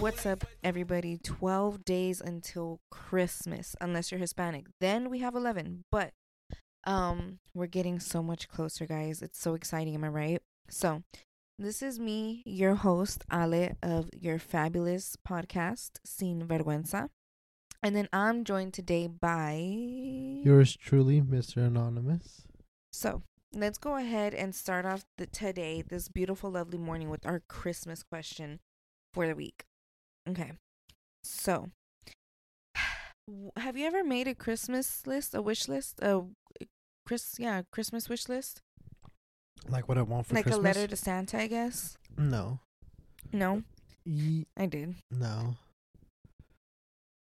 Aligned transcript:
What's 0.00 0.24
up, 0.24 0.44
everybody? 0.64 1.18
12 1.18 1.84
days 1.84 2.20
until 2.20 2.80
Christmas, 2.90 3.76
unless 3.80 4.10
you're 4.10 4.18
Hispanic. 4.18 4.66
Then 4.80 5.10
we 5.10 5.18
have 5.18 5.34
11, 5.34 5.84
but 5.92 6.12
um, 6.84 7.38
we're 7.54 7.66
getting 7.66 8.00
so 8.00 8.22
much 8.22 8.48
closer, 8.48 8.86
guys. 8.86 9.22
It's 9.22 9.38
so 9.38 9.54
exciting, 9.54 9.94
am 9.94 10.04
I 10.04 10.08
right? 10.08 10.42
So, 10.70 11.02
this 11.58 11.82
is 11.82 12.00
me, 12.00 12.42
your 12.46 12.74
host, 12.74 13.24
Ale, 13.32 13.76
of 13.82 14.08
your 14.12 14.38
fabulous 14.38 15.16
podcast, 15.28 15.98
Sin 16.04 16.48
Vergüenza. 16.48 17.10
And 17.82 17.94
then 17.94 18.08
I'm 18.12 18.44
joined 18.44 18.74
today 18.74 19.06
by. 19.06 19.60
Yours 20.44 20.76
truly, 20.76 21.20
Mr. 21.20 21.58
Anonymous. 21.66 22.42
So, 22.92 23.22
let's 23.54 23.78
go 23.78 23.96
ahead 23.96 24.34
and 24.34 24.54
start 24.54 24.84
off 24.84 25.04
the 25.16 25.26
today, 25.26 25.82
this 25.86 26.08
beautiful, 26.08 26.50
lovely 26.50 26.78
morning, 26.78 27.08
with 27.08 27.24
our 27.24 27.40
Christmas 27.48 28.02
question 28.02 28.58
for 29.14 29.26
the 29.28 29.34
week. 29.34 29.64
Okay. 30.28 30.52
So, 31.22 31.70
have 33.56 33.76
you 33.76 33.86
ever 33.86 34.02
made 34.02 34.26
a 34.26 34.34
Christmas 34.34 35.06
list, 35.06 35.34
a 35.34 35.42
wish 35.42 35.68
list, 35.68 36.00
a 36.02 36.22
Chris, 37.06 37.36
yeah, 37.38 37.62
Christmas 37.72 38.08
wish 38.08 38.28
list? 38.28 38.60
Like 39.68 39.88
what 39.88 39.98
I 39.98 40.02
want 40.02 40.26
for 40.26 40.34
like 40.34 40.44
Christmas? 40.44 40.58
a 40.76 40.80
letter 40.80 40.86
to 40.88 40.96
Santa, 40.96 41.38
I 41.38 41.46
guess. 41.46 41.96
No. 42.16 42.60
No, 43.32 43.62
Ye- 44.04 44.46
I 44.56 44.66
did. 44.66 44.94
no. 45.10 45.56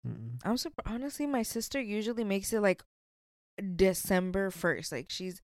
Mm-mm. 0.06 0.40
I'm 0.44 0.58
surprised. 0.58 0.94
Honestly, 0.94 1.26
my 1.26 1.44
sister 1.44 1.82
usually 1.82 2.24
makes 2.24 2.54
it 2.54 2.62
like 2.62 2.84
December 3.76 4.52
first. 4.52 4.92
Like 4.92 5.08
she's 5.10 5.42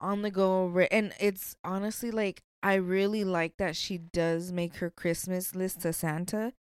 on 0.00 0.22
the 0.22 0.30
go, 0.30 0.86
and 0.90 1.12
it's 1.20 1.56
honestly 1.64 2.10
like 2.10 2.42
I 2.62 2.74
really 2.74 3.24
like 3.24 3.56
that 3.58 3.76
she 3.76 3.98
does 3.98 4.52
make 4.52 4.76
her 4.76 4.90
Christmas 4.90 5.54
list 5.54 5.82
to 5.82 5.92
Santa, 5.92 6.52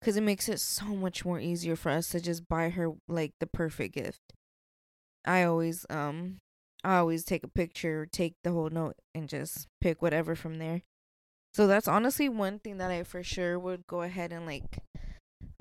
because 0.00 0.16
it 0.16 0.22
makes 0.22 0.48
it 0.48 0.60
so 0.60 0.86
much 0.86 1.24
more 1.24 1.40
easier 1.40 1.76
for 1.76 1.90
us 1.90 2.08
to 2.10 2.20
just 2.20 2.48
buy 2.48 2.70
her 2.70 2.92
like 3.08 3.32
the 3.40 3.46
perfect 3.46 3.94
gift. 3.94 4.20
I 5.24 5.44
always 5.44 5.86
um, 5.88 6.38
I 6.84 6.96
always 6.96 7.24
take 7.24 7.44
a 7.44 7.48
picture, 7.48 8.06
take 8.10 8.34
the 8.42 8.52
whole 8.52 8.70
note, 8.70 8.96
and 9.14 9.28
just 9.28 9.68
pick 9.80 10.02
whatever 10.02 10.34
from 10.34 10.58
there. 10.58 10.82
So 11.54 11.66
that's 11.66 11.86
honestly 11.86 12.28
one 12.28 12.58
thing 12.58 12.78
that 12.78 12.90
I 12.90 13.02
for 13.04 13.22
sure 13.22 13.58
would 13.58 13.86
go 13.86 14.02
ahead 14.02 14.32
and 14.32 14.46
like 14.46 14.78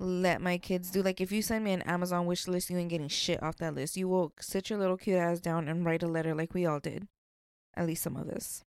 let 0.02 0.42
my 0.42 0.58
kids 0.58 0.90
do. 0.90 1.04
Like 1.04 1.22
if 1.22 1.32
you 1.32 1.42
send 1.42 1.64
me 1.64 1.72
an 1.72 1.84
Amazon 1.84 2.26
wish 2.26 2.48
list, 2.48 2.70
you 2.70 2.78
ain't 2.78 2.90
getting 2.90 3.08
shit 3.08 3.42
off 3.42 3.58
that 3.58 3.76
list. 3.76 3.96
You 3.96 4.08
will 4.08 4.34
sit 4.40 4.70
your 4.70 4.80
little 4.80 4.98
cute 4.98 5.18
ass 5.18 5.40
down 5.40 5.68
and 5.68 5.86
write 5.86 6.04
a 6.04 6.08
letter 6.08 6.34
like 6.34 6.54
we 6.54 6.66
all 6.66 6.80
did. 6.80 7.08
At 7.76 7.86
least 7.86 8.04
some 8.04 8.18
of 8.18 8.28
us. 8.28 8.64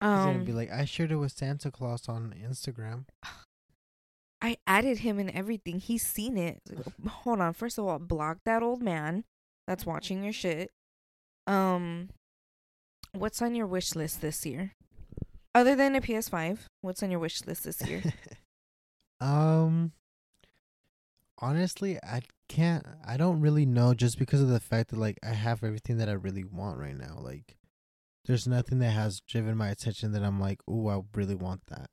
He's 0.00 0.08
gonna 0.08 0.38
Um 0.38 0.44
be 0.44 0.52
like, 0.52 0.70
I 0.70 0.84
shared 0.84 1.10
it 1.10 1.16
with 1.16 1.32
Santa 1.32 1.70
Claus 1.70 2.08
on 2.08 2.34
Instagram. 2.40 3.06
I 4.40 4.56
added 4.68 4.98
him 4.98 5.18
and 5.18 5.30
everything. 5.30 5.80
He's 5.80 6.06
seen 6.06 6.38
it. 6.38 6.62
Hold 7.08 7.40
on. 7.40 7.52
First 7.52 7.78
of 7.78 7.86
all, 7.86 7.98
block 7.98 8.38
that 8.44 8.62
old 8.62 8.80
man 8.80 9.24
that's 9.66 9.84
watching 9.84 10.22
your 10.22 10.32
shit. 10.32 10.70
Um 11.46 12.10
what's 13.12 13.42
on 13.42 13.54
your 13.54 13.66
wish 13.66 13.96
list 13.96 14.20
this 14.20 14.46
year? 14.46 14.72
Other 15.54 15.74
than 15.74 15.96
a 15.96 16.00
PS5, 16.00 16.58
what's 16.82 17.02
on 17.02 17.10
your 17.10 17.18
wish 17.18 17.44
list 17.44 17.64
this 17.64 17.84
year? 17.88 18.02
um. 19.20 19.92
Honestly, 21.40 21.98
I 22.02 22.22
can't. 22.48 22.84
I 23.06 23.16
don't 23.16 23.40
really 23.40 23.66
know, 23.66 23.94
just 23.94 24.18
because 24.18 24.40
of 24.40 24.48
the 24.48 24.60
fact 24.60 24.90
that 24.90 24.98
like 24.98 25.18
I 25.22 25.34
have 25.34 25.62
everything 25.62 25.98
that 25.98 26.08
I 26.08 26.12
really 26.12 26.44
want 26.44 26.78
right 26.78 26.96
now. 26.96 27.18
Like, 27.20 27.56
there's 28.24 28.46
nothing 28.46 28.80
that 28.80 28.90
has 28.90 29.20
driven 29.20 29.56
my 29.56 29.68
attention 29.68 30.12
that 30.12 30.24
I'm 30.24 30.40
like, 30.40 30.60
oh, 30.68 30.88
I 30.88 31.00
really 31.14 31.36
want 31.36 31.62
that. 31.68 31.90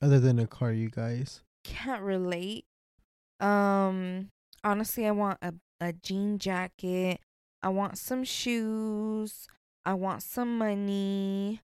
Other 0.00 0.20
than 0.20 0.38
a 0.38 0.46
car, 0.46 0.72
you 0.72 0.90
guys. 0.90 1.42
can't 1.64 2.02
relate. 2.02 2.66
Um, 3.40 4.30
honestly, 4.62 5.06
I 5.06 5.10
want 5.10 5.38
a 5.42 5.54
a 5.80 5.92
jean 5.92 6.38
jacket. 6.38 7.20
I 7.62 7.68
want 7.68 7.98
some 7.98 8.24
shoes. 8.24 9.46
I 9.84 9.94
want 9.94 10.22
some 10.22 10.58
money. 10.58 11.60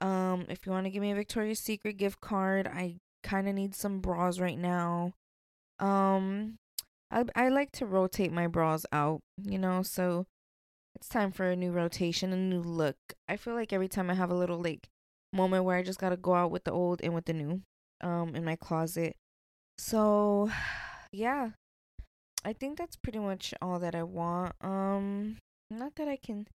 Um, 0.00 0.46
if 0.48 0.64
you 0.64 0.72
want 0.72 0.84
to 0.84 0.90
give 0.90 1.02
me 1.02 1.10
a 1.10 1.14
Victoria's 1.16 1.58
Secret 1.58 1.96
gift 1.96 2.20
card, 2.20 2.66
I 2.66 2.96
kind 3.22 3.48
of 3.48 3.54
need 3.54 3.74
some 3.74 4.00
bras 4.00 4.38
right 4.38 4.58
now. 4.58 5.14
Um, 5.80 6.56
I 7.10 7.24
I 7.34 7.48
like 7.48 7.72
to 7.72 7.86
rotate 7.86 8.32
my 8.32 8.46
bras 8.46 8.84
out, 8.92 9.20
you 9.42 9.58
know, 9.58 9.82
so 9.82 10.26
it's 10.94 11.08
time 11.08 11.30
for 11.30 11.46
a 11.46 11.56
new 11.56 11.70
rotation, 11.70 12.32
a 12.32 12.36
new 12.36 12.60
look. 12.60 12.96
I 13.28 13.36
feel 13.36 13.54
like 13.54 13.72
every 13.72 13.88
time 13.88 14.10
I 14.10 14.14
have 14.14 14.30
a 14.30 14.34
little 14.34 14.60
like 14.60 14.88
moment 15.32 15.64
where 15.64 15.76
I 15.76 15.82
just 15.82 16.00
gotta 16.00 16.16
go 16.16 16.34
out 16.34 16.50
with 16.50 16.64
the 16.64 16.72
old 16.72 17.00
and 17.02 17.14
with 17.14 17.26
the 17.26 17.32
new, 17.32 17.62
um, 18.00 18.34
in 18.34 18.44
my 18.44 18.56
closet. 18.56 19.16
So, 19.78 20.50
yeah, 21.12 21.50
I 22.44 22.52
think 22.52 22.78
that's 22.78 22.96
pretty 22.96 23.18
much 23.18 23.54
all 23.62 23.78
that 23.78 23.94
I 23.94 24.02
want. 24.02 24.52
Um, 24.60 25.36
not 25.70 25.94
that 25.96 26.08
I 26.08 26.16
can. 26.16 26.46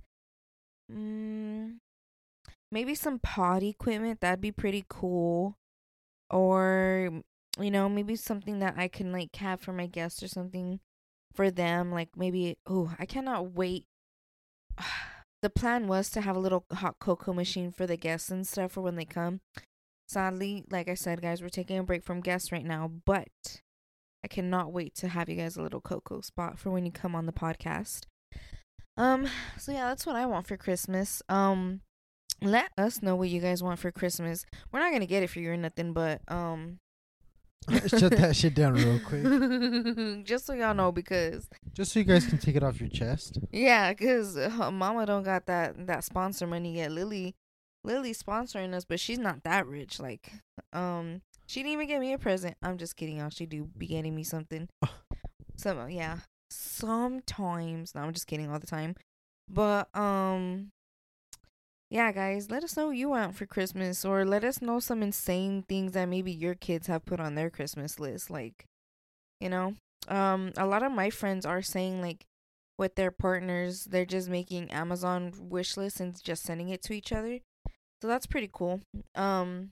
Mm, 0.91 1.78
maybe 2.72 2.95
some 2.95 3.19
pod 3.19 3.63
equipment. 3.63 4.19
That'd 4.22 4.41
be 4.41 4.51
pretty 4.51 4.85
cool. 4.90 5.55
Or, 6.29 7.22
you 7.59 7.72
know, 7.72 7.88
maybe 7.88 8.16
something 8.16 8.59
that 8.59 8.75
I 8.78 8.88
can 8.88 9.12
like 9.12 9.36
have 9.38 9.62
for 9.62 9.74
my 9.74 9.86
guests 9.86 10.24
or 10.24 10.28
something 10.28 10.80
for 11.34 11.52
them. 11.52 11.91
Like 11.91 12.09
maybe. 12.16 12.58
Oh, 12.68 12.94
I 13.00 13.06
cannot 13.06 13.52
wait. 13.53 13.86
The 15.41 15.50
plan 15.50 15.88
was 15.90 16.09
to 16.12 16.22
have 16.22 16.38
a 16.38 16.40
little 16.40 16.64
hot 16.72 17.00
cocoa 17.00 17.34
machine 17.34 17.69
for 17.69 17.86
the 17.86 17.97
guests 17.97 18.30
and 18.30 18.47
stuff 18.47 18.72
for 18.72 18.81
when 18.81 18.96
they 18.96 19.03
come. 19.03 19.41
Sadly, 20.08 20.64
like 20.72 20.88
I 20.88 20.94
said, 20.94 21.22
guys, 21.22 21.41
we're 21.41 21.50
taking 21.50 21.78
a 21.78 21.84
break 21.84 22.06
from 22.06 22.22
guests 22.22 22.53
right 22.53 22.64
now, 22.64 22.90
but 23.06 23.62
I 24.24 24.30
cannot 24.30 24.72
wait 24.72 24.96
to 24.96 25.09
have 25.09 25.28
you 25.28 25.35
guys 25.35 25.58
a 25.58 25.62
little 25.62 25.81
cocoa 25.81 26.22
spot 26.22 26.58
for 26.58 26.72
when 26.72 26.85
you 26.85 26.94
come 26.94 27.14
on 27.14 27.25
the 27.25 27.34
podcast. 27.34 28.03
Um, 28.96 29.28
so 29.58 29.74
yeah, 29.74 29.90
that's 29.90 30.06
what 30.06 30.16
I 30.16 30.25
want 30.25 30.47
for 30.47 30.56
Christmas. 30.56 31.22
Um, 31.28 31.81
let 32.41 32.72
us 32.78 33.02
know 33.02 33.16
what 33.16 33.30
you 33.30 33.41
guys 33.41 33.62
want 33.62 33.80
for 33.80 33.91
Christmas. 33.91 34.46
We're 34.72 34.80
not 34.80 34.94
gonna 34.94 35.06
get 35.06 35.24
it 35.24 35.30
for 35.30 35.40
you 35.40 35.52
or 35.52 35.58
nothing, 35.58 35.94
but 35.94 36.22
um, 36.30 36.80
Shut 37.88 38.16
that 38.18 38.35
shit 38.35 38.53
down 38.56 38.74
real 38.74 39.00
quick, 39.00 39.24
just 40.25 40.46
so 40.46 40.53
y'all 40.53 40.74
know, 40.74 40.91
because 40.91 41.50
just 41.74 41.91
so 41.94 42.00
you 42.00 42.06
guys 42.06 42.25
can 42.25 42.38
take 42.38 42.56
it 42.56 42.63
off 42.63 42.79
your 42.79 42.90
chest. 42.90 43.38
yeah, 43.51 43.91
because 43.91 44.38
uh, 44.38 44.72
Mama 44.72 45.06
don't 45.06 45.24
got 45.24 45.46
that 45.47 45.88
that 45.88 46.03
sponsor 46.03 46.47
money 46.47 46.75
yet. 46.78 46.91
Lily, 46.91 47.35
Lily's 47.84 48.22
sponsoring 48.22 48.73
us, 48.73 48.85
but 48.85 49.00
she's 49.00 49.19
not 49.19 49.44
that 49.44 49.68
rich. 49.68 50.00
Like, 50.00 50.31
um, 50.73 51.22
she 51.47 51.62
didn't 51.62 51.73
even 51.73 51.88
get 51.88 52.00
me 52.02 52.13
a 52.13 52.18
present. 52.18 52.56
I'm 52.62 52.78
just 52.78 52.96
kidding, 52.96 53.18
y'all. 53.18 53.29
She 53.29 53.46
do 53.46 53.69
be 53.78 53.88
getting 53.88 54.16
me 54.16 54.23
something. 54.23 54.68
So 55.56 55.85
yeah, 55.85 56.18
sometimes. 56.50 57.94
No, 57.96 58.02
I'm 58.02 58.12
just 58.13 58.28
kidding 58.28 58.52
all 58.52 58.59
the 58.59 58.68
time. 58.68 58.96
But 59.50 59.88
um, 59.96 60.72
yeah, 61.94 62.12
guys, 62.12 62.50
let 62.50 62.64
us 62.64 62.76
know 62.76 62.88
what 62.88 62.96
you 62.96 63.09
want 63.09 63.36
for 63.36 63.46
Christmas, 63.46 64.04
or 64.04 64.26
let 64.26 64.44
us 64.44 64.64
know 64.64 64.80
some 64.80 65.04
insane 65.04 65.62
things 65.62 65.92
that 65.92 66.09
maybe 66.09 66.31
your 66.31 66.56
kids 66.56 66.88
have 66.88 67.06
put 67.06 67.20
on 67.20 67.36
their 67.36 67.52
Christmas 67.52 68.00
list. 68.00 68.31
Like, 68.31 68.66
you 69.40 69.48
know, 69.48 69.76
um, 70.08 70.52
a 70.58 70.66
lot 70.66 70.82
of 70.82 70.92
my 70.92 71.12
friends 71.12 71.46
are 71.46 71.62
saying 71.62 72.02
like 72.02 72.26
with 72.80 72.96
their 72.96 73.12
partners, 73.12 73.86
they're 73.86 74.06
just 74.06 74.28
making 74.28 74.72
Amazon 74.72 75.34
wish 75.38 75.78
lists 75.78 76.00
and 76.00 76.20
just 76.24 76.42
sending 76.42 76.70
it 76.70 76.82
to 76.82 76.94
each 76.94 77.12
other. 77.12 77.42
So 78.02 78.08
that's 78.08 78.26
pretty 78.26 78.50
cool. 78.52 78.82
Um, 79.14 79.70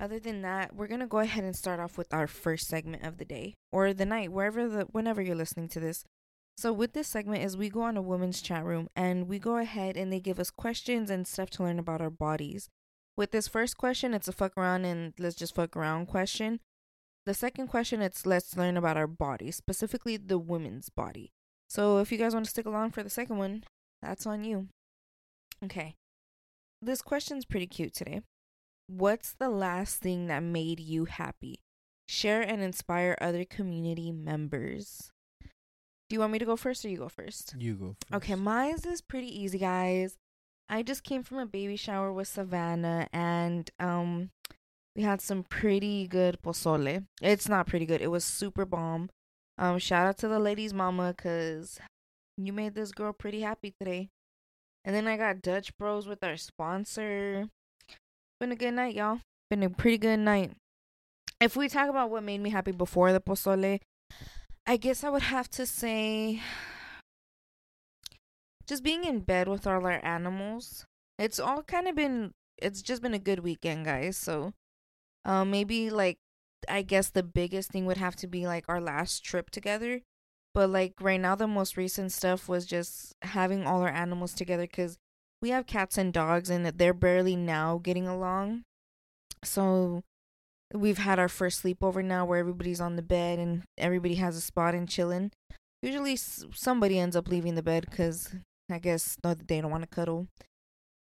other 0.00 0.20
than 0.20 0.42
that, 0.42 0.76
we're 0.76 0.86
gonna 0.86 1.08
go 1.08 1.18
ahead 1.18 1.42
and 1.42 1.56
start 1.56 1.80
off 1.80 1.98
with 1.98 2.14
our 2.14 2.28
first 2.28 2.68
segment 2.68 3.02
of 3.02 3.18
the 3.18 3.24
day 3.24 3.54
or 3.72 3.92
the 3.92 4.06
night, 4.06 4.30
wherever 4.30 4.68
the 4.68 4.84
whenever 4.92 5.20
you're 5.20 5.34
listening 5.34 5.68
to 5.70 5.80
this. 5.80 6.04
So 6.56 6.72
with 6.72 6.94
this 6.94 7.08
segment 7.08 7.44
is 7.44 7.56
we 7.56 7.68
go 7.68 7.82
on 7.82 7.96
a 7.96 8.02
women's 8.02 8.40
chat 8.40 8.64
room 8.64 8.88
and 8.96 9.28
we 9.28 9.38
go 9.38 9.58
ahead 9.58 9.96
and 9.96 10.10
they 10.10 10.20
give 10.20 10.40
us 10.40 10.50
questions 10.50 11.10
and 11.10 11.26
stuff 11.26 11.50
to 11.50 11.62
learn 11.62 11.78
about 11.78 12.00
our 12.00 12.10
bodies. 12.10 12.70
With 13.14 13.30
this 13.30 13.46
first 13.46 13.76
question, 13.76 14.14
it's 14.14 14.28
a 14.28 14.32
fuck 14.32 14.56
around 14.56 14.84
and 14.86 15.12
let's 15.18 15.36
just 15.36 15.54
fuck 15.54 15.76
around 15.76 16.06
question. 16.06 16.60
The 17.26 17.34
second 17.34 17.68
question, 17.68 18.00
it's 18.00 18.24
let's 18.24 18.56
learn 18.56 18.76
about 18.76 18.96
our 18.96 19.06
body, 19.06 19.50
specifically 19.50 20.16
the 20.16 20.38
women's 20.38 20.88
body. 20.88 21.32
So 21.68 21.98
if 21.98 22.10
you 22.10 22.18
guys 22.18 22.32
want 22.32 22.46
to 22.46 22.50
stick 22.50 22.66
along 22.66 22.92
for 22.92 23.02
the 23.02 23.10
second 23.10 23.36
one, 23.36 23.64
that's 24.00 24.26
on 24.26 24.44
you. 24.44 24.68
Okay. 25.62 25.94
This 26.80 27.02
question's 27.02 27.44
pretty 27.44 27.66
cute 27.66 27.94
today. 27.94 28.22
What's 28.86 29.32
the 29.32 29.48
last 29.48 30.00
thing 30.00 30.26
that 30.28 30.42
made 30.42 30.78
you 30.78 31.06
happy? 31.06 31.60
Share 32.06 32.40
and 32.40 32.62
inspire 32.62 33.18
other 33.20 33.44
community 33.44 34.12
members. 34.12 35.10
Do 36.08 36.14
you 36.14 36.20
want 36.20 36.32
me 36.32 36.38
to 36.38 36.44
go 36.44 36.56
first 36.56 36.84
or 36.84 36.88
you 36.88 36.98
go 36.98 37.08
first? 37.08 37.54
You 37.58 37.74
go. 37.74 37.96
First. 38.08 38.14
Okay, 38.14 38.34
mine's 38.36 38.86
is 38.86 39.00
pretty 39.00 39.26
easy, 39.26 39.58
guys. 39.58 40.16
I 40.68 40.82
just 40.82 41.04
came 41.04 41.22
from 41.22 41.38
a 41.38 41.46
baby 41.46 41.76
shower 41.76 42.12
with 42.12 42.28
Savannah 42.28 43.08
and 43.12 43.70
um 43.78 44.30
we 44.96 45.02
had 45.02 45.20
some 45.20 45.44
pretty 45.44 46.06
good 46.08 46.38
pozole. 46.42 47.04
It's 47.20 47.48
not 47.48 47.66
pretty 47.66 47.86
good. 47.86 48.00
It 48.00 48.10
was 48.10 48.24
super 48.24 48.64
bomb. 48.64 49.10
Um 49.58 49.78
shout 49.78 50.06
out 50.06 50.18
to 50.18 50.28
the 50.28 50.38
ladies 50.38 50.74
mama 50.74 51.14
cuz 51.14 51.78
you 52.36 52.52
made 52.52 52.74
this 52.74 52.92
girl 52.92 53.12
pretty 53.12 53.40
happy 53.42 53.74
today. 53.80 54.08
And 54.84 54.94
then 54.94 55.08
I 55.08 55.16
got 55.16 55.42
Dutch 55.42 55.76
Bros 55.76 56.06
with 56.06 56.22
our 56.22 56.36
sponsor. 56.36 57.48
Been 58.38 58.52
a 58.52 58.56
good 58.56 58.74
night, 58.74 58.94
y'all. 58.94 59.20
Been 59.50 59.62
a 59.62 59.70
pretty 59.70 59.98
good 59.98 60.18
night. 60.18 60.52
If 61.40 61.56
we 61.56 61.68
talk 61.68 61.88
about 61.88 62.10
what 62.10 62.22
made 62.22 62.40
me 62.40 62.50
happy 62.50 62.72
before 62.72 63.12
the 63.12 63.20
pozole, 63.20 63.80
I 64.66 64.76
guess 64.76 65.04
I 65.04 65.10
would 65.10 65.22
have 65.22 65.48
to 65.52 65.64
say 65.64 66.40
just 68.66 68.82
being 68.82 69.04
in 69.04 69.20
bed 69.20 69.46
with 69.48 69.66
all 69.66 69.86
our 69.86 70.04
animals. 70.04 70.84
It's 71.18 71.38
all 71.38 71.62
kind 71.62 71.86
of 71.86 71.94
been 71.94 72.32
it's 72.58 72.82
just 72.82 73.02
been 73.02 73.14
a 73.14 73.18
good 73.18 73.40
weekend, 73.40 73.84
guys. 73.84 74.16
So 74.16 74.52
um 75.24 75.50
maybe 75.50 75.90
like 75.90 76.18
I 76.68 76.82
guess 76.82 77.10
the 77.10 77.22
biggest 77.22 77.70
thing 77.70 77.86
would 77.86 77.98
have 77.98 78.16
to 78.16 78.26
be 78.26 78.46
like 78.46 78.64
our 78.68 78.80
last 78.80 79.24
trip 79.24 79.50
together. 79.50 80.02
But 80.52 80.70
like 80.70 80.94
right 81.00 81.20
now 81.20 81.36
the 81.36 81.46
most 81.46 81.76
recent 81.76 82.10
stuff 82.12 82.48
was 82.48 82.66
just 82.66 83.14
having 83.22 83.66
all 83.66 83.82
our 83.82 83.88
animals 83.88 84.34
together 84.34 84.66
cuz 84.66 84.98
we 85.40 85.50
have 85.50 85.66
cats 85.66 85.96
and 85.98 86.12
dogs 86.12 86.50
and 86.50 86.66
they're 86.66 86.94
barely 86.94 87.36
now 87.36 87.78
getting 87.78 88.08
along. 88.08 88.64
So 89.44 90.02
we've 90.74 90.98
had 90.98 91.18
our 91.18 91.28
first 91.28 91.62
sleepover 91.62 92.04
now 92.04 92.24
where 92.24 92.38
everybody's 92.38 92.80
on 92.80 92.96
the 92.96 93.02
bed 93.02 93.38
and 93.38 93.62
everybody 93.78 94.16
has 94.16 94.36
a 94.36 94.40
spot 94.40 94.74
and 94.74 94.88
chilling. 94.88 95.30
Usually 95.82 96.16
somebody 96.16 96.98
ends 96.98 97.16
up 97.16 97.28
leaving 97.28 97.54
the 97.54 97.62
bed 97.62 97.90
cuz 97.90 98.34
I 98.70 98.78
guess 98.78 99.16
they 99.22 99.60
don't 99.60 99.70
want 99.70 99.82
to 99.82 99.88
cuddle. 99.88 100.26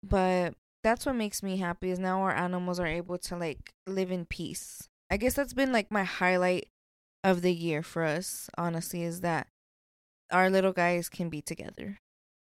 But 0.01 0.53
that's 0.83 1.05
what 1.05 1.15
makes 1.15 1.43
me 1.43 1.57
happy 1.57 1.89
is 1.89 1.99
now 1.99 2.21
our 2.21 2.31
animals 2.31 2.79
are 2.79 2.87
able 2.87 3.17
to 3.17 3.35
like 3.35 3.71
live 3.85 4.11
in 4.11 4.25
peace. 4.25 4.87
I 5.09 5.17
guess 5.17 5.33
that's 5.33 5.53
been 5.53 5.73
like 5.73 5.91
my 5.91 6.03
highlight 6.03 6.69
of 7.23 7.41
the 7.41 7.53
year 7.53 7.83
for 7.83 8.03
us, 8.03 8.49
honestly, 8.57 9.03
is 9.03 9.21
that 9.21 9.47
our 10.31 10.49
little 10.49 10.71
guys 10.71 11.09
can 11.09 11.29
be 11.29 11.41
together. 11.41 11.97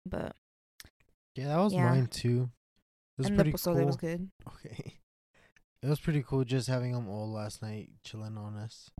But 0.04 0.34
yeah, 1.36 1.48
that 1.48 1.58
was 1.58 1.72
yeah. 1.72 1.84
mine 1.88 2.06
too. 2.06 2.50
It 3.18 3.22
was 3.22 3.26
and 3.28 3.36
pretty 3.36 3.52
the 3.52 3.58
cool. 3.58 3.84
was 3.84 3.96
good. 3.96 4.28
Okay. 4.48 4.94
It 5.82 5.88
was 5.88 6.00
pretty 6.00 6.22
cool 6.22 6.44
just 6.44 6.68
having 6.68 6.92
them 6.92 7.08
all 7.08 7.30
last 7.30 7.62
night 7.62 7.90
chilling 8.04 8.36
on 8.36 8.56
us. 8.56 8.90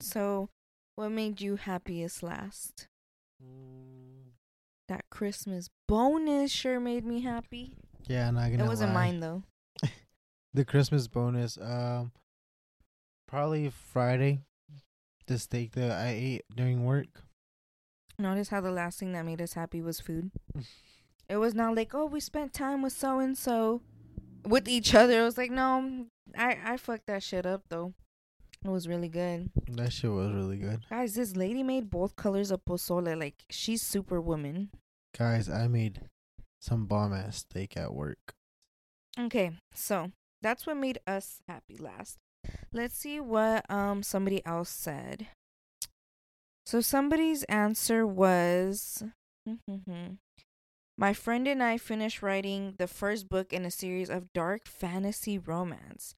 So, 0.00 0.50
what 0.94 1.10
made 1.10 1.40
you 1.40 1.56
happiest 1.56 2.22
last? 2.22 2.88
Mm 3.42 4.06
that 4.88 5.04
Christmas 5.10 5.68
bonus 5.88 6.50
sure 6.50 6.80
made 6.80 7.04
me 7.04 7.20
happy. 7.20 7.76
Yeah, 8.06 8.30
not 8.30 8.50
gonna. 8.50 8.64
It 8.64 8.68
wasn't 8.68 8.94
lie. 8.94 9.06
mine 9.06 9.20
though. 9.20 9.42
the 10.54 10.64
Christmas 10.64 11.08
bonus, 11.08 11.58
um, 11.60 12.12
probably 13.28 13.70
Friday. 13.70 14.40
The 15.26 15.38
steak 15.40 15.72
that 15.72 15.90
I 15.90 16.10
ate 16.10 16.44
during 16.54 16.84
work. 16.84 17.24
Notice 18.16 18.48
how 18.48 18.60
the 18.60 18.70
last 18.70 19.00
thing 19.00 19.12
that 19.12 19.24
made 19.24 19.42
us 19.42 19.54
happy 19.54 19.82
was 19.82 19.98
food. 19.98 20.30
it 21.28 21.38
was 21.38 21.52
not 21.52 21.74
like, 21.74 21.94
oh, 21.94 22.06
we 22.06 22.20
spent 22.20 22.52
time 22.52 22.80
with 22.80 22.92
so 22.92 23.18
and 23.18 23.36
so, 23.36 23.82
with 24.46 24.68
each 24.68 24.94
other. 24.94 25.20
It 25.20 25.24
was 25.24 25.38
like, 25.38 25.50
no, 25.50 26.06
I 26.36 26.56
I 26.64 26.76
fucked 26.76 27.06
that 27.06 27.22
shit 27.22 27.46
up 27.46 27.62
though. 27.68 27.94
It 28.64 28.70
was 28.70 28.88
really 28.88 29.08
good. 29.08 29.50
That 29.68 29.92
shit 29.92 30.10
was 30.10 30.32
really 30.32 30.56
good. 30.56 30.80
Guys, 30.90 31.14
this 31.14 31.36
lady 31.36 31.62
made 31.62 31.90
both 31.90 32.16
colors 32.16 32.50
of 32.50 32.64
pozole. 32.64 33.16
Like, 33.18 33.44
she's 33.48 33.82
superwoman. 33.82 34.70
Guys, 35.16 35.48
I 35.48 35.68
made 35.68 36.00
some 36.60 36.86
bomb 36.86 37.12
ass 37.12 37.38
steak 37.38 37.76
at 37.76 37.94
work. 37.94 38.34
Okay, 39.18 39.52
so 39.72 40.10
that's 40.42 40.66
what 40.66 40.76
made 40.76 40.98
us 41.06 41.40
happy 41.46 41.76
last. 41.78 42.18
Let's 42.72 42.96
see 42.96 43.20
what 43.20 43.70
um 43.70 44.02
somebody 44.02 44.44
else 44.44 44.70
said. 44.70 45.28
So 46.64 46.80
somebody's 46.80 47.44
answer 47.44 48.06
was 48.06 49.04
hmm, 49.46 49.54
hmm, 49.68 49.90
hmm. 49.90 50.06
My 50.98 51.12
friend 51.12 51.46
and 51.46 51.62
I 51.62 51.76
finished 51.76 52.22
writing 52.22 52.74
the 52.78 52.86
first 52.86 53.28
book 53.28 53.52
in 53.52 53.66
a 53.66 53.70
series 53.70 54.08
of 54.08 54.32
dark 54.32 54.66
fantasy 54.66 55.36
romance. 55.36 56.14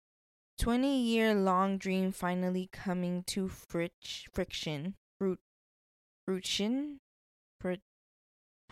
20 0.61 1.01
year 1.01 1.35
long 1.35 1.79
dream 1.79 2.13
finally 2.13 2.69
coming 2.73 3.25
to 3.25 3.49
fritch, 3.49 4.27
friction. 4.33 4.95
Fruit, 5.19 5.41
fruition? 6.27 6.99
Frit- 7.61 7.81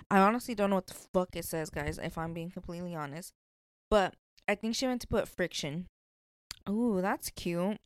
I 0.09 0.19
honestly 0.19 0.55
don't 0.55 0.71
know 0.71 0.77
what 0.77 0.87
the 0.87 0.95
fuck 0.95 1.31
it 1.35 1.45
says, 1.45 1.71
guys, 1.71 1.99
if 2.01 2.17
I'm 2.17 2.33
being 2.33 2.51
completely 2.51 2.95
honest. 2.95 3.33
But 3.91 4.15
I 4.47 4.55
think 4.55 4.77
she 4.77 4.87
meant 4.87 5.01
to 5.01 5.09
put 5.09 5.29
friction. 5.29 5.87
Ooh, 6.69 7.01
that's 7.01 7.31
cute. 7.31 7.79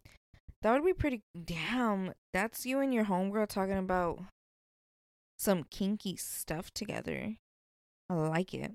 That 0.61 0.73
would 0.73 0.85
be 0.85 0.93
pretty. 0.93 1.23
Damn, 1.43 2.13
that's 2.35 2.67
you 2.67 2.81
and 2.81 2.93
your 2.93 3.07
homegirl 3.07 3.49
talking 3.49 3.79
about 3.79 4.21
some 5.39 5.65
kinky 5.71 6.17
stuff 6.17 6.71
together. 6.73 7.37
I 8.11 8.15
like 8.15 8.55
it. 8.55 8.73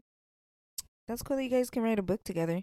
That's 1.08 1.22
cool 1.22 1.36
that 1.38 1.44
you 1.44 1.50
guys 1.50 1.70
can 1.70 1.84
write 1.84 2.00
a 2.00 2.04
book 2.04 2.24
together. 2.24 2.62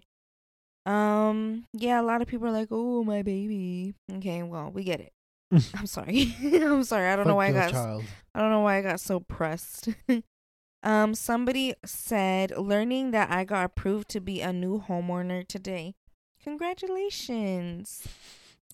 Um, 0.85 1.65
yeah, 1.71 2.01
a 2.01 2.03
lot 2.03 2.21
of 2.21 2.27
people 2.27 2.47
are 2.47 2.51
like, 2.51 2.69
"Oh, 2.71 3.03
my 3.03 3.21
baby." 3.21 3.93
Okay, 4.11 4.43
well, 4.43 4.71
we 4.71 4.83
get 4.83 4.99
it. 4.99 5.13
I'm 5.75 5.85
sorry. 5.85 6.35
I'm 6.43 6.83
sorry. 6.83 7.07
I 7.07 7.15
don't 7.15 7.25
Fuck 7.25 7.31
know 7.31 7.35
why 7.35 7.47
I 7.47 7.51
got. 7.51 7.71
Child. 7.71 8.03
I 8.33 8.41
don't 8.41 8.49
know 8.49 8.61
why 8.61 8.77
I 8.77 8.81
got 8.81 8.99
so 8.99 9.19
pressed. 9.19 9.89
um, 10.83 11.13
somebody 11.13 11.75
said, 11.85 12.57
"Learning 12.57 13.11
that 13.11 13.31
I 13.31 13.45
got 13.45 13.65
approved 13.65 14.09
to 14.09 14.19
be 14.19 14.41
a 14.41 14.51
new 14.51 14.81
homeowner 14.81 15.47
today. 15.47 15.93
Congratulations." 16.43 18.05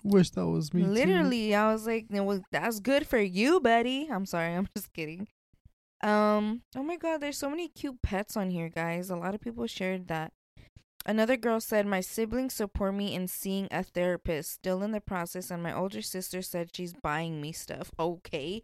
Wish 0.01 0.29
that 0.31 0.47
was 0.47 0.73
me. 0.73 0.83
Literally, 0.83 1.49
too. 1.49 1.55
I 1.55 1.71
was 1.71 1.85
like, 1.85 2.05
"Was 2.09 2.41
that's 2.49 2.79
good 2.79 3.05
for 3.05 3.19
you, 3.19 3.59
buddy." 3.59 4.07
I'm 4.09 4.25
sorry. 4.25 4.55
I'm 4.55 4.69
just 4.75 4.93
kidding. 4.93 5.27
Um. 6.01 6.61
Oh 6.75 6.83
my 6.83 6.97
God, 6.97 7.19
there's 7.19 7.37
so 7.37 7.49
many 7.49 7.67
cute 7.67 8.01
pets 8.01 8.37
on 8.37 8.49
here, 8.49 8.69
guys. 8.69 9.09
A 9.09 9.15
lot 9.15 9.35
of 9.35 9.41
people 9.41 9.67
shared 9.67 10.07
that. 10.07 10.31
Another 11.05 11.37
girl 11.37 11.59
said, 11.59 11.85
My 11.85 12.01
siblings 12.01 12.53
support 12.53 12.93
me 12.93 13.15
in 13.15 13.27
seeing 13.27 13.67
a 13.71 13.83
therapist, 13.83 14.51
still 14.51 14.83
in 14.83 14.91
the 14.91 15.01
process, 15.01 15.49
and 15.49 15.63
my 15.63 15.73
older 15.73 16.01
sister 16.01 16.41
said 16.41 16.75
she's 16.75 16.93
buying 16.93 17.41
me 17.41 17.51
stuff. 17.51 17.91
Okay. 17.99 18.63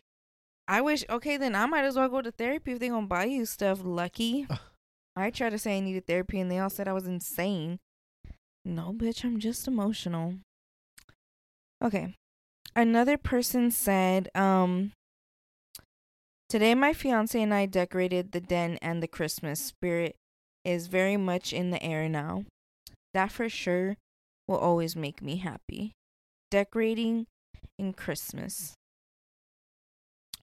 I 0.68 0.82
wish, 0.82 1.04
okay, 1.10 1.38
then 1.38 1.56
I 1.56 1.66
might 1.68 1.86
as 1.86 1.96
well 1.96 2.10
go 2.10 2.22
to 2.22 2.32
therapy 2.32 2.72
if 2.72 2.80
they're 2.80 2.90
gonna 2.90 3.08
buy 3.08 3.26
you 3.26 3.46
stuff, 3.46 3.80
lucky. 3.84 4.48
I 5.16 5.30
tried 5.30 5.52
to 5.52 5.60
say 5.60 5.78
I 5.78 5.80
needed 5.80 6.08
therapy 6.08 6.40
and 6.40 6.52
they 6.52 6.60
all 6.60 6.70
said 6.70 6.88
I 6.88 6.94
was 6.94 7.08
insane. 7.08 7.80
No, 8.66 8.94
bitch, 8.96 9.24
I'm 9.24 9.40
just 9.40 9.68
emotional. 9.68 10.36
Okay. 11.84 12.16
Another 12.76 13.18
person 13.18 13.72
said, 13.72 14.30
um, 14.36 14.92
Today 16.48 16.76
my 16.76 16.94
fiance 16.94 17.42
and 17.42 17.54
I 17.54 17.66
decorated 17.66 18.32
the 18.32 18.40
den 18.40 18.78
and 18.82 19.02
the 19.02 19.08
Christmas 19.08 19.60
spirit 19.60 20.16
is 20.64 20.88
very 20.88 21.18
much 21.18 21.52
in 21.52 21.72
the 21.72 21.82
air 21.82 22.08
now. 22.08 22.44
That 23.14 23.32
for 23.32 23.50
sure 23.50 23.98
will 24.48 24.58
always 24.58 24.96
make 24.96 25.22
me 25.22 25.38
happy. 25.38 25.94
Decorating 26.52 27.26
in 27.80 27.94
Christmas. 27.94 28.74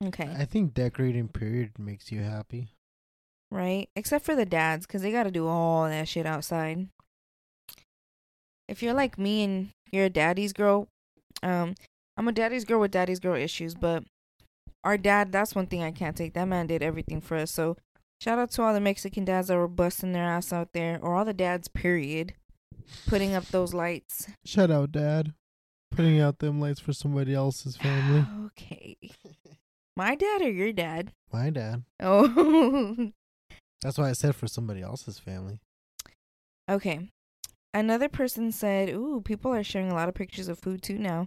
Okay. 0.05 0.29
I 0.37 0.45
think 0.45 0.75
decorating 0.75 1.29
period 1.29 1.79
makes 1.79 2.11
you 2.11 2.23
happy. 2.23 2.69
Right? 3.51 3.89
Except 3.95 4.25
for 4.25 4.35
the 4.35 4.47
dads, 4.47 4.87
because 4.87 5.03
they 5.03 5.13
got 5.13 5.25
to 5.25 5.31
do 5.31 5.47
all 5.47 5.85
that 5.85 6.09
shit 6.09 6.27
outside. 6.27 6.89
If 8.69 8.83
you're 8.83 8.95
like 8.95 9.19
me 9.19 9.45
and 9.45 9.71
you're 9.93 10.07
a 10.07 10.11
daddy's 10.11 10.53
girl, 10.53 10.89
um, 11.43 11.75
I'm 12.17 12.27
a 12.27 12.33
daddy's 12.33 12.65
girl 12.65 12.81
with 12.81 12.91
daddy's 12.91 13.21
girl 13.21 13.37
issues, 13.37 13.75
but 13.75 14.05
our 14.85 14.99
dad, 14.99 15.33
that's 15.33 15.55
one 15.55 15.67
thing 15.67 15.83
I 15.83 15.93
can't 15.93 16.17
take. 16.17 16.35
That 16.35 16.49
man 16.49 16.67
did 16.67 16.83
everything 16.83 17.21
for 17.21 17.37
us. 17.37 17.51
So 17.51 17.77
Shout 18.23 18.39
out 18.39 18.53
to 18.53 18.63
all 18.63 18.73
the 18.73 18.81
Mexican 18.81 19.25
dads 19.25 19.49
that 19.49 19.57
were 19.57 19.67
busting 19.67 20.13
their 20.13 20.23
ass 20.23 20.53
out 20.53 20.75
there, 20.75 21.01
or 21.03 21.17
all 21.17 21.25
the 21.25 21.35
dads, 21.35 21.67
period, 21.67 22.35
putting 23.09 23.35
up 23.35 23.47
those 23.47 23.75
lights. 23.75 24.29
Shout 24.45 24.71
out, 24.71 24.93
dad, 24.93 25.35
putting 25.91 26.21
out 26.21 26.39
them 26.39 26.61
lights 26.61 26.79
for 26.79 26.93
somebody 26.93 27.35
else's 27.35 27.77
family. 27.77 28.25
okay. 28.47 28.97
My 29.97 30.15
dad 30.15 30.41
or 30.41 30.53
your 30.53 30.73
dad? 30.73 31.11
My 31.33 31.51
dad. 31.51 31.83
Oh. 31.99 33.11
That's 33.83 33.99
why 33.99 34.11
I 34.11 34.13
said 34.13 34.37
for 34.37 34.47
somebody 34.47 34.83
else's 34.83 35.19
family. 35.19 35.59
Okay. 36.71 37.11
Another 37.75 38.09
person 38.09 38.53
said, 38.53 38.89
Ooh, 38.91 39.21
people 39.25 39.53
are 39.53 39.65
sharing 39.65 39.91
a 39.91 39.97
lot 39.97 40.09
of 40.09 40.15
pictures 40.15 40.47
of 40.47 40.61
food 40.61 40.81
too 40.81 40.97
now. 40.97 41.27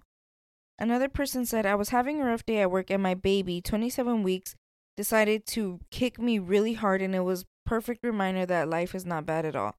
Another 0.77 1.08
person 1.08 1.46
said, 1.46 1.65
I 1.65 1.75
was 1.75 1.89
having 1.89 2.22
a 2.22 2.25
rough 2.25 2.46
day 2.46 2.60
at 2.60 2.72
work 2.72 2.89
and 2.89 3.01
my 3.01 3.13
baby, 3.13 3.62
27 3.62 4.24
weeks, 4.24 4.55
decided 4.98 5.46
to 5.48 5.79
kick 5.91 6.20
me 6.20 6.39
really 6.39 6.74
hard 6.74 7.01
and 7.01 7.15
it 7.15 7.22
was 7.22 7.46
perfect 7.65 8.03
reminder 8.03 8.46
that 8.46 8.70
life 8.70 8.94
is 8.94 9.05
not 9.05 9.25
bad 9.25 9.46
at 9.46 9.55
all. 9.55 9.75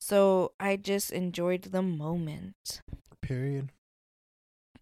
So 0.00 0.52
I 0.58 0.76
just 0.76 1.10
enjoyed 1.10 1.62
the 1.62 1.82
moment. 1.82 2.82
Period. 3.20 3.70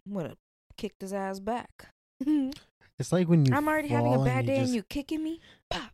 Would 0.07 0.27
have 0.27 0.37
kicked 0.77 1.01
his 1.01 1.13
ass 1.13 1.39
back. 1.39 1.89
it's 2.19 3.11
like 3.11 3.27
when 3.27 3.45
you. 3.45 3.53
I'm 3.53 3.67
already 3.67 3.89
having 3.89 4.13
a 4.13 4.23
bad 4.23 4.45
day 4.45 4.59
just, 4.59 4.67
and 4.67 4.75
you 4.75 4.83
kicking 4.83 5.23
me. 5.23 5.41
Pop. 5.69 5.91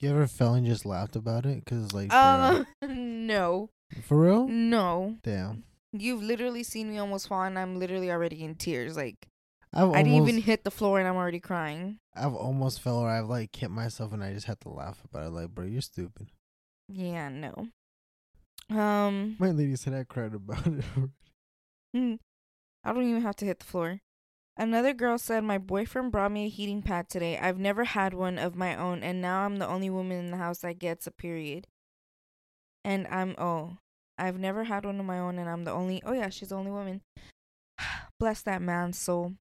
You 0.00 0.10
ever 0.10 0.26
fell 0.26 0.54
and 0.54 0.66
just 0.66 0.84
laughed 0.84 1.16
about 1.16 1.46
it? 1.46 1.64
Cause 1.64 1.92
like. 1.92 2.12
Uh, 2.12 2.64
no. 2.82 3.70
For 4.02 4.18
real? 4.18 4.48
No. 4.48 5.16
Damn. 5.22 5.64
You've 5.96 6.22
literally 6.22 6.62
seen 6.62 6.90
me 6.90 6.98
almost 6.98 7.28
fall, 7.28 7.42
and 7.42 7.58
I'm 7.58 7.78
literally 7.78 8.10
already 8.10 8.42
in 8.44 8.54
tears. 8.54 8.96
Like. 8.96 9.28
I've 9.76 9.90
I 9.90 10.02
didn't 10.04 10.22
even 10.22 10.40
hit 10.40 10.62
the 10.62 10.70
floor 10.70 11.00
and 11.00 11.08
I'm 11.08 11.16
already 11.16 11.40
crying. 11.40 11.98
I've 12.14 12.32
almost 12.34 12.80
fell 12.80 12.98
or 12.98 13.08
I've 13.08 13.26
like 13.26 13.56
hit 13.56 13.72
myself 13.72 14.12
and 14.12 14.22
I 14.22 14.32
just 14.32 14.46
had 14.46 14.60
to 14.60 14.68
laugh 14.68 15.02
about 15.04 15.26
it. 15.26 15.30
Like, 15.30 15.50
bro, 15.50 15.64
you're 15.64 15.80
stupid. 15.80 16.28
Yeah, 16.88 17.28
no. 17.28 17.70
Um, 18.70 19.36
My 19.38 19.50
lady 19.50 19.76
said 19.76 19.94
I 19.94 20.04
cried 20.04 20.34
about 20.34 20.66
it. 20.66 20.84
hmm, 21.92 22.14
I 22.84 22.92
don't 22.92 23.08
even 23.08 23.22
have 23.22 23.36
to 23.36 23.44
hit 23.44 23.58
the 23.58 23.64
floor. 23.64 24.00
Another 24.56 24.94
girl 24.94 25.18
said, 25.18 25.42
My 25.42 25.58
boyfriend 25.58 26.12
brought 26.12 26.30
me 26.30 26.46
a 26.46 26.48
heating 26.48 26.82
pad 26.82 27.08
today. 27.08 27.36
I've 27.36 27.58
never 27.58 27.84
had 27.84 28.14
one 28.14 28.38
of 28.38 28.54
my 28.54 28.76
own, 28.76 29.02
and 29.02 29.20
now 29.20 29.40
I'm 29.40 29.56
the 29.56 29.66
only 29.66 29.90
woman 29.90 30.18
in 30.18 30.30
the 30.30 30.36
house 30.36 30.58
that 30.58 30.78
gets 30.78 31.06
a 31.08 31.10
period. 31.10 31.66
And 32.84 33.08
I'm, 33.08 33.34
oh, 33.38 33.78
I've 34.16 34.38
never 34.38 34.64
had 34.64 34.84
one 34.84 35.00
of 35.00 35.06
my 35.06 35.18
own, 35.18 35.38
and 35.38 35.48
I'm 35.48 35.64
the 35.64 35.72
only, 35.72 36.02
oh 36.04 36.12
yeah, 36.12 36.28
she's 36.28 36.50
the 36.50 36.56
only 36.56 36.70
woman. 36.70 37.02
Bless 38.20 38.42
that 38.42 38.62
man's 38.62 38.98
soul. 38.98 39.34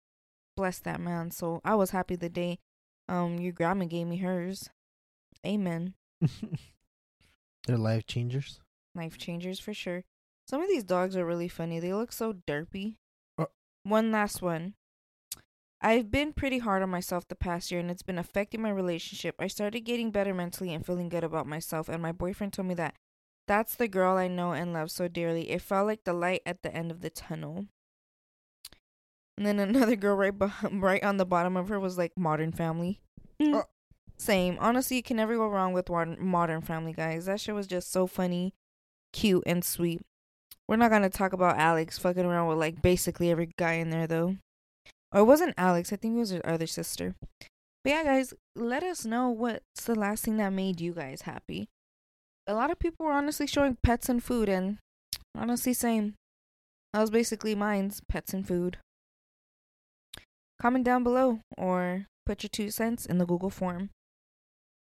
Bless 0.57 0.79
that 0.81 1.01
man's 1.01 1.37
soul. 1.37 1.61
I 1.65 1.75
was 1.75 1.91
happy 1.91 2.17
the 2.17 2.29
day 2.29 2.59
um 3.11 3.41
your 3.41 3.53
grandma 3.53 3.85
gave 3.85 4.07
me 4.07 4.19
hers. 4.19 4.71
Amen. 5.47 5.95
They're 7.67 7.77
life 7.77 8.07
changers. 8.07 8.61
Life 8.95 9.19
changers 9.19 9.59
for 9.59 9.75
sure. 9.75 10.05
Some 10.49 10.63
of 10.63 10.69
these 10.69 10.85
dogs 10.85 11.17
are 11.17 11.27
really 11.27 11.49
funny. 11.49 11.81
They 11.81 11.93
look 11.93 12.13
so 12.13 12.33
derpy. 12.33 12.97
Uh. 13.39 13.47
One 13.83 14.13
last 14.13 14.41
one. 14.41 14.75
I've 15.83 16.11
been 16.11 16.33
pretty 16.33 16.59
hard 16.59 16.83
on 16.83 16.91
myself 16.91 17.27
the 17.27 17.35
past 17.35 17.71
year 17.71 17.81
and 17.81 17.91
it's 17.91 18.03
been 18.03 18.19
affecting 18.19 18.61
my 18.61 18.71
relationship. 18.71 19.35
I 19.39 19.47
started 19.47 19.81
getting 19.81 20.11
better 20.11 20.35
mentally 20.35 20.75
and 20.75 20.85
feeling 20.85 21.09
good 21.09 21.25
about 21.25 21.47
myself, 21.47 21.89
and 21.89 22.03
my 22.03 22.13
boyfriend 22.13 22.53
told 22.53 22.69
me 22.69 22.75
that 22.75 22.95
that's 23.47 23.75
the 23.75 23.89
girl 23.89 24.17
I 24.17 24.29
know 24.29 24.53
and 24.53 24.73
love 24.73 24.91
so 24.91 25.09
dearly. 25.09 25.51
It 25.51 25.63
felt 25.63 25.87
like 25.87 26.05
the 26.05 26.13
light 26.13 26.43
at 26.47 26.63
the 26.63 26.75
end 26.75 26.91
of 26.91 27.01
the 27.01 27.11
tunnel. 27.11 27.67
And 29.37 29.47
then 29.47 29.59
another 29.59 29.97
girl 29.97 30.17
right 30.17 30.37
behind, 30.37 30.83
right 30.83 31.03
on 31.03 31.17
the 31.17 31.27
bottom 31.27 31.57
of 31.57 31.69
her 31.69 31.81
was 31.81 31.99
like 31.99 32.13
Modern 32.17 32.53
Family. 32.53 33.01
Uh. 33.41 33.63
Same. 34.17 34.59
Honestly, 34.61 34.99
you 34.99 35.03
can 35.03 35.17
never 35.17 35.35
go 35.35 35.49
wrong 35.49 35.73
with 35.73 35.89
Modern 35.89 36.19
Modern 36.21 36.61
Family, 36.61 36.93
guys. 36.93 37.25
That 37.25 37.41
shit 37.41 37.55
was 37.55 37.67
just 37.67 37.91
so 37.91 38.07
funny, 38.07 38.53
cute, 39.15 39.43
and 39.47 39.65
sweet. 39.65 40.03
We're 40.69 40.77
not 40.77 40.91
gonna 40.91 41.09
talk 41.09 41.33
about 41.33 41.59
Alex 41.59 41.97
fucking 41.97 42.27
around 42.27 42.49
with 42.49 42.59
like 42.59 42.83
basically 42.83 43.31
every 43.31 43.49
guy 43.57 43.75
in 43.75 43.89
there 43.89 44.07
though. 44.07 44.37
Or 45.11 45.23
it 45.23 45.25
wasn't 45.25 45.55
Alex. 45.57 45.91
I 45.91 45.97
think 45.97 46.17
it 46.17 46.19
was 46.19 46.33
her 46.33 46.47
other 46.47 46.67
sister. 46.67 47.15
But 47.83 47.91
yeah, 47.91 48.05
guys, 48.05 48.35
let 48.55 48.83
us 48.83 49.07
know 49.07 49.31
what's 49.31 49.85
the 49.85 49.95
last 49.95 50.25
thing 50.25 50.37
that 50.37 50.53
made 50.53 50.81
you 50.81 50.93
guys 50.93 51.23
happy. 51.23 51.71
A 52.51 52.51
lot 52.51 52.73
of 52.73 52.81
people 52.81 53.07
were 53.07 53.13
honestly 53.13 53.47
showing 53.47 53.79
pets 53.81 54.09
and 54.09 54.21
food, 54.21 54.49
and 54.49 54.79
honestly, 55.37 55.73
same. 55.73 56.15
That 56.93 57.01
was 57.01 57.09
basically 57.09 57.55
mine's 57.55 58.03
pets 58.09 58.35
and 58.35 58.45
food. 58.45 58.79
Comment 60.61 60.85
down 60.85 61.05
below 61.05 61.43
or 61.57 62.07
put 62.27 62.43
your 62.43 62.49
two 62.49 62.73
cents 62.73 63.07
in 63.07 63.19
the 63.19 63.25
Google 63.25 63.51
form. 63.51 63.91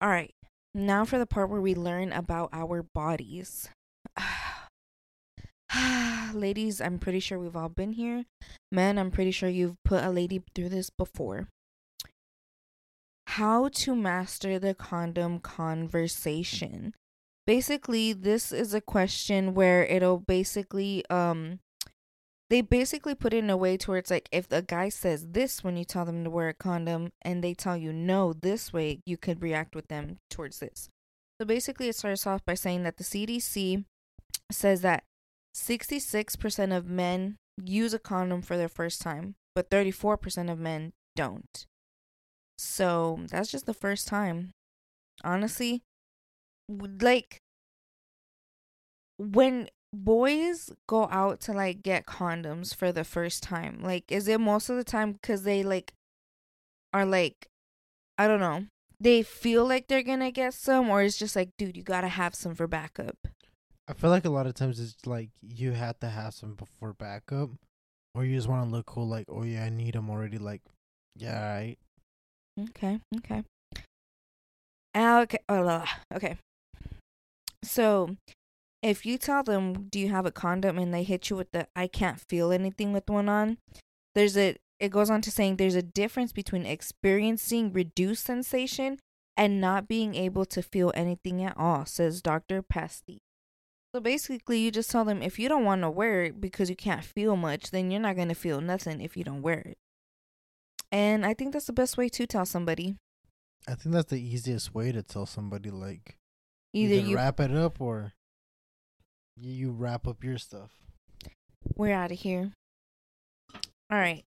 All 0.01 0.09
right, 0.09 0.33
now 0.75 1.05
for 1.05 1.21
the 1.21 1.27
part 1.27 1.51
where 1.51 1.61
we 1.61 1.77
learn 1.77 2.11
about 2.11 2.51
our 2.53 2.83
bodies. 2.83 3.69
Ladies, 6.35 6.81
I'm 6.81 6.99
pretty 6.99 7.21
sure 7.21 7.39
we've 7.39 7.55
all 7.55 7.69
been 7.69 7.93
here. 7.93 8.25
Men, 8.73 8.99
I'm 8.99 9.13
pretty 9.13 9.31
sure 9.31 9.49
you've 9.49 9.77
put 9.85 10.03
a 10.03 10.11
lady 10.11 10.43
through 10.57 10.71
this 10.71 10.91
before. 10.91 11.47
How 13.29 13.69
to 13.69 13.95
master 13.95 14.59
the 14.59 14.75
condom 14.75 15.39
conversation. 15.39 16.95
Basically, 17.47 18.13
this 18.13 18.53
is 18.53 18.73
a 18.73 18.81
question 18.81 19.55
where 19.55 19.85
it'll 19.85 20.21
basically 20.21 21.05
um 21.11 21.59
they 22.53 22.61
basically 22.61 23.15
put 23.15 23.33
it 23.33 23.39
in 23.39 23.49
a 23.49 23.57
way 23.57 23.79
to 23.79 23.91
where 23.91 23.99
it's 23.99 24.11
like 24.11 24.29
if 24.31 24.47
a 24.51 24.61
guy 24.61 24.91
says 24.91 25.29
this 25.31 25.65
when 25.65 25.79
you 25.79 25.87
tell 25.87 26.05
them 26.05 26.23
to 26.23 26.29
wear 26.29 26.51
a 26.51 26.55
condom 26.55 27.11
and 27.23 27.43
they 27.43 27.55
tell 27.55 27.79
you 27.79 27.95
no 27.95 28.35
this 28.35 28.75
way, 28.75 29.01
you 29.07 29.17
could 29.17 29.41
react 29.41 29.75
with 29.75 29.89
them 29.89 30.19
towards 30.29 30.59
this. 30.59 30.91
So 31.41 31.47
basically 31.47 31.89
it 31.89 31.97
starts 31.97 32.27
off 32.27 32.45
by 32.45 32.53
saying 32.53 32.83
that 32.83 32.99
the 32.99 33.05
CDC 33.05 33.87
says 34.51 34.83
that 34.83 35.05
66% 35.57 36.77
of 36.77 36.91
men 36.91 37.37
use 37.65 37.95
a 37.95 37.99
condom 37.99 38.43
for 38.43 38.59
their 38.59 38.69
first 38.69 39.01
time, 39.01 39.35
but 39.55 39.71
34% 39.71 40.53
of 40.53 40.59
men 40.59 40.93
don't. 41.17 41.67
So 42.59 43.21
that's 43.31 43.51
just 43.51 43.65
the 43.65 43.73
first 43.73 44.07
time. 44.07 44.51
Honestly, 45.25 45.81
like 46.69 47.41
when 49.19 49.69
boys 49.93 50.71
go 50.89 51.09
out 51.11 51.41
to 51.41 51.53
like 51.53 51.83
get 51.83 52.07
condoms 52.07 52.75
for 52.75 52.93
the 52.93 53.05
first 53.05 53.43
time, 53.43 53.81
like 53.83 54.11
is 54.11 54.29
it 54.29 54.41
most 54.41 54.69
of 54.69 54.77
the 54.77 54.85
time 54.85 55.13
because 55.13 55.43
they 55.43 55.63
like 55.63 55.93
are 56.93 57.07
like, 57.07 57.47
I 58.19 58.29
don't 58.29 58.41
know, 58.41 58.67
they 59.01 59.23
feel 59.23 59.67
like 59.67 59.89
they're 59.89 60.03
gonna 60.03 60.31
get 60.31 60.55
some, 60.55 60.89
or 60.91 61.03
it's 61.03 61.19
just 61.19 61.37
like, 61.37 61.51
dude, 61.59 61.77
you 61.77 61.83
gotta 61.83 62.09
have 62.09 62.35
some 62.35 62.55
for 62.55 62.67
backup. 62.67 63.17
I 63.89 63.95
feel 63.95 64.11
like 64.11 64.25
a 64.25 64.31
lot 64.31 64.47
of 64.47 64.55
times 64.55 64.79
it's 64.79 65.07
like 65.07 65.31
you 65.43 65.73
have 65.73 65.99
to 66.01 66.09
have 66.09 66.35
some 66.35 66.55
before 66.55 66.95
backup, 66.95 67.51
or 68.15 68.25
you 68.25 68.37
just 68.37 68.49
want 68.49 68.65
to 68.65 68.71
look 68.71 68.87
cool. 68.87 69.09
Like, 69.09 69.27
oh 69.29 69.43
yeah, 69.43 69.65
I 69.65 69.71
need 69.71 69.95
them 69.95 70.09
already. 70.09 70.39
Like, 70.39 70.63
yeah, 71.17 71.55
right. 71.55 71.77
Okay, 72.61 73.01
okay. 73.17 73.43
Okay, 74.95 75.39
uh, 75.49 75.87
okay. 76.15 76.37
So, 77.65 78.17
if 78.83 79.07
you 79.07 79.19
tell 79.19 79.43
them, 79.43 79.89
"Do 79.89 79.99
you 79.99 80.11
have 80.11 80.27
a 80.27 80.33
condom?" 80.33 80.79
and 80.79 80.93
they 80.93 81.03
hit 81.03 81.31
you 81.31 81.37
with 81.37 81.53
the 81.53 81.69
"I 81.77 81.87
can't 81.87 82.21
feel 82.21 82.53
anything 82.53 82.93
with 82.93 83.09
one 83.09 83.29
on," 83.29 83.59
there's 84.15 84.37
a. 84.37 84.57
It 84.81 84.91
goes 84.91 85.11
on 85.11 85.21
to 85.23 85.31
saying 85.31 85.57
there's 85.57 85.77
a 85.77 85.83
difference 85.83 86.33
between 86.33 86.67
experiencing 86.67 87.73
reduced 87.73 88.25
sensation 88.25 88.99
and 89.37 89.61
not 89.61 89.87
being 89.87 90.17
able 90.17 90.45
to 90.47 90.61
feel 90.61 90.93
anything 90.95 91.43
at 91.43 91.57
all, 91.57 91.87
says 91.87 92.21
Dr. 92.21 92.63
Pasty. 92.63 93.19
So 93.95 94.01
basically, 94.01 94.59
you 94.59 94.71
just 94.71 94.91
tell 94.91 95.05
them 95.05 95.23
if 95.23 95.39
you 95.39 95.49
don't 95.49 95.65
want 95.65 95.83
to 95.83 95.91
wear 95.91 96.25
it 96.25 96.41
because 96.41 96.69
you 96.69 96.77
can't 96.77 97.05
feel 97.05 97.37
much, 97.37 97.71
then 97.71 97.91
you're 97.91 98.01
not 98.01 98.17
going 98.17 98.29
to 98.29 98.35
feel 98.35 98.61
nothing 98.61 99.01
if 99.01 99.17
you 99.17 99.23
don't 99.23 99.43
wear 99.43 99.61
it. 99.61 99.79
And 100.91 101.25
I 101.25 101.35
think 101.35 101.53
that's 101.53 101.67
the 101.67 101.73
best 101.73 101.97
way 101.97 102.09
to 102.09 102.27
tell 102.27 102.45
somebody. 102.45 102.97
I 103.69 103.75
think 103.75 103.95
that's 103.95 104.11
the 104.11 104.21
easiest 104.21 104.75
way 104.75 104.93
to 104.93 105.03
tell 105.03 105.27
somebody. 105.27 105.71
Like, 105.71 106.17
Either 106.73 106.95
you 106.97 107.17
wrap 107.17 107.41
it 107.41 107.51
up 107.55 107.81
or 107.81 108.13
you- 109.37 109.53
you 109.53 109.71
wrap 109.73 110.07
up 110.07 110.23
your 110.25 110.39
stuff. 110.39 110.71
we're 111.77 111.95
out 111.95 112.11
of 112.13 112.19
here. 112.19 112.53
All 113.91 113.99
right. 113.99 114.25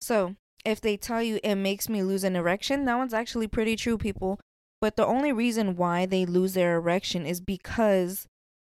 So, 0.00 0.36
if 0.64 0.80
they 0.80 0.96
tell 0.96 1.22
you 1.22 1.40
it 1.42 1.54
makes 1.54 1.88
me 1.88 2.02
lose 2.02 2.24
an 2.24 2.36
erection, 2.36 2.84
that 2.84 2.96
one's 2.96 3.14
actually 3.14 3.46
pretty 3.48 3.76
true, 3.76 3.96
people. 3.98 4.38
But 4.80 4.96
the 4.96 5.06
only 5.06 5.32
reason 5.32 5.76
why 5.76 6.04
they 6.06 6.26
lose 6.26 6.52
their 6.54 6.76
erection 6.76 7.24
is 7.26 7.40
because 7.40 8.26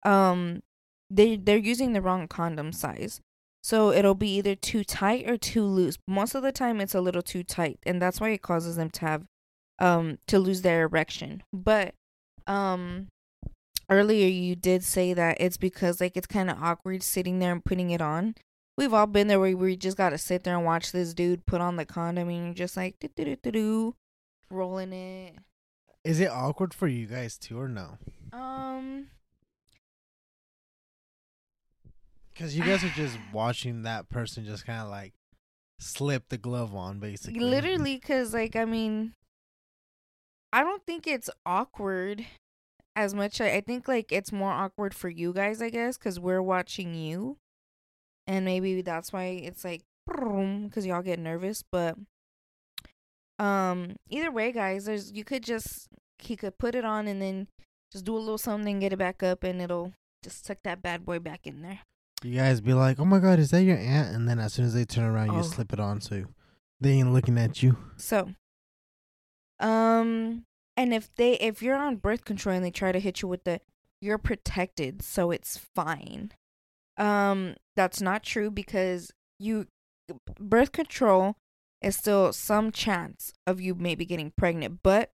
um 0.06 0.62
they 1.10 1.36
they're 1.36 1.58
using 1.58 1.94
the 1.94 2.02
wrong 2.02 2.28
condom 2.28 2.72
size. 2.72 3.20
So 3.62 3.92
it'll 3.92 4.16
be 4.16 4.36
either 4.38 4.56
too 4.56 4.84
tight 4.84 5.30
or 5.30 5.38
too 5.38 5.64
loose. 5.64 5.98
Most 6.08 6.34
of 6.34 6.42
the 6.44 6.52
time 6.52 6.80
it's 6.80 6.96
a 6.96 7.02
little 7.02 7.22
too 7.22 7.44
tight 7.44 7.80
and 7.84 8.02
that's 8.02 8.22
why 8.22 8.30
it 8.30 8.42
causes 8.42 8.76
them 8.78 8.90
to 8.92 9.02
have 9.02 9.26
um 9.80 10.20
to 10.28 10.40
lose 10.40 10.62
their 10.62 10.84
erection. 10.84 11.44
But 11.54 11.96
um 12.48 13.08
earlier 13.90 14.28
you 14.28 14.56
did 14.56 14.84
say 14.84 15.14
that 15.14 15.38
it's 15.40 15.58
because 15.58 16.00
like 16.00 16.16
it's 16.16 16.28
kind 16.28 16.50
of 16.50 16.62
awkward 16.62 17.02
sitting 17.04 17.40
there 17.40 17.52
and 17.52 17.64
putting 17.66 17.90
it 17.92 18.02
on. 18.02 18.36
We've 18.78 18.94
all 18.94 19.08
been 19.08 19.28
there 19.28 19.40
where 19.40 19.58
we 19.58 19.76
just 19.76 19.98
got 19.98 20.12
to 20.12 20.18
sit 20.18 20.44
there 20.44 20.56
and 20.56 20.66
watch 20.66 20.94
this 20.94 21.14
dude 21.14 21.46
put 21.46 21.60
on 21.60 21.76
the 21.76 21.86
condom 21.86 22.30
and 22.30 22.46
you're 22.46 22.54
just 22.54 22.78
like 22.78 22.96
do 23.00 23.10
do 23.16 23.36
do 23.36 23.52
do 23.52 23.96
rolling 24.50 24.94
it. 24.94 25.36
Is 26.04 26.20
it 26.22 26.30
awkward 26.30 26.74
for 26.74 26.88
you 26.88 27.06
guys 27.08 27.38
too, 27.38 27.60
or 27.60 27.68
no? 27.68 27.98
Um 28.32 29.08
Because 32.34 32.56
you 32.56 32.64
guys 32.64 32.84
are 32.86 32.90
just 32.90 33.18
watching 33.34 33.84
that 33.84 34.08
person 34.08 34.46
just 34.46 34.66
kind 34.66 34.82
of 34.82 34.90
like 34.90 35.14
slip 35.78 36.30
the 36.30 36.38
glove 36.38 36.74
on, 36.74 37.00
basically. 37.00 37.40
literally 37.42 38.00
cuz 38.00 38.34
like 38.34 38.56
I 38.56 38.64
mean 38.64 39.14
I 40.52 40.64
don't 40.64 40.86
think 40.86 41.06
it's 41.08 41.30
awkward 41.46 42.26
as 42.96 43.14
much. 43.14 43.40
I, 43.40 43.62
think 43.62 43.88
like 43.88 44.12
it's 44.12 44.32
more 44.32 44.52
awkward 44.52 44.94
for 44.94 45.10
you 45.10 45.32
guys, 45.34 45.62
I 45.62 45.70
guess, 45.70 45.98
cuz 45.98 46.20
we're 46.20 46.42
watching 46.42 46.96
you. 46.96 47.38
And 48.28 48.46
maybe 48.46 48.82
that's 48.82 49.12
why 49.14 49.26
it's 49.26 49.64
like 49.64 49.84
cuz 50.72 50.86
y'all 50.86 51.02
get 51.04 51.20
nervous, 51.20 51.64
but 51.72 51.96
um 53.38 53.96
either 54.10 54.32
way 54.32 54.52
guys, 54.52 54.86
there's 54.86 55.12
you 55.12 55.24
could 55.24 55.44
just 55.44 55.88
he 56.20 56.36
could 56.36 56.58
put 56.58 56.76
it 56.76 56.84
on 56.84 57.08
and 57.08 57.22
then 57.22 57.48
just 57.92 58.06
do 58.06 58.16
a 58.16 58.20
little 58.20 58.38
something, 58.38 58.80
get 58.80 58.94
it 58.94 58.98
back 58.98 59.24
up 59.24 59.44
and 59.44 59.62
it'll 59.62 59.94
just 60.24 60.46
tuck 60.46 60.58
that 60.64 60.82
bad 60.82 61.06
boy 61.06 61.20
back 61.20 61.48
in 61.48 61.62
there. 61.62 61.80
You 62.22 62.36
guys 62.36 62.60
be 62.60 62.74
like, 62.74 63.00
"Oh 63.00 63.06
my 63.06 63.20
god, 63.20 63.40
is 63.40 63.52
that 63.52 63.64
your 63.64 63.78
aunt?" 63.78 64.14
And 64.14 64.28
then 64.28 64.40
as 64.40 64.54
soon 64.54 64.66
as 64.66 64.74
they 64.74 64.84
turn 64.84 65.06
around, 65.06 65.28
you 65.28 65.40
Oh. 65.40 65.42
slip 65.44 65.72
it 65.72 65.80
on, 65.80 66.02
so 66.02 66.26
they 66.82 66.92
ain't 66.92 67.14
looking 67.14 67.38
at 67.38 67.64
you. 67.64 67.78
So, 67.96 68.34
um, 69.60 70.44
and 70.78 70.94
if 70.94 71.14
they 71.16 71.34
if 71.34 71.62
you're 71.62 71.76
on 71.76 71.98
birth 71.98 72.26
control 72.26 72.56
and 72.56 72.64
they 72.64 72.72
try 72.72 72.92
to 72.92 73.00
hit 73.00 73.22
you 73.22 73.28
with 73.28 73.44
the, 73.44 73.62
you're 74.02 74.18
protected, 74.18 75.02
so 75.02 75.32
it's 75.32 75.60
fine. 75.76 76.32
Um, 76.98 77.56
that's 77.76 78.02
not 78.02 78.24
true 78.24 78.52
because 78.52 79.12
you 79.40 79.68
birth 80.40 80.72
control 80.72 81.36
is 81.82 81.96
still 81.96 82.34
some 82.34 82.72
chance 82.72 83.34
of 83.48 83.62
you 83.62 83.76
maybe 83.76 84.06
getting 84.06 84.32
pregnant, 84.38 84.80
but 84.84 85.12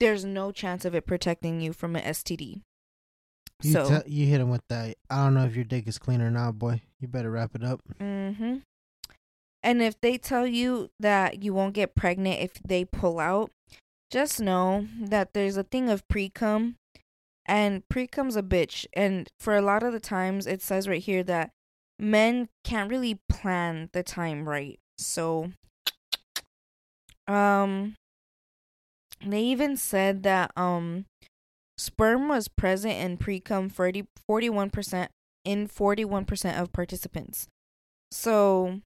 there's 0.00 0.24
no 0.24 0.52
chance 0.52 0.84
of 0.84 0.94
it 0.94 1.06
protecting 1.06 1.60
you 1.60 1.72
from 1.72 1.96
an 1.96 2.02
STD. 2.02 2.62
You 3.62 3.72
so, 3.72 3.88
tell- 3.88 4.02
you 4.06 4.26
hit 4.26 4.40
him 4.40 4.50
with 4.50 4.62
that. 4.68 4.96
I 5.10 5.24
don't 5.24 5.34
know 5.34 5.44
if 5.44 5.56
your 5.56 5.64
dick 5.64 5.88
is 5.88 5.98
clean 5.98 6.20
or 6.22 6.30
not, 6.30 6.58
boy. 6.58 6.82
You 7.00 7.08
better 7.08 7.30
wrap 7.30 7.54
it 7.54 7.64
up. 7.64 7.80
hmm 7.98 8.58
And 9.62 9.82
if 9.82 10.00
they 10.00 10.16
tell 10.16 10.46
you 10.46 10.90
that 11.00 11.42
you 11.42 11.52
won't 11.52 11.74
get 11.74 11.94
pregnant 11.94 12.40
if 12.40 12.54
they 12.62 12.84
pull 12.84 13.18
out, 13.18 13.50
just 14.10 14.40
know 14.40 14.86
that 15.00 15.34
there's 15.34 15.56
a 15.56 15.62
thing 15.62 15.90
of 15.90 16.06
pre 16.08 16.28
cum, 16.28 16.76
and 17.46 17.86
pre 17.88 18.06
cum's 18.06 18.36
a 18.36 18.42
bitch. 18.42 18.86
And 18.92 19.28
for 19.38 19.56
a 19.56 19.62
lot 19.62 19.82
of 19.82 19.92
the 19.92 20.00
times, 20.00 20.46
it 20.46 20.62
says 20.62 20.88
right 20.88 21.02
here 21.02 21.22
that 21.24 21.50
men 21.98 22.48
can't 22.64 22.90
really 22.90 23.20
plan 23.28 23.90
the 23.92 24.02
time 24.02 24.48
right. 24.48 24.78
So, 24.98 25.52
um, 27.28 27.96
they 29.24 29.42
even 29.42 29.76
said 29.76 30.22
that 30.22 30.52
um, 30.56 31.06
sperm 31.76 32.28
was 32.28 32.48
present 32.48 32.94
in 32.94 33.16
pre 33.16 33.40
cum 33.40 33.68
41 33.68 34.70
percent 34.70 35.10
in 35.44 35.66
forty 35.66 36.04
one 36.04 36.24
percent 36.24 36.58
of 36.58 36.72
participants. 36.72 37.48
So, 38.10 38.80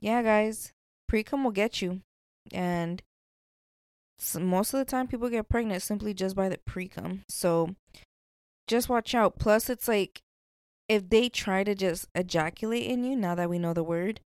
yeah, 0.00 0.22
guys, 0.22 0.72
pre 1.08 1.22
cum 1.22 1.44
will 1.44 1.50
get 1.50 1.80
you, 1.80 2.00
and 2.52 3.02
most 4.38 4.74
of 4.74 4.78
the 4.78 4.84
time 4.84 5.06
people 5.06 5.28
get 5.28 5.48
pregnant 5.48 5.82
simply 5.82 6.14
just 6.14 6.36
by 6.36 6.48
the 6.48 6.58
pre 6.58 6.88
cum. 6.88 7.22
So, 7.28 7.74
just 8.66 8.88
watch 8.88 9.14
out. 9.14 9.38
Plus, 9.38 9.70
it's 9.70 9.88
like 9.88 10.22
if 10.88 11.08
they 11.08 11.28
try 11.28 11.64
to 11.64 11.74
just 11.74 12.08
ejaculate 12.14 12.86
in 12.86 13.04
you, 13.04 13.16
now 13.16 13.34
that 13.34 13.50
we 13.50 13.58
know 13.58 13.72
the 13.72 13.84
word, 13.84 14.20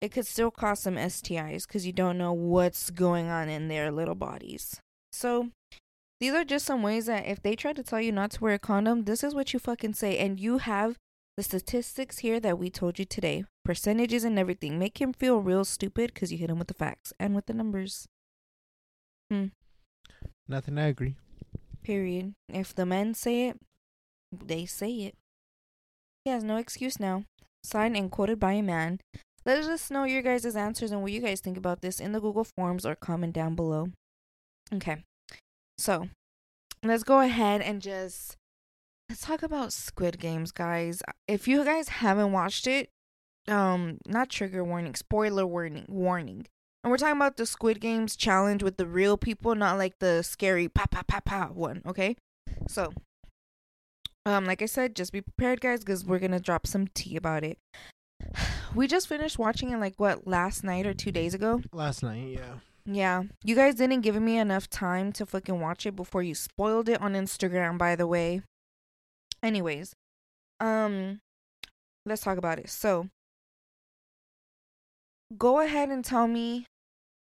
it 0.00 0.12
could 0.12 0.26
still 0.26 0.50
cause 0.50 0.80
some 0.80 0.96
STIs 0.96 1.66
because 1.66 1.86
you 1.86 1.92
don't 1.92 2.18
know 2.18 2.32
what's 2.32 2.90
going 2.90 3.28
on 3.28 3.48
in 3.48 3.68
their 3.68 3.90
little 3.90 4.14
bodies. 4.14 4.80
So, 5.12 5.50
these 6.20 6.32
are 6.32 6.44
just 6.44 6.64
some 6.64 6.82
ways 6.82 7.06
that 7.06 7.26
if 7.26 7.42
they 7.42 7.56
try 7.56 7.72
to 7.72 7.82
tell 7.82 8.00
you 8.00 8.12
not 8.12 8.32
to 8.32 8.40
wear 8.40 8.54
a 8.54 8.58
condom, 8.58 9.04
this 9.04 9.22
is 9.22 9.34
what 9.34 9.52
you 9.52 9.58
fucking 9.58 9.94
say. 9.94 10.18
And 10.18 10.40
you 10.40 10.58
have 10.58 10.96
the 11.36 11.42
statistics 11.42 12.18
here 12.18 12.40
that 12.40 12.58
we 12.58 12.70
told 12.70 12.98
you 12.98 13.04
today 13.04 13.44
percentages 13.64 14.24
and 14.24 14.38
everything. 14.38 14.78
Make 14.78 15.00
him 15.00 15.12
feel 15.12 15.40
real 15.40 15.64
stupid 15.64 16.14
because 16.14 16.32
you 16.32 16.38
hit 16.38 16.50
him 16.50 16.58
with 16.58 16.68
the 16.68 16.74
facts 16.74 17.12
and 17.18 17.34
with 17.34 17.46
the 17.46 17.52
numbers. 17.52 18.06
Hmm. 19.30 19.46
Nothing. 20.48 20.78
I 20.78 20.86
agree. 20.86 21.16
Period. 21.82 22.34
If 22.48 22.74
the 22.74 22.86
men 22.86 23.14
say 23.14 23.48
it, 23.48 23.58
they 24.32 24.66
say 24.66 24.90
it. 24.90 25.14
He 26.24 26.30
has 26.30 26.44
no 26.44 26.56
excuse 26.56 26.98
now. 26.98 27.24
Signed 27.64 27.96
and 27.96 28.10
quoted 28.10 28.38
by 28.38 28.52
a 28.52 28.62
man. 28.62 29.00
Let 29.44 29.58
us 29.58 29.90
know 29.90 30.04
your 30.04 30.22
guys' 30.22 30.56
answers 30.56 30.90
and 30.90 31.02
what 31.02 31.12
you 31.12 31.20
guys 31.20 31.40
think 31.40 31.56
about 31.56 31.80
this 31.80 32.00
in 32.00 32.12
the 32.12 32.20
Google 32.20 32.46
Forms 32.56 32.84
or 32.84 32.96
comment 32.96 33.32
down 33.32 33.54
below. 33.54 33.90
Okay. 34.72 35.04
So, 35.78 36.08
let's 36.82 37.04
go 37.04 37.20
ahead 37.20 37.60
and 37.60 37.80
just 37.80 38.36
let's 39.08 39.20
talk 39.20 39.42
about 39.42 39.72
Squid 39.72 40.18
Games, 40.18 40.50
guys. 40.50 41.02
If 41.28 41.46
you 41.46 41.64
guys 41.64 41.88
haven't 41.88 42.32
watched 42.32 42.66
it, 42.66 42.88
um 43.46 43.98
not 44.06 44.30
trigger 44.30 44.64
warning, 44.64 44.96
spoiler 44.96 45.46
warning, 45.46 45.86
warning. 45.88 46.46
And 46.86 46.92
we're 46.92 46.98
talking 46.98 47.16
about 47.16 47.36
the 47.36 47.46
Squid 47.46 47.80
Games 47.80 48.14
challenge 48.14 48.62
with 48.62 48.76
the 48.76 48.86
real 48.86 49.16
people, 49.16 49.56
not 49.56 49.76
like 49.76 49.98
the 49.98 50.22
scary 50.22 50.68
pa 50.68 50.86
pa 50.88 51.02
pa 51.02 51.18
pa 51.18 51.46
one, 51.46 51.82
okay? 51.84 52.14
So, 52.68 52.92
um, 54.24 54.44
like 54.44 54.62
I 54.62 54.66
said, 54.66 54.94
just 54.94 55.12
be 55.12 55.20
prepared, 55.20 55.60
guys, 55.60 55.80
because 55.80 56.04
we're 56.04 56.20
gonna 56.20 56.38
drop 56.38 56.64
some 56.64 56.86
tea 56.86 57.16
about 57.16 57.42
it. 57.42 57.58
We 58.76 58.86
just 58.86 59.08
finished 59.08 59.36
watching 59.36 59.70
it 59.72 59.80
like 59.80 59.94
what 59.96 60.28
last 60.28 60.62
night 60.62 60.86
or 60.86 60.94
two 60.94 61.10
days 61.10 61.34
ago. 61.34 61.60
Last 61.72 62.04
night, 62.04 62.28
yeah. 62.28 62.58
Yeah, 62.84 63.24
you 63.42 63.56
guys 63.56 63.74
didn't 63.74 64.02
give 64.02 64.14
me 64.22 64.38
enough 64.38 64.70
time 64.70 65.10
to 65.14 65.26
fucking 65.26 65.58
watch 65.58 65.86
it 65.86 65.96
before 65.96 66.22
you 66.22 66.36
spoiled 66.36 66.88
it 66.88 67.00
on 67.02 67.14
Instagram. 67.14 67.78
By 67.78 67.96
the 67.96 68.06
way. 68.06 68.42
Anyways, 69.42 69.92
um, 70.60 71.18
let's 72.04 72.22
talk 72.22 72.38
about 72.38 72.60
it. 72.60 72.70
So, 72.70 73.08
go 75.36 75.58
ahead 75.58 75.88
and 75.88 76.04
tell 76.04 76.28
me 76.28 76.66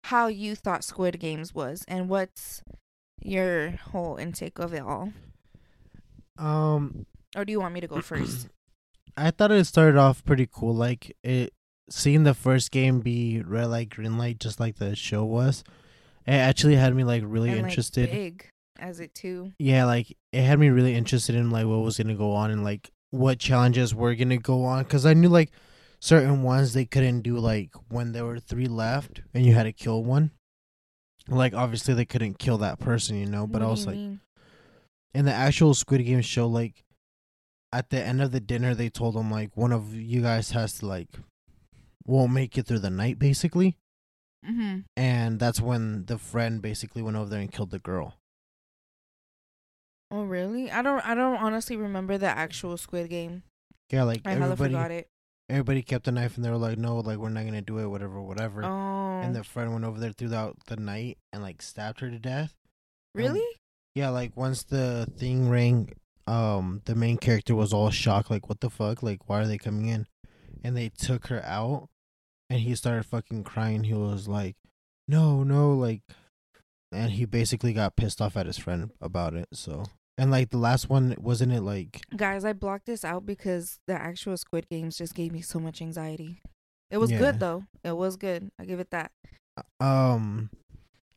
how 0.07 0.29
you 0.29 0.55
thought 0.55 0.85
Squid 0.85 1.19
Games 1.19 1.55
was 1.55 1.85
and 1.89 2.09
what's 2.09 2.63
your 3.21 3.71
whole 3.71 4.17
intake 4.17 4.59
of 4.59 4.73
it 4.73 4.83
all. 4.83 5.13
Um, 6.39 7.07
Or 7.37 7.45
do 7.45 7.53
you 7.53 7.61
want 7.61 7.75
me 7.75 7.81
to 7.81 7.89
go 7.89 8.01
first? 8.03 8.49
I 9.17 9.31
thought 9.31 9.51
it 9.51 9.65
started 9.65 9.97
off 9.97 10.25
pretty 10.25 10.49
cool. 10.51 10.75
Like 10.75 11.17
it, 11.23 11.53
seeing 11.91 12.25
the 12.25 12.35
first 12.35 12.71
game 12.71 13.01
be 13.01 13.43
red 13.43 13.67
light, 13.67 13.91
green 13.91 14.19
light, 14.19 14.39
just 14.39 14.61
like 14.61 14.77
the 14.77 14.95
show 14.95 15.25
was. 15.25 15.65
It 16.27 16.33
actually 16.33 16.77
had 16.77 16.95
me 16.95 17.05
like 17.05 17.23
really 17.25 17.51
and, 17.51 17.63
like, 17.63 17.71
interested. 17.71 18.11
big 18.11 18.49
as 18.79 19.01
it 19.01 19.15
too. 19.15 19.53
yeah, 19.59 19.87
like 19.87 20.17
it 20.33 20.43
had 20.43 20.59
me 20.59 20.69
really 20.69 20.95
interested 20.95 21.35
in 21.35 21.51
like 21.51 21.67
what 21.67 21.79
was 21.79 21.97
gonna 21.97 22.15
go 22.15 22.33
on 22.33 22.51
and 22.51 22.63
like 22.63 22.91
what 23.11 23.39
challenges 23.39 23.95
were 23.95 24.15
gonna 24.15 24.37
go 24.37 24.65
on. 24.65 24.85
Cause 24.85 25.07
I 25.07 25.15
knew 25.15 25.29
like 25.29 25.51
certain 26.01 26.43
ones 26.43 26.73
they 26.73 26.85
couldn't 26.85 27.23
do 27.23 27.39
like 27.39 27.71
when 27.89 28.13
there 28.13 28.25
were 28.25 28.39
three 28.39 28.67
left 28.69 29.23
and 29.35 29.45
you 29.45 29.55
had 29.55 29.65
to 29.65 29.73
kill 29.73 30.05
one. 30.05 30.31
Like 31.29 31.55
obviously 31.55 31.95
they 31.95 32.05
couldn't 32.05 32.39
kill 32.39 32.59
that 32.59 32.79
person, 32.79 33.17
you 33.17 33.27
know. 33.27 33.47
But 33.47 33.63
What 33.63 33.69
I 33.69 33.71
was 33.71 33.87
like, 33.87 33.97
mean? 33.97 34.21
in 35.15 35.25
the 35.25 35.33
actual 35.33 35.75
Squid 35.75 36.05
Game 36.05 36.21
show, 36.23 36.47
like 36.47 36.85
at 37.73 37.91
the 37.91 38.01
end 38.01 38.23
of 38.23 38.31
the 38.31 38.41
dinner, 38.41 38.75
they 38.75 38.89
told 38.89 39.15
them 39.17 39.31
like 39.31 39.57
one 39.57 39.73
of 39.73 39.95
you 39.95 40.23
guys 40.23 40.53
has 40.53 40.79
to 40.79 40.87
like 40.87 41.09
won't 42.07 42.33
make 42.33 42.57
it 42.57 42.67
through 42.67 42.79
the 42.79 42.91
night, 42.91 43.19
basically, 43.19 43.77
Mm-hmm. 44.49 44.81
and 44.97 45.41
that's 45.41 45.61
when 45.61 46.05
the 46.07 46.19
friend 46.19 46.63
basically 46.63 47.03
went 47.03 47.17
over 47.17 47.29
there 47.29 47.41
and 47.41 47.51
killed 47.51 47.73
the 47.73 47.81
girl. 47.81 48.15
Oh 50.13 50.23
really? 50.23 50.71
I 50.71 50.83
don't. 50.83 51.01
I 51.05 51.15
don't 51.17 51.39
honestly 51.39 51.77
remember 51.77 52.17
the 52.17 52.29
actual 52.29 52.77
Squid 52.77 53.11
Game. 53.11 53.43
Yeah, 53.91 54.05
like 54.05 54.23
I 54.25 54.33
hella 54.35 54.53
everybody, 54.53 54.75
forgot 54.75 54.91
it. 54.93 55.09
Everybody 55.49 55.83
kept 55.83 56.09
a 56.09 56.13
knife, 56.13 56.37
and 56.37 56.45
they 56.45 56.51
were 56.51 56.57
like, 56.57 56.79
"No, 56.79 56.99
like 56.99 57.19
we're 57.19 57.29
not 57.31 57.45
gonna 57.45 57.63
do 57.63 57.79
it, 57.79 57.87
whatever, 57.87 58.21
whatever." 58.21 58.65
Oh, 58.65 59.21
And 59.23 59.35
the 59.35 59.45
friend 59.45 59.73
went 59.73 59.85
over 59.85 59.99
there 60.01 60.13
throughout 60.13 60.57
the 60.67 60.77
night 60.77 61.19
and 61.33 61.43
like 61.43 61.63
stabbed 61.63 62.01
her 62.01 62.11
to 62.11 62.19
death. 62.19 62.55
really? 63.15 63.45
Yeah, 63.95 64.11
like 64.11 64.37
once 64.37 64.63
the 64.63 65.11
thing 65.17 65.49
rang, 65.49 65.95
um, 66.27 66.83
the 66.85 66.95
main 66.95 67.17
character 67.17 67.55
was 67.55 67.73
all 67.73 67.91
shocked, 67.91 68.31
like, 68.31 68.49
"What 68.49 68.61
the 68.61 68.69
fuck? 68.71 69.03
Like, 69.03 69.29
why 69.29 69.41
are 69.41 69.47
they 69.47 69.57
coming 69.59 69.87
in?" 69.87 70.07
And 70.63 70.77
they 70.77 70.91
took 70.91 71.29
her 71.29 71.43
out, 71.45 71.89
and 72.51 72.61
he 72.61 72.75
started 72.75 73.05
fucking 73.07 73.45
crying. 73.45 73.85
He 73.85 73.95
was 73.95 74.29
like, 74.29 74.57
"No, 75.09 75.43
no!" 75.45 75.73
Like, 75.73 76.03
and 76.93 77.13
he 77.13 77.25
basically 77.25 77.73
got 77.73 77.97
pissed 77.97 78.21
off 78.21 78.37
at 78.37 78.47
his 78.47 78.59
friend 78.59 78.91
about 79.01 79.33
it. 79.35 79.49
So, 79.55 79.85
and 80.19 80.31
like 80.31 80.51
the 80.51 80.59
last 80.59 80.89
one, 80.89 81.15
wasn't 81.19 81.53
it 81.53 81.61
like? 81.63 82.01
Guys, 82.17 82.45
I 82.45 82.53
blocked 82.53 82.87
this 82.87 83.05
out 83.05 83.27
because 83.27 83.79
the 83.87 83.95
actual 83.95 84.37
Squid 84.37 84.69
Games 84.69 84.97
just 84.99 85.15
gave 85.15 85.33
me 85.33 85.41
so 85.43 85.59
much 85.59 85.81
anxiety. 85.83 86.41
It 86.91 86.99
was 86.99 87.11
Yeah. 87.11 87.19
good 87.19 87.41
though. 87.41 87.65
It 87.85 87.97
was 87.97 88.17
good. 88.17 88.51
I 88.59 88.65
give 88.65 88.81
it 88.81 88.91
that. 88.91 89.11
Um, 89.81 90.51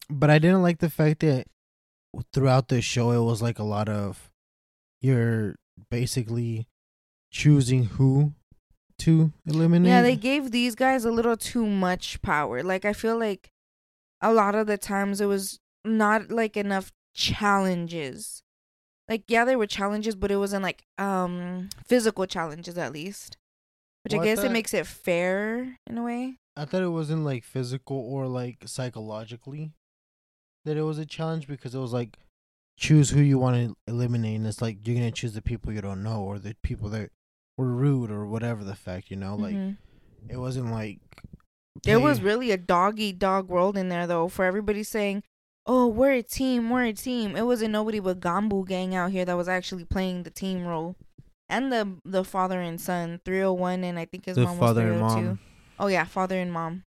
but 0.09 0.29
I 0.29 0.39
didn't 0.39 0.61
like 0.61 0.79
the 0.79 0.89
fact 0.89 1.19
that 1.19 1.47
throughout 2.33 2.69
the 2.69 2.81
show 2.81 3.11
it 3.11 3.23
was 3.23 3.41
like 3.41 3.59
a 3.59 3.63
lot 3.63 3.87
of 3.87 4.29
you're 5.01 5.55
basically 5.91 6.67
choosing 7.31 7.85
who 7.85 8.33
to 8.99 9.31
eliminate. 9.45 9.87
Yeah, 9.89 10.01
they 10.01 10.15
gave 10.17 10.51
these 10.51 10.75
guys 10.75 11.05
a 11.05 11.11
little 11.11 11.37
too 11.37 11.65
much 11.65 12.21
power. 12.21 12.63
Like 12.63 12.83
I 12.83 12.93
feel 12.93 13.17
like 13.17 13.49
a 14.21 14.33
lot 14.33 14.55
of 14.55 14.67
the 14.67 14.77
times 14.77 15.21
it 15.21 15.27
was 15.27 15.59
not 15.85 16.29
like 16.31 16.57
enough 16.57 16.91
challenges. 17.13 18.41
Like 19.09 19.23
yeah, 19.27 19.43
there 19.43 19.57
were 19.57 19.67
challenges, 19.67 20.15
but 20.15 20.31
it 20.31 20.37
wasn't 20.37 20.63
like 20.63 20.83
um 20.97 21.69
physical 21.85 22.25
challenges 22.27 22.77
at 22.77 22.93
least. 22.93 23.37
Which 24.03 24.13
Well, 24.13 24.21
I 24.21 24.23
I 24.23 24.27
guess 24.27 24.43
it 24.43 24.51
makes 24.51 24.73
it 24.73 24.87
fair 24.87 25.77
in 25.87 25.97
a 25.97 26.03
way. 26.03 26.37
I 26.55 26.65
thought 26.65 26.83
it 26.83 26.89
wasn't 26.89 27.25
like 27.25 27.43
physical 27.43 27.97
or 27.97 28.27
like 28.27 28.59
psychologically 28.65 29.71
that 30.65 30.77
it 30.77 30.83
was 30.83 30.99
a 30.99 31.05
challenge 31.05 31.47
because 31.47 31.73
it 31.73 31.79
was 31.79 31.93
like 31.93 32.17
choose 32.77 33.09
who 33.09 33.19
you 33.21 33.37
want 33.37 33.55
to 33.55 33.75
eliminate 33.87 34.37
and 34.37 34.47
it's 34.47 34.61
like 34.61 34.85
you're 34.87 34.95
gonna 34.95 35.11
choose 35.11 35.33
the 35.33 35.41
people 35.41 35.73
you 35.73 35.81
don't 35.81 36.03
know 36.03 36.21
or 36.21 36.39
the 36.39 36.55
people 36.63 36.87
that 36.89 37.09
were 37.57 37.65
rude 37.67 38.09
or 38.11 38.25
whatever 38.25 38.63
the 38.63 38.75
fact 38.75 39.09
you 39.11 39.17
know 39.17 39.35
like 39.35 39.55
Mhm. 39.55 39.77
it 40.29 40.37
wasn't 40.37 40.71
like 40.71 40.99
There 41.83 41.99
was 41.99 42.21
really 42.21 42.51
a 42.51 42.57
dog 42.57 42.99
eat 42.99 43.19
dog 43.19 43.47
world 43.49 43.77
in 43.77 43.89
there 43.89 44.05
though, 44.07 44.27
for 44.27 44.43
everybody 44.45 44.83
saying, 44.83 45.23
"Oh, 45.69 45.87
we're 45.87 46.13
a 46.13 46.23
team, 46.23 46.69
we're 46.69 46.85
a 46.85 46.93
team." 46.93 47.35
It 47.35 47.45
wasn't 47.45 47.71
nobody 47.71 47.99
but 47.99 48.19
Gambu 48.19 48.67
gang 48.67 48.95
out 48.95 49.11
here 49.11 49.25
that 49.25 49.37
was 49.37 49.47
actually 49.47 49.85
playing 49.85 50.23
the 50.23 50.31
team 50.31 50.65
role, 50.65 50.95
and 51.47 51.71
the 51.71 51.97
the 52.03 52.23
father 52.23 52.59
and 52.59 52.81
son, 52.81 53.21
three 53.23 53.41
hundred 53.41 53.53
one, 53.53 53.83
and 53.83 53.99
I 53.99 54.05
think 54.05 54.25
his 54.25 54.35
the 54.35 54.43
mom 54.43 54.57
was 54.57 54.77
and 54.77 54.77
three 54.77 54.97
hundred 54.97 55.21
two. 55.21 55.27
mom 55.27 55.39
Oh 55.79 55.87
yeah, 55.87 56.05
father 56.05 56.39
and 56.39 56.51
mom. 56.51 56.83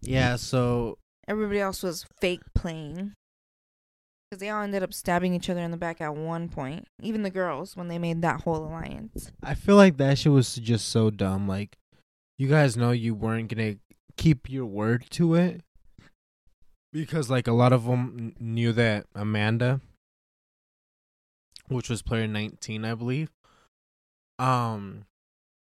yeah 0.00 0.36
so 0.36 0.98
Everybody 1.28 1.60
else 1.60 1.82
was 1.82 2.06
fake 2.20 2.42
playing. 2.54 3.12
Because 4.28 4.40
they 4.40 4.50
all 4.50 4.62
ended 4.62 4.82
up 4.82 4.92
stabbing 4.92 5.34
each 5.34 5.48
other 5.48 5.60
in 5.60 5.70
the 5.70 5.76
back 5.76 6.00
at 6.00 6.14
one 6.14 6.48
point. 6.48 6.88
Even 7.02 7.22
the 7.22 7.30
girls 7.30 7.76
when 7.76 7.88
they 7.88 7.98
made 7.98 8.22
that 8.22 8.42
whole 8.42 8.56
alliance. 8.56 9.30
I 9.42 9.54
feel 9.54 9.76
like 9.76 9.96
that 9.98 10.18
shit 10.18 10.32
was 10.32 10.54
just 10.56 10.88
so 10.88 11.10
dumb. 11.10 11.46
Like, 11.46 11.78
you 12.38 12.48
guys 12.48 12.76
know 12.76 12.90
you 12.90 13.14
weren't 13.14 13.48
gonna 13.48 13.76
keep 14.16 14.50
your 14.50 14.66
word 14.66 15.06
to 15.10 15.34
it 15.34 15.62
because 16.92 17.30
like 17.30 17.46
a 17.46 17.52
lot 17.52 17.72
of 17.72 17.84
them 17.84 18.34
knew 18.38 18.72
that 18.72 19.06
Amanda, 19.14 19.80
which 21.68 21.88
was 21.88 22.02
player 22.02 22.26
nineteen, 22.26 22.84
I 22.84 22.94
believe, 22.94 23.30
um, 24.38 25.04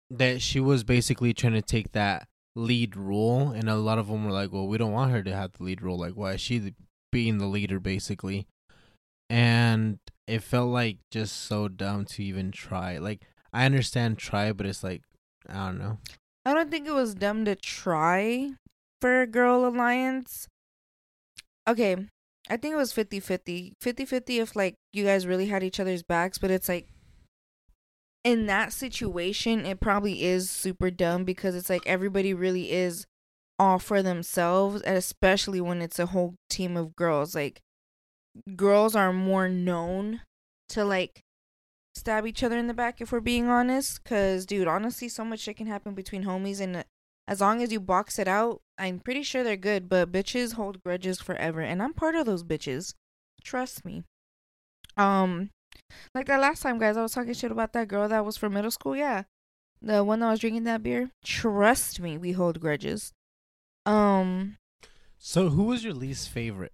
that 0.10 0.42
she 0.42 0.60
was 0.60 0.84
basically 0.84 1.34
trying 1.34 1.54
to 1.54 1.62
take 1.62 1.92
that 1.92 2.28
lead 2.56 2.96
role, 2.96 3.50
and 3.50 3.70
a 3.70 3.76
lot 3.76 4.00
of 4.00 4.08
them 4.08 4.26
were 4.26 4.32
like, 4.32 4.52
"Well, 4.52 4.68
we 4.68 4.78
don't 4.78 4.92
want 4.92 5.12
her 5.12 5.24
to 5.24 5.36
have 5.36 5.54
the 5.54 5.64
lead 5.64 5.82
role. 5.82 5.98
Like, 5.98 6.14
why 6.14 6.34
is 6.34 6.42
she 6.42 6.74
being 7.12 7.38
the 7.38 7.48
leader, 7.48 7.80
basically?" 7.80 8.48
And 9.30 10.00
it 10.26 10.44
felt 10.44 10.70
like 10.70 10.98
just 11.12 11.36
so 11.36 11.68
dumb 11.68 12.06
to 12.06 12.24
even 12.24 12.52
try. 12.52 12.98
Like, 12.98 13.22
I 13.52 13.66
understand 13.66 14.18
try, 14.18 14.54
but 14.54 14.66
it's 14.66 14.84
like 14.84 15.04
I 15.50 15.68
don't 15.68 15.80
know. 15.80 16.00
I 16.46 16.54
don't 16.54 16.72
think 16.72 16.88
it 16.88 16.94
was 16.94 17.14
dumb 17.14 17.44
to 17.46 17.56
try 17.56 18.52
for 19.02 19.22
a 19.22 19.28
girl 19.28 19.66
alliance. 19.68 20.48
Okay, 21.68 21.98
I 22.50 22.58
think 22.58 22.74
it 22.74 22.78
was 22.78 22.94
50-50. 22.94 23.74
50-50 23.84 24.42
if 24.42 24.56
like 24.56 24.76
you 24.94 25.04
guys 25.04 25.28
really 25.28 25.48
had 25.48 25.64
each 25.64 25.80
other's 25.80 26.04
backs, 26.04 26.38
but 26.38 26.52
it's 26.52 26.70
like 26.70 26.88
in 28.24 28.46
that 28.48 28.74
situation 28.74 29.66
it 29.66 29.80
probably 29.80 30.24
is 30.24 30.50
super 30.50 30.90
dumb 30.90 31.24
because 31.24 31.56
it's 31.56 31.70
like 31.70 31.86
everybody 31.86 32.34
really 32.34 32.72
is 32.72 33.06
all 33.60 33.80
for 33.80 34.02
themselves, 34.02 34.82
and 34.82 34.96
especially 34.96 35.60
when 35.60 35.82
it's 35.82 36.00
a 36.00 36.08
whole 36.08 36.36
team 36.50 36.78
of 36.78 36.96
girls. 36.96 37.36
Like 37.36 37.60
girls 38.56 38.96
are 38.96 39.12
more 39.12 39.50
known 39.50 40.22
to 40.70 40.86
like 40.86 41.22
stab 41.96 42.28
each 42.28 42.44
other 42.44 42.58
in 42.58 42.68
the 42.68 42.74
back 42.74 43.02
if 43.02 43.12
we're 43.12 43.20
being 43.20 43.50
honest 43.50 44.04
cuz 44.04 44.46
dude 44.46 44.68
honestly 44.68 45.10
so 45.10 45.26
much 45.26 45.40
shit 45.40 45.58
can 45.58 45.66
happen 45.66 45.96
between 45.96 46.24
homies 46.24 46.62
and 46.62 46.76
uh, 46.76 46.84
as 47.28 47.42
long 47.42 47.62
as 47.62 47.72
you 47.72 47.80
box 47.80 48.18
it 48.20 48.28
out 48.28 48.62
i'm 48.78 49.00
pretty 49.00 49.24
sure 49.24 49.44
they're 49.44 49.58
good 49.58 49.90
but 49.90 50.12
bitches 50.12 50.54
hold 50.54 50.82
grudges 50.84 51.20
forever 51.20 51.62
and 51.62 51.82
i'm 51.82 51.94
part 51.94 52.16
of 52.16 52.26
those 52.26 52.44
bitches 52.44 52.94
trust 53.44 53.84
me 53.86 54.04
um 54.96 55.50
like 56.16 56.26
that 56.28 56.40
last 56.40 56.62
time 56.62 56.78
guys 56.80 56.98
i 56.98 57.02
was 57.02 57.12
talking 57.14 57.34
shit 57.34 57.52
about 57.52 57.74
that 57.74 57.88
girl 57.88 58.08
that 58.08 58.26
was 58.26 58.38
from 58.38 58.54
middle 58.54 58.72
school 58.72 58.96
yeah 58.96 59.24
the 59.82 60.04
one 60.04 60.20
that 60.20 60.30
was 60.30 60.40
drinking 60.40 60.64
that 60.64 60.82
beer 60.84 61.10
trust 61.24 62.00
me 62.00 62.18
we 62.18 62.32
hold 62.32 62.60
grudges 62.60 63.12
um 63.86 64.58
So, 65.20 65.50
who 65.50 65.64
was 65.64 65.84
your 65.84 65.94
least 65.94 66.30
favorite? 66.30 66.74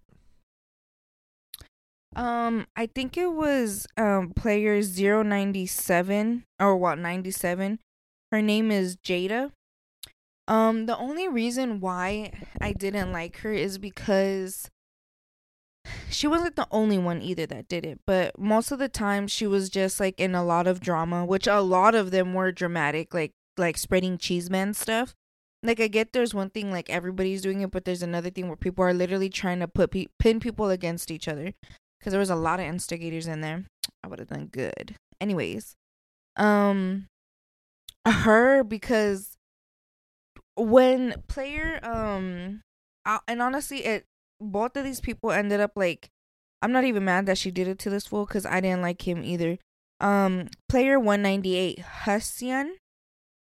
Um, 2.15 2.67
I 2.75 2.85
think 2.85 3.17
it 3.17 3.31
was 3.33 3.87
um 3.97 4.33
player 4.35 4.81
097 4.81 6.43
or 6.59 6.75
what 6.77 6.99
97. 6.99 7.79
Her 8.31 8.41
name 8.41 8.71
is 8.71 8.97
Jada. 8.97 9.51
Um, 10.47 10.88
the 10.88 10.97
only 10.97 11.27
reason 11.27 11.79
why 11.79 12.32
I 12.60 12.73
didn't 12.73 13.12
like 13.12 13.38
her 13.38 13.53
is 13.53 13.77
because 13.77 14.69
she 16.10 16.27
wasn't 16.27 16.56
the 16.56 16.67
only 16.71 16.97
one 16.97 17.21
either 17.21 17.45
that 17.45 17.67
did 17.67 17.86
it, 17.86 17.99
but 18.06 18.38
most 18.38 18.71
of 18.71 18.79
the 18.79 18.89
time 18.89 19.27
she 19.27 19.47
was 19.47 19.69
just 19.69 19.99
like 19.99 20.19
in 20.19 20.36
a 20.36 20.43
lot 20.43 20.67
of 20.67 20.79
drama, 20.79 21.25
which 21.25 21.47
a 21.47 21.62
lot 21.62 21.95
of 21.95 22.12
them 22.12 22.34
were 22.34 22.51
dramatic, 22.51 23.13
like 23.13 23.32
like 23.58 23.77
spreading 23.77 24.17
cheese 24.17 24.49
man 24.49 24.73
stuff. 24.73 25.13
Like 25.62 25.79
I 25.79 25.88
get 25.88 26.12
there's 26.12 26.34
one 26.34 26.49
thing 26.49 26.71
like 26.71 26.89
everybody's 26.89 27.41
doing 27.41 27.62
it, 27.62 27.71
but 27.71 27.86
there's 27.86 28.03
another 28.03 28.29
thing 28.29 28.47
where 28.47 28.58
people 28.58 28.84
are 28.84 28.93
literally 28.93 29.29
trying 29.29 29.60
to 29.60 29.67
put 29.67 29.91
pe- 29.91 30.08
pin 30.19 30.39
people 30.39 30.69
against 30.69 31.10
each 31.10 31.27
other 31.27 31.53
because 31.99 32.12
there 32.12 32.19
was 32.19 32.29
a 32.29 32.36
lot 32.36 32.60
of 32.60 32.65
instigators 32.65 33.27
in 33.27 33.41
there. 33.41 33.65
I 34.03 34.08
would 34.08 34.19
have 34.19 34.27
done 34.27 34.47
good. 34.47 34.95
Anyways, 35.21 35.75
um, 36.36 37.08
her 38.06 38.63
because 38.63 39.38
when 40.55 41.15
player 41.27 41.79
um, 41.83 42.61
I, 43.05 43.19
and 43.27 43.41
honestly, 43.41 43.85
it 43.85 44.05
both 44.39 44.75
of 44.75 44.83
these 44.83 45.01
people 45.01 45.31
ended 45.31 45.59
up 45.59 45.71
like 45.75 46.09
I'm 46.61 46.71
not 46.71 46.85
even 46.85 47.05
mad 47.05 47.25
that 47.25 47.37
she 47.37 47.51
did 47.51 47.67
it 47.67 47.79
to 47.79 47.89
this 47.89 48.07
fool 48.07 48.25
because 48.25 48.45
I 48.45 48.61
didn't 48.61 48.81
like 48.81 49.07
him 49.07 49.23
either. 49.23 49.57
Um, 49.99 50.47
player 50.69 50.99
198 50.99 51.79
Husian, 52.03 52.71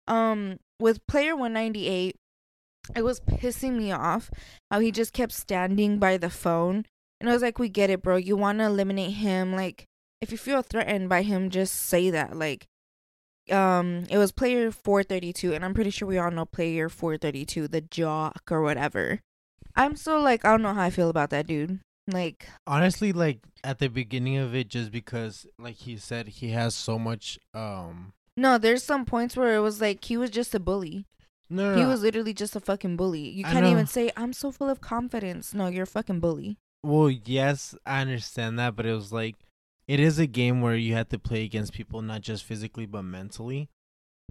um, 0.08 0.58
with 0.80 1.06
player 1.08 1.36
198, 1.36 2.16
it 2.96 3.04
was 3.04 3.20
pissing 3.20 3.78
me 3.78 3.92
off 3.92 4.32
how 4.72 4.80
he 4.80 4.92
just 4.92 5.14
kept 5.14 5.34
standing 5.34 6.00
by 6.00 6.18
the 6.18 6.30
phone 6.30 6.86
and 7.20 7.30
I 7.30 7.34
was 7.34 7.42
like, 7.42 7.60
we 7.60 7.70
get 7.70 7.90
it, 7.90 8.04
bro. 8.04 8.16
You 8.16 8.38
want 8.38 8.60
to 8.60 8.66
eliminate 8.66 9.14
him. 9.14 9.54
Like, 9.56 9.86
if 10.22 10.32
you 10.32 10.38
feel 10.38 10.62
threatened 10.62 11.10
by 11.10 11.24
him, 11.24 11.50
just 11.50 11.74
say 11.74 12.10
that. 12.12 12.36
Like, 12.36 12.68
um, 13.52 14.04
it 14.10 14.18
was 14.18 14.32
player 14.32 14.72
432, 14.72 15.54
and 15.54 15.64
I'm 15.66 15.74
pretty 15.74 15.90
sure 15.90 16.08
we 16.08 16.18
all 16.18 16.32
know 16.32 16.46
player 16.46 16.90
432, 16.90 17.68
the 17.68 17.82
jock 17.82 18.44
or 18.52 18.62
whatever. 18.62 19.20
I'm 19.76 19.96
so 19.96 20.20
like, 20.20 20.44
I 20.46 20.52
don't 20.52 20.62
know 20.62 20.74
how 20.74 20.84
I 20.84 20.90
feel 20.90 21.10
about 21.10 21.30
that 21.32 21.48
dude. 21.48 21.80
Like, 22.10 22.48
Honestly, 22.66 23.12
like 23.12 23.40
at 23.64 23.80
the 23.80 23.90
beginning 23.90 24.38
of 24.38 24.56
it, 24.56 24.70
just 24.70 24.92
because, 24.92 25.46
like 25.60 25.76
he 25.76 25.98
said, 25.98 26.28
he 26.30 26.50
has 26.52 26.74
so 26.74 26.98
much. 26.98 27.38
Um, 27.54 28.14
no, 28.36 28.58
there's 28.58 28.84
some 28.84 29.04
points 29.06 29.36
where 29.36 29.56
it 29.56 29.60
was 29.60 29.82
like 29.82 30.04
he 30.06 30.16
was 30.18 30.30
just 30.30 30.56
a 30.56 30.60
bully. 30.60 31.06
no, 31.50 31.74
no, 31.76 31.80
He 31.80 31.86
was 31.86 32.02
literally 32.02 32.34
just 32.34 32.56
a 32.56 32.60
fucking 32.62 32.96
bully. 32.96 33.28
You 33.28 33.44
can't 33.44 33.66
even 33.66 33.88
say, 33.88 34.12
I'm 34.16 34.32
so 34.34 34.52
full 34.52 34.70
of 34.70 34.80
confidence. 34.80 35.54
No, 35.54 35.68
you're 35.68 35.84
a 35.84 35.88
fucking 35.88 36.20
bully. 36.22 36.58
Well, 36.84 37.10
yes, 37.10 37.76
I 37.86 38.02
understand 38.02 38.58
that, 38.60 38.76
but 38.76 38.86
it 38.86 38.94
was 38.94 39.12
like 39.12 39.36
it 39.88 40.00
is 40.00 40.20
a 40.20 40.28
game 40.28 40.62
where 40.62 40.76
you 40.76 40.94
have 40.94 41.10
to 41.10 41.20
play 41.20 41.44
against 41.44 41.74
people 41.74 42.02
not 42.02 42.22
just 42.22 42.44
physically 42.44 42.86
but 42.86 43.04
mentally. 43.04 43.70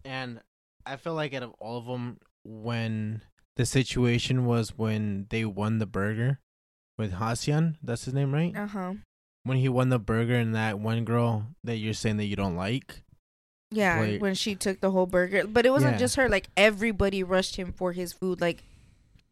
And 0.05 0.41
I 0.85 0.97
feel 0.97 1.15
like 1.15 1.35
out 1.35 1.43
of 1.43 1.53
all 1.59 1.79
of 1.79 1.87
them, 1.87 2.19
when 2.45 3.23
the 3.57 3.67
situation 3.67 4.45
was 4.45 4.77
when 4.77 5.27
they 5.31 5.45
won 5.45 5.79
the 5.79 5.87
burger 5.87 6.39
with 6.99 7.15
Hasian, 7.15 7.77
that's 7.83 8.05
his 8.05 8.15
name, 8.15 8.33
right? 8.35 8.55
Uh 8.57 8.67
huh. 8.67 8.93
When 9.45 9.59
he 9.59 9.69
won 9.69 9.89
the 9.89 9.99
burger 9.99 10.35
and 10.35 10.55
that 10.55 10.79
one 10.79 11.05
girl 11.05 11.47
that 11.65 11.77
you're 11.77 11.95
saying 11.95 12.17
that 12.19 12.27
you 12.27 12.37
don't 12.37 12.57
like. 12.57 13.03
Yeah, 13.71 14.01
Like- 14.01 14.21
when 14.23 14.35
she 14.35 14.55
took 14.55 14.81
the 14.81 14.91
whole 14.93 15.07
burger. 15.07 15.47
But 15.47 15.67
it 15.67 15.71
wasn't 15.71 15.95
Yeah. 15.95 15.99
just 15.99 16.17
her, 16.17 16.29
like 16.29 16.49
everybody 16.57 17.23
rushed 17.23 17.57
him 17.57 17.73
for 17.73 17.93
his 17.93 18.13
food. 18.13 18.41
Like 18.41 18.63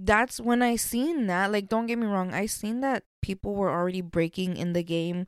that's 0.01 0.41
when 0.41 0.63
I 0.63 0.77
seen 0.77 1.27
that. 1.29 1.53
Like 1.53 1.69
don't 1.69 1.87
get 1.87 1.99
me 1.99 2.07
wrong, 2.07 2.33
I 2.35 2.47
seen 2.47 2.81
that 2.81 3.05
people 3.23 3.55
were 3.55 3.71
already 3.71 4.01
breaking 4.01 4.57
in 4.57 4.73
the 4.73 4.83
game. 4.83 5.27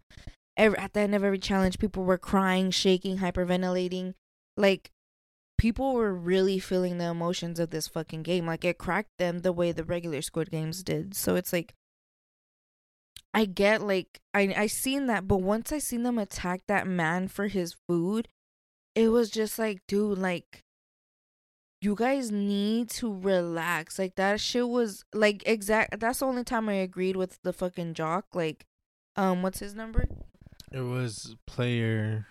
Every, 0.57 0.79
at 0.79 0.95
the 0.95 1.01
end 1.01 1.15
of 1.15 1.23
every 1.23 1.39
challenge, 1.39 1.79
people 1.79 2.05
were 2.05 2.19
crying, 2.19 2.71
shaking, 2.71 3.19
hyperventilating. 3.19 4.15
Like 4.57 4.91
people 5.59 5.95
were 5.95 6.15
really 6.15 6.59
feeling 6.59 6.99
the 6.99 7.07
emotions 7.07 7.61
of 7.61 7.71
this 7.71 7.89
fucking 7.89 8.23
game. 8.23 8.47
Like 8.47 8.65
it 8.65 8.79
cracked 8.79 9.19
them 9.19 9.41
the 9.41 9.53
way 9.53 9.73
the 9.73 9.85
regular 9.85 10.23
Squid 10.23 10.51
Games 10.51 10.83
did. 10.83 11.15
So 11.15 11.37
it's 11.37 11.53
like 11.53 11.75
I 13.35 13.45
get 13.45 13.83
like 13.83 14.21
I 14.33 14.55
I 14.57 14.67
seen 14.67 15.07
that, 15.07 15.29
but 15.29 15.43
once 15.43 15.73
I 15.73 15.79
seen 15.79 16.03
them 16.05 16.19
attack 16.19 16.63
that 16.69 16.87
man 16.87 17.29
for 17.29 17.49
his 17.49 17.75
food, 17.87 18.29
it 18.95 19.09
was 19.09 19.31
just 19.31 19.59
like, 19.59 19.81
dude, 19.87 20.19
like 20.19 20.63
you 21.83 21.95
guys 21.95 22.31
need 22.33 22.89
to 22.91 23.13
relax. 23.15 23.99
Like 23.99 24.17
that 24.17 24.41
shit 24.41 24.69
was 24.69 25.05
like 25.13 25.43
exact 25.47 26.01
that's 26.01 26.21
the 26.21 26.27
only 26.27 26.45
time 26.45 26.69
I 26.69 26.75
agreed 26.75 27.17
with 27.17 27.39
the 27.43 27.53
fucking 27.53 27.95
jock. 27.95 28.27
Like, 28.35 28.65
um, 29.17 29.43
what's 29.43 29.59
his 29.61 29.75
number? 29.75 30.09
It 30.73 30.81
was 30.81 31.37
player. 31.47 32.27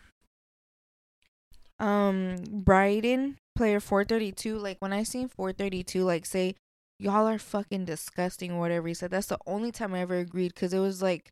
Um, 1.80 2.38
Bryton, 2.50 3.38
player 3.56 3.80
four 3.80 4.04
thirty 4.04 4.32
two. 4.32 4.58
Like 4.58 4.78
when 4.80 4.94
I 4.94 5.04
seen 5.04 5.28
four 5.28 5.52
thirty 5.52 5.84
two, 5.84 6.04
like 6.04 6.26
say 6.26 6.56
y'all 7.00 7.28
are 7.28 7.40
fucking 7.40 7.86
disgusting 7.86 8.54
or 8.54 8.60
whatever 8.60 8.88
he 8.88 8.94
said. 8.94 9.12
That's 9.12 9.28
the 9.28 9.40
only 9.46 9.72
time 9.72 9.94
I 9.94 10.00
ever 10.00 10.18
agreed 10.18 10.54
because 10.54 10.74
it 10.74 10.80
was 10.80 11.02
like, 11.02 11.30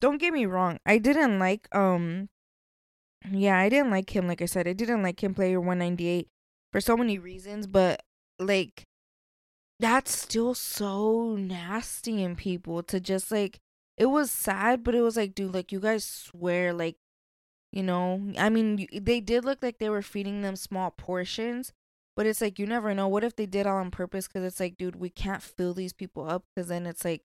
don't 0.00 0.18
get 0.18 0.32
me 0.32 0.46
wrong, 0.46 0.78
I 0.86 0.98
didn't 0.98 1.38
like 1.38 1.68
um, 1.74 2.28
yeah, 3.30 3.58
I 3.58 3.68
didn't 3.68 3.90
like 3.90 4.14
him. 4.14 4.26
Like 4.26 4.42
I 4.42 4.46
said, 4.46 4.66
I 4.66 4.72
didn't 4.72 5.02
like 5.02 5.22
him 5.22 5.34
player 5.34 5.60
one 5.60 5.78
ninety 5.78 6.08
eight 6.08 6.28
for 6.72 6.80
so 6.80 6.96
many 6.96 7.18
reasons, 7.18 7.66
but 7.66 8.02
like 8.38 8.84
that's 9.78 10.16
still 10.16 10.54
so 10.54 11.36
nasty 11.36 12.22
in 12.22 12.36
people 12.36 12.82
to 12.84 13.00
just 13.00 13.30
like 13.32 13.58
it 13.96 14.06
was 14.06 14.30
sad, 14.30 14.82
but 14.84 14.94
it 14.94 15.02
was 15.02 15.16
like, 15.16 15.34
dude, 15.34 15.54
like 15.54 15.72
you 15.72 15.80
guys 15.80 16.04
swear 16.04 16.72
like 16.72 16.96
you 17.72 17.82
know, 17.82 18.20
I 18.38 18.50
mean, 18.50 18.86
they 18.92 19.20
did 19.20 19.46
look 19.46 19.62
like 19.62 19.78
they 19.78 19.88
were 19.88 20.02
feeding 20.02 20.42
them 20.42 20.56
small 20.56 20.90
portions, 20.90 21.72
but 22.14 22.26
it's 22.26 22.42
like 22.42 22.58
you 22.58 22.66
never 22.66 22.94
know. 22.94 23.08
What 23.08 23.24
if 23.24 23.34
they 23.34 23.46
did 23.46 23.66
all 23.66 23.78
on 23.78 23.90
purpose? 23.90 24.28
Because 24.28 24.44
it's 24.44 24.60
like, 24.60 24.76
dude, 24.76 24.96
we 24.96 25.08
can't 25.08 25.42
fill 25.42 25.72
these 25.72 25.94
people 25.94 26.28
up 26.28 26.44
because 26.54 26.68
then 26.68 26.86
it's 26.86 27.04
like 27.04 27.22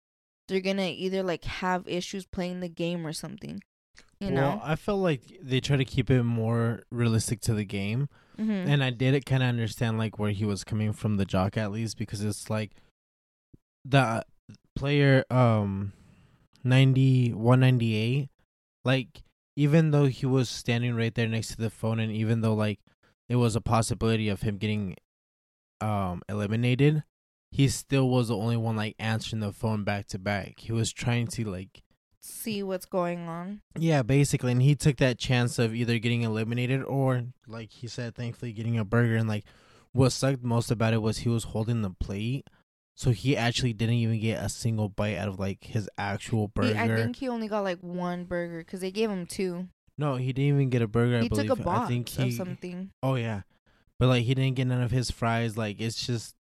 they're 0.47 0.59
gonna 0.59 0.89
either 0.95 1.21
like 1.21 1.45
have 1.45 1.87
issues 1.87 2.25
playing 2.25 2.59
the 2.59 2.69
game 2.69 3.05
or 3.05 3.13
something. 3.13 3.61
You 4.19 4.31
well, 4.33 4.55
know? 4.55 4.61
I 4.63 4.75
felt 4.75 5.01
like 5.01 5.21
they 5.41 5.59
try 5.59 5.77
to 5.77 5.85
keep 5.85 6.09
it 6.09 6.23
more 6.23 6.83
realistic 6.91 7.41
to 7.41 7.53
the 7.53 7.65
game. 7.65 8.09
mm-hmm. 8.39 8.51
and 8.51 8.83
I 8.83 8.89
did 8.89 9.25
kind 9.25 9.43
of 9.43 9.49
understand 9.49 9.99
like 9.99 10.17
where 10.17 10.31
he 10.31 10.45
was 10.45 10.63
coming 10.63 10.93
from 10.93 11.17
the 11.17 11.25
jock 11.25 11.55
at 11.55 11.71
least 11.71 11.97
because 11.97 12.23
it's 12.23 12.49
like 12.49 12.71
the 13.85 14.23
player 14.75 15.25
um 15.29 15.93
90 16.63 17.33
198 17.33 18.29
like 18.83 19.23
even 19.55 19.91
though 19.91 20.05
he 20.05 20.25
was 20.25 20.49
standing 20.49 20.95
right 20.95 21.13
there 21.13 21.27
next 21.27 21.49
to 21.49 21.57
the 21.57 21.69
phone 21.69 21.99
and 21.99 22.11
even 22.11 22.41
though 22.41 22.53
like 22.53 22.79
it 23.29 23.35
was 23.35 23.55
a 23.55 23.61
possibility 23.61 24.29
of 24.29 24.41
him 24.41 24.57
getting 24.57 24.95
um 25.79 26.21
eliminated, 26.29 27.03
he 27.51 27.67
still 27.67 28.09
was 28.09 28.27
the 28.29 28.37
only 28.37 28.57
one 28.57 28.75
like 28.75 28.95
answering 28.99 29.39
the 29.39 29.51
phone 29.51 29.83
back 29.83 30.07
to 30.07 30.19
back. 30.19 30.59
He 30.59 30.71
was 30.71 30.91
trying 30.91 31.27
to 31.27 31.49
like 31.49 31.83
See 32.23 32.61
what's 32.61 32.85
going 32.85 33.27
on. 33.27 33.61
yeah, 33.77 34.03
basically, 34.03 34.51
and 34.51 34.61
he 34.61 34.75
took 34.75 34.97
that 34.97 35.17
chance 35.17 35.57
of 35.57 35.73
either 35.73 35.97
getting 35.97 36.21
eliminated 36.21 36.83
or 36.83 37.23
like 37.47 37.71
he 37.71 37.87
said, 37.87 38.13
thankfully 38.15 38.53
getting 38.53 38.77
a 38.77 38.85
burger. 38.85 39.15
And 39.15 39.27
like 39.27 39.43
what 39.91 40.11
sucked 40.11 40.43
most 40.43 40.69
about 40.69 40.93
it 40.93 41.01
was 41.01 41.19
he 41.19 41.29
was 41.29 41.45
holding 41.45 41.81
the 41.81 41.89
plate. 41.89 42.47
So 42.95 43.11
he 43.11 43.35
actually 43.35 43.73
didn't 43.73 43.95
even 43.95 44.19
get 44.19 44.43
a 44.43 44.49
single 44.49 44.89
bite 44.89 45.17
out 45.17 45.27
of 45.27 45.39
like 45.39 45.63
his 45.63 45.89
actual 45.97 46.47
He- 46.47 46.51
burger. 46.73 46.77
I 46.79 46.87
think 46.95 47.15
he 47.15 47.29
only 47.29 47.47
got 47.47 47.61
like 47.63 47.79
one 47.79 48.25
burger 48.25 48.59
because 48.59 48.81
they 48.81 48.91
gave 48.91 49.09
him 49.09 49.25
two. 49.25 49.67
no, 49.97 50.15
he 50.17 50.33
didn't 50.33 50.55
even 50.55 50.69
get 50.69 50.81
a 50.81 50.87
burger. 50.87 51.17
I 51.17 51.21
he 51.21 51.29
believe. 51.29 51.47
took 51.47 51.59
a 51.59 51.63
box 51.63 51.85
I 51.85 51.87
think 51.87 52.09
he. 52.09 52.27
of 52.29 52.33
something. 52.33 52.91
Oh 53.01 53.15
yeah, 53.15 53.41
but 53.99 54.07
like 54.07 54.23
he 54.23 54.33
didn't 54.35 54.55
get 54.55 54.67
none 54.67 54.81
of 54.81 54.91
his 54.91 55.09
fries. 55.09 55.57
Like 55.57 55.79
it's 55.81 56.05
just 56.05 56.35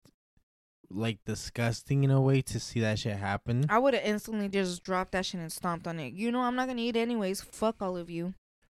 like 0.91 1.19
disgusting 1.25 2.03
in 2.03 2.09
a 2.09 2.19
way 2.19 2.41
to 2.41 2.59
see 2.59 2.79
that 2.79 2.97
shit 2.99 3.15
happen. 3.15 3.65
I 3.69 3.77
would 3.77 3.93
have 3.93 4.03
instantly 4.03 4.49
just 4.49 4.83
dropped 4.83 5.12
that 5.12 5.25
shit 5.25 5.39
and 5.39 5.51
stomped 5.51 5.88
on 5.88 5.99
it. 5.99 6.13
You 6.13 6.31
know, 6.31 6.41
I'm 6.41 6.55
not 6.55 6.67
gonna 6.67 6.81
eat 6.81 6.95
anyways. 6.95 7.41
Fuck 7.41 7.75
all 7.81 7.95
of 7.95 8.09
you. 8.09 8.33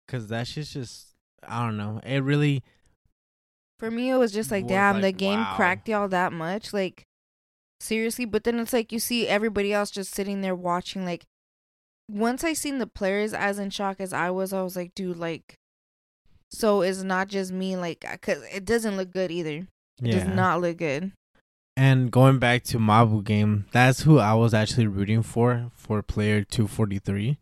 Cause 0.08 0.28
that 0.30 0.48
shit's 0.48 0.74
just 0.74 1.10
I 1.48 1.64
don't 1.66 1.78
know. 1.78 2.02
It 2.04 2.24
really 2.24 2.64
For 3.78 3.92
me, 3.92 4.10
it 4.10 4.18
was 4.18 4.32
just 4.34 4.50
like, 4.52 4.68
damn, 4.68 5.02
the 5.02 5.12
game 5.12 5.40
wow. 5.40 5.54
cracked 5.56 5.88
y'all 5.88 6.08
that 6.10 6.34
much. 6.34 6.74
Like, 6.74 7.06
seriously. 7.80 8.26
But 8.26 8.44
then 8.44 8.60
it's 8.60 8.74
like 8.74 8.92
you 8.92 9.00
see 9.00 9.28
everybody 9.28 9.74
else 9.74 9.92
just 9.92 10.14
sitting 10.14 10.42
there 10.42 10.56
watching. 10.56 11.06
Like, 11.06 11.26
once 12.10 12.44
I 12.44 12.54
seen 12.54 12.80
the 12.80 12.88
players 12.88 13.34
as 13.34 13.60
in 13.60 13.70
shock 13.70 14.00
as 14.00 14.14
I 14.14 14.30
was, 14.32 14.54
I 14.54 14.62
was 14.62 14.76
like, 14.76 14.94
dude, 14.96 15.18
like, 15.18 15.56
so 16.50 16.82
it's 16.82 17.04
not 17.04 17.28
just 17.28 17.52
me. 17.52 17.76
Like, 17.76 18.06
cause 18.22 18.44
it 18.54 18.66
doesn't 18.66 18.98
look 18.98 19.12
good 19.12 19.32
either. 19.32 19.68
It 20.02 20.12
does 20.12 20.28
not 20.28 20.62
look 20.62 20.78
good. 20.78 21.12
And 21.76 22.12
going 22.12 22.40
back 22.40 22.64
to 22.66 22.78
Mabu 22.78 23.24
game, 23.24 23.66
that's 23.72 24.02
who 24.02 24.20
I 24.20 24.34
was 24.34 24.54
actually 24.54 24.88
rooting 24.88 25.24
for 25.24 25.72
for 25.76 26.02
player 26.02 26.44
243 26.44 27.38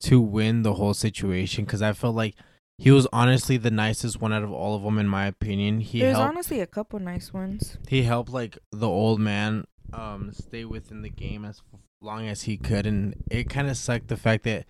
to 0.00 0.20
win 0.20 0.62
the 0.62 0.74
whole 0.74 0.94
situation 0.94 1.64
cuz 1.64 1.80
I 1.80 1.92
felt 1.92 2.14
like 2.14 2.34
he 2.78 2.90
was 2.90 3.06
honestly 3.12 3.56
the 3.56 3.70
nicest 3.70 4.20
one 4.20 4.32
out 4.32 4.42
of 4.42 4.52
all 4.52 4.74
of 4.74 4.82
them 4.82 4.98
in 4.98 5.08
my 5.08 5.26
opinion. 5.26 5.80
He 5.80 6.00
There's 6.00 6.16
helped 6.16 6.28
honestly 6.30 6.60
a 6.60 6.66
couple 6.66 6.98
nice 6.98 7.32
ones. 7.32 7.76
he 7.88 8.02
helped 8.02 8.30
like 8.30 8.58
the 8.70 8.88
old 8.88 9.20
man 9.20 9.64
um 9.92 10.32
stay 10.32 10.64
within 10.64 11.02
the 11.02 11.10
game 11.10 11.44
as 11.44 11.62
long 12.00 12.26
as 12.26 12.42
he 12.42 12.56
could 12.56 12.86
and 12.86 13.14
it 13.30 13.48
kind 13.48 13.68
of 13.68 13.76
sucked 13.76 14.08
the 14.08 14.16
fact 14.16 14.44
that 14.44 14.64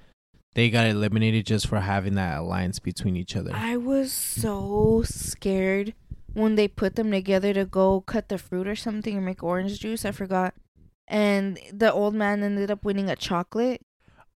they 0.55 0.69
got 0.69 0.87
eliminated 0.87 1.47
just 1.47 1.67
for 1.67 1.81
having 1.81 2.15
that 2.17 2.39
alliance 2.39 2.79
between 2.79 3.17
each 3.17 3.35
other. 3.37 3.53
I 3.55 3.77
was 3.79 4.13
so 4.13 5.03
scared 5.07 5.95
when 6.35 6.57
they 6.57 6.69
put 6.69 6.97
them 6.97 7.11
together 7.11 7.55
to 7.55 7.65
go 7.65 8.03
cut 8.03 8.29
the 8.29 8.37
fruit 8.37 8.67
or 8.69 8.77
something 8.77 9.17
or 9.17 9.21
make 9.23 9.43
orange 9.43 9.81
juice. 9.81 10.05
I 10.05 10.11
forgot. 10.11 10.55
And 11.09 11.59
the 11.73 11.91
old 11.93 12.15
man 12.15 12.43
ended 12.43 12.71
up 12.71 12.85
winning 12.85 13.09
a 13.09 13.17
chocolate. 13.17 13.81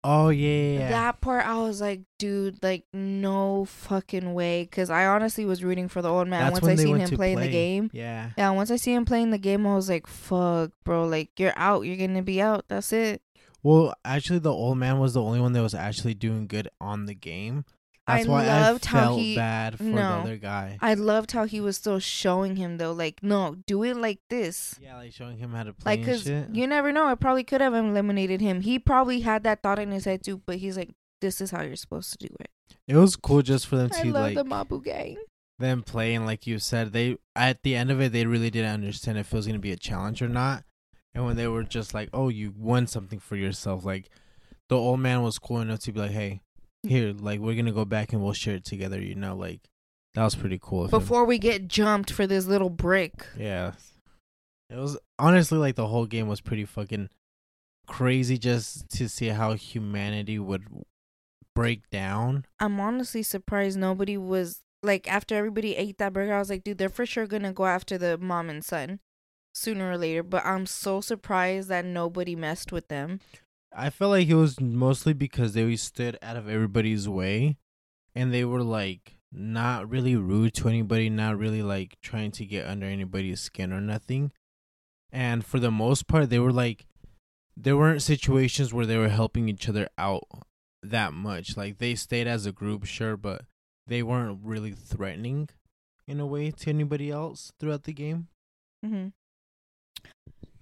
Oh 0.04 0.28
yeah. 0.28 0.90
That 0.90 1.20
part, 1.20 1.46
I 1.46 1.56
was 1.62 1.80
like, 1.80 2.02
dude, 2.18 2.62
like, 2.62 2.84
no 2.92 3.64
fucking 3.64 4.34
way. 4.34 4.62
Because 4.62 4.90
I 4.90 5.06
honestly 5.06 5.44
was 5.44 5.64
rooting 5.64 5.88
for 5.88 6.02
the 6.02 6.08
old 6.08 6.28
man 6.28 6.52
That's 6.52 6.62
once 6.62 6.80
I 6.80 6.82
seen 6.84 6.96
him 6.96 7.08
to 7.08 7.16
play 7.16 7.32
in 7.32 7.40
the 7.40 7.48
game. 7.48 7.90
Yeah. 7.92 8.30
Yeah, 8.38 8.50
once 8.50 8.70
I 8.70 8.76
see 8.76 8.92
him 8.94 9.04
playing 9.04 9.30
the 9.30 9.38
game, 9.38 9.66
I 9.66 9.74
was 9.74 9.88
like, 9.88 10.06
fuck, 10.06 10.70
bro. 10.84 11.06
Like, 11.06 11.30
you're 11.40 11.54
out. 11.56 11.86
You're 11.86 11.96
going 11.96 12.14
to 12.14 12.22
be 12.22 12.40
out. 12.40 12.66
That's 12.68 12.92
it. 12.92 13.22
Well, 13.62 13.94
actually, 14.04 14.40
the 14.40 14.52
old 14.52 14.76
man 14.76 14.98
was 14.98 15.14
the 15.14 15.22
only 15.22 15.40
one 15.40 15.54
that 15.54 15.62
was 15.62 15.74
actually 15.74 16.14
doing 16.14 16.46
good 16.46 16.68
on 16.80 17.06
the 17.06 17.14
game. 17.14 17.64
That's 18.06 18.26
I 18.26 18.30
why 18.30 18.46
loved 18.46 18.86
I 18.86 18.90
how 18.90 19.16
he- 19.16 19.34
bad 19.34 19.78
for 19.78 19.84
the 19.84 19.90
no. 19.90 20.02
other 20.20 20.36
guy. 20.36 20.76
I 20.82 20.92
loved 20.94 21.32
how 21.32 21.44
he 21.46 21.60
was 21.60 21.76
still 21.78 21.98
showing 21.98 22.56
him, 22.56 22.76
though. 22.76 22.92
Like, 22.92 23.22
no, 23.22 23.56
do 23.66 23.82
it 23.82 23.96
like 23.96 24.20
this. 24.28 24.74
yeah, 24.80 24.96
like 24.96 25.12
showing 25.12 25.38
him 25.38 25.52
how 25.52 25.62
to 25.62 25.72
play 25.72 25.96
Like, 25.96 26.04
cause 26.06 26.28
you 26.28 26.66
never 26.66 26.92
know. 26.92 27.06
I 27.06 27.14
probably 27.14 27.44
could 27.44 27.62
have 27.62 27.72
eliminated 27.74 28.40
him. 28.42 28.60
He 28.60 28.78
probably 28.78 29.20
had 29.20 29.42
that 29.44 29.62
thought 29.62 29.78
in 29.78 29.90
his 29.90 30.04
head 30.04 30.22
too, 30.22 30.42
but 30.44 30.56
he's 30.56 30.76
like, 30.76 30.90
"This 31.22 31.40
is 31.40 31.50
how 31.50 31.62
you're 31.62 31.76
supposed 31.76 32.12
to 32.18 32.26
do 32.28 32.34
it." 32.40 32.50
it 32.86 32.96
was 32.96 33.16
cool 33.16 33.40
just 33.40 33.66
for 33.66 33.76
them 33.76 33.88
I 33.94 34.02
to 34.02 34.12
love 34.12 34.22
like 34.22 34.34
the 34.34 34.44
Mabu 34.44 34.84
gang. 34.84 35.16
them 35.58 35.82
playing, 35.82 36.26
like 36.26 36.46
you 36.46 36.58
said, 36.58 36.92
they 36.92 37.16
at 37.34 37.62
the 37.62 37.74
end 37.74 37.90
of 37.90 38.00
it 38.02 38.12
they 38.12 38.26
really 38.26 38.50
didn't 38.50 38.72
understand 38.74 39.16
if 39.16 39.32
it 39.32 39.36
was 39.36 39.46
gonna 39.46 39.58
be 39.58 39.72
a 39.72 39.76
challenge 39.76 40.20
or 40.20 40.28
not. 40.28 40.64
And 41.14 41.24
when 41.24 41.36
they 41.36 41.46
were 41.46 41.62
just 41.62 41.94
like, 41.94 42.10
"Oh, 42.12 42.28
you 42.28 42.52
won 42.54 42.86
something 42.86 43.18
for 43.18 43.36
yourself," 43.36 43.82
like 43.86 44.10
the 44.68 44.76
old 44.76 45.00
man 45.00 45.22
was 45.22 45.38
cool 45.38 45.60
enough 45.60 45.78
to 45.80 45.92
be 45.92 46.00
like, 46.00 46.10
"Hey, 46.10 46.42
here, 46.84 47.12
like 47.12 47.40
we're 47.40 47.54
gonna 47.56 47.72
go 47.72 47.84
back 47.84 48.12
and 48.12 48.22
we'll 48.22 48.32
share 48.32 48.56
it 48.56 48.64
together," 48.64 49.00
you 49.00 49.14
know, 49.14 49.34
like 49.36 49.60
that 50.14 50.22
was 50.24 50.34
pretty 50.34 50.58
cool. 50.60 50.84
of 50.84 50.92
him. 50.92 50.98
Before 51.00 51.24
we 51.24 51.38
get 51.38 51.68
jumped 51.68 52.10
for 52.12 52.26
this 52.26 52.46
little 52.46 52.70
brick, 52.70 53.26
Yeah. 53.36 53.72
It 54.70 54.76
was 54.76 54.98
honestly 55.18 55.58
like 55.58 55.76
the 55.76 55.86
whole 55.86 56.06
game 56.06 56.26
was 56.26 56.40
pretty 56.40 56.64
fucking 56.64 57.10
crazy 57.86 58.38
just 58.38 58.88
to 58.90 59.08
see 59.08 59.28
how 59.28 59.52
humanity 59.52 60.38
would 60.38 60.64
break 61.54 61.88
down. 61.90 62.46
I'm 62.58 62.80
honestly 62.80 63.22
surprised 63.22 63.78
nobody 63.78 64.16
was 64.16 64.62
like 64.82 65.10
after 65.10 65.36
everybody 65.36 65.76
ate 65.76 65.98
that 65.98 66.12
burger. 66.12 66.34
I 66.34 66.38
was 66.38 66.50
like, 66.50 66.64
dude, 66.64 66.78
they're 66.78 66.88
for 66.88 67.06
sure 67.06 67.26
gonna 67.26 67.52
go 67.52 67.66
after 67.66 67.98
the 67.98 68.18
mom 68.18 68.48
and 68.50 68.64
son 68.64 69.00
sooner 69.52 69.92
or 69.92 69.98
later. 69.98 70.22
But 70.22 70.44
I'm 70.44 70.66
so 70.66 71.00
surprised 71.00 71.68
that 71.68 71.84
nobody 71.84 72.34
messed 72.34 72.72
with 72.72 72.88
them. 72.88 73.20
I 73.74 73.90
felt 73.90 74.10
like 74.10 74.28
it 74.28 74.34
was 74.34 74.60
mostly 74.60 75.12
because 75.12 75.54
they 75.54 75.74
stood 75.76 76.18
out 76.22 76.36
of 76.36 76.48
everybody's 76.48 77.08
way 77.08 77.56
and 78.14 78.32
they 78.32 78.44
were 78.44 78.62
like 78.62 79.18
not 79.32 79.90
really 79.90 80.14
rude 80.16 80.54
to 80.54 80.68
anybody, 80.68 81.10
not 81.10 81.36
really 81.38 81.62
like 81.62 81.96
trying 82.00 82.30
to 82.32 82.46
get 82.46 82.66
under 82.66 82.86
anybody's 82.86 83.40
skin 83.40 83.72
or 83.72 83.80
nothing. 83.80 84.30
And 85.10 85.44
for 85.44 85.58
the 85.58 85.70
most 85.70 86.06
part, 86.06 86.30
they 86.30 86.38
were 86.38 86.52
like, 86.52 86.86
there 87.56 87.76
weren't 87.76 88.02
situations 88.02 88.72
where 88.72 88.86
they 88.86 88.96
were 88.96 89.08
helping 89.08 89.48
each 89.48 89.68
other 89.68 89.88
out 89.98 90.24
that 90.82 91.12
much. 91.12 91.56
Like 91.56 91.78
they 91.78 91.94
stayed 91.94 92.26
as 92.26 92.46
a 92.46 92.52
group, 92.52 92.84
sure, 92.84 93.16
but 93.16 93.42
they 93.86 94.02
weren't 94.02 94.40
really 94.42 94.72
threatening 94.72 95.48
in 96.06 96.20
a 96.20 96.26
way 96.26 96.50
to 96.50 96.70
anybody 96.70 97.10
else 97.10 97.52
throughout 97.58 97.84
the 97.84 97.92
game. 97.92 98.28
hmm 98.84 99.08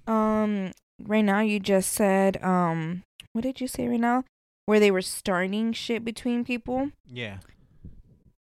Um, 0.06 0.72
right 1.06 1.24
now 1.24 1.40
you 1.40 1.60
just 1.60 1.92
said 1.92 2.42
um, 2.42 3.02
what 3.32 3.42
did 3.42 3.60
you 3.60 3.68
say 3.68 3.88
right 3.88 4.00
now? 4.00 4.24
Where 4.66 4.80
they 4.80 4.90
were 4.90 5.02
starting 5.02 5.72
shit 5.72 6.04
between 6.04 6.44
people. 6.44 6.90
Yeah. 7.06 7.38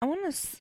I 0.01 0.05
want 0.05 0.21
to. 0.21 0.27
S- 0.27 0.57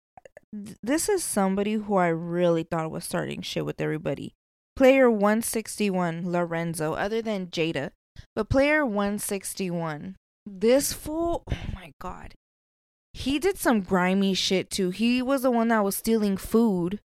this 0.82 1.08
is 1.08 1.22
somebody 1.22 1.74
who 1.74 1.96
I 1.96 2.08
really 2.08 2.64
thought 2.64 2.90
was 2.90 3.04
starting 3.04 3.42
shit 3.42 3.64
with 3.64 3.80
everybody. 3.80 4.32
Player 4.74 5.10
161, 5.10 6.30
Lorenzo, 6.30 6.94
other 6.94 7.22
than 7.22 7.48
Jada. 7.48 7.90
But 8.34 8.48
player 8.48 8.84
161, 8.84 10.16
this 10.46 10.92
fool, 10.92 11.44
oh 11.50 11.56
my 11.74 11.92
god. 12.00 12.34
He 13.12 13.38
did 13.38 13.58
some 13.58 13.80
grimy 13.80 14.34
shit 14.34 14.70
too. 14.70 14.90
He 14.90 15.20
was 15.22 15.42
the 15.42 15.50
one 15.50 15.68
that 15.68 15.84
was 15.84 15.96
stealing 15.96 16.36
food 16.36 17.00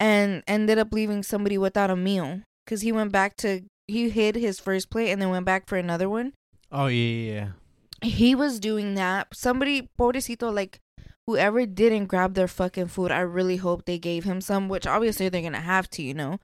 and 0.00 0.42
ended 0.46 0.78
up 0.78 0.92
leaving 0.92 1.22
somebody 1.22 1.58
without 1.58 1.90
a 1.90 1.96
meal 1.96 2.42
because 2.64 2.82
he 2.82 2.92
went 2.92 3.12
back 3.12 3.36
to, 3.38 3.62
he 3.88 4.08
hid 4.10 4.36
his 4.36 4.58
first 4.60 4.90
plate 4.90 5.10
and 5.10 5.20
then 5.20 5.30
went 5.30 5.44
back 5.44 5.68
for 5.68 5.76
another 5.76 6.08
one 6.08 6.32
Oh 6.72 6.86
yeah, 6.86 7.04
yeah, 7.04 7.32
yeah. 8.02 8.08
he 8.08 8.34
was 8.34 8.58
doing 8.58 8.94
that. 8.94 9.28
Somebody, 9.34 9.88
pobrecito, 9.98 10.52
like 10.52 10.80
whoever 11.26 11.64
didn't 11.66 12.06
grab 12.06 12.34
their 12.34 12.48
fucking 12.48 12.88
food, 12.88 13.10
I 13.12 13.20
really 13.20 13.56
hope 13.56 13.84
they 13.84 13.98
gave 13.98 14.24
him 14.24 14.40
some, 14.40 14.68
which 14.68 14.86
obviously 14.86 15.28
they're 15.28 15.42
gonna 15.42 15.60
have 15.60 15.88
to, 15.90 16.02
you 16.02 16.14
know. 16.14 16.38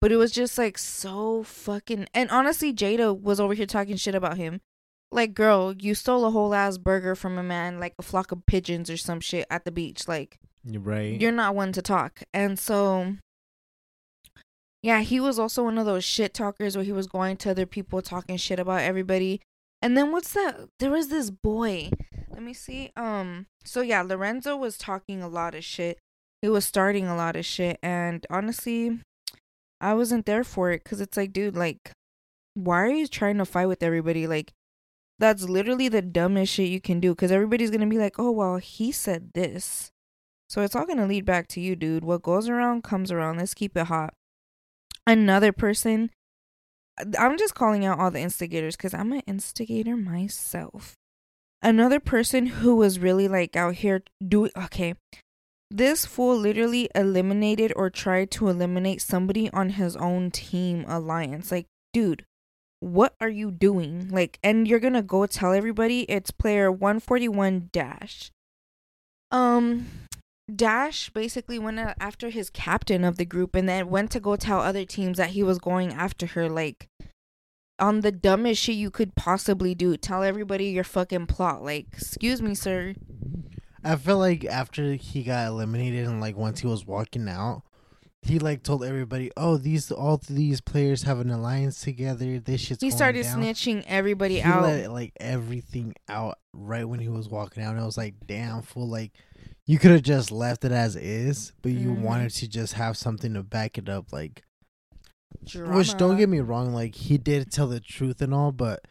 But 0.00 0.10
it 0.12 0.16
was 0.16 0.32
just 0.32 0.58
like 0.58 0.78
so 0.78 1.42
fucking. 1.44 2.06
And 2.14 2.30
honestly, 2.30 2.72
Jada 2.72 3.18
was 3.20 3.38
over 3.40 3.54
here 3.54 3.66
talking 3.66 3.96
shit 3.96 4.14
about 4.14 4.36
him. 4.36 4.60
Like, 5.10 5.32
girl, 5.34 5.74
you 5.78 5.94
stole 5.94 6.24
a 6.24 6.30
whole 6.30 6.54
ass 6.54 6.76
burger 6.78 7.14
from 7.14 7.38
a 7.38 7.42
man, 7.42 7.80
like 7.80 7.94
a 7.98 8.02
flock 8.02 8.30
of 8.30 8.44
pigeons 8.46 8.90
or 8.90 8.96
some 8.96 9.20
shit 9.20 9.46
at 9.50 9.64
the 9.64 9.70
beach. 9.72 10.06
Like, 10.06 10.38
You're 10.64 10.82
right. 10.82 11.20
you're 11.20 11.32
not 11.32 11.54
one 11.54 11.72
to 11.72 11.82
talk. 11.82 12.22
And 12.34 12.58
so, 12.58 13.14
yeah, 14.82 15.00
he 15.00 15.18
was 15.18 15.38
also 15.38 15.64
one 15.64 15.78
of 15.78 15.86
those 15.86 16.04
shit 16.04 16.34
talkers 16.34 16.76
where 16.76 16.84
he 16.84 16.92
was 16.92 17.06
going 17.06 17.36
to 17.38 17.50
other 17.50 17.66
people 17.66 18.00
talking 18.00 18.36
shit 18.36 18.60
about 18.60 18.82
everybody. 18.82 19.40
And 19.82 19.96
then 19.96 20.12
what's 20.12 20.32
that? 20.34 20.68
There 20.78 20.90
was 20.90 21.08
this 21.08 21.30
boy. 21.30 21.90
Let 22.30 22.42
me 22.42 22.54
see. 22.54 22.92
Um. 22.96 23.46
So 23.64 23.80
yeah, 23.80 24.02
Lorenzo 24.02 24.56
was 24.56 24.78
talking 24.78 25.22
a 25.22 25.28
lot 25.28 25.54
of 25.54 25.64
shit. 25.64 25.98
He 26.42 26.48
was 26.48 26.64
starting 26.64 27.06
a 27.06 27.16
lot 27.16 27.34
of 27.34 27.44
shit, 27.44 27.78
and 27.82 28.24
honestly, 28.30 29.00
I 29.80 29.94
wasn't 29.94 30.24
there 30.24 30.44
for 30.44 30.70
it 30.70 30.84
because 30.84 31.00
it's 31.00 31.16
like, 31.16 31.32
dude, 31.32 31.56
like, 31.56 31.90
why 32.54 32.82
are 32.82 32.90
you 32.90 33.08
trying 33.08 33.38
to 33.38 33.44
fight 33.44 33.66
with 33.66 33.82
everybody? 33.82 34.28
Like, 34.28 34.52
that's 35.18 35.48
literally 35.48 35.88
the 35.88 36.02
dumbest 36.02 36.52
shit 36.52 36.68
you 36.68 36.80
can 36.80 37.00
do 37.00 37.12
because 37.12 37.32
everybody's 37.32 37.72
gonna 37.72 37.88
be 37.88 37.98
like, 37.98 38.18
oh 38.18 38.30
well, 38.30 38.58
he 38.58 38.92
said 38.92 39.32
this. 39.34 39.90
So 40.48 40.62
it's 40.62 40.76
all 40.76 40.86
gonna 40.86 41.06
lead 41.06 41.24
back 41.24 41.48
to 41.48 41.60
you, 41.60 41.74
dude. 41.74 42.04
What 42.04 42.22
goes 42.22 42.48
around 42.48 42.84
comes 42.84 43.10
around. 43.10 43.38
Let's 43.38 43.54
keep 43.54 43.76
it 43.76 43.86
hot. 43.86 44.14
Another 45.08 45.52
person. 45.52 46.10
I'm 47.18 47.38
just 47.38 47.54
calling 47.54 47.86
out 47.86 47.98
all 47.98 48.10
the 48.10 48.20
instigators 48.20 48.76
because 48.76 48.92
I'm 48.92 49.10
an 49.12 49.22
instigator 49.26 49.96
myself. 49.96 50.92
Another 51.62 51.98
person 51.98 52.44
who 52.46 52.76
was 52.76 52.98
really 52.98 53.26
like 53.26 53.56
out 53.56 53.76
here 53.76 54.02
doing 54.22 54.50
okay. 54.54 54.96
This 55.70 56.04
fool 56.04 56.36
literally 56.36 56.90
eliminated 56.94 57.72
or 57.74 57.88
tried 57.88 58.30
to 58.32 58.48
eliminate 58.48 59.00
somebody 59.00 59.50
on 59.50 59.70
his 59.70 59.96
own 59.96 60.30
team 60.30 60.84
alliance. 60.86 61.50
Like, 61.50 61.66
dude, 61.94 62.26
what 62.80 63.14
are 63.18 63.30
you 63.30 63.50
doing? 63.50 64.10
Like, 64.10 64.38
and 64.42 64.68
you're 64.68 64.78
gonna 64.78 65.02
go 65.02 65.24
tell 65.24 65.54
everybody 65.54 66.02
it's 66.02 66.30
player 66.30 66.70
141 66.70 67.70
Dash. 67.72 68.30
Um, 69.30 69.86
Dash 70.54 71.10
basically 71.10 71.58
went 71.58 71.78
after 72.00 72.30
his 72.30 72.50
captain 72.50 73.04
of 73.04 73.16
the 73.16 73.24
group 73.24 73.54
and 73.54 73.68
then 73.68 73.90
went 73.90 74.10
to 74.12 74.20
go 74.20 74.36
tell 74.36 74.60
other 74.60 74.84
teams 74.84 75.18
that 75.18 75.30
he 75.30 75.42
was 75.42 75.58
going 75.58 75.92
after 75.92 76.26
her. 76.26 76.48
Like, 76.48 76.88
on 77.78 78.00
the 78.00 78.12
dumbest 78.12 78.62
shit 78.62 78.76
you 78.76 78.90
could 78.90 79.14
possibly 79.14 79.74
do. 79.74 79.96
Tell 79.96 80.22
everybody 80.22 80.66
your 80.66 80.84
fucking 80.84 81.26
plot. 81.26 81.62
Like, 81.62 81.86
excuse 81.92 82.42
me, 82.42 82.54
sir. 82.54 82.94
I 83.84 83.96
feel 83.96 84.18
like 84.18 84.44
after 84.44 84.94
he 84.94 85.22
got 85.22 85.46
eliminated 85.46 86.06
and 86.06 86.20
like 86.20 86.36
once 86.36 86.60
he 86.60 86.66
was 86.66 86.84
walking 86.84 87.28
out, 87.28 87.62
he 88.22 88.40
like 88.40 88.64
told 88.64 88.84
everybody, 88.84 89.30
"Oh, 89.36 89.56
these 89.56 89.92
all 89.92 90.20
these 90.28 90.60
players 90.60 91.04
have 91.04 91.20
an 91.20 91.30
alliance 91.30 91.80
together. 91.80 92.40
This 92.40 92.60
shit's." 92.60 92.82
He 92.82 92.90
started 92.90 93.22
down." 93.22 93.40
snitching 93.40 93.84
everybody 93.86 94.36
he 94.36 94.42
out. 94.42 94.62
let 94.62 94.90
like 94.90 95.12
everything 95.20 95.94
out 96.08 96.38
right 96.52 96.84
when 96.84 96.98
he 96.98 97.08
was 97.08 97.28
walking 97.28 97.62
out. 97.62 97.72
And 97.72 97.80
I 97.80 97.86
was 97.86 97.96
like, 97.96 98.14
"Damn, 98.26 98.62
fool! 98.62 98.88
Like, 98.88 99.12
you 99.68 99.78
could 99.78 99.90
have 99.92 100.02
just 100.02 100.32
left 100.32 100.64
it 100.64 100.72
as 100.72 100.96
is, 100.96 101.52
but 101.62 101.70
you 101.72 101.90
Mhm. 101.90 102.00
wanted 102.00 102.30
to 102.30 102.48
just 102.48 102.72
have 102.72 102.96
something 102.96 103.34
to 103.34 103.42
back 103.44 103.76
it 103.78 103.88
up." 103.88 104.12
Like, 104.12 104.42
Drama. 105.44 105.76
which 105.76 105.94
don't 105.96 106.16
get 106.16 106.28
me 106.28 106.40
wrong, 106.40 106.72
like 106.74 106.94
he 106.94 107.18
did 107.18 107.52
tell 107.52 107.68
the 107.68 107.78
truth 107.80 108.20
and 108.22 108.32
all, 108.34 108.50
but 108.50 108.84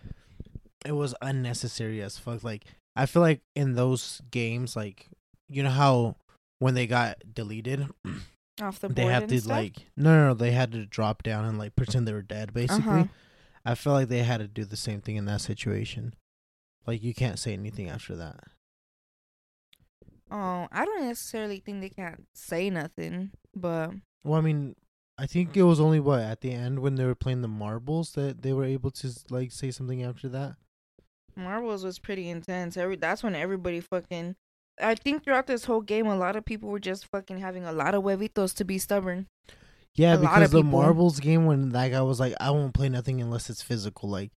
it 0.86 0.92
was 0.94 1.14
unnecessary 1.22 2.02
as 2.02 2.18
fuck. 2.18 2.44
Like, 2.44 2.66
I 2.96 3.06
feel 3.08 3.22
like 3.22 3.42
in 3.56 3.74
those 3.74 4.22
games, 4.32 4.76
like 4.76 5.10
you 5.50 5.64
know 5.64 5.70
how 5.72 6.16
when 6.60 6.74
they 6.76 6.88
got 6.88 7.34
deleted, 7.34 7.88
off 8.62 8.80
the 8.80 8.88
board 8.90 8.96
they 8.96 9.06
have 9.06 9.28
to 9.28 9.40
stuff? 9.40 9.50
like 9.50 9.88
no, 9.98 10.16
no, 10.16 10.28
no, 10.30 10.34
they 10.34 10.52
had 10.52 10.72
to 10.74 10.86
drop 10.86 11.24
down 11.24 11.44
and 11.46 11.58
like 11.58 11.76
pretend 11.76 12.08
they 12.08 12.14
were 12.14 12.22
dead. 12.22 12.54
Basically, 12.54 13.02
Uh-huh. 13.02 13.08
I 13.66 13.76
feel 13.76 13.94
like 13.94 14.08
they 14.10 14.24
had 14.24 14.38
to 14.38 14.48
do 14.48 14.64
the 14.64 14.78
same 14.78 15.02
thing 15.02 15.16
in 15.18 15.26
that 15.26 15.42
situation. 15.42 16.14
Like 16.86 17.04
you 17.04 17.14
can't 17.14 17.38
say 17.40 17.54
anything 17.54 17.90
after 17.90 18.16
that. 18.16 18.44
Oh, 20.30 20.68
I 20.72 20.84
don't 20.86 21.06
necessarily 21.06 21.60
think 21.60 21.82
they 21.82 21.90
can't 21.90 22.26
say 22.34 22.70
nothing, 22.70 23.32
but 23.56 23.92
Well, 24.24 24.38
I 24.38 24.42
mean, 24.42 24.76
I 25.18 25.26
think 25.26 25.56
it 25.56 25.64
was 25.64 25.80
only 25.80 26.00
what 26.00 26.20
at 26.20 26.42
the 26.42 26.52
end 26.52 26.80
when 26.80 26.96
they 26.96 27.06
were 27.06 27.16
playing 27.16 27.42
the 27.42 27.48
marbles 27.48 28.12
that 28.14 28.42
they 28.42 28.54
were 28.54 28.66
able 28.66 28.92
to 28.92 29.10
like 29.30 29.52
say 29.52 29.72
something 29.72 30.04
after 30.04 30.28
that. 30.30 30.56
Marbles 31.36 31.84
was 31.84 32.00
pretty 32.00 32.30
intense. 32.30 32.78
Every 32.78 32.96
that's 32.96 33.24
when 33.24 33.36
everybody 33.36 33.80
fucking. 33.80 34.36
I 34.82 34.96
think 34.96 35.24
throughout 35.24 35.48
this 35.48 35.66
whole 35.66 35.82
game, 35.82 36.08
a 36.08 36.16
lot 36.16 36.36
of 36.36 36.46
people 36.46 36.70
were 36.70 36.80
just 36.80 37.08
fucking 37.08 37.40
having 37.40 37.64
a 37.66 37.72
lot 37.72 37.96
of 37.96 38.04
huevitos 38.04 38.54
to 38.58 38.66
be 38.66 38.78
stubborn. 38.78 39.28
Yeah, 39.96 40.16
A 40.16 40.18
because 40.20 40.52
the 40.52 40.58
people- 40.60 40.72
marbles 40.80 41.20
game 41.20 41.46
when 41.46 41.70
that 41.70 41.90
guy 41.90 42.02
was 42.02 42.20
like, 42.20 42.36
"I 42.40 42.52
won't 42.52 42.74
play 42.74 42.90
nothing 42.90 43.22
unless 43.22 43.50
it's 43.50 43.62
physical." 43.64 44.10
Like, 44.10 44.32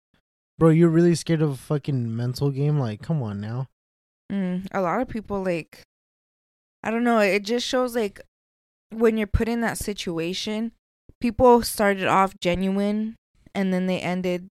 bro, 0.58 0.70
you're 0.70 0.88
really 0.88 1.14
scared 1.14 1.42
of 1.42 1.50
a 1.50 1.56
fucking 1.56 2.14
mental 2.16 2.50
game? 2.50 2.78
Like, 2.78 3.02
come 3.02 3.22
on 3.22 3.40
now. 3.40 3.68
Mm, 4.30 4.66
a 4.72 4.80
lot 4.80 5.00
of 5.00 5.08
people 5.08 5.42
like, 5.42 5.82
I 6.82 6.90
don't 6.90 7.04
know. 7.04 7.18
It 7.18 7.44
just 7.44 7.66
shows 7.66 7.96
like 7.96 8.20
when 8.90 9.16
you're 9.16 9.26
put 9.26 9.48
in 9.48 9.60
that 9.62 9.78
situation, 9.78 10.72
people 11.20 11.62
started 11.62 12.06
off 12.06 12.38
genuine, 12.40 13.16
and 13.54 13.72
then 13.72 13.86
they 13.86 14.00
ended 14.00 14.48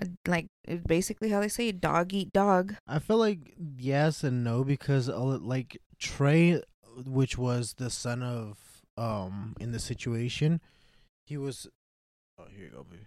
uh, 0.00 0.06
like 0.26 0.46
basically 0.86 1.30
how 1.30 1.40
they 1.40 1.48
say 1.48 1.70
dog 1.72 2.14
eat 2.14 2.32
dog. 2.32 2.74
I 2.86 2.98
feel 2.98 3.18
like 3.18 3.54
yes 3.76 4.24
and 4.24 4.42
no 4.42 4.64
because 4.64 5.08
uh, 5.08 5.20
like 5.20 5.78
Trey, 5.98 6.62
which 7.04 7.36
was 7.36 7.74
the 7.74 7.90
son 7.90 8.22
of 8.22 8.56
um 8.96 9.54
in 9.60 9.72
the 9.72 9.78
situation, 9.78 10.60
he 11.26 11.36
was. 11.36 11.68
Oh, 12.38 12.44
here 12.50 12.64
you 12.66 12.70
go, 12.70 12.86
baby. 12.88 13.06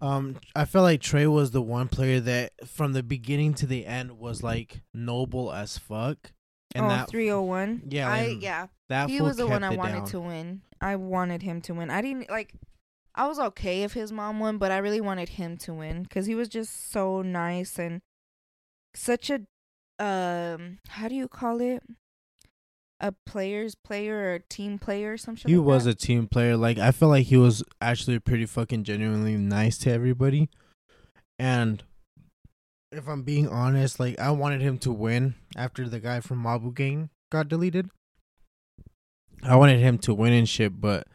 Um, 0.00 0.36
I 0.54 0.64
felt 0.64 0.84
like 0.84 1.00
Trey 1.00 1.26
was 1.26 1.50
the 1.50 1.62
one 1.62 1.88
player 1.88 2.20
that 2.20 2.52
from 2.68 2.92
the 2.92 3.02
beginning 3.02 3.54
to 3.54 3.66
the 3.66 3.84
end 3.84 4.18
was 4.18 4.42
like 4.42 4.82
noble 4.94 5.52
as 5.52 5.76
fuck, 5.76 6.32
and 6.74 6.86
oh, 6.86 6.88
that 6.88 7.10
301. 7.10 7.82
Yeah, 7.88 8.10
I 8.10 8.36
yeah. 8.40 8.66
that 8.88 9.10
he 9.10 9.20
was 9.20 9.36
the 9.36 9.46
one 9.46 9.64
I 9.64 9.74
wanted 9.74 9.98
down. 9.98 10.06
to 10.06 10.20
win. 10.20 10.62
I 10.80 10.96
wanted 10.96 11.42
him 11.42 11.60
to 11.62 11.74
win. 11.74 11.90
I 11.90 12.00
didn't 12.00 12.30
like. 12.30 12.54
I 13.14 13.26
was 13.26 13.40
okay 13.40 13.82
if 13.82 13.94
his 13.94 14.12
mom 14.12 14.38
won, 14.38 14.58
but 14.58 14.70
I 14.70 14.78
really 14.78 15.00
wanted 15.00 15.30
him 15.30 15.56
to 15.58 15.74
win 15.74 16.04
because 16.04 16.26
he 16.26 16.36
was 16.36 16.48
just 16.48 16.92
so 16.92 17.22
nice 17.22 17.78
and 17.78 18.00
such 18.94 19.30
a 19.30 19.40
um. 20.02 20.78
How 20.88 21.08
do 21.08 21.16
you 21.16 21.26
call 21.26 21.60
it? 21.60 21.82
A 23.00 23.12
player's 23.26 23.74
player 23.76 24.16
or 24.16 24.34
a 24.34 24.40
team 24.40 24.78
player 24.78 25.12
or 25.12 25.16
some 25.16 25.36
shit. 25.36 25.48
He 25.48 25.56
like 25.56 25.66
was 25.66 25.84
that? 25.84 25.90
a 25.90 25.94
team 25.94 26.26
player. 26.26 26.56
Like 26.56 26.78
I 26.78 26.90
feel 26.90 27.08
like 27.08 27.26
he 27.26 27.36
was 27.36 27.62
actually 27.80 28.18
pretty 28.18 28.46
fucking 28.46 28.84
genuinely 28.84 29.36
nice 29.36 29.78
to 29.78 29.92
everybody. 29.92 30.48
And 31.38 31.84
if 32.90 33.06
I'm 33.08 33.22
being 33.22 33.48
honest, 33.48 34.00
like 34.00 34.18
I 34.18 34.30
wanted 34.32 34.60
him 34.62 34.78
to 34.78 34.90
win 34.92 35.34
after 35.56 35.88
the 35.88 36.00
guy 36.00 36.20
from 36.20 36.42
Mabu 36.42 36.74
Gang 36.74 37.10
got 37.30 37.48
deleted. 37.48 37.90
I 39.44 39.54
wanted 39.54 39.78
him 39.78 39.98
to 39.98 40.14
win 40.14 40.32
and 40.32 40.48
shit, 40.48 40.80
but 40.80 41.06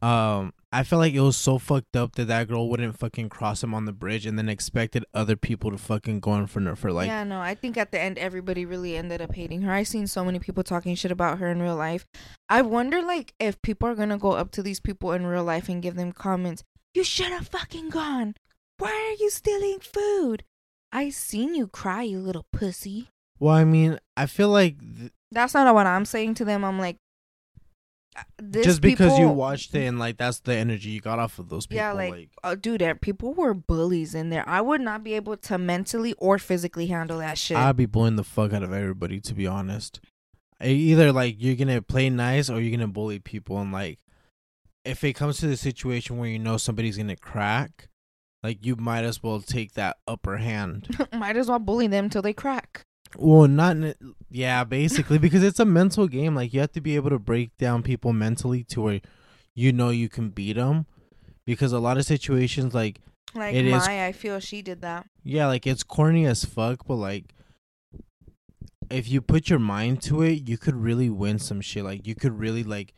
um 0.00 0.52
I 0.74 0.82
felt 0.82 0.98
like 0.98 1.14
it 1.14 1.20
was 1.20 1.36
so 1.36 1.58
fucked 1.58 1.94
up 1.94 2.16
that 2.16 2.24
that 2.24 2.48
girl 2.48 2.68
wouldn't 2.68 2.98
fucking 2.98 3.28
cross 3.28 3.62
him 3.62 3.72
on 3.74 3.84
the 3.84 3.92
bridge 3.92 4.26
and 4.26 4.36
then 4.36 4.48
expected 4.48 5.04
other 5.14 5.36
people 5.36 5.70
to 5.70 5.78
fucking 5.78 6.18
go 6.18 6.34
in 6.34 6.48
front 6.48 6.66
of 6.66 6.82
her 6.82 6.90
like 6.90 7.06
yeah, 7.06 7.22
no, 7.22 7.38
I 7.40 7.54
think 7.54 7.76
at 7.76 7.92
the 7.92 8.00
end 8.00 8.18
everybody 8.18 8.66
really 8.66 8.96
ended 8.96 9.22
up 9.22 9.32
hating 9.32 9.62
her. 9.62 9.72
I've 9.72 9.86
seen 9.86 10.08
so 10.08 10.24
many 10.24 10.40
people 10.40 10.64
talking 10.64 10.96
shit 10.96 11.12
about 11.12 11.38
her 11.38 11.48
in 11.48 11.62
real 11.62 11.76
life. 11.76 12.08
I 12.48 12.62
wonder 12.62 13.00
like 13.02 13.34
if 13.38 13.62
people 13.62 13.88
are 13.88 13.94
gonna 13.94 14.18
go 14.18 14.32
up 14.32 14.50
to 14.52 14.64
these 14.64 14.80
people 14.80 15.12
in 15.12 15.26
real 15.26 15.44
life 15.44 15.68
and 15.68 15.80
give 15.80 15.94
them 15.94 16.10
comments. 16.10 16.64
You 16.92 17.04
should 17.04 17.30
have 17.30 17.46
fucking 17.46 17.90
gone. 17.90 18.34
Why 18.78 18.90
are 18.90 19.22
you 19.22 19.30
stealing 19.30 19.78
food? 19.78 20.42
I 20.90 21.10
seen 21.10 21.54
you 21.54 21.68
cry, 21.68 22.02
you 22.02 22.18
little 22.18 22.46
pussy. 22.52 23.10
Well, 23.38 23.54
I 23.54 23.64
mean, 23.64 24.00
I 24.16 24.26
feel 24.26 24.48
like 24.48 24.80
th- 24.80 25.12
That's 25.30 25.54
not 25.54 25.72
what 25.72 25.86
I'm 25.86 26.04
saying 26.04 26.34
to 26.34 26.44
them. 26.44 26.64
I'm 26.64 26.80
like, 26.80 26.96
this 28.38 28.64
just 28.64 28.80
because 28.80 29.18
you 29.18 29.28
watched 29.28 29.74
it 29.74 29.84
and 29.84 29.98
like 29.98 30.16
that's 30.16 30.40
the 30.40 30.54
energy 30.54 30.90
you 30.90 31.00
got 31.00 31.18
off 31.18 31.38
of 31.38 31.48
those 31.48 31.66
people 31.66 31.84
Yeah, 31.84 31.92
like, 31.92 32.30
uh, 32.42 32.54
dude, 32.54 33.00
people 33.00 33.34
were 33.34 33.54
bullies 33.54 34.14
in 34.14 34.30
there. 34.30 34.48
I 34.48 34.60
would 34.60 34.80
not 34.80 35.02
be 35.02 35.14
able 35.14 35.36
to 35.36 35.58
mentally 35.58 36.14
or 36.18 36.38
physically 36.38 36.86
handle 36.86 37.18
that 37.18 37.38
shit. 37.38 37.56
I'd 37.56 37.76
be 37.76 37.86
blowing 37.86 38.16
the 38.16 38.24
fuck 38.24 38.52
out 38.52 38.62
of 38.62 38.72
everybody 38.72 39.20
to 39.20 39.34
be 39.34 39.46
honest. 39.46 40.00
Either 40.62 41.12
like 41.12 41.36
you're 41.38 41.56
gonna 41.56 41.82
play 41.82 42.08
nice 42.10 42.48
or 42.48 42.60
you're 42.60 42.76
gonna 42.76 42.88
bully 42.88 43.18
people, 43.18 43.58
and 43.58 43.72
like 43.72 43.98
if 44.84 45.02
it 45.02 45.14
comes 45.14 45.38
to 45.38 45.46
the 45.46 45.56
situation 45.56 46.18
where 46.18 46.28
you 46.28 46.38
know 46.38 46.56
somebody's 46.56 46.96
gonna 46.96 47.16
crack, 47.16 47.88
like 48.42 48.64
you 48.64 48.76
might 48.76 49.04
as 49.04 49.22
well 49.22 49.40
take 49.40 49.72
that 49.72 49.96
upper 50.06 50.36
hand. 50.36 50.96
Might 51.12 51.36
as 51.36 51.48
well 51.48 51.58
bully 51.58 51.86
them 51.86 52.10
till 52.10 52.22
they 52.22 52.34
crack. 52.34 52.84
Well, 53.16 53.48
not 53.48 53.76
yeah, 54.30 54.64
basically 54.64 55.18
because 55.18 55.42
it's 55.42 55.60
a 55.60 55.64
mental 55.64 56.08
game. 56.08 56.34
Like 56.34 56.52
you 56.54 56.60
have 56.60 56.72
to 56.72 56.80
be 56.80 56.96
able 56.96 57.10
to 57.10 57.18
break 57.18 57.56
down 57.58 57.82
people 57.82 58.12
mentally 58.12 58.64
to 58.64 58.80
where 58.82 59.00
you 59.54 59.72
know 59.72 59.90
you 59.90 60.08
can 60.08 60.30
beat 60.30 60.54
them. 60.54 60.86
Because 61.46 61.72
a 61.72 61.78
lot 61.78 61.98
of 61.98 62.06
situations, 62.06 62.72
like 62.74 63.00
Like 63.34 63.54
It 63.54 63.66
is- 63.66 63.72
Maya, 63.86 64.06
I 64.06 64.12
feel 64.12 64.40
she 64.40 64.62
did 64.62 64.80
that. 64.82 65.06
Yeah, 65.22 65.46
like 65.46 65.66
it's 65.66 65.82
corny 65.82 66.24
as 66.26 66.44
fuck, 66.44 66.86
but 66.86 66.96
like 66.96 67.34
if 68.90 69.08
you 69.10 69.20
put 69.20 69.48
your 69.50 69.58
mind 69.58 70.02
to 70.02 70.22
it, 70.22 70.48
you 70.48 70.58
could 70.58 70.74
really 70.76 71.10
win 71.10 71.38
some 71.38 71.60
shit. 71.60 71.84
Like 71.84 72.06
you 72.06 72.14
could 72.14 72.38
really 72.38 72.62
like 72.64 72.94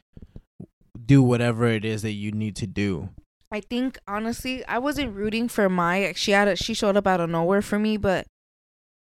do 1.05 1.23
whatever 1.23 1.67
it 1.67 1.85
is 1.85 2.03
that 2.03 2.13
you 2.13 2.33
need 2.33 2.57
to 2.57 2.67
do. 2.67 3.11
I 3.51 3.61
think 3.61 3.99
honestly, 4.09 4.65
I 4.67 4.79
wasn't 4.79 5.15
rooting 5.15 5.49
for 5.49 5.69
Maya. 5.69 6.15
She 6.15 6.33
had 6.33 6.49
a, 6.49 6.57
she 6.57 6.75
showed 6.75 6.97
up 6.97 7.07
out 7.07 7.21
of 7.21 7.31
nowhere 7.31 7.63
for 7.63 7.79
me, 7.79 7.97
but 7.97 8.27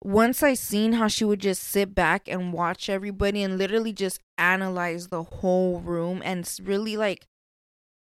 once 0.05 0.43
I 0.43 0.55
seen 0.55 0.95
how 0.95 1.09
she 1.09 1.25
would 1.25 1.41
just 1.41 1.63
sit 1.63 1.95
back 1.95 2.29
and 2.29 2.53
watch 2.53 2.89
everybody 2.89 3.43
and 3.43 3.57
literally 3.57 3.93
just 3.93 4.21
analyze 4.37 5.09
the 5.09 5.23
whole 5.23 5.81
room 5.81 6.23
and 6.25 6.51
really 6.63 6.97
like 6.97 7.27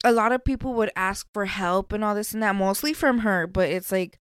a 0.04 0.12
lot 0.12 0.32
of 0.32 0.44
people 0.44 0.74
would 0.74 0.90
ask 0.96 1.26
for 1.32 1.46
help 1.46 1.92
and 1.92 2.02
all 2.02 2.14
this 2.14 2.32
and 2.32 2.42
that 2.42 2.54
mostly 2.54 2.92
from 2.92 3.18
her, 3.18 3.46
but 3.46 3.68
it's 3.68 3.92
like 3.92 4.18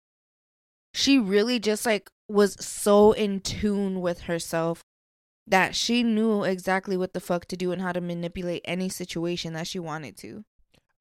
she 0.93 1.19
really 1.19 1.59
just 1.59 1.87
like 1.87 2.11
was 2.29 2.55
so 2.65 3.13
in 3.13 3.41
tune 3.41 4.01
with 4.01 4.23
herself 4.23 4.83
that 5.47 5.75
she 5.75 6.03
knew 6.03 6.45
exactly 6.45 6.97
what 6.97 7.13
the 7.13 7.21
fuck 7.21 7.47
to 7.47 7.57
do 7.57 7.73
and 7.73 7.83
how 7.83 7.93
to 7.93 8.01
manipulate 8.01 8.63
any 8.65 8.89
situation 8.89 9.53
that 9.53 9.67
she 9.67 9.79
wanted 9.79 10.17
to. 10.19 10.45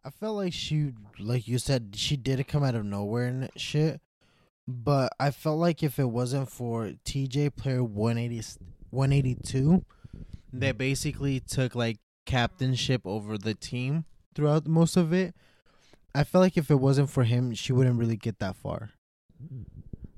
I 0.03 0.11
felt 0.11 0.37
like 0.37 0.53
she, 0.53 0.93
like 1.19 1.47
you 1.47 1.57
said, 1.57 1.95
she 1.95 2.15
did 2.15 2.47
come 2.47 2.63
out 2.63 2.75
of 2.75 2.85
nowhere 2.85 3.25
and 3.25 3.49
shit. 3.57 3.99
But 4.71 5.13
I 5.19 5.31
felt 5.31 5.57
like 5.57 5.81
if 5.83 5.97
it 5.99 6.05
wasn't 6.11 6.49
for 6.49 6.91
TJ 7.03 7.55
player 7.55 7.83
180, 7.83 8.59
182, 8.91 9.83
that 10.53 10.77
basically 10.77 11.39
took 11.39 11.73
like 11.75 11.97
captainship 12.25 13.01
over 13.05 13.37
the 13.37 13.55
team 13.55 14.05
throughout 14.35 14.67
most 14.67 14.95
of 14.95 15.11
it, 15.11 15.33
I 16.13 16.23
felt 16.23 16.43
like 16.43 16.57
if 16.57 16.69
it 16.69 16.75
wasn't 16.79 17.09
for 17.09 17.23
him, 17.23 17.53
she 17.55 17.73
wouldn't 17.73 17.97
really 17.99 18.17
get 18.17 18.39
that 18.39 18.55
far. 18.57 18.91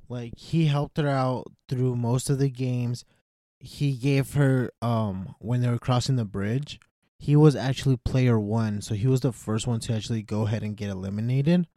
Like 0.09 0.37
he 0.37 0.65
helped 0.65 0.97
her 0.97 1.07
out 1.07 1.47
through 1.69 1.95
most 1.95 2.29
of 2.29 2.37
the 2.39 2.49
games. 2.49 3.05
he 3.59 3.93
gave 3.95 4.33
her 4.33 4.71
um 4.81 5.35
when 5.39 5.61
they 5.61 5.69
were 5.69 5.79
crossing 5.79 6.15
the 6.17 6.25
bridge, 6.25 6.79
he 7.19 7.35
was 7.35 7.55
actually 7.55 7.97
player 7.97 8.39
one, 8.39 8.81
so 8.81 8.95
he 8.95 9.07
was 9.07 9.21
the 9.21 9.31
first 9.31 9.67
one 9.67 9.79
to 9.81 9.93
actually 9.93 10.23
go 10.23 10.47
ahead 10.47 10.63
and 10.63 10.75
get 10.77 10.89
eliminated. 10.89 11.67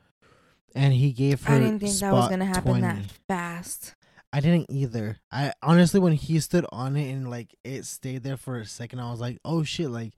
And 0.75 0.93
he 0.93 1.13
gave 1.13 1.43
her. 1.45 1.55
I 1.55 1.59
didn't 1.61 1.81
think 1.81 1.99
that 1.99 2.13
was 2.13 2.29
gonna 2.29 2.45
happen 2.47 2.81
20. 2.81 2.81
that 2.83 3.05
fast. 3.29 3.95
I 4.33 4.41
didn't 4.41 4.67
either. 4.71 5.19
I 5.31 5.53
honestly, 5.63 6.01
when 6.01 6.15
he 6.15 6.41
stood 6.41 6.67
on 6.73 6.97
it 6.97 7.13
and 7.13 7.31
like 7.31 7.55
it 7.63 7.85
stayed 7.85 8.25
there 8.25 8.37
for 8.37 8.59
a 8.59 8.67
second, 8.67 8.99
I 8.99 9.11
was 9.11 9.21
like, 9.21 9.39
"Oh 9.45 9.63
shit!" 9.63 9.91
Like, 9.91 10.15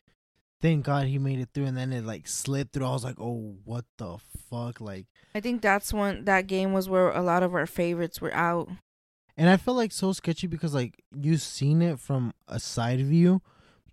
thank 0.62 0.86
God 0.86 1.06
he 1.08 1.18
made 1.18 1.38
it 1.38 1.50
through. 1.52 1.66
And 1.66 1.76
then 1.76 1.92
it 1.92 2.06
like 2.06 2.26
slid 2.26 2.72
through. 2.72 2.86
I 2.86 2.92
was 2.92 3.04
like, 3.04 3.20
"Oh, 3.20 3.56
what 3.64 3.84
the 3.98 4.16
fuck!" 4.48 4.80
Like, 4.80 5.06
I 5.34 5.40
think 5.40 5.60
that's 5.60 5.92
when 5.92 6.24
that 6.24 6.46
game 6.46 6.72
was 6.72 6.88
where 6.88 7.10
a 7.10 7.20
lot 7.22 7.42
of 7.42 7.54
our 7.54 7.66
favorites 7.66 8.20
were 8.22 8.32
out. 8.34 8.70
and 9.36 9.50
I 9.50 9.58
felt 9.58 9.76
like 9.76 9.92
so 9.92 10.12
sketchy 10.14 10.46
because 10.46 10.72
like 10.72 11.02
you 11.14 11.36
seen 11.36 11.82
it 11.82 12.00
from 12.00 12.32
a 12.48 12.58
side 12.58 13.04
view, 13.04 13.42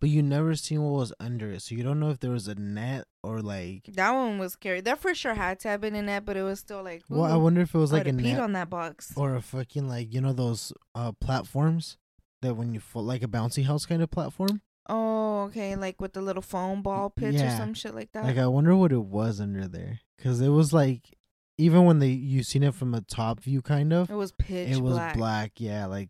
but 0.04 0.10
you 0.10 0.22
never 0.22 0.54
seen 0.54 0.84
what 0.84 1.00
was 1.00 1.14
under 1.22 1.50
it, 1.52 1.62
so 1.62 1.74
you 1.76 1.82
don't 1.82 1.98
know 1.98 2.10
if 2.10 2.20
there 2.20 2.32
was 2.32 2.50
a 2.50 2.56
net 2.56 3.06
or 3.24 3.42
like. 3.42 3.86
That 3.94 4.12
one 4.12 4.38
was 4.38 4.52
scary. 4.52 4.82
That 4.82 5.00
for 5.00 5.16
sure 5.16 5.34
had 5.34 5.62
to 5.62 5.70
have 5.70 5.80
been 5.80 5.96
in 5.96 6.08
that, 6.08 6.26
but 6.26 6.36
it 6.36 6.44
was 6.44 6.60
still 6.60 6.84
like. 6.84 7.04
Well, 7.08 7.24
I 7.24 7.38
wonder 7.38 7.62
if 7.62 7.74
it 7.74 7.78
was 7.78 7.94
like 7.94 8.06
a 8.06 8.12
net 8.12 8.38
on 8.38 8.52
that 8.52 8.70
box. 8.70 9.14
or 9.16 9.34
a 9.34 9.42
fucking 9.42 9.88
like 9.88 10.14
you 10.14 10.20
know 10.20 10.34
those 10.34 10.74
uh 10.94 11.14
platforms 11.14 11.96
that 12.42 12.56
when 12.56 12.74
you 12.74 12.82
fall 12.82 13.02
like 13.02 13.24
a 13.24 13.30
bouncy 13.30 13.66
house 13.66 13.86
kind 13.86 14.02
of 14.02 14.12
platform. 14.12 14.60
Oh, 14.90 15.44
okay, 15.44 15.78
like 15.78 16.02
with 16.02 16.12
the 16.12 16.22
little 16.22 16.42
foam 16.42 16.82
ball 16.82 17.10
pits 17.10 17.38
Yeah. 17.38 17.54
or 17.54 17.58
some 17.58 17.74
shit 17.74 17.96
like 17.96 18.12
that. 18.12 18.26
Like 18.26 18.38
I 18.38 18.48
wonder 18.48 18.76
what 18.76 18.92
it 18.92 19.06
was 19.06 19.40
under 19.40 19.70
there, 19.70 20.02
cause 20.22 20.42
it 20.42 20.50
was 20.50 20.74
like 20.74 21.18
even 21.58 21.86
when 21.86 22.00
they 22.00 22.10
you 22.10 22.44
seen 22.44 22.64
it 22.64 22.76
from 22.76 22.94
a 22.94 23.00
top 23.00 23.40
view, 23.40 23.62
kind 23.62 23.94
of, 23.94 24.10
it 24.10 24.16
was 24.16 24.34
pitch 24.34 24.68
it 24.76 24.82
was 24.82 24.96
black. 24.96 25.16
black. 25.16 25.52
Yeah, 25.62 25.86
like 25.86 26.10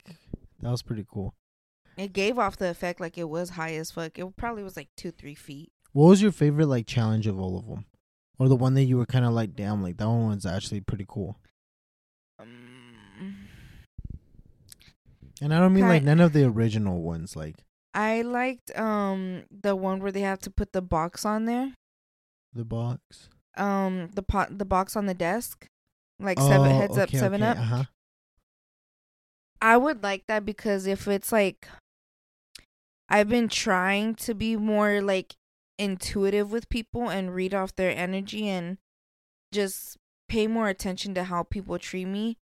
that 0.61 0.71
was 0.71 0.81
pretty 0.81 1.05
cool. 1.07 1.35
It 1.97 2.13
gave 2.13 2.39
off 2.39 2.57
the 2.57 2.69
effect 2.69 2.99
like 2.99 3.17
it 3.17 3.29
was 3.29 3.51
high 3.51 3.73
as 3.75 3.91
fuck. 3.91 4.17
It 4.17 4.35
probably 4.35 4.63
was 4.63 4.75
like 4.75 4.89
two, 4.97 5.11
three 5.11 5.35
feet. 5.35 5.71
What 5.91 6.07
was 6.09 6.21
your 6.21 6.31
favorite 6.31 6.65
like 6.67 6.87
challenge 6.87 7.27
of 7.27 7.39
all 7.39 7.57
of 7.57 7.67
them, 7.67 7.85
or 8.39 8.47
the 8.47 8.55
one 8.55 8.73
that 8.73 8.83
you 8.85 8.97
were 8.97 9.05
kind 9.05 9.25
of 9.25 9.33
like, 9.33 9.55
damn, 9.55 9.83
like 9.83 9.97
that 9.97 10.07
one 10.07 10.29
was 10.29 10.45
actually 10.45 10.81
pretty 10.81 11.05
cool. 11.07 11.37
Um, 12.39 13.47
And 15.41 15.53
I 15.53 15.59
don't 15.59 15.73
mean 15.73 15.87
like 15.87 16.03
none 16.03 16.19
of 16.19 16.33
the 16.33 16.45
original 16.45 17.01
ones, 17.01 17.35
like 17.35 17.57
I 17.93 18.21
liked 18.23 18.75
um 18.77 19.43
the 19.51 19.75
one 19.75 19.99
where 19.99 20.11
they 20.11 20.21
have 20.21 20.39
to 20.41 20.49
put 20.49 20.73
the 20.73 20.81
box 20.81 21.25
on 21.25 21.45
there. 21.45 21.73
the 22.53 22.65
box. 22.65 23.29
Um, 23.55 24.09
the 24.15 24.23
pot, 24.23 24.57
the 24.57 24.65
box 24.65 24.95
on 24.95 25.05
the 25.05 25.13
desk, 25.13 25.67
like 26.19 26.39
seven 26.39 26.71
Oh, 26.71 26.75
heads 26.79 26.97
up, 26.97 27.11
seven 27.11 27.43
okay, 27.43 27.51
up. 27.51 27.57
Uh-huh. 27.59 27.83
I 29.61 29.77
would 29.77 30.01
like 30.01 30.25
that 30.27 30.43
because 30.43 30.87
if 30.87 31.07
it's 31.07 31.31
like 31.31 31.67
I've 33.13 33.29
been 33.29 33.47
trying 33.47 34.15
to 34.15 34.33
be 34.33 34.57
more 34.57 34.99
like 34.99 35.35
intuitive 35.77 36.51
with 36.51 36.67
people 36.67 37.09
and 37.09 37.33
read 37.33 37.53
off 37.53 37.75
their 37.75 37.95
energy 37.95 38.47
and 38.49 38.79
just 39.51 39.97
pay 40.27 40.47
more 40.47 40.67
attention 40.67 41.13
to 41.13 41.25
how 41.25 41.43
people 41.43 41.77
treat 41.77 42.05
me. 42.05 42.39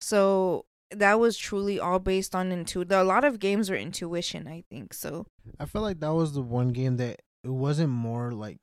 So 0.00 0.64
that 0.90 1.20
was 1.20 1.36
truly 1.36 1.78
all 1.78 1.98
based 1.98 2.34
on 2.34 2.52
intuition. 2.52 2.92
A 2.92 3.04
lot 3.04 3.24
of 3.24 3.38
games 3.38 3.68
are 3.68 3.76
intuition, 3.76 4.48
I 4.48 4.64
think. 4.70 4.94
So 4.94 5.26
I 5.60 5.66
feel 5.66 5.82
like 5.82 6.00
that 6.00 6.14
was 6.14 6.32
the 6.32 6.40
one 6.40 6.70
game 6.70 6.96
that 6.96 7.20
it 7.42 7.50
wasn't 7.50 7.90
more 7.90 8.32
like 8.32 8.56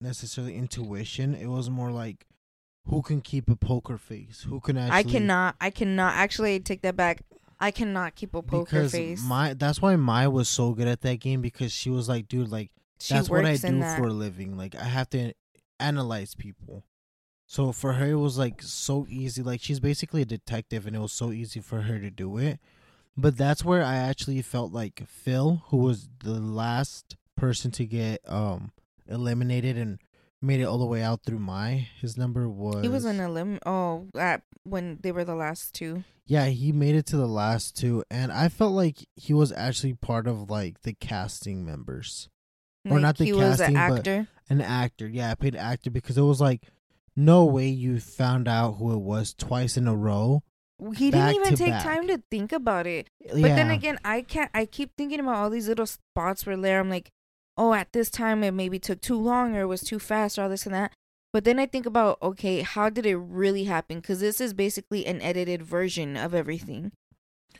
necessarily 0.00 0.54
intuition. 0.54 1.34
It 1.34 1.48
was 1.48 1.68
more 1.68 1.90
like 1.90 2.26
who 2.86 3.02
can 3.02 3.22
keep 3.22 3.50
a 3.50 3.56
poker 3.56 3.98
face, 3.98 4.46
who 4.48 4.60
can 4.60 4.78
actually. 4.78 4.98
I 4.98 5.02
cannot. 5.02 5.56
I 5.60 5.70
cannot. 5.70 6.14
Actually, 6.14 6.60
take 6.60 6.82
that 6.82 6.94
back. 6.94 7.22
I 7.60 7.70
cannot 7.70 8.14
keep 8.14 8.34
a 8.34 8.42
poker 8.42 8.64
because 8.64 8.92
face. 8.92 9.22
my 9.22 9.54
that's 9.54 9.82
why 9.82 9.96
Maya 9.96 10.30
was 10.30 10.48
so 10.48 10.72
good 10.72 10.88
at 10.88 11.00
that 11.02 11.20
game 11.20 11.40
because 11.40 11.72
she 11.72 11.90
was 11.90 12.08
like, 12.08 12.28
dude, 12.28 12.50
like 12.50 12.70
she 13.00 13.14
that's 13.14 13.28
what 13.28 13.44
I 13.44 13.56
do 13.56 13.82
for 13.96 14.04
a 14.04 14.12
living. 14.12 14.56
Like 14.56 14.74
I 14.74 14.84
have 14.84 15.10
to 15.10 15.32
analyze 15.80 16.34
people. 16.34 16.84
So 17.46 17.72
for 17.72 17.94
her, 17.94 18.10
it 18.10 18.16
was 18.16 18.38
like 18.38 18.62
so 18.62 19.06
easy. 19.08 19.42
Like 19.42 19.60
she's 19.60 19.80
basically 19.80 20.22
a 20.22 20.26
detective, 20.26 20.86
and 20.86 20.94
it 20.94 21.00
was 21.00 21.12
so 21.12 21.32
easy 21.32 21.60
for 21.60 21.82
her 21.82 21.98
to 21.98 22.10
do 22.10 22.38
it. 22.38 22.60
But 23.16 23.36
that's 23.36 23.64
where 23.64 23.82
I 23.82 23.96
actually 23.96 24.42
felt 24.42 24.72
like 24.72 25.02
Phil, 25.08 25.62
who 25.68 25.78
was 25.78 26.08
the 26.22 26.38
last 26.38 27.16
person 27.36 27.70
to 27.70 27.86
get 27.86 28.20
um 28.28 28.72
eliminated 29.08 29.76
and 29.78 29.98
made 30.40 30.60
it 30.60 30.64
all 30.64 30.78
the 30.78 30.86
way 30.86 31.02
out 31.02 31.20
through 31.24 31.38
my 31.38 31.88
his 32.00 32.16
number 32.16 32.48
was 32.48 32.82
He 32.82 32.88
was 32.88 33.04
in 33.04 33.18
a 33.20 33.28
lim. 33.30 33.58
Oh, 33.66 34.06
at 34.16 34.42
when 34.64 34.98
they 35.02 35.12
were 35.12 35.24
the 35.24 35.34
last 35.34 35.74
two. 35.74 36.04
yeah 36.26 36.46
he 36.46 36.72
made 36.72 36.94
it 36.94 37.06
to 37.06 37.16
the 37.16 37.26
last 37.26 37.76
two 37.76 38.04
and 38.10 38.30
i 38.30 38.48
felt 38.48 38.72
like 38.72 38.96
he 39.16 39.32
was 39.32 39.50
actually 39.52 39.94
part 39.94 40.26
of 40.26 40.50
like 40.50 40.82
the 40.82 40.92
casting 40.92 41.64
members 41.64 42.28
Or 42.88 43.00
not 43.00 43.16
the 43.16 43.24
he 43.24 43.32
was 43.32 43.60
an 43.60 43.74
casting, 43.74 43.74
but- 43.74 43.98
actor. 43.98 44.28
an 44.50 44.60
actor 44.60 45.08
yeah 45.08 45.30
i 45.30 45.34
paid 45.34 45.56
actor 45.56 45.90
because 45.90 46.18
it 46.18 46.22
was 46.22 46.40
like 46.40 46.62
no 47.16 47.44
way 47.46 47.68
you 47.68 47.98
found 47.98 48.46
out 48.46 48.72
who 48.72 48.92
it 48.92 49.00
was 49.00 49.32
twice 49.34 49.76
in 49.76 49.88
a 49.88 49.96
row 49.96 50.42
He 50.96 51.10
didn't 51.10 51.34
even 51.34 51.56
take 51.56 51.70
back. 51.72 51.82
time 51.82 52.06
to 52.06 52.22
think 52.30 52.52
about 52.52 52.86
it. 52.86 53.10
But 53.26 53.38
yeah. 53.38 53.56
then 53.56 53.70
again, 53.72 53.98
I 54.04 54.22
can't. 54.22 54.48
I 54.54 54.64
keep 54.66 54.94
thinking 54.96 55.18
about 55.18 55.34
all 55.34 55.50
these 55.50 55.66
little 55.66 55.86
spots 55.90 56.46
where 56.46 56.56
there. 56.56 56.78
I'm 56.78 56.88
like, 56.88 57.10
oh, 57.58 57.74
at 57.74 57.92
this 57.92 58.08
time 58.08 58.42
it 58.44 58.52
maybe 58.52 58.78
took 58.78 59.00
too 59.00 59.18
long 59.18 59.56
or 59.56 59.62
it 59.62 59.66
was 59.66 59.82
too 59.82 59.98
fast 59.98 60.38
or 60.38 60.42
all 60.42 60.48
this 60.48 60.64
and 60.64 60.74
that. 60.74 60.92
But 61.32 61.44
then 61.44 61.58
I 61.58 61.66
think 61.66 61.84
about, 61.84 62.16
okay, 62.22 62.62
how 62.62 62.88
did 62.88 63.04
it 63.04 63.16
really 63.16 63.64
happen? 63.64 63.98
Because 64.00 64.20
this 64.20 64.40
is 64.40 64.54
basically 64.54 65.04
an 65.04 65.20
edited 65.20 65.62
version 65.62 66.16
of 66.16 66.34
everything. 66.34 66.92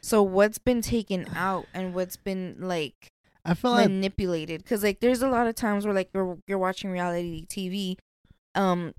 So 0.00 0.22
what's 0.22 0.58
been 0.58 0.80
taken 0.80 1.26
out 1.36 1.66
and 1.74 1.94
what's 1.94 2.16
been 2.16 2.56
like 2.60 3.12
i 3.44 3.56
like 3.62 3.88
manipulated 3.88 4.62
because 4.62 4.82
like 4.82 5.00
there's 5.00 5.22
a 5.22 5.28
lot 5.28 5.46
of 5.46 5.54
times 5.54 5.86
where 5.86 5.94
like 5.94 6.10
you're 6.12 6.36
you're 6.46 6.58
watching 6.58 6.90
reality 6.90 7.46
tv 7.46 7.96
um 8.54 8.92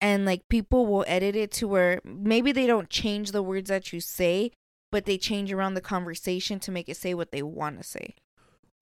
and 0.00 0.24
like 0.24 0.40
people 0.48 0.86
will 0.86 1.04
edit 1.06 1.36
it 1.36 1.52
to 1.52 1.68
where 1.68 2.00
maybe 2.04 2.50
they 2.50 2.66
don't 2.66 2.90
change 2.90 3.30
the 3.30 3.42
words 3.42 3.68
that 3.68 3.92
you 3.92 4.00
say 4.00 4.50
but 4.90 5.04
they 5.04 5.18
change 5.18 5.52
around 5.52 5.74
the 5.74 5.80
conversation 5.80 6.58
to 6.58 6.72
make 6.72 6.88
it 6.88 6.96
say 6.96 7.14
what 7.14 7.30
they 7.30 7.42
want 7.42 7.76
to 7.76 7.84
say 7.84 8.14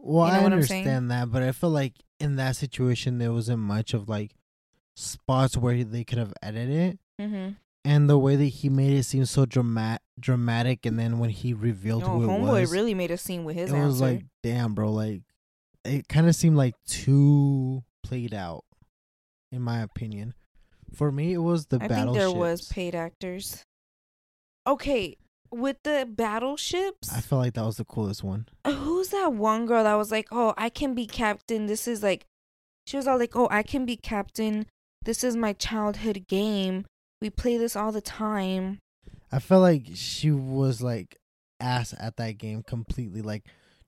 Well, 0.05 0.27
You 0.27 0.33
know 0.33 0.41
I 0.41 0.43
what 0.43 0.53
I'm 0.53 0.63
saying? 0.65 0.81
understand 0.81 1.11
that, 1.13 1.31
but 1.31 1.43
I 1.45 1.53
feel 1.53 1.71
like 1.71 1.95
in 2.19 2.37
that 2.37 2.57
situation 2.57 3.19
there 3.19 3.33
wasn't 3.33 3.61
much 3.61 3.95
of 3.95 4.09
like 4.09 4.35
spots 4.97 5.57
where 5.57 5.85
they 5.85 6.03
could 6.03 6.19
have 6.19 6.33
edited 6.43 6.71
it, 6.77 6.99
mm-hmm. 7.21 7.51
and 7.85 8.11
the 8.11 8.19
way 8.19 8.35
that 8.35 8.45
he 8.45 8.69
made 8.69 8.93
it 8.95 9.05
seem 9.05 9.25
so 9.27 9.47
dramatic, 9.47 10.03
dramatic, 10.19 10.85
and 10.87 10.99
then 10.99 11.21
when 11.21 11.31
he 11.31 11.55
revealed 11.55 12.03
oh 12.03 12.19
who 12.19 12.25
it 12.25 12.27
homeboy 12.27 12.61
was, 12.63 12.73
really 12.73 12.95
made 12.95 13.13
a 13.13 13.17
scene 13.17 13.45
with 13.45 13.55
his 13.55 13.71
it 13.71 13.77
answer 13.77 13.87
was 13.87 14.01
like, 14.01 14.25
damn, 14.43 14.75
bro, 14.75 14.91
like 14.91 15.23
it 15.85 16.09
kind 16.09 16.29
of 16.29 16.35
seemed 16.35 16.57
like 16.57 16.75
too 16.87 17.85
played 18.03 18.35
out, 18.35 18.65
in 19.53 19.63
my 19.63 19.81
opinion. 19.83 20.35
For 20.95 21.13
me, 21.13 21.33
it 21.33 21.39
was 21.39 21.67
the 21.67 21.79
battle. 21.79 21.97
i 21.97 22.03
think 22.03 22.17
there 22.17 22.31
was 22.33 22.69
paid 22.69 22.95
actors 22.95 23.65
okay 24.67 25.17
with 25.53 25.77
the 25.83 26.09
battleships 26.11 27.13
I 27.13 27.21
felt 27.21 27.43
like 27.43 27.55
that 27.55 27.65
was 27.65 27.77
the 27.77 27.85
coolest 27.85 28.25
one. 28.25 28.49
Who's 28.67 29.09
that 29.09 29.33
one 29.33 29.67
girl 29.67 29.85
that 29.85 29.95
was 29.95 30.11
like, 30.11 30.29
"Oh, 30.33 30.55
I 30.57 30.69
can 30.69 30.95
be 30.95 31.07
captain. 31.07 31.67
This 31.67 31.87
is 31.87 32.03
like," 32.03 32.27
she 32.87 32.97
was 32.97 33.07
all 33.07 33.19
like, 33.19 33.37
"Oh, 33.37 33.49
I 33.51 33.63
can 33.63 33.85
be 33.85 33.97
captain. 33.97 34.67
This 35.05 35.23
is 35.23 35.37
my 35.37 35.53
childhood 35.53 36.27
game. 36.29 36.85
We 37.21 37.31
play 37.31 37.57
this 37.57 37.77
all 37.77 37.93
the 37.93 38.01
time." 38.01 38.79
I 39.31 39.39
felt 39.39 39.63
like 39.63 39.87
she 39.95 40.31
was 40.31 40.83
like 40.83 41.17
ass 41.61 41.95
at 41.99 42.17
that 42.17 42.39
game 42.39 42.63
completely. 42.63 43.23
Like, 43.23 43.45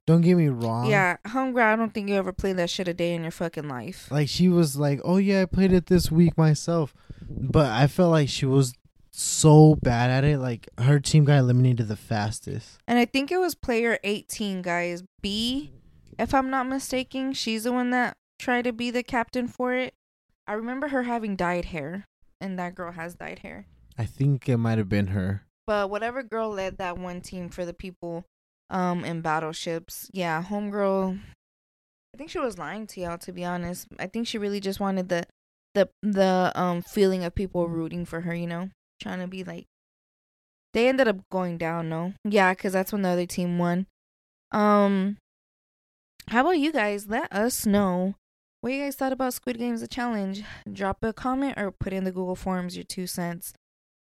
don't 0.07 0.21
get 0.21 0.37
me 0.37 0.49
wrong. 0.49 0.87
yeah, 0.87 1.17
homegirl, 1.27 1.63
I 1.63 1.77
don't 1.77 1.93
think 1.95 2.09
you 2.09 2.15
ever 2.17 2.33
played 2.33 2.57
that 2.59 2.71
shit 2.71 2.89
a 2.89 2.95
day 2.95 3.15
in 3.15 3.23
your 3.23 3.31
fucking 3.31 3.69
life. 3.69 4.11
Like 4.11 4.29
she 4.29 4.49
was 4.49 4.77
like, 4.77 5.01
"Oh 5.05 5.17
yeah, 5.17 5.43
I 5.43 5.47
played 5.47 5.73
it 5.73 5.87
this 5.87 6.11
week 6.11 6.37
myself," 6.37 6.95
but 7.29 7.71
I 7.71 7.87
felt 7.87 8.11
like 8.11 8.29
she 8.29 8.47
was 8.47 8.75
so 9.15 9.77
bad 9.77 10.11
at 10.11 10.25
it. 10.25 10.39
Like 10.39 10.69
her 10.79 10.99
team 10.99 11.25
got 11.25 11.39
eliminated 11.39 11.89
the 11.89 11.97
fastest. 11.97 12.79
And 12.87 12.99
I 12.99 13.05
think 13.05 13.31
it 13.31 13.39
was 13.39 13.55
player 13.55 13.99
18, 14.03 14.63
guys. 14.63 15.05
B, 15.23 15.73
if 16.19 16.35
I'm 16.35 16.51
not 16.51 16.67
mistaken, 16.67 17.33
she's 17.33 17.65
the 17.65 17.73
one 17.73 17.91
that 17.91 18.17
tried 18.39 18.63
to 18.63 18.73
be 18.73 18.91
the 18.91 19.03
captain 19.03 19.47
for 19.47 19.75
it. 19.75 19.95
I 20.47 20.53
remember 20.55 20.89
her 20.89 21.05
having 21.05 21.37
dyed 21.37 21.67
hair, 21.67 22.05
and 22.41 22.59
that 22.59 22.75
girl 22.75 22.93
has 22.93 23.15
dyed 23.15 23.39
hair. 23.39 23.67
I 23.97 24.05
think 24.05 24.49
it 24.49 24.59
might 24.59 24.79
have 24.79 24.89
been 24.89 25.09
her. 25.09 25.47
But 25.67 25.89
whatever 25.89 26.23
girl 26.23 26.51
led 26.51 26.77
that 26.79 26.99
one 26.99 27.21
team 27.21 27.49
for 27.49 27.65
the 27.65 27.73
people 27.73 28.25
um 28.71 29.05
in 29.05 29.21
battleships, 29.21 30.11
yeah, 30.13 30.43
homegirl 30.43 31.19
I 32.15 32.17
think 32.17 32.31
she 32.31 32.39
was 32.39 32.59
lying 32.59 32.87
to 32.89 33.01
y'all 33.01 33.19
to 33.19 33.33
be 33.33 33.45
honest. 33.45 33.89
I 33.99 34.07
think 34.07 34.27
she 34.27 34.39
really 34.39 34.61
just 34.61 34.81
wanted 34.81 35.09
the 35.09 35.25
the 35.75 35.89
the 36.03 36.53
um 36.55 36.83
feeling 36.83 37.25
of 37.25 37.35
people 37.35 37.69
rooting 37.69 38.05
for 38.05 38.21
her, 38.23 38.35
you 38.35 38.47
know, 38.47 38.71
trying 39.01 39.21
to 39.21 39.27
be 39.27 39.45
like 39.45 39.67
they 40.73 40.89
ended 40.89 41.07
up 41.07 41.29
going 41.31 41.57
down, 41.57 41.89
no. 41.89 42.15
Yeah, 42.25 42.53
cuz 42.55 42.73
that's 42.73 42.93
when 42.93 43.03
the 43.03 43.11
other 43.11 43.27
team 43.27 43.59
won. 43.59 43.87
Um 44.51 45.19
how 46.29 46.41
about 46.41 46.59
you 46.59 46.73
guys? 46.73 47.07
Let 47.07 47.31
us 47.33 47.67
know 47.67 48.15
what 48.61 48.73
you 48.73 48.83
guys 48.83 48.97
thought 48.97 49.13
about 49.13 49.35
Squid 49.35 49.59
Games 49.59 49.83
the 49.83 49.89
challenge. 49.89 50.43
Drop 50.71 51.05
a 51.05 51.13
comment 51.13 51.59
or 51.59 51.71
put 51.71 51.93
in 51.93 52.05
the 52.05 52.13
Google 52.13 52.35
Forms 52.35 52.77
your 52.77 52.85
two 52.85 53.07
cents. 53.07 53.53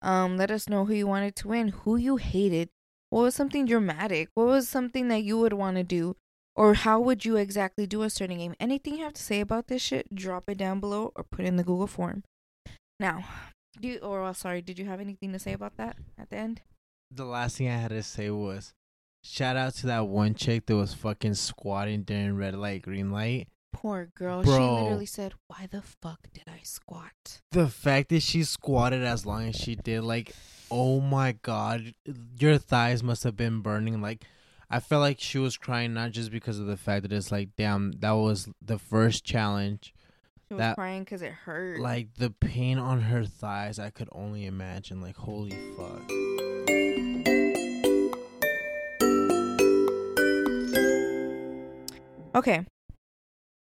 Um, 0.03 0.37
let 0.37 0.51
us 0.51 0.69
know 0.69 0.85
who 0.85 0.95
you 0.95 1.07
wanted 1.07 1.37
to 1.37 1.49
win, 1.49 1.69
who 1.69 1.97
you 1.97 2.17
hated, 2.17 2.69
What 3.11 3.23
was 3.23 3.35
something 3.35 3.67
dramatic? 3.67 4.31
What 4.35 4.47
was 4.47 4.69
something 4.69 5.09
that 5.09 5.23
you 5.23 5.39
would 5.39 5.53
want 5.53 5.77
to 5.77 5.83
do? 5.85 6.17
Or 6.57 6.75
how 6.75 6.99
would 7.01 7.25
you 7.25 7.37
exactly 7.37 7.87
do 7.87 8.03
a 8.03 8.11
certain 8.11 8.39
game? 8.39 8.55
Anything 8.59 8.97
you 8.97 9.05
have 9.05 9.13
to 9.15 9.23
say 9.23 9.41
about 9.41 9.67
this 9.67 9.83
shit, 9.83 10.15
drop 10.15 10.49
it 10.49 10.59
down 10.59 10.81
below 10.81 11.13
or 11.15 11.25
put 11.25 11.45
in 11.45 11.57
the 11.57 11.63
Google 11.65 11.87
form. 11.87 12.25
Now, 12.99 13.25
do 13.81 13.89
you, 13.89 13.99
or 13.99 14.23
uh, 14.23 14.33
sorry, 14.33 14.63
did 14.63 14.79
you 14.79 14.85
have 14.87 15.01
anything 15.01 15.33
to 15.33 15.39
say 15.39 15.53
about 15.53 15.77
that 15.77 15.97
at 16.19 16.31
the 16.31 16.37
end? 16.37 16.63
The 17.11 17.25
last 17.25 17.59
thing 17.59 17.69
I 17.69 17.77
had 17.77 17.91
to 17.91 18.03
say 18.03 18.31
was 18.31 18.73
shout 19.23 19.57
out 19.57 19.75
to 19.77 19.87
that 19.87 20.07
one 20.09 20.35
chick 20.35 20.67
that 20.67 20.77
was 20.77 20.95
fucking 20.95 21.35
squatting 21.35 22.03
during 22.03 22.37
red 22.37 22.55
light, 22.55 22.83
green 22.83 23.11
light. 23.11 23.49
Poor 23.73 24.11
girl. 24.15 24.43
Bro. 24.43 24.57
She 24.57 24.83
literally 24.83 25.07
said, 25.07 25.35
Why 25.47 25.67
the 25.71 25.83
fuck 25.83 26.21
did 26.33 26.45
I 26.47 26.61
squat? 26.63 27.41
The 27.53 27.69
fact 27.69 28.11
that 28.11 28.23
she 28.23 28.45
squatted 28.45 29.03
as 29.03 29.25
long 29.25 29.49
as 29.49 29.57
she 29.57 29.75
did, 29.75 30.03
like, 30.03 30.33
oh 30.71 31.01
my 31.01 31.33
god, 31.43 31.95
your 32.39 32.59
thighs 32.59 33.03
must 33.03 33.25
have 33.25 33.37
been 33.37 33.61
burning. 33.61 34.01
Like, 34.03 34.25
I 34.71 34.81
felt 34.81 35.01
like 35.01 35.21
she 35.21 35.39
was 35.39 35.57
crying 35.57 35.95
not 35.95 36.13
just 36.13 36.31
because 36.31 36.59
of 36.59 36.67
the 36.67 36.77
fact 36.77 37.03
that 37.03 37.13
it's 37.13 37.33
like, 37.33 37.51
damn, 37.57 37.93
that 38.01 38.13
was 38.13 38.49
the 38.61 38.79
first 38.79 39.25
challenge. 39.25 39.95
She 40.53 40.57
was 40.57 40.61
That- 40.61 40.75
crying 40.77 41.01
because 41.03 41.23
it 41.23 41.33
hurt. 41.33 41.81
Like 41.81 42.13
the 42.19 42.29
pain 42.29 42.77
on 42.77 43.01
her 43.01 43.25
thighs, 43.25 43.79
I 43.79 43.89
could 43.89 44.11
only 44.13 44.45
imagine. 44.45 45.01
Like, 45.01 45.17
holy 45.17 45.57
fuck. 45.79 46.03
Okay. 52.35 52.67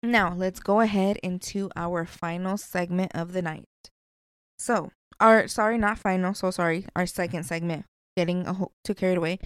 Now, 0.02 0.34
let's 0.34 0.62
go 0.62 0.80
ahead 0.80 1.18
into 1.22 1.70
our 1.76 2.06
final 2.06 2.56
segment 2.56 3.12
of 3.14 3.34
the 3.34 3.42
night. 3.42 3.66
So, 4.58 4.92
our 5.20 5.50
sorry, 5.50 5.78
not 5.78 6.00
final, 6.00 6.34
so 6.34 6.52
sorry, 6.52 6.86
our 6.96 7.06
second 7.06 7.44
segment. 7.44 7.84
Getting 8.16 8.48
a 8.48 8.54
whole, 8.54 8.72
too 8.86 8.96
carried 8.96 9.18
away. 9.18 9.40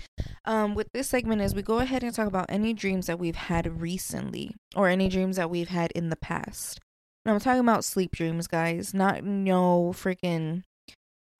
Um, 0.45 0.75
with 0.75 0.89
this 0.93 1.07
segment 1.07 1.41
is 1.41 1.55
we 1.55 1.63
go 1.63 1.79
ahead 1.79 2.03
and 2.03 2.13
talk 2.13 2.27
about 2.27 2.45
any 2.49 2.73
dreams 2.73 3.07
that 3.07 3.17
we've 3.17 3.35
had 3.35 3.81
recently 3.81 4.55
or 4.75 4.89
any 4.89 5.09
dreams 5.09 5.37
that 5.37 5.49
we've 5.49 5.69
had 5.69 5.91
in 5.93 6.09
the 6.09 6.15
past. 6.15 6.79
And 7.25 7.33
I'm 7.33 7.39
talking 7.39 7.59
about 7.59 7.83
sleep 7.83 8.11
dreams, 8.11 8.47
guys. 8.47 8.93
Not 8.93 9.23
no 9.23 9.93
freaking 9.95 10.63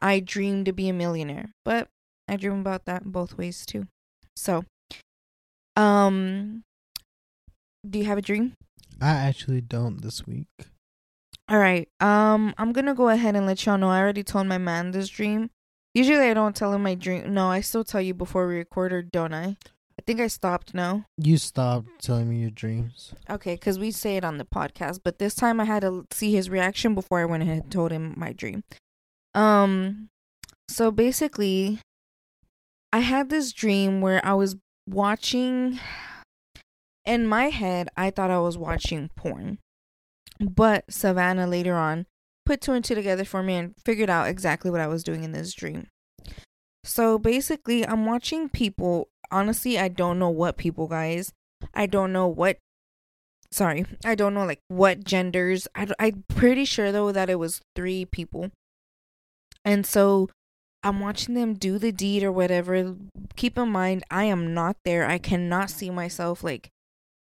I 0.02 0.20
dream 0.20 0.66
to 0.66 0.74
be 0.74 0.90
a 0.90 0.94
millionaire, 0.94 1.52
but 1.64 1.88
I 2.28 2.36
dream 2.36 2.60
about 2.60 2.86
that 2.86 3.06
both 3.06 3.38
ways 3.38 3.66
too. 3.66 3.88
So, 4.36 4.66
um, 5.76 6.64
do 7.88 8.00
you 8.00 8.06
have 8.06 8.18
a 8.18 8.22
dream? 8.22 8.54
I 9.00 9.10
actually 9.10 9.62
don't 9.62 10.02
this 10.02 10.26
week. 10.26 10.48
All 11.48 11.60
right. 11.60 11.88
Um, 12.00 12.54
I'm 12.58 12.72
gonna 12.72 12.96
go 12.96 13.10
ahead 13.10 13.36
and 13.36 13.46
let 13.46 13.66
y'all 13.66 13.78
know. 13.78 13.90
I 13.90 14.00
already 14.00 14.24
told 14.24 14.48
my 14.48 14.58
man 14.58 14.92
this 14.92 15.10
dream. 15.10 15.50
Usually, 15.94 16.30
I 16.30 16.34
don't 16.34 16.56
tell 16.56 16.74
him 16.74 16.84
my 16.84 16.96
dream. 16.96 17.34
No, 17.34 17.50
I 17.50 17.62
still 17.62 17.84
tell 17.84 18.02
you 18.02 18.14
before 18.14 18.48
we 18.48 18.56
record, 18.56 18.94
or 18.94 19.02
don't 19.02 19.34
I? 19.34 19.58
I 20.00 20.04
think 20.04 20.20
I 20.20 20.28
stopped 20.28 20.74
now. 20.74 21.06
You 21.18 21.38
stopped 21.38 21.88
telling 22.02 22.30
me 22.30 22.38
your 22.38 22.50
dreams. 22.50 23.14
Okay, 23.30 23.56
because 23.56 23.78
we 23.78 23.92
say 23.92 24.18
it 24.18 24.26
on 24.26 24.38
the 24.38 24.46
podcast, 24.46 25.02
but 25.04 25.20
this 25.20 25.36
time 25.36 25.60
I 25.60 25.66
had 25.66 25.82
to 25.82 26.06
see 26.12 26.32
his 26.32 26.50
reaction 26.50 26.96
before 26.96 27.20
I 27.20 27.26
went 27.26 27.44
ahead 27.44 27.64
and 27.64 27.72
told 27.72 27.92
him 27.92 28.14
my 28.18 28.34
dream. 28.34 28.64
Um, 29.36 30.10
so 30.68 30.92
basically, 30.92 31.80
I 32.92 33.00
had 33.00 33.30
this 33.30 33.52
dream 33.54 34.02
where 34.02 34.26
I 34.26 34.34
was 34.34 34.56
watching. 34.88 35.80
In 37.06 37.26
my 37.26 37.50
head, 37.50 37.90
I 37.98 38.12
thought 38.12 38.30
I 38.30 38.40
was 38.40 38.58
watching 38.58 39.10
porn, 39.16 39.58
but 40.40 40.86
Savannah 40.90 41.48
later 41.48 41.76
on 41.76 42.06
put 42.46 42.62
two 42.62 42.74
and 42.74 42.86
two 42.86 42.96
together 42.96 43.26
for 43.26 43.42
me 43.42 43.56
and 43.56 43.76
figured 43.86 44.10
out 44.10 44.28
exactly 44.28 44.70
what 44.70 44.82
I 44.82 44.88
was 44.88 45.04
doing 45.04 45.24
in 45.24 45.32
this 45.32 45.54
dream. 45.54 45.88
So 46.84 47.18
basically, 47.18 47.86
I'm 47.86 48.06
watching 48.06 48.50
people. 48.50 49.08
Honestly, 49.32 49.80
I 49.80 49.88
don't 49.88 50.20
know 50.20 50.30
what 50.30 50.58
people, 50.58 50.88
guys. 50.88 51.32
I 51.74 51.86
don't 51.86 52.12
know 52.12 52.28
what. 52.28 52.58
Sorry, 53.52 53.86
I 54.06 54.16
don't 54.16 54.34
know 54.34 54.46
like 54.46 54.60
what 54.68 55.04
genders. 55.04 55.68
I, 55.76 55.88
I'm 56.00 56.24
pretty 56.30 56.66
sure 56.66 56.92
though 56.92 57.12
that 57.12 57.30
it 57.30 57.40
was 57.40 57.62
three 57.76 58.06
people. 58.06 58.52
And 59.66 59.86
so 59.86 60.30
I'm 60.84 61.00
watching 61.00 61.36
them 61.36 61.54
do 61.54 61.78
the 61.78 61.92
deed 61.92 62.24
or 62.24 62.32
whatever. 62.32 62.96
Keep 63.36 63.58
in 63.58 63.70
mind, 63.70 64.04
I 64.10 64.24
am 64.26 64.54
not 64.54 64.78
there. 64.84 65.08
I 65.08 65.18
cannot 65.18 65.70
see 65.70 65.90
myself. 65.90 66.44
Like, 66.44 66.70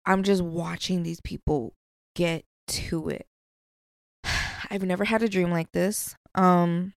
I'm 0.07 0.23
just 0.23 0.43
watching 0.43 1.03
these 1.03 1.21
people 1.21 1.73
get 2.15 2.45
to 2.69 3.09
it. 3.09 3.27
I've 4.71 4.85
never 4.85 5.05
had 5.05 5.23
a 5.23 5.29
dream 5.29 5.51
like 5.51 5.73
this. 5.73 6.15
Um, 6.35 6.93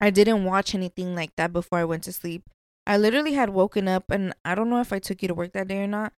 I 0.00 0.10
didn't 0.10 0.44
watch 0.44 0.74
anything 0.74 1.14
like 1.14 1.30
that 1.36 1.52
before 1.52 1.78
I 1.78 1.84
went 1.84 2.02
to 2.04 2.12
sleep. 2.12 2.42
I 2.86 2.96
literally 2.96 3.34
had 3.34 3.50
woken 3.50 3.88
up, 3.88 4.10
and 4.10 4.34
I 4.44 4.54
don't 4.54 4.70
know 4.70 4.80
if 4.80 4.92
I 4.92 4.98
took 4.98 5.22
you 5.22 5.28
to 5.28 5.34
work 5.34 5.52
that 5.52 5.68
day 5.68 5.82
or 5.82 5.86
not, 5.86 6.12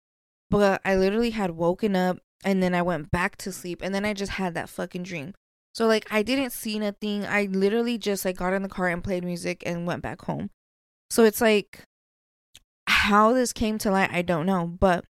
but 0.49 0.81
I 0.85 0.95
literally 0.95 1.31
had 1.31 1.51
woken 1.51 1.95
up 1.95 2.19
and 2.43 2.61
then 2.61 2.73
I 2.73 2.81
went 2.81 3.11
back 3.11 3.35
to 3.37 3.51
sleep, 3.51 3.81
and 3.83 3.93
then 3.93 4.03
I 4.05 4.13
just 4.13 4.33
had 4.33 4.53
that 4.55 4.69
fucking 4.69 5.03
dream. 5.03 5.33
So 5.73 5.87
like 5.87 6.07
I 6.11 6.21
didn't 6.21 6.51
see 6.51 6.79
nothing. 6.79 7.25
I 7.25 7.45
literally 7.45 7.97
just 7.97 8.25
like 8.25 8.37
got 8.37 8.53
in 8.53 8.63
the 8.63 8.69
car 8.69 8.89
and 8.89 9.03
played 9.03 9.23
music 9.23 9.63
and 9.65 9.87
went 9.87 10.01
back 10.01 10.23
home. 10.23 10.49
So 11.09 11.23
it's 11.23 11.41
like 11.41 11.83
how 12.87 13.33
this 13.33 13.53
came 13.53 13.77
to 13.79 13.91
light, 13.91 14.09
I 14.11 14.21
don't 14.21 14.45
know, 14.45 14.67
but 14.67 15.05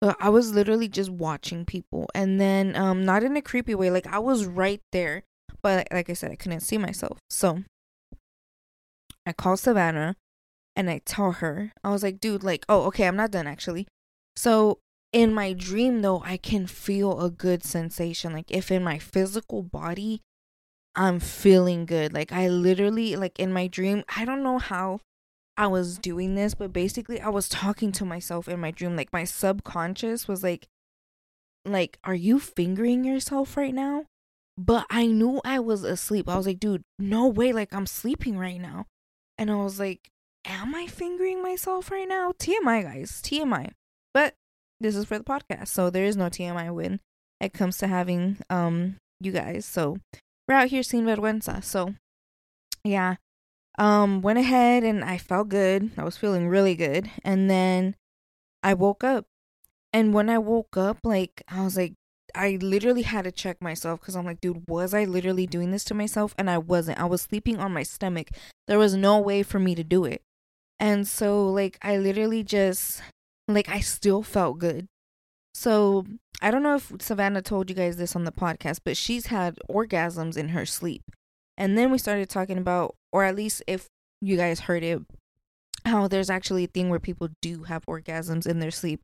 uh, 0.00 0.14
I 0.18 0.30
was 0.30 0.54
literally 0.54 0.88
just 0.88 1.10
watching 1.10 1.66
people 1.66 2.08
and 2.14 2.40
then 2.40 2.74
um 2.76 3.04
not 3.04 3.22
in 3.22 3.36
a 3.36 3.42
creepy 3.42 3.74
way, 3.74 3.90
like 3.90 4.06
I 4.06 4.18
was 4.18 4.46
right 4.46 4.80
there, 4.92 5.24
but 5.62 5.86
like 5.92 6.08
I 6.08 6.14
said 6.14 6.30
I 6.30 6.36
couldn't 6.36 6.60
see 6.60 6.78
myself. 6.78 7.18
So 7.28 7.64
I 9.30 9.32
called 9.32 9.60
Savannah 9.60 10.16
and 10.76 10.90
I 10.90 11.00
tell 11.04 11.32
her, 11.32 11.72
I 11.82 11.90
was 11.90 12.02
like, 12.02 12.20
dude, 12.20 12.44
like, 12.44 12.64
oh, 12.68 12.82
okay, 12.86 13.06
I'm 13.06 13.16
not 13.16 13.30
done 13.30 13.46
actually. 13.46 13.86
So 14.36 14.80
in 15.12 15.34
my 15.34 15.52
dream 15.52 16.02
though 16.02 16.22
i 16.24 16.36
can 16.36 16.66
feel 16.66 17.20
a 17.20 17.30
good 17.30 17.64
sensation 17.64 18.32
like 18.32 18.50
if 18.50 18.70
in 18.70 18.82
my 18.82 18.98
physical 18.98 19.62
body 19.62 20.22
i'm 20.96 21.20
feeling 21.20 21.86
good. 21.86 22.12
Like 22.12 22.32
i 22.32 22.48
literally 22.48 23.16
like 23.16 23.38
in 23.38 23.52
my 23.52 23.66
dream 23.66 24.02
i 24.16 24.24
don't 24.24 24.42
know 24.42 24.58
how 24.58 25.00
i 25.56 25.66
was 25.66 25.98
doing 25.98 26.34
this 26.34 26.54
but 26.54 26.72
basically 26.72 27.20
i 27.20 27.28
was 27.28 27.48
talking 27.48 27.92
to 27.92 28.04
myself 28.04 28.48
in 28.48 28.60
my 28.60 28.70
dream. 28.70 28.96
Like 28.96 29.12
my 29.12 29.24
subconscious 29.24 30.26
was 30.26 30.42
like 30.42 30.66
like 31.64 31.98
are 32.04 32.14
you 32.14 32.40
fingering 32.40 33.04
yourself 33.04 33.56
right 33.56 33.74
now? 33.74 34.06
But 34.58 34.86
i 34.90 35.06
knew 35.06 35.40
i 35.44 35.60
was 35.60 35.84
asleep. 35.84 36.28
I 36.28 36.36
was 36.36 36.46
like 36.46 36.60
dude 36.60 36.82
no 36.98 37.28
way 37.28 37.52
like 37.52 37.72
i'm 37.72 37.86
sleeping 37.86 38.36
right 38.36 38.60
now 38.60 38.86
and 39.40 39.50
i 39.50 39.56
was 39.56 39.80
like 39.80 40.08
am 40.44 40.74
i 40.74 40.86
fingering 40.86 41.42
myself 41.42 41.90
right 41.90 42.08
now 42.08 42.32
tmi 42.38 42.82
guys 42.84 43.20
tmi 43.22 43.70
but 44.14 44.34
this 44.80 44.96
is 44.96 45.04
for 45.04 45.18
the 45.18 45.24
podcast. 45.24 45.68
So 45.68 45.90
there 45.90 46.04
is 46.04 46.16
no 46.16 46.26
TMI 46.26 46.74
when 46.74 47.00
it 47.40 47.52
comes 47.52 47.78
to 47.78 47.86
having 47.86 48.38
um 48.48 48.96
you 49.20 49.30
guys. 49.30 49.66
So 49.66 49.98
we're 50.48 50.54
out 50.54 50.68
here 50.68 50.82
seeing 50.82 51.04
vergüenza. 51.04 51.62
So 51.62 51.94
yeah. 52.82 53.16
Um 53.78 54.22
went 54.22 54.38
ahead 54.38 54.82
and 54.82 55.04
I 55.04 55.18
felt 55.18 55.50
good. 55.50 55.90
I 55.96 56.04
was 56.04 56.16
feeling 56.16 56.48
really 56.48 56.74
good. 56.74 57.10
And 57.22 57.50
then 57.50 57.94
I 58.62 58.74
woke 58.74 59.04
up. 59.04 59.26
And 59.92 60.14
when 60.14 60.30
I 60.30 60.38
woke 60.38 60.76
up, 60.76 60.98
like 61.04 61.42
I 61.48 61.62
was 61.62 61.76
like 61.76 61.94
I 62.34 62.58
literally 62.60 63.02
had 63.02 63.24
to 63.24 63.32
check 63.32 63.60
myself 63.62 64.00
because 64.00 64.16
I'm 64.16 64.26
like, 64.26 64.40
dude, 64.40 64.64
was 64.68 64.94
I 64.94 65.04
literally 65.04 65.46
doing 65.46 65.70
this 65.70 65.84
to 65.84 65.94
myself? 65.94 66.34
And 66.38 66.50
I 66.50 66.58
wasn't. 66.58 67.00
I 67.00 67.04
was 67.04 67.22
sleeping 67.22 67.58
on 67.58 67.72
my 67.72 67.82
stomach. 67.82 68.28
There 68.66 68.78
was 68.78 68.94
no 68.94 69.18
way 69.18 69.42
for 69.42 69.58
me 69.58 69.74
to 69.74 69.84
do 69.84 70.04
it. 70.04 70.22
And 70.78 71.06
so, 71.06 71.46
like, 71.48 71.78
I 71.82 71.98
literally 71.98 72.42
just 72.42 73.02
like 73.54 73.68
I 73.68 73.80
still 73.80 74.22
felt 74.22 74.58
good. 74.58 74.86
So 75.54 76.06
I 76.40 76.50
don't 76.50 76.62
know 76.62 76.76
if 76.76 76.92
Savannah 77.00 77.42
told 77.42 77.68
you 77.68 77.76
guys 77.76 77.96
this 77.96 78.16
on 78.16 78.24
the 78.24 78.32
podcast, 78.32 78.80
but 78.84 78.96
she's 78.96 79.26
had 79.26 79.58
orgasms 79.70 80.36
in 80.36 80.50
her 80.50 80.64
sleep. 80.64 81.02
And 81.58 81.76
then 81.76 81.90
we 81.90 81.98
started 81.98 82.30
talking 82.30 82.56
about, 82.56 82.94
or 83.12 83.24
at 83.24 83.36
least 83.36 83.62
if 83.66 83.86
you 84.22 84.36
guys 84.36 84.60
heard 84.60 84.82
it, 84.82 85.02
how 85.84 86.08
there's 86.08 86.30
actually 86.30 86.64
a 86.64 86.68
thing 86.68 86.88
where 86.88 87.00
people 87.00 87.28
do 87.42 87.64
have 87.64 87.84
orgasms 87.86 88.46
in 88.46 88.60
their 88.60 88.70
sleep. 88.70 89.02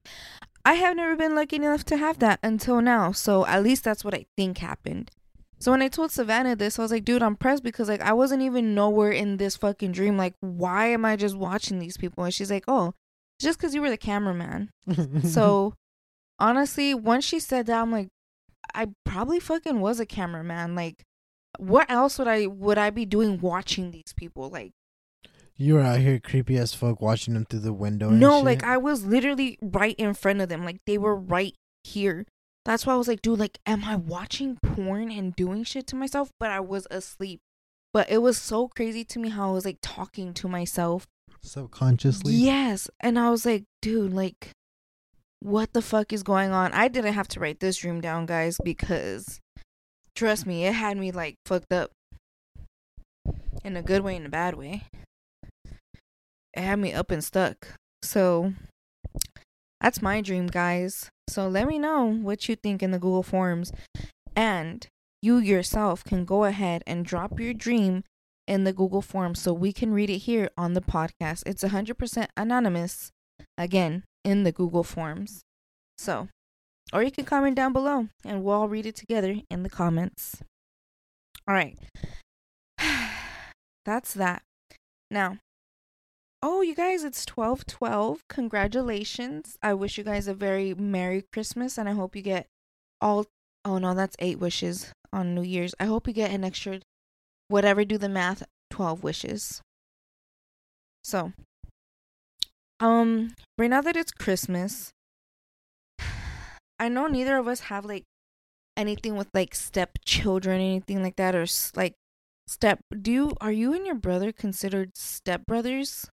I 0.67 0.75
have 0.75 0.97
never 0.97 1.15
been 1.15 1.37
lucky 1.37 1.57
enough 1.57 1.85
to 1.85 1.97
have 1.97 2.19
that 2.19 2.41
until 2.43 2.81
now. 2.81 3.13
So 3.13 3.47
at 3.47 3.63
least 3.63 3.85
that's 3.85 4.05
what 4.05 4.15
I 4.15 4.27
think 4.37 4.59
happened. 4.59 5.13
So 5.61 5.71
when 5.71 5.81
I 5.81 5.87
told 5.87 6.11
Savannah 6.11 6.57
this, 6.57 6.77
I 6.77 6.83
was 6.83 6.91
like, 6.91 7.05
dude, 7.05 7.23
I'm 7.23 7.37
pressed 7.37 7.63
because 7.63 7.89
like 7.89 8.01
I 8.01 8.13
wasn't 8.13 8.43
even 8.43 8.75
nowhere 8.75 9.13
in 9.13 9.37
this 9.37 9.57
fucking 9.57 9.93
dream. 9.93 10.17
Like, 10.17 10.35
why 10.41 10.87
am 10.89 11.05
I 11.05 11.15
just 11.15 11.37
watching 11.37 11.79
these 11.79 11.97
people? 11.97 12.25
And 12.25 12.35
she's 12.35 12.51
like, 12.51 12.65
oh, 12.67 12.95
just 13.41 13.61
because 13.61 13.77
you 13.77 13.81
were 13.81 13.91
the 13.91 13.97
cameraman. 13.97 14.71
so 15.23 15.75
honestly, 16.41 16.95
once 16.95 17.25
she 17.25 17.39
said 17.39 17.67
that, 17.67 17.81
I'm 17.81 17.93
like, 17.93 18.09
I 18.75 18.89
probably 19.05 19.39
fucking 19.39 19.81
was 19.81 20.01
a 20.01 20.05
cameraman. 20.05 20.75
Like, 20.75 21.05
what 21.59 21.89
else 21.89 22.19
would 22.19 22.27
I 22.29 22.47
would 22.47 22.77
I 22.77 22.91
be 22.91 23.07
doing 23.07 23.39
watching 23.39 23.93
these 23.93 24.13
people? 24.17 24.51
Like, 24.51 24.73
you 25.57 25.75
were 25.75 25.81
out 25.81 26.01
here 26.01 26.19
creepy 26.19 26.57
as 26.59 26.75
fuck 26.75 27.01
watching 27.01 27.35
them 27.35 27.45
through 27.45 27.61
the 27.61 27.73
window. 27.73 28.09
and 28.09 28.21
no, 28.21 28.39
shit. 28.39 28.45
like 28.45 28.65
I 28.65 28.77
was 28.77 29.05
literally 29.05 29.59
right 29.61 29.95
in 29.97 30.15
front 30.15 30.41
of 30.41 30.49
them. 30.49 30.65
Like 30.65 30.81
they 30.87 30.99
were 30.99 31.17
right 31.17 31.55
here. 31.85 32.27
That's 32.65 32.85
why 32.85 32.95
I 32.95 32.97
was 32.97 33.07
like, 33.07 33.23
dude, 33.23 33.39
like, 33.39 33.59
am 33.65 33.85
I 33.85 33.95
watching 33.95 34.59
porn 34.61 35.11
and 35.13 35.37
doing 35.37 35.63
shit 35.63 35.87
to 35.89 35.97
myself? 35.97 36.31
But 36.41 36.51
I 36.51 36.59
was 36.59 36.87
asleep. 36.91 37.41
But 37.93 38.11
it 38.11 38.19
was 38.19 38.37
so 38.37 38.69
crazy 38.69 39.05
to 39.05 39.19
me 39.21 39.29
how 39.29 39.51
I 39.51 39.53
was 39.53 39.65
like 39.65 39.79
talking 39.81 40.35
to 40.35 40.49
myself 40.49 41.07
Subconsciously. 41.47 42.35
Yes. 42.35 42.91
And 43.01 43.19
I 43.19 43.31
was 43.31 43.47
like, 43.47 43.65
dude, 43.81 44.13
like, 44.13 44.51
what 45.41 45.73
the 45.73 45.83
fuck 45.83 46.13
is 46.13 46.23
going 46.23 46.51
on? 46.51 46.73
I 46.73 46.89
didn't 46.89 47.15
have 47.15 47.29
to 47.29 47.41
write 47.41 47.61
this 47.61 47.79
dream 47.79 48.01
down, 48.01 48.27
guys, 48.27 48.59
because 48.63 49.41
trust 50.15 50.47
me, 50.47 50.67
it 50.67 50.73
had 50.73 50.97
me 50.97 51.13
like 51.13 51.37
fucked 51.47 51.73
up 51.73 51.93
in 53.65 53.77
a 53.77 53.83
good 53.83 54.03
way 54.03 54.17
and 54.17 54.27
a 54.27 54.31
bad 54.31 54.55
way. 54.57 54.85
It 56.57 56.63
had 56.63 56.79
me 56.79 56.95
up 56.95 57.11
and 57.11 57.23
stuck. 57.23 57.69
So 58.03 58.55
that's 59.81 60.01
my 60.01 60.23
dream, 60.23 60.47
guys. 60.47 61.11
So 61.29 61.49
let 61.49 61.69
me 61.69 61.79
know 61.79 62.07
what 62.07 62.49
you 62.49 62.57
think 62.57 62.83
in 62.83 62.93
the 62.93 62.99
Google 62.99 63.23
Forms. 63.23 63.73
And 64.35 64.87
you 65.21 65.39
yourself 65.39 66.03
can 66.03 66.25
go 66.25 66.45
ahead 66.45 66.83
and 66.87 67.05
drop 67.05 67.39
your 67.39 67.53
dream 67.53 68.05
in 68.47 68.65
the 68.65 68.73
Google 68.73 69.03
Forms 69.03 69.41
so 69.41 69.53
we 69.53 69.73
can 69.73 69.93
read 69.93 70.09
it 70.09 70.19
here 70.19 70.49
on 70.57 70.73
the 70.73 70.81
podcast. 70.81 71.43
It's 71.47 71.65
100% 71.65 72.27
anonymous, 72.37 73.11
again, 73.59 74.05
in 74.25 74.45
the 74.45 74.53
Google 74.53 74.85
Forms. 74.85 75.43
So, 75.99 76.29
or 76.93 77.03
you 77.03 77.11
can 77.11 77.25
comment 77.25 77.57
down 77.57 77.73
below 77.73 78.09
and 78.25 78.43
we'll 78.43 78.55
all 78.55 78.69
read 78.69 78.87
it 78.87 78.97
together 78.97 79.37
in 79.51 79.63
the 79.63 79.71
comments. 79.71 80.43
All 81.47 81.55
right. 81.55 81.79
That's 83.85 84.15
that. 84.15 84.43
Now, 85.11 85.39
oh, 86.43 86.61
you 86.63 86.75
guys, 86.75 87.05
it's 87.05 87.25
1212. 87.27 88.23
Congratulations. 88.29 89.57
I 89.63 89.75
wish 89.75 89.99
you 89.99 90.05
guys 90.05 90.29
a 90.29 90.35
very 90.35 90.75
Merry 90.75 91.25
Christmas 91.33 91.79
and 91.79 91.89
I 91.89 91.93
hope 91.93 92.17
you 92.17 92.23
get 92.23 92.47
all. 93.01 93.27
Oh, 93.65 93.79
no, 93.79 93.95
that's 93.95 94.17
eight 94.21 94.39
wishes 94.39 94.93
on 95.13 95.35
New 95.35 95.43
Year's. 95.43 95.75
I 95.81 95.87
hope 95.87 96.07
you 96.07 96.13
get 96.13 96.31
an 96.31 96.45
extra, 96.45 96.81
whatever, 97.49 97.85
do 97.85 97.99
the 97.99 98.09
math, 98.09 98.45
12 98.71 99.03
wishes. 99.03 99.61
So, 101.03 101.33
um, 102.79 103.35
right 103.59 103.71
now 103.71 103.81
that 103.81 103.97
it's 103.97 104.13
Christmas, 104.13 104.93
I 106.79 106.89
know 106.89 107.07
neither 107.07 107.37
of 107.39 107.49
us 107.49 107.61
have 107.61 107.85
like 107.85 108.05
anything 108.77 109.17
with 109.17 109.29
like 109.33 109.55
stepchildren, 109.55 110.61
anything 110.61 111.03
like 111.03 111.17
that, 111.17 111.35
or 111.35 111.47
like 111.75 111.95
step. 112.47 112.81
Do 113.01 113.11
you 113.11 113.33
are 113.41 113.53
you 113.53 113.73
and 113.73 113.87
your 113.87 113.95
brother 113.95 114.31
considered 114.33 114.95
stepbrothers? 114.95 116.09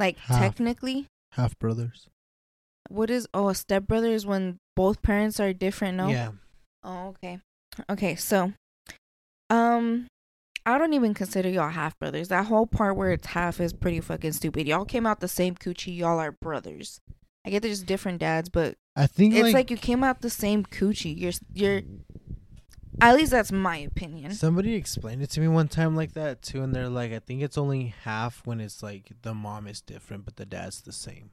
Like 0.00 0.18
Half. 0.18 0.40
technically, 0.40 1.06
Half 1.32 1.58
brothers. 1.58 2.08
what 2.88 3.10
is 3.10 3.28
oh 3.32 3.50
a 3.50 3.54
stepbrother 3.54 4.08
is 4.08 4.26
when 4.26 4.58
both 4.74 5.02
parents 5.02 5.38
are 5.38 5.52
different? 5.52 5.98
No. 5.98 6.08
Yeah. 6.08 6.30
Oh, 6.82 7.08
okay. 7.08 7.38
Okay, 7.88 8.16
so 8.16 8.52
um 9.50 10.06
I 10.66 10.78
don't 10.78 10.94
even 10.94 11.14
consider 11.14 11.48
y'all 11.48 11.70
half 11.70 11.98
brothers. 11.98 12.28
That 12.28 12.46
whole 12.46 12.66
part 12.66 12.96
where 12.96 13.12
it's 13.12 13.26
half 13.28 13.60
is 13.60 13.72
pretty 13.72 14.00
fucking 14.00 14.32
stupid. 14.32 14.66
Y'all 14.66 14.84
came 14.84 15.06
out 15.06 15.20
the 15.20 15.28
same 15.28 15.54
coochie, 15.54 15.96
y'all 15.96 16.18
are 16.18 16.32
brothers. 16.32 17.00
I 17.44 17.50
get 17.50 17.62
there's 17.62 17.82
different 17.82 18.18
dads, 18.20 18.48
but 18.48 18.74
I 18.96 19.06
think 19.06 19.34
it's 19.34 19.42
like, 19.44 19.54
like, 19.54 19.70
you 19.70 19.76
came 19.76 20.04
out 20.04 20.20
the 20.20 20.30
same 20.30 20.64
coochie. 20.64 21.18
You're 21.18 21.32
you're 21.52 21.82
at 23.00 23.16
least 23.16 23.30
that's 23.30 23.52
my 23.52 23.78
opinion. 23.78 24.32
somebody 24.32 24.74
explained 24.74 25.22
it 25.22 25.30
to 25.30 25.40
me 25.40 25.48
one 25.48 25.68
time 25.68 25.96
like 25.96 26.14
that 26.14 26.42
too, 26.42 26.62
and 26.62 26.74
they're 26.74 26.88
like, 26.88 27.12
I 27.12 27.18
think 27.18 27.42
it's 27.42 27.58
only 27.58 27.94
half 28.02 28.46
when 28.46 28.60
it's 28.60 28.82
like 28.82 29.12
the 29.22 29.34
mom 29.34 29.66
is 29.66 29.80
different, 29.80 30.24
but 30.24 30.36
the 30.36 30.46
dad's 30.46 30.80
the 30.82 30.92
same. 30.92 31.30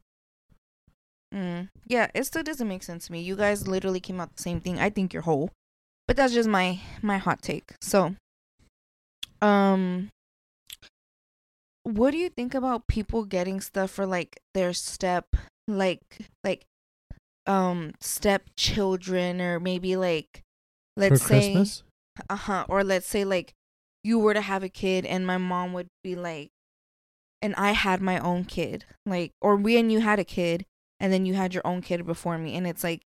Mm. 1.34 1.70
Yeah, 1.86 2.08
it 2.14 2.26
still 2.26 2.44
doesn't 2.44 2.68
make 2.68 2.84
sense 2.84 3.08
to 3.08 3.12
me. 3.12 3.22
You 3.22 3.36
guys 3.36 3.68
literally 3.68 4.00
came 4.00 4.22
out 4.22 4.36
the 4.36 4.42
same 4.42 4.62
thing. 4.62 4.80
I 4.80 4.90
think 4.90 5.14
you're 5.14 5.24
whole. 5.24 5.52
But 6.08 6.16
that's 6.16 6.34
just 6.34 6.48
my 6.48 6.80
my 7.02 7.18
hot 7.18 7.42
take. 7.42 7.74
So 7.82 8.16
um 9.42 10.10
what 11.84 12.12
do 12.12 12.18
you 12.18 12.30
think 12.30 12.54
about 12.54 12.88
people 12.88 13.24
getting 13.24 13.62
stuff 13.62 13.92
for 13.92 14.06
like 14.06 14.42
their 14.54 14.74
step 14.74 15.36
like 15.68 16.18
like 16.44 16.66
um 17.46 17.92
step 18.00 18.44
children 18.56 19.42
or 19.42 19.60
maybe 19.60 19.96
like 19.96 20.44
let's 20.98 21.22
For 21.22 21.28
say 21.30 21.54
Christmas? 21.54 21.84
uh-huh 22.30 22.66
or 22.68 22.84
let's 22.84 23.08
say 23.08 23.24
like 23.24 23.54
you 24.04 24.20
were 24.20 24.34
to 24.34 24.42
have 24.42 24.64
a 24.64 24.70
kid 24.70 25.06
and 25.06 25.26
my 25.26 25.38
mom 25.38 25.74
would 25.74 25.88
be 26.04 26.16
like 26.16 26.50
and 27.42 27.54
I 27.56 27.72
had 27.72 28.02
my 28.02 28.20
own 28.20 28.46
kid 28.46 28.86
like 29.06 29.32
or 29.42 29.56
we 29.56 29.78
and 29.78 29.92
you 29.92 30.00
had 30.02 30.20
a 30.20 30.24
kid 30.24 30.66
and 31.00 31.14
then 31.14 31.26
you 31.26 31.36
had 31.36 31.54
your 31.54 31.66
own 31.66 31.82
kid 31.82 32.06
before 32.06 32.38
me 32.38 32.56
and 32.56 32.66
it's 32.68 32.84
like 32.84 33.04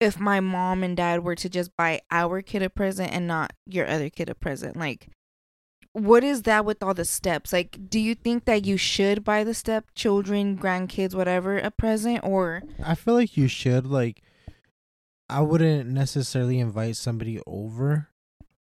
if 0.00 0.18
my 0.18 0.40
mom 0.40 0.82
and 0.82 0.96
dad 0.96 1.22
were 1.24 1.36
to 1.36 1.48
just 1.48 1.70
buy 1.76 2.00
our 2.10 2.42
kid 2.42 2.62
a 2.62 2.70
present 2.70 3.12
and 3.12 3.26
not 3.26 3.52
your 3.66 3.86
other 3.88 4.08
kid 4.10 4.28
a 4.28 4.34
present 4.34 4.76
like 4.76 5.08
what 5.92 6.24
is 6.24 6.42
that 6.42 6.64
with 6.64 6.82
all 6.82 6.94
the 6.94 7.04
steps 7.04 7.52
like 7.52 7.78
do 7.90 7.98
you 8.00 8.14
think 8.14 8.44
that 8.44 8.64
you 8.64 8.76
should 8.76 9.22
buy 9.24 9.44
the 9.44 9.54
step 9.54 9.86
children 9.94 10.56
grandkids 10.56 11.14
whatever 11.14 11.58
a 11.58 11.70
present 11.70 12.20
or 12.24 12.62
I 12.84 12.94
feel 12.94 13.14
like 13.14 13.36
you 13.36 13.46
should 13.48 13.86
like. 13.86 14.22
I 15.32 15.40
wouldn't 15.40 15.88
necessarily 15.88 16.58
invite 16.58 16.96
somebody 16.96 17.40
over 17.46 18.08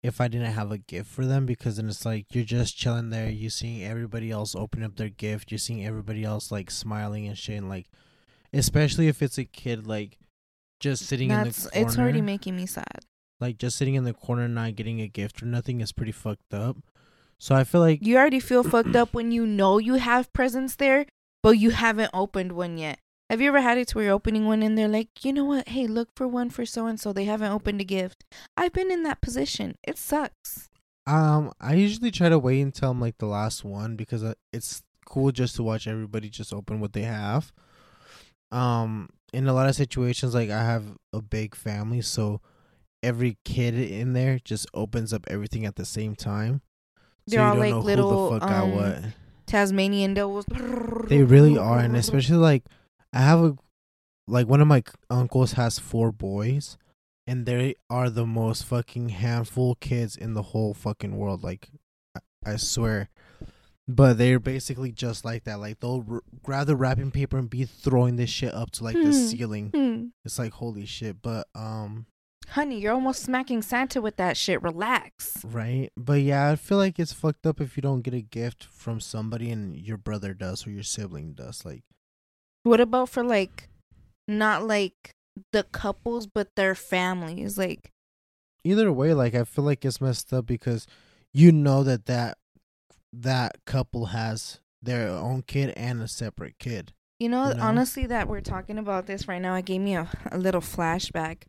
if 0.01 0.19
I 0.19 0.27
didn't 0.27 0.51
have 0.51 0.71
a 0.71 0.77
gift 0.77 1.09
for 1.09 1.25
them 1.25 1.45
because 1.45 1.77
then 1.77 1.87
it's 1.87 2.05
like 2.05 2.33
you're 2.33 2.43
just 2.43 2.77
chilling 2.77 3.09
there, 3.09 3.29
you 3.29 3.49
seeing 3.49 3.83
everybody 3.83 4.31
else 4.31 4.55
open 4.55 4.83
up 4.83 4.95
their 4.95 5.09
gift, 5.09 5.51
you're 5.51 5.57
seeing 5.57 5.85
everybody 5.85 6.23
else 6.23 6.51
like 6.51 6.69
smiling 6.71 7.27
and 7.27 7.37
shit, 7.37 7.57
and 7.57 7.69
like, 7.69 7.87
especially 8.51 9.07
if 9.07 9.21
it's 9.21 9.37
a 9.37 9.45
kid 9.45 9.87
like 9.87 10.17
just 10.79 11.05
sitting 11.05 11.29
that's 11.29 11.59
in 11.59 11.63
the 11.63 11.69
corner, 11.71 11.87
it's 11.87 11.97
already 11.97 12.21
making 12.21 12.55
me 12.55 12.65
sad 12.65 13.05
like 13.43 13.57
just 13.57 13.77
sitting 13.77 13.95
in 13.95 14.05
the 14.05 14.13
corner 14.13 14.47
not 14.47 14.75
getting 14.75 15.01
a 15.01 15.07
gift 15.07 15.43
or 15.43 15.45
nothing 15.45 15.81
is 15.81 15.91
pretty 15.91 16.11
fucked 16.11 16.53
up. 16.53 16.77
So 17.37 17.53
I 17.53 17.65
feel 17.65 17.81
like 17.81 17.99
You 18.01 18.17
already 18.17 18.39
feel 18.39 18.63
fucked 18.63 18.95
up 18.95 19.13
when 19.13 19.31
you 19.31 19.45
know 19.45 19.77
you 19.77 19.95
have 19.95 20.31
presents 20.31 20.75
there, 20.77 21.05
but 21.41 21.51
you 21.51 21.71
haven't 21.71 22.11
opened 22.13 22.53
one 22.53 22.77
yet. 22.77 22.99
Have 23.33 23.41
you 23.41 23.47
ever 23.47 23.61
had 23.61 23.79
it 23.79 23.87
to 23.87 23.95
where 23.95 24.05
you're 24.05 24.13
opening 24.13 24.45
one 24.45 24.61
and 24.61 24.77
they're 24.77 24.87
like, 24.87 25.25
you 25.25 25.33
know 25.33 25.43
what? 25.43 25.69
Hey, 25.69 25.87
look 25.87 26.09
for 26.15 26.27
one 26.27 26.51
for 26.51 26.67
so 26.67 26.85
and 26.85 26.99
so. 26.99 27.11
They 27.11 27.23
haven't 27.23 27.51
opened 27.51 27.81
a 27.81 27.83
gift. 27.83 28.23
I've 28.55 28.73
been 28.73 28.91
in 28.91 29.01
that 29.05 29.21
position. 29.21 29.75
It 29.83 29.97
sucks. 29.97 30.69
Um, 31.07 31.51
I 31.59 31.73
usually 31.73 32.11
try 32.11 32.29
to 32.29 32.37
wait 32.37 32.61
until 32.61 32.91
I'm 32.91 33.01
like 33.01 33.17
the 33.17 33.25
last 33.25 33.65
one 33.65 33.95
because 33.95 34.23
uh, 34.23 34.35
it's 34.51 34.83
cool 35.07 35.31
just 35.31 35.55
to 35.55 35.63
watch 35.63 35.87
everybody 35.87 36.29
just 36.29 36.53
open 36.53 36.79
what 36.79 36.93
they 36.93 37.01
have. 37.01 37.51
Um, 38.51 39.09
in 39.33 39.47
a 39.47 39.53
lot 39.53 39.67
of 39.67 39.73
situations, 39.73 40.35
like 40.35 40.51
I 40.51 40.63
have 40.63 40.83
a 41.11 41.19
big 41.19 41.55
family, 41.55 42.01
so 42.01 42.39
every 43.01 43.39
kid 43.43 43.73
in 43.73 44.13
there 44.13 44.37
just 44.45 44.67
opens 44.75 45.11
up 45.11 45.25
everything 45.27 45.65
at 45.65 45.75
the 45.75 45.85
same 45.85 46.15
time. 46.15 46.61
They're 47.25 47.39
you 47.39 47.45
all 47.47 47.55
like 47.55 47.83
little, 47.83 48.39
the 48.39 48.45
um. 48.45 49.13
Tasmanian 49.47 50.13
devils. 50.13 50.45
They 51.07 51.23
really 51.23 51.57
are, 51.57 51.79
and 51.79 51.95
especially 51.97 52.37
like 52.37 52.65
I 53.13 53.21
have 53.21 53.39
a 53.39 53.57
like 54.27 54.47
one 54.47 54.61
of 54.61 54.67
my 54.67 54.83
uncles 55.09 55.53
has 55.53 55.79
four 55.79 56.11
boys, 56.11 56.77
and 57.27 57.45
they 57.45 57.75
are 57.89 58.09
the 58.09 58.25
most 58.25 58.65
fucking 58.65 59.09
handful 59.09 59.75
kids 59.75 60.15
in 60.15 60.33
the 60.33 60.41
whole 60.43 60.73
fucking 60.73 61.15
world. 61.17 61.43
Like 61.43 61.69
I, 62.15 62.53
I 62.53 62.55
swear, 62.55 63.09
but 63.87 64.17
they're 64.17 64.39
basically 64.39 64.91
just 64.91 65.25
like 65.25 65.43
that. 65.43 65.59
Like 65.59 65.79
they'll 65.79 66.05
r- 66.09 66.21
grab 66.41 66.67
the 66.67 66.75
wrapping 66.75 67.11
paper 67.11 67.37
and 67.37 67.49
be 67.49 67.65
throwing 67.65 68.15
this 68.15 68.29
shit 68.29 68.53
up 68.53 68.71
to 68.71 68.83
like 68.83 68.95
the 68.95 69.05
Hmm. 69.11 69.11
ceiling. 69.27 69.69
Hmm. 69.73 70.05
It's 70.25 70.39
like 70.39 70.53
holy 70.53 70.85
shit. 70.85 71.21
But 71.21 71.47
um, 71.53 72.05
Honey, 72.49 72.79
you're 72.79 72.93
almost 72.93 73.23
smacking 73.23 73.61
Santa 73.61 74.01
with 74.01 74.15
that 74.17 74.37
shit. 74.37 74.61
Relax. 74.61 75.43
right. 75.45 75.89
But 75.97 76.21
yeah, 76.21 76.49
I 76.49 76.55
feel 76.55 76.77
like 76.77 76.97
it's 76.99 77.13
fucked 77.13 77.45
up 77.45 77.59
if 77.61 77.75
you 77.77 77.81
don't 77.81 78.01
get 78.01 78.13
a 78.13 78.21
gift 78.21 78.65
from 78.65 78.99
somebody 78.99 79.49
and 79.51 79.75
your 79.77 79.97
brother 79.97 80.33
does 80.33 80.65
or 80.65 80.71
your 80.71 80.83
sibling 80.83 81.33
does. 81.33 81.65
Like. 81.65 81.83
What 82.63 82.79
about 82.79 83.09
for 83.09 83.23
like, 83.23 83.69
not 84.27 84.65
like 84.65 85.11
the 85.51 85.63
couples, 85.63 86.27
but 86.27 86.55
their 86.55 86.75
families? 86.75 87.57
Like, 87.57 87.91
either 88.63 88.91
way 88.93 89.13
like 89.13 89.35
i 89.35 89.43
feel 89.43 89.65
like 89.65 89.83
it's 89.83 89.99
messed 89.99 90.31
up 90.31 90.45
because 90.45 90.87
you 91.33 91.51
know 91.51 91.83
that 91.83 92.05
that 92.05 92.37
that 93.11 93.57
couple 93.65 94.05
has 94.07 94.61
their 94.81 95.09
own 95.09 95.41
kid 95.41 95.73
and 95.75 96.01
a 96.01 96.07
separate 96.07 96.57
kid 96.59 96.93
You 97.19 97.27
know, 97.29 97.49
You 97.49 97.55
know? 97.55 97.63
honestly, 97.63 98.05
that 98.07 98.27
we're 98.27 98.41
talking 98.41 98.77
about 98.77 99.05
this 99.05 99.27
right 99.27 99.41
now, 99.41 99.55
it 99.55 99.65
gave 99.65 99.81
me 99.81 99.95
a, 99.95 100.07
a 100.31 100.37
little 100.37 100.61
flashback. 100.61 101.43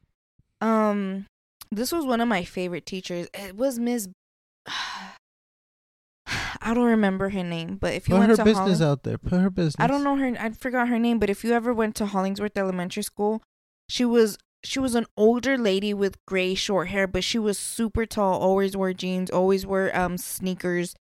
Um, 0.60 1.26
this 1.70 1.90
was 1.90 2.04
one 2.04 2.20
of 2.20 2.28
my 2.28 2.44
favorite 2.44 2.84
teachers. 2.86 3.28
It 3.32 3.56
was 3.56 3.78
Miss. 3.78 4.08
I 6.64 6.72
don't 6.74 6.86
remember 6.86 7.28
her 7.28 7.44
name, 7.44 7.76
but 7.76 7.92
if 7.92 8.08
you 8.08 8.14
put 8.14 8.20
went 8.20 8.30
her 8.30 8.36
to 8.36 8.44
business 8.44 8.78
Holling- 8.78 8.90
out 8.92 9.02
there 9.02 9.18
put 9.18 9.38
her 9.40 9.50
business 9.50 9.76
I 9.78 9.86
don't 9.86 10.02
know 10.02 10.16
her. 10.16 10.34
I 10.40 10.50
forgot 10.50 10.88
her 10.88 10.98
name, 10.98 11.18
but 11.18 11.28
if 11.30 11.44
you 11.44 11.52
ever 11.52 11.72
went 11.74 11.94
to 11.96 12.06
Hollingsworth 12.06 12.56
Elementary 12.56 13.02
School, 13.02 13.42
she 13.88 14.04
was 14.04 14.38
she 14.64 14.78
was 14.80 14.94
an 14.94 15.04
older 15.16 15.58
lady 15.58 15.92
with 15.92 16.16
gray 16.26 16.54
short 16.54 16.88
hair, 16.88 17.06
but 17.06 17.22
she 17.22 17.38
was 17.38 17.58
super 17.58 18.06
tall. 18.06 18.40
Always 18.40 18.74
wore 18.76 18.94
jeans. 18.94 19.30
Always 19.30 19.66
wore 19.66 19.94
um 19.94 20.16
sneakers, 20.16 20.94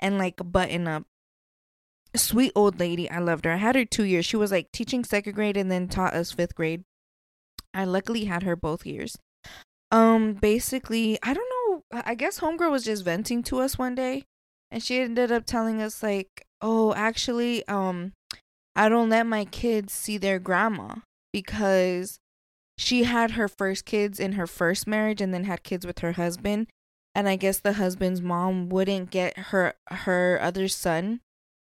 and 0.00 0.18
like 0.18 0.40
a 0.40 0.44
button 0.44 0.88
up. 0.88 1.04
Sweet 2.16 2.52
old 2.54 2.78
lady. 2.80 3.08
I 3.10 3.18
loved 3.18 3.44
her. 3.44 3.52
I 3.52 3.56
had 3.56 3.76
her 3.76 3.84
two 3.84 4.04
years. 4.04 4.26
She 4.26 4.36
was 4.36 4.50
like 4.50 4.72
teaching 4.72 5.04
second 5.04 5.34
grade 5.34 5.56
and 5.56 5.70
then 5.70 5.88
taught 5.88 6.14
us 6.14 6.32
fifth 6.32 6.54
grade. 6.54 6.84
I 7.72 7.84
luckily 7.84 8.24
had 8.24 8.42
her 8.44 8.54
both 8.56 8.86
years. 8.86 9.16
Um, 9.90 10.34
basically, 10.34 11.18
I 11.22 11.34
don't 11.34 11.48
know. 11.50 12.02
I 12.04 12.14
guess 12.14 12.40
Homegirl 12.40 12.70
was 12.70 12.84
just 12.84 13.04
venting 13.04 13.42
to 13.44 13.60
us 13.60 13.78
one 13.78 13.94
day, 13.94 14.24
and 14.74 14.82
she 14.82 14.98
ended 14.98 15.30
up 15.30 15.46
telling 15.46 15.80
us 15.80 16.02
like, 16.02 16.48
"Oh, 16.60 16.92
actually, 16.94 17.66
um, 17.68 18.12
I 18.74 18.88
don't 18.88 19.08
let 19.08 19.24
my 19.24 19.44
kids 19.44 19.92
see 19.92 20.18
their 20.18 20.40
grandma 20.40 20.96
because 21.32 22.18
she 22.76 23.04
had 23.04 23.32
her 23.32 23.46
first 23.46 23.84
kids 23.84 24.18
in 24.18 24.32
her 24.32 24.48
first 24.48 24.88
marriage 24.88 25.20
and 25.20 25.32
then 25.32 25.44
had 25.44 25.62
kids 25.62 25.86
with 25.86 26.00
her 26.00 26.14
husband, 26.14 26.66
and 27.14 27.28
I 27.28 27.36
guess 27.36 27.60
the 27.60 27.74
husband's 27.74 28.20
mom 28.20 28.68
wouldn't 28.68 29.12
get 29.12 29.38
her 29.38 29.74
her 29.86 30.40
other 30.42 30.66
son 30.66 31.20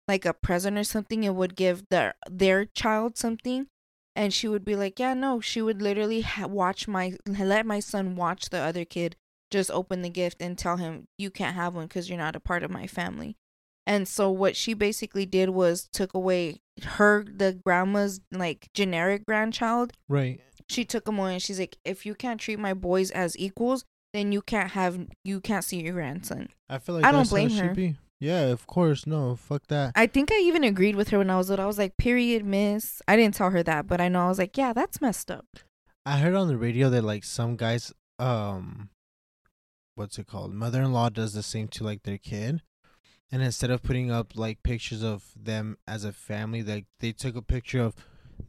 like 0.07 0.25
a 0.25 0.33
present 0.33 0.75
or 0.75 0.83
something 0.83 1.23
and 1.23 1.35
would 1.35 1.55
give 1.55 1.83
their 1.91 2.15
their 2.27 2.65
child 2.65 3.17
something." 3.17 3.67
And 4.15 4.33
she 4.33 4.47
would 4.47 4.65
be 4.65 4.75
like, 4.75 4.97
"Yeah, 4.97 5.13
no." 5.13 5.39
She 5.41 5.61
would 5.61 5.79
literally 5.79 6.21
ha- 6.21 6.47
watch 6.47 6.87
my 6.87 7.15
let 7.27 7.67
my 7.67 7.81
son 7.81 8.15
watch 8.15 8.49
the 8.49 8.61
other 8.61 8.83
kid 8.83 9.15
just 9.51 9.69
open 9.71 10.01
the 10.01 10.09
gift 10.09 10.41
and 10.41 10.57
tell 10.57 10.77
him 10.77 11.07
you 11.17 11.29
can't 11.29 11.55
have 11.55 11.73
one 11.75 11.85
because 11.87 12.09
you're 12.09 12.17
not 12.17 12.35
a 12.35 12.39
part 12.39 12.63
of 12.63 12.71
my 12.71 12.87
family 12.87 13.35
and 13.87 14.07
so 14.07 14.31
what 14.31 14.55
she 14.55 14.73
basically 14.73 15.25
did 15.25 15.49
was 15.49 15.87
took 15.93 16.13
away 16.13 16.59
her 16.83 17.23
the 17.23 17.59
grandma's 17.65 18.19
like 18.31 18.67
generic 18.73 19.25
grandchild 19.25 19.93
Right. 20.09 20.41
she 20.67 20.83
took 20.83 21.07
him 21.07 21.19
away 21.19 21.33
and 21.33 21.41
she's 21.41 21.59
like 21.59 21.77
if 21.85 22.05
you 22.05 22.15
can't 22.15 22.39
treat 22.41 22.59
my 22.59 22.73
boys 22.73 23.11
as 23.11 23.37
equals 23.37 23.85
then 24.13 24.31
you 24.31 24.41
can't 24.41 24.71
have 24.71 24.99
you 25.23 25.39
can't 25.41 25.63
see 25.63 25.81
your 25.81 25.93
grandson 25.93 26.49
I 26.69 26.79
feel 26.79 26.95
like 26.95 27.05
I 27.05 27.11
don't 27.11 27.19
that's 27.19 27.29
how 27.31 27.35
it 27.37 27.47
blame 27.49 27.67
her. 27.67 27.73
Be. 27.75 27.95
Yeah, 28.21 28.43
of 28.47 28.65
course. 28.65 29.05
No, 29.05 29.35
fuck 29.35 29.67
that. 29.67 29.91
i 29.95 30.07
think 30.07 30.31
i 30.31 30.37
even 30.39 30.63
agreed 30.63 30.95
with 30.95 31.09
her 31.09 31.17
when 31.19 31.29
i 31.29 31.37
was 31.37 31.49
little 31.49 31.63
i 31.65 31.67
was 31.67 31.77
like 31.77 31.95
period 31.97 32.43
miss 32.45 33.01
i 33.07 33.15
didn't 33.15 33.35
tell 33.35 33.51
her 33.51 33.61
that 33.61 33.85
but 33.87 34.01
i 34.01 34.07
know 34.07 34.25
i 34.25 34.27
was 34.29 34.39
like 34.39 34.57
yeah 34.57 34.73
that's 34.73 34.99
messed 35.01 35.29
up 35.29 35.45
I 36.07 36.17
heard 36.19 36.33
on 36.35 36.47
the 36.47 36.55
radio 36.57 36.89
that 36.91 37.03
like 37.03 37.23
some 37.23 37.55
guys, 37.55 37.91
um, 38.19 38.89
what's 39.95 40.17
it 40.19 40.27
called? 40.27 40.53
Mother-in-law 40.53 41.09
does 41.09 41.33
the 41.33 41.43
same 41.43 41.67
to 41.69 41.83
like 41.83 42.03
their 42.03 42.17
kid, 42.17 42.61
and 43.31 43.41
instead 43.41 43.71
of 43.71 43.81
putting 43.83 44.11
up 44.11 44.35
like 44.35 44.63
pictures 44.63 45.03
of 45.03 45.23
them 45.35 45.77
as 45.87 46.03
a 46.03 46.13
family, 46.13 46.61
like 46.63 46.85
they 46.99 47.11
took 47.11 47.35
a 47.35 47.41
picture 47.41 47.81
of 47.81 47.95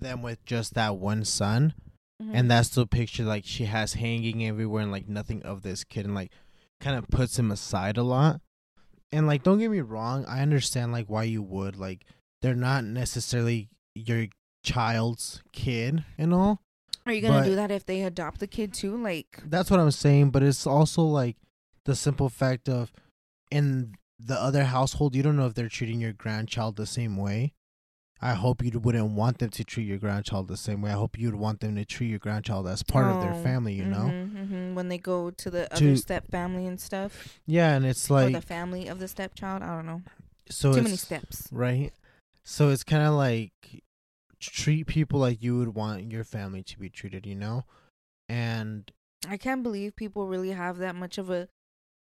them 0.01 0.22
with 0.22 0.44
just 0.44 0.74
that 0.74 0.97
one 0.97 1.24
son, 1.24 1.74
Mm-hmm. 2.22 2.34
and 2.34 2.51
that's 2.51 2.70
the 2.70 2.86
picture 2.86 3.24
like 3.24 3.44
she 3.44 3.66
has 3.66 3.92
hanging 3.92 4.42
everywhere 4.47 4.82
and 4.82 4.90
like 4.90 5.07
nothing 5.07 5.42
of 5.42 5.61
this 5.61 5.84
kid, 5.84 6.07
and 6.07 6.14
like 6.14 6.32
kind 6.80 6.97
of 6.97 7.07
puts 7.09 7.38
him 7.38 7.51
aside 7.51 7.99
a 7.99 8.03
lot. 8.03 8.40
And 9.12 9.26
like, 9.26 9.42
don't 9.42 9.59
get 9.59 9.70
me 9.70 9.82
wrong, 9.82 10.24
I 10.24 10.40
understand 10.40 10.92
like 10.92 11.09
why 11.09 11.24
you 11.24 11.42
would 11.42 11.76
like 11.76 12.07
they're 12.40 12.55
not 12.55 12.84
necessarily 12.84 13.68
your 13.94 14.28
child's 14.62 15.42
kid 15.53 16.05
and 16.16 16.32
all. 16.32 16.62
Are 17.07 17.13
you 17.13 17.21
gonna 17.23 17.41
but- 17.41 17.45
do 17.45 17.55
that 17.55 17.71
if 17.71 17.87
they 17.87 18.03
adopt 18.03 18.41
the 18.41 18.47
kid 18.47 18.75
too 18.75 18.97
like 19.01 19.41
That's 19.45 19.71
what 19.71 19.81
I'm 19.81 19.91
saying, 19.91 20.31
but 20.31 20.43
it's 20.43 20.67
also 20.67 21.03
like 21.03 21.37
the 21.85 21.95
simple 21.95 22.29
fact 22.29 22.69
of 22.69 22.93
in 23.51 23.95
the 24.19 24.35
other 24.41 24.65
household, 24.65 25.15
you 25.15 25.23
don't 25.23 25.37
know 25.37 25.47
if 25.47 25.55
they're 25.55 25.69
treating 25.69 26.01
your 26.01 26.13
grandchild 26.13 26.77
the 26.77 26.87
same 26.87 27.17
way. 27.17 27.53
I 28.21 28.33
hope 28.33 28.65
you 28.65 28.79
wouldn't 28.81 29.11
want 29.13 29.39
them 29.41 29.51
to 29.51 29.63
treat 29.63 29.85
your 29.85 29.99
grandchild 29.99 30.49
the 30.49 30.57
same 30.57 30.81
way. 30.81 30.91
I 30.91 30.95
hope 30.95 31.19
you'd 31.19 31.35
want 31.35 31.61
them 31.61 31.77
to 31.77 31.85
treat 31.85 32.09
your 32.09 32.19
grandchild 32.19 32.67
as 32.67 32.83
part 32.83 33.05
of 33.15 33.21
their 33.21 33.35
Oh, 33.35 33.43
family, 33.43 33.75
you 33.75 33.85
know? 33.85 34.09
hmm 34.09 34.75
when 34.75 34.89
they 34.89 34.97
go 34.99 35.31
to 35.31 35.51
the 35.51 35.67
To- 35.67 35.75
other 35.77 35.97
step 35.97 36.27
family 36.31 36.67
and 36.67 36.81
stuff 36.81 37.39
Yeah, 37.47 37.75
and 37.77 37.85
it's 37.85 38.11
or 38.11 38.15
like 38.15 38.33
the 38.35 38.41
family 38.41 38.89
of 38.89 38.99
the 39.01 39.07
stepchild 39.09 39.63
i 39.63 39.67
don't 39.77 39.87
know 39.87 40.03
so 40.49 40.73
too 40.75 40.83
many 40.83 40.97
steps 40.97 41.49
right? 41.53 41.93
So 42.45 42.71
it's 42.71 42.85
kind 42.85 43.03
of 43.03 43.15
like 43.15 43.53
treat 44.41 44.87
people 44.87 45.20
like 45.20 45.43
you 45.43 45.59
would 45.59 45.74
want 45.74 46.11
your 46.11 46.24
family 46.24 46.62
to 46.64 46.78
be 46.78 46.89
treated, 46.89 47.26
you 47.26 47.34
know? 47.34 47.64
And 48.28 48.91
I 49.28 49.37
can't 49.37 49.62
believe 49.62 49.97
people 49.97 50.26
really 50.26 50.51
have 50.51 50.78
that 50.78 50.95
much 50.95 51.18
of 51.18 51.30
a 51.30 51.49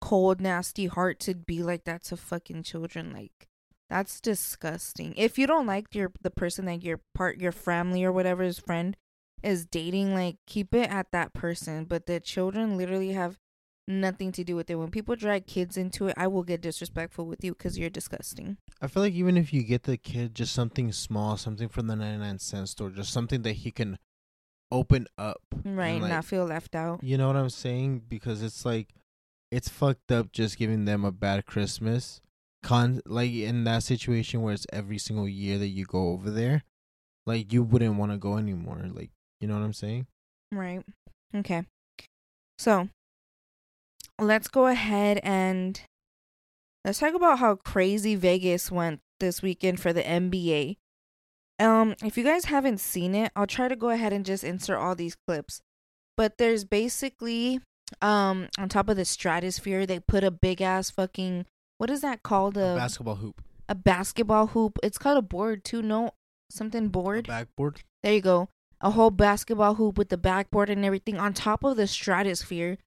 cold, 0.02 0.42
nasty 0.42 0.88
heart 0.88 1.20
to 1.22 1.36
be 1.36 1.64
like 1.64 1.84
that 1.86 2.04
to 2.06 2.18
fucking 2.18 2.64
children. 2.64 3.14
Like 3.14 3.48
that's 3.90 4.22
disgusting. 4.22 5.14
If 5.18 5.38
you 5.38 5.48
don't 5.48 5.68
like 5.68 5.94
your 5.96 6.12
the 6.22 6.32
person 6.32 6.66
that 6.66 6.84
your 6.84 7.02
part 7.14 7.40
your 7.40 7.52
family 7.52 8.04
or 8.04 8.12
whatever's 8.12 8.60
friend 8.60 8.96
is 9.44 9.66
dating, 9.66 10.14
like 10.14 10.38
keep 10.46 10.74
it 10.74 10.90
at 10.90 11.12
that 11.12 11.34
person. 11.34 11.86
But 11.86 12.06
the 12.06 12.20
children 12.20 12.78
literally 12.78 13.14
have 13.14 13.40
nothing 13.90 14.32
to 14.34 14.44
do 14.44 14.56
with 14.56 14.70
it. 14.70 14.76
When 14.76 14.92
people 14.92 15.16
drag 15.16 15.48
kids 15.48 15.76
into 15.76 16.08
it, 16.08 16.14
I 16.16 16.28
will 16.28 16.44
get 16.44 16.62
disrespectful 16.62 17.26
with 17.26 17.44
you 17.44 17.54
because 17.54 17.78
you're 17.78 17.90
disgusting. 17.90 18.58
I 18.82 18.88
feel 18.88 19.04
like 19.04 19.14
even 19.14 19.36
if 19.36 19.52
you 19.52 19.64
get 19.64 19.84
the 19.84 19.98
kid 19.98 20.36
just 20.36 20.54
something 20.54 20.92
small, 20.92 21.36
something 21.36 21.68
from 21.68 21.88
the 21.88 21.96
99 21.96 22.40
cent 22.40 22.70
store, 22.70 22.90
just 22.92 23.12
something 23.12 23.42
that 23.42 23.54
he 23.54 23.72
can 23.72 23.98
open 24.72 25.08
up. 25.18 25.42
Right, 25.66 26.02
like, 26.02 26.12
not 26.12 26.26
feel 26.26 26.46
left 26.46 26.76
out. 26.76 27.04
You 27.04 27.18
know 27.18 27.28
what 27.28 27.36
I'm 27.36 27.50
saying? 27.50 28.04
Because 28.08 28.44
it's 28.44 28.64
like, 28.64 28.94
it's 29.52 29.68
fucked 29.68 30.12
up 30.12 30.32
just 30.32 30.58
giving 30.58 30.86
them 30.86 31.04
a 31.04 31.12
bad 31.12 31.46
Christmas. 31.46 32.22
Con 32.62 33.02
like 33.06 33.32
in 33.32 33.64
that 33.64 33.84
situation 33.84 34.42
where 34.42 34.54
it's 34.54 34.68
every 34.74 34.98
single 34.98 35.30
year 35.30 35.58
that 35.58 35.70
you 35.70 35.86
go 35.86 36.10
over 36.10 36.30
there, 36.30 36.64
like 37.26 37.54
you 37.54 37.64
wouldn't 37.64 37.96
want 37.96 38.12
to 38.12 38.18
go 38.18 38.38
anymore. 38.38 38.86
Like, 38.94 39.12
you 39.40 39.48
know 39.48 39.56
what 39.56 39.64
I'm 39.64 39.74
saying? 39.74 40.08
Right. 40.52 40.84
Okay. 41.34 41.64
So 42.58 42.90
let's 44.20 44.48
go 44.48 44.68
ahead 44.68 45.20
and 45.24 45.80
let's 46.86 47.00
talk 47.00 47.14
about 47.14 47.40
how 47.40 47.56
crazy 47.56 48.16
Vegas 48.16 48.72
went 48.72 49.00
this 49.20 49.42
weekend 49.42 49.80
for 49.80 49.94
the 49.94 50.04
NBA. 50.04 50.78
Um, 51.60 51.96
if 52.04 52.18
you 52.18 52.24
guys 52.24 52.46
haven't 52.46 52.80
seen 52.80 53.14
it, 53.16 53.32
I'll 53.36 53.48
try 53.48 53.68
to 53.68 53.76
go 53.76 53.90
ahead 53.90 54.14
and 54.14 54.26
just 54.26 54.44
insert 54.44 54.78
all 54.78 54.96
these 54.96 55.18
clips. 55.28 55.62
But 56.16 56.38
there's 56.38 56.64
basically 56.64 57.62
um 58.02 58.48
on 58.60 58.70
top 58.70 58.88
of 58.88 58.96
the 58.98 59.06
stratosphere 59.06 59.84
they 59.86 60.00
put 60.00 60.24
a 60.24 60.30
big 60.30 60.62
ass 60.62 60.92
fucking 60.92 61.44
what 61.80 61.90
is 61.90 62.02
that 62.02 62.22
called 62.22 62.56
A 62.56 62.74
a 62.74 62.76
basketball 62.76 63.16
hoop, 63.16 63.42
a 63.68 63.76
basketball 63.76 64.48
hoop. 64.48 64.78
It's 64.84 64.98
called 64.98 65.18
a 65.18 65.24
board 65.24 65.64
too, 65.64 65.82
no 65.82 66.12
something 66.52 66.86
a 66.86 66.90
board. 66.90 67.28
backboard. 67.28 67.82
There 68.04 68.14
you 68.14 68.22
go. 68.22 68.50
A 68.82 68.92
whole 68.92 69.12
basketball 69.12 69.76
hoop 69.76 69.98
with 69.98 70.10
the 70.10 70.18
backboard 70.18 70.70
and 70.70 70.86
everything 70.86 71.18
on 71.18 71.34
top 71.34 71.64
of 71.64 71.78
the 71.78 71.88
stratosphere. 71.88 72.78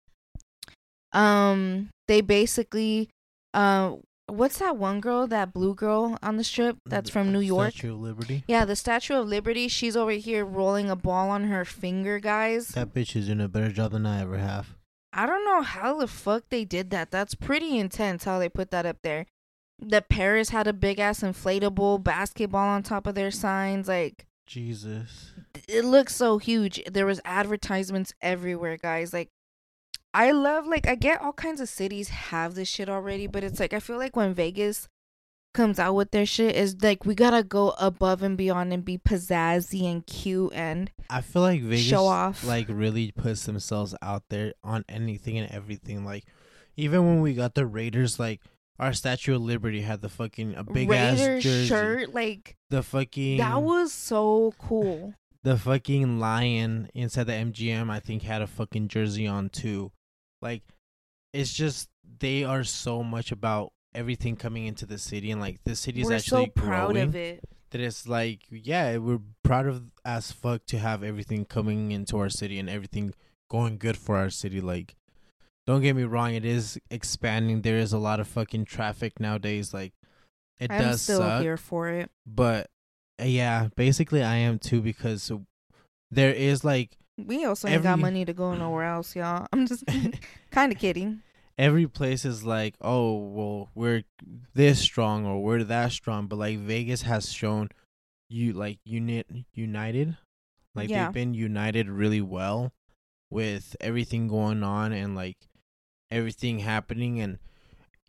Um, 1.12 1.90
they 2.08 2.20
basically, 2.20 3.08
uh, 3.54 3.96
what's 4.26 4.58
that 4.58 4.76
one 4.76 5.00
girl, 5.00 5.26
that 5.26 5.52
blue 5.52 5.74
girl 5.74 6.18
on 6.22 6.36
the 6.36 6.44
strip 6.44 6.76
that's 6.86 7.10
The 7.10 7.12
from 7.12 7.32
New 7.32 7.40
York? 7.40 7.72
Statue 7.72 7.94
of 7.94 8.00
Liberty. 8.00 8.44
Yeah, 8.46 8.64
the 8.64 8.76
Statue 8.76 9.14
of 9.14 9.28
Liberty. 9.28 9.68
She's 9.68 9.96
over 9.96 10.12
here 10.12 10.44
rolling 10.44 10.90
a 10.90 10.96
ball 10.96 11.30
on 11.30 11.44
her 11.44 11.64
finger, 11.64 12.18
guys. 12.18 12.68
That 12.68 12.94
bitch 12.94 13.16
is 13.16 13.26
doing 13.26 13.40
a 13.40 13.48
better 13.48 13.70
job 13.70 13.92
than 13.92 14.06
I 14.06 14.22
ever 14.22 14.38
have. 14.38 14.74
I 15.12 15.26
don't 15.26 15.44
know 15.44 15.60
how 15.62 15.98
the 15.98 16.06
fuck 16.06 16.44
they 16.48 16.64
did 16.64 16.90
that. 16.90 17.10
That's 17.10 17.34
pretty 17.34 17.78
intense 17.78 18.24
how 18.24 18.38
they 18.38 18.48
put 18.48 18.70
that 18.70 18.86
up 18.86 18.98
there. 19.02 19.26
The 19.78 20.00
Paris 20.00 20.50
had 20.50 20.66
a 20.66 20.72
big 20.72 20.98
ass 20.98 21.20
inflatable 21.20 22.02
basketball 22.02 22.68
on 22.68 22.82
top 22.82 23.06
of 23.06 23.14
their 23.14 23.30
signs. 23.30 23.88
Like, 23.88 24.24
Jesus. 24.46 25.32
it 25.68 25.84
looks 25.84 26.14
so 26.14 26.38
huge. 26.38 26.82
There 26.90 27.04
was 27.04 27.20
advertisements 27.24 28.14
everywhere, 28.22 28.76
guys. 28.76 29.12
Like 29.12 29.28
I 30.14 30.30
love 30.32 30.66
like 30.66 30.86
I 30.86 30.94
get 30.94 31.22
all 31.22 31.32
kinds 31.32 31.60
of 31.60 31.68
cities 31.68 32.08
have 32.08 32.54
this 32.54 32.68
shit 32.68 32.88
already, 32.88 33.26
but 33.26 33.42
it's 33.44 33.58
like 33.60 33.72
I 33.72 33.80
feel 33.80 33.96
like 33.98 34.14
when 34.16 34.34
Vegas 34.34 34.88
comes 35.54 35.78
out 35.78 35.94
with 35.94 36.10
their 36.10 36.24
shit 36.26 36.56
is 36.56 36.76
like 36.82 37.04
we 37.04 37.14
gotta 37.14 37.42
go 37.42 37.70
above 37.78 38.22
and 38.22 38.36
beyond 38.38 38.72
and 38.72 38.84
be 38.84 38.96
pizzazzy 38.98 39.84
and 39.84 40.06
cute 40.06 40.50
and 40.54 40.90
I 41.10 41.20
feel 41.20 41.42
like 41.42 41.60
Vegas 41.62 41.84
Show 41.86 42.06
off. 42.06 42.44
like 42.44 42.66
really 42.70 43.12
puts 43.12 43.44
themselves 43.44 43.94
out 44.02 44.24
there 44.30 44.54
on 44.64 44.84
anything 44.88 45.38
and 45.38 45.50
everything. 45.50 46.04
Like 46.04 46.24
even 46.76 47.06
when 47.06 47.20
we 47.20 47.34
got 47.34 47.54
the 47.54 47.66
Raiders, 47.66 48.18
like 48.18 48.40
our 48.78 48.92
Statue 48.92 49.36
of 49.36 49.42
Liberty 49.42 49.82
had 49.82 50.00
the 50.00 50.08
fucking 50.08 50.54
a 50.56 50.64
big 50.64 50.88
Raider 50.90 51.36
ass 51.36 51.42
jersey. 51.42 51.66
shirt. 51.66 52.14
Like 52.14 52.56
The 52.70 52.82
fucking 52.82 53.38
that 53.38 53.62
was 53.62 53.92
so 53.92 54.54
cool. 54.58 55.14
the 55.42 55.56
fucking 55.58 56.18
lion 56.18 56.88
inside 56.94 57.24
the 57.24 57.32
MGM. 57.32 57.90
I 57.90 58.00
think 58.00 58.22
had 58.22 58.42
a 58.42 58.46
fucking 58.46 58.88
jersey 58.88 59.26
on 59.26 59.48
too. 59.50 59.90
Like 60.42 60.62
it's 61.32 61.52
just 61.52 61.88
they 62.18 62.44
are 62.44 62.64
so 62.64 63.02
much 63.02 63.32
about 63.32 63.72
everything 63.94 64.36
coming 64.36 64.66
into 64.66 64.86
the 64.86 64.98
city 64.98 65.30
and 65.30 65.40
like 65.40 65.60
the 65.64 65.76
city 65.76 66.00
is 66.00 66.08
We're 66.08 66.16
actually 66.16 66.46
so 66.46 66.50
proud 66.62 66.92
growing. 66.92 67.08
of 67.08 67.14
it. 67.16 67.44
that 67.70 67.80
it's 67.80 68.08
like 68.08 68.40
yeah 68.50 68.96
we're 68.96 69.20
proud 69.44 69.66
of 69.66 69.84
as 70.04 70.32
fuck 70.32 70.64
to 70.66 70.78
have 70.78 71.02
everything 71.02 71.44
coming 71.44 71.92
into 71.92 72.18
our 72.18 72.28
city 72.30 72.58
and 72.58 72.68
everything 72.70 73.14
going 73.50 73.76
good 73.78 73.96
for 73.98 74.16
our 74.16 74.30
city 74.30 74.60
like 74.62 74.94
don't 75.66 75.82
get 75.82 75.94
me 75.94 76.04
wrong 76.04 76.34
it 76.34 76.44
is 76.44 76.78
expanding 76.90 77.60
there 77.62 77.76
is 77.76 77.92
a 77.92 77.98
lot 77.98 78.18
of 78.18 78.26
fucking 78.26 78.64
traffic 78.64 79.20
nowadays 79.20 79.74
like 79.74 79.92
it 80.58 80.70
I'm 80.70 80.80
does 80.80 81.02
still 81.02 81.18
suck 81.18 81.42
here 81.42 81.58
for 81.58 81.88
it. 81.90 82.10
but 82.26 82.68
yeah 83.22 83.68
basically 83.76 84.22
i 84.22 84.36
am 84.36 84.58
too 84.58 84.80
because 84.80 85.30
there 86.10 86.32
is 86.32 86.64
like 86.64 86.96
We 87.26 87.44
also 87.44 87.68
ain't 87.68 87.82
got 87.82 87.98
money 87.98 88.24
to 88.24 88.32
go 88.32 88.54
nowhere 88.54 88.84
else, 88.84 89.14
y'all. 89.16 89.46
I'm 89.52 89.66
just 89.66 89.84
kind 90.50 90.72
of 90.72 90.78
kidding. 90.78 91.22
every 91.58 91.86
place 91.86 92.24
is 92.24 92.44
like 92.44 92.74
oh 92.80 93.14
well 93.36 93.68
we're 93.74 94.02
this 94.54 94.80
strong 94.80 95.26
or 95.26 95.42
we're 95.42 95.62
that 95.62 95.92
strong 95.92 96.26
but 96.26 96.38
like 96.38 96.58
vegas 96.58 97.02
has 97.02 97.30
shown 97.30 97.68
you 98.30 98.54
like 98.54 98.78
unit 98.84 99.26
united 99.52 100.16
like 100.74 100.88
Yeah. 100.88 101.04
they've 101.04 101.12
been 101.14 101.34
united 101.34 101.90
really 101.90 102.22
well 102.22 102.72
with 103.30 103.76
everything 103.80 104.28
going 104.28 104.62
on 104.62 104.92
and 104.92 105.14
like 105.14 105.36
everything 106.10 106.60
happening 106.60 107.20
and 107.20 107.38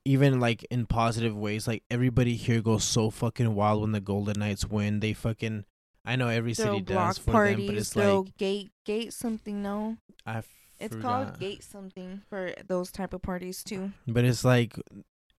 even 0.05 0.39
like 0.39 0.63
in 0.69 0.85
positive 0.85 1.35
ways, 1.35 1.65
like 1.67 1.83
everybody 1.89 2.35
here 2.35 2.61
goes 2.61 2.83
so 2.83 3.09
fucking 3.09 3.55
wild 3.55 3.79
when 3.81 3.93
the 3.93 4.01
Golden 4.01 4.37
Knights 4.39 4.65
win. 4.67 4.99
They 4.99 5.13
fucking 5.13 5.63
I 6.05 6.15
know 6.15 6.27
every 6.27 6.53
city 6.53 6.81
does 6.81 7.17
for 7.17 7.31
parties, 7.31 7.57
them, 7.57 7.67
but 7.67 7.75
it's 7.77 7.95
like 7.95 8.37
gate 8.37 8.71
gate 8.85 9.13
something. 9.13 9.61
No, 9.61 9.97
I 10.25 10.41
Forgot. 10.41 10.45
it's 10.79 10.95
called 10.95 11.39
gate 11.39 11.63
something 11.63 12.21
for 12.29 12.53
those 12.67 12.91
type 12.91 13.13
of 13.13 13.21
parties 13.21 13.63
too. 13.63 13.91
But 14.07 14.25
it's 14.25 14.43
like 14.43 14.77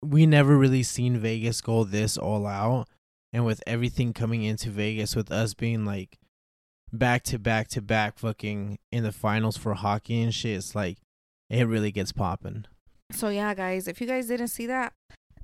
we 0.02 0.26
never 0.26 0.56
really 0.56 0.82
seen 0.82 1.18
Vegas 1.18 1.60
go 1.60 1.84
this 1.84 2.16
all 2.16 2.46
out, 2.46 2.88
and 3.32 3.44
with 3.44 3.62
everything 3.66 4.12
coming 4.12 4.42
into 4.42 4.70
Vegas, 4.70 5.14
with 5.14 5.30
us 5.30 5.52
being 5.54 5.84
like 5.84 6.18
back 6.92 7.22
to 7.24 7.38
back 7.38 7.68
to 7.68 7.82
back, 7.82 8.18
fucking 8.18 8.78
in 8.90 9.02
the 9.02 9.12
finals 9.12 9.56
for 9.56 9.74
hockey 9.74 10.22
and 10.22 10.34
shit, 10.34 10.56
it's 10.56 10.74
like 10.74 10.98
it 11.50 11.66
really 11.68 11.92
gets 11.92 12.12
popping. 12.12 12.64
So 13.12 13.28
yeah, 13.28 13.52
guys, 13.54 13.86
if 13.86 14.00
you 14.00 14.06
guys 14.06 14.28
didn't 14.28 14.48
see 14.48 14.66
that, 14.66 14.94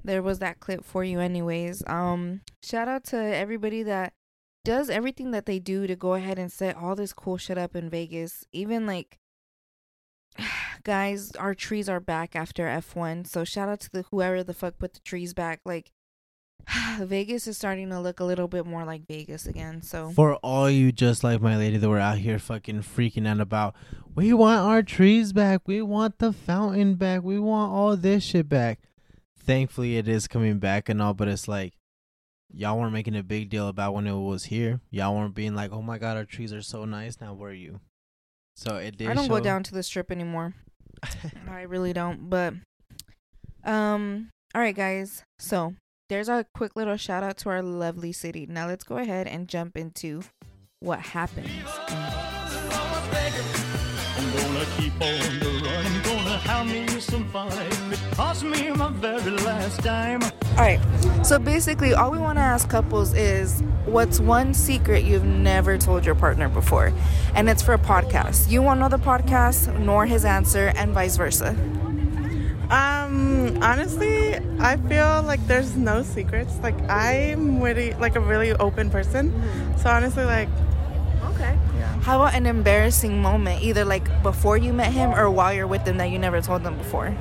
there 0.02 0.22
was 0.22 0.38
that 0.38 0.60
clip 0.60 0.82
for 0.82 1.04
you 1.04 1.20
anyways. 1.20 1.82
Um 1.86 2.40
shout 2.62 2.88
out 2.88 3.04
to 3.04 3.16
everybody 3.16 3.82
that 3.82 4.14
does 4.64 4.90
everything 4.90 5.30
that 5.30 5.46
they 5.46 5.58
do 5.58 5.86
to 5.86 5.96
go 5.96 6.14
ahead 6.14 6.38
and 6.38 6.52
set 6.52 6.76
all 6.76 6.94
this 6.94 7.12
cool 7.12 7.36
shit 7.36 7.58
up 7.58 7.74
in 7.74 7.88
Vegas. 7.88 8.44
Even 8.52 8.86
like 8.86 9.18
guys, 10.84 11.32
our 11.32 11.54
trees 11.54 11.88
are 11.88 12.00
back 12.00 12.36
after 12.36 12.64
F1. 12.64 13.26
So 13.26 13.44
shout 13.44 13.68
out 13.68 13.80
to 13.80 13.90
the 13.90 14.04
whoever 14.10 14.42
the 14.42 14.54
fuck 14.54 14.78
put 14.78 14.94
the 14.94 15.00
trees 15.00 15.34
back. 15.34 15.60
Like 15.64 15.92
Vegas 16.98 17.46
is 17.46 17.56
starting 17.56 17.88
to 17.90 18.00
look 18.00 18.20
a 18.20 18.24
little 18.24 18.48
bit 18.48 18.66
more 18.66 18.84
like 18.84 19.06
Vegas 19.06 19.46
again. 19.46 19.82
So 19.82 20.10
For 20.10 20.36
all 20.36 20.70
you 20.70 20.92
just 20.92 21.24
like 21.24 21.40
my 21.40 21.56
lady 21.56 21.76
that 21.78 21.88
were 21.88 21.98
out 21.98 22.18
here 22.18 22.38
fucking 22.38 22.82
freaking 22.82 23.26
out 23.26 23.40
about, 23.40 23.74
we 24.14 24.32
want 24.32 24.60
our 24.60 24.82
trees 24.82 25.32
back, 25.32 25.62
we 25.66 25.82
want 25.82 26.18
the 26.18 26.32
fountain 26.32 26.94
back, 26.94 27.22
we 27.22 27.38
want 27.38 27.72
all 27.72 27.96
this 27.96 28.24
shit 28.24 28.48
back. 28.48 28.80
Thankfully, 29.38 29.96
it 29.96 30.06
is 30.06 30.28
coming 30.28 30.58
back 30.58 30.88
and 30.88 31.00
all, 31.00 31.14
but 31.14 31.28
it's 31.28 31.48
like 31.48 31.74
y'all 32.52 32.78
weren't 32.78 32.92
making 32.92 33.16
a 33.16 33.22
big 33.22 33.50
deal 33.50 33.68
about 33.68 33.94
when 33.94 34.06
it 34.06 34.14
was 34.14 34.44
here. 34.44 34.80
Y'all 34.90 35.14
weren't 35.14 35.34
being 35.34 35.54
like, 35.54 35.72
"Oh 35.72 35.82
my 35.82 35.98
god, 35.98 36.16
our 36.16 36.24
trees 36.24 36.52
are 36.52 36.62
so 36.62 36.84
nice." 36.84 37.20
Now, 37.20 37.34
were 37.34 37.52
you? 37.52 37.80
So 38.56 38.76
it 38.76 38.98
did. 38.98 39.08
I 39.08 39.14
don't 39.14 39.28
go 39.28 39.40
down 39.40 39.62
to 39.64 39.74
the 39.74 39.82
strip 39.82 40.10
anymore. 40.10 40.54
I 41.48 41.62
really 41.62 41.92
don't. 41.92 42.28
But 42.28 42.54
um 43.64 44.30
all 44.54 44.60
right 44.60 44.74
guys. 44.74 45.22
So 45.38 45.74
there's 46.08 46.28
our 46.28 46.44
quick 46.54 46.76
little 46.76 46.96
shout 46.96 47.22
out 47.22 47.38
to 47.38 47.48
our 47.50 47.62
lovely 47.62 48.12
city. 48.12 48.46
Now 48.46 48.66
let's 48.66 48.84
go 48.84 48.96
ahead 48.96 49.26
and 49.26 49.48
jump 49.48 49.76
into 49.76 50.22
what 50.80 51.00
happens. 51.00 51.50
I'm 54.40 54.52
gonna 54.54 54.66
keep 54.78 54.92
on 54.94 55.38
the 55.38 55.60
run, 55.64 56.02
gonna 56.02 56.38
have 56.38 56.66
me 56.66 56.86
some 57.00 57.28
fun. 57.28 57.52
It 57.92 58.00
cost 58.12 58.42
me 58.42 58.70
my 58.70 58.90
very 58.90 59.30
last 59.30 59.82
dime. 59.82 60.22
Alright. 60.52 60.80
So 61.24 61.38
basically 61.38 61.94
all 61.94 62.10
we 62.10 62.18
want 62.18 62.38
to 62.38 62.42
ask 62.42 62.68
couples 62.68 63.14
is 63.14 63.62
what's 63.84 64.18
one 64.18 64.54
secret 64.54 65.04
you've 65.04 65.24
never 65.24 65.76
told 65.78 66.04
your 66.04 66.14
partner 66.14 66.48
before? 66.48 66.92
And 67.34 67.48
it's 67.48 67.62
for 67.62 67.74
a 67.74 67.78
podcast. 67.78 68.50
You 68.50 68.62
won't 68.62 68.80
know 68.80 68.88
the 68.88 68.98
podcast 68.98 69.78
nor 69.78 70.06
his 70.06 70.24
answer 70.24 70.72
and 70.74 70.92
vice 70.92 71.16
versa. 71.16 71.50
Um, 72.70 73.58
honestly, 73.62 74.36
I 74.60 74.76
feel 74.76 75.22
like 75.24 75.44
there's 75.46 75.76
no 75.76 76.02
secrets. 76.02 76.56
Like 76.62 76.80
I'm 76.88 77.60
really 77.60 77.94
like 77.94 78.16
a 78.16 78.20
really 78.20 78.52
open 78.52 78.90
person. 78.90 79.32
So 79.78 79.90
honestly, 79.90 80.24
like 80.24 80.48
Okay. 81.40 81.58
How 82.02 82.20
about 82.20 82.34
an 82.34 82.46
embarrassing 82.46 83.20
moment, 83.22 83.62
either 83.62 83.84
like 83.84 84.22
before 84.22 84.56
you 84.56 84.72
met 84.72 84.92
him 84.92 85.10
or 85.10 85.30
while 85.30 85.52
you're 85.52 85.66
with 85.66 85.86
him 85.86 85.96
that 85.98 86.10
you 86.10 86.18
never 86.18 86.40
told 86.40 86.62
them 86.62 86.76
before? 86.76 87.14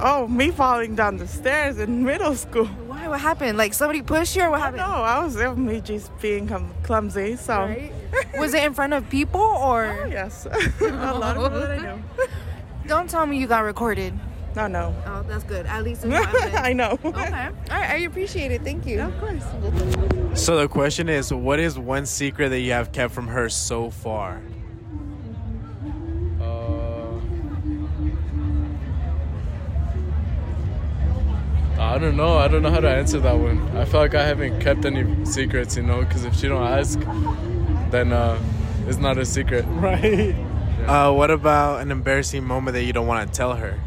oh, 0.00 0.26
me 0.28 0.50
falling 0.50 0.94
down 0.94 1.16
the 1.16 1.26
stairs 1.26 1.78
in 1.78 2.04
middle 2.04 2.34
school. 2.34 2.66
Why? 2.66 3.08
What 3.08 3.20
happened? 3.20 3.58
Like 3.58 3.74
somebody 3.74 4.02
pushed 4.02 4.36
you 4.36 4.42
or 4.42 4.50
what 4.50 4.60
happened? 4.60 4.78
No. 4.78 4.84
I 4.84 5.24
was 5.24 5.36
me 5.56 5.80
just 5.80 6.16
being 6.20 6.48
clumsy. 6.82 7.36
So 7.36 7.74
Was 8.38 8.54
it 8.54 8.64
in 8.64 8.74
front 8.74 8.92
of 8.92 9.08
people 9.08 9.40
or? 9.40 9.82
Oh, 10.02 10.06
yes, 10.06 10.46
a 10.80 10.88
lot 10.90 11.36
of 11.36 11.42
people 11.44 11.60
that 11.60 11.70
I 11.70 11.76
know. 11.78 12.02
Don't 12.86 13.08
tell 13.08 13.26
me 13.26 13.38
you 13.38 13.46
got 13.46 13.60
recorded. 13.60 14.18
No, 14.54 14.66
no. 14.66 14.94
Oh, 15.06 15.22
that's 15.26 15.44
good. 15.44 15.66
At 15.66 15.82
least 15.82 16.02
there's. 16.02 16.26
I 16.54 16.72
know. 16.72 16.98
Okay. 17.04 17.08
All 17.08 17.12
right. 17.22 17.52
I 17.70 17.96
appreciate 17.98 18.52
it. 18.52 18.62
Thank 18.62 18.86
you. 18.86 19.00
Of 19.00 19.18
course. 19.18 19.44
So 20.34 20.56
the 20.58 20.68
question 20.68 21.08
is, 21.08 21.32
what 21.32 21.58
is 21.58 21.78
one 21.78 22.06
secret 22.06 22.50
that 22.50 22.60
you 22.60 22.72
have 22.72 22.92
kept 22.92 23.14
from 23.14 23.28
her 23.28 23.48
so 23.48 23.90
far? 23.90 24.42
Uh, 26.40 27.18
I 31.78 31.98
don't 31.98 32.16
know. 32.16 32.36
I 32.38 32.48
don't 32.48 32.62
know 32.62 32.70
how 32.70 32.80
to 32.80 32.90
answer 32.90 33.20
that 33.20 33.38
one. 33.38 33.58
I 33.76 33.84
feel 33.84 34.00
like 34.00 34.14
I 34.14 34.24
haven't 34.26 34.60
kept 34.60 34.84
any 34.84 35.24
secrets, 35.24 35.76
you 35.76 35.82
know, 35.82 36.00
because 36.00 36.24
if 36.24 36.36
she 36.36 36.48
don't 36.48 36.62
ask, 36.62 36.98
then 37.90 38.12
uh, 38.12 38.38
it's 38.86 38.98
not 38.98 39.16
a 39.18 39.24
secret. 39.24 39.64
Right. 39.68 40.34
Uh, 40.86 41.12
what 41.12 41.30
about 41.30 41.80
an 41.80 41.90
embarrassing 41.90 42.44
moment 42.44 42.74
that 42.74 42.82
you 42.84 42.92
don't 42.92 43.06
want 43.06 43.30
to 43.30 43.36
tell 43.36 43.54
her? 43.54 43.78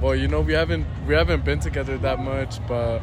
Well, 0.00 0.14
you 0.14 0.28
know, 0.28 0.40
we 0.40 0.52
haven't 0.52 0.86
we 1.06 1.14
haven't 1.14 1.44
been 1.44 1.58
together 1.60 1.98
that 1.98 2.20
much, 2.20 2.64
but 2.68 3.00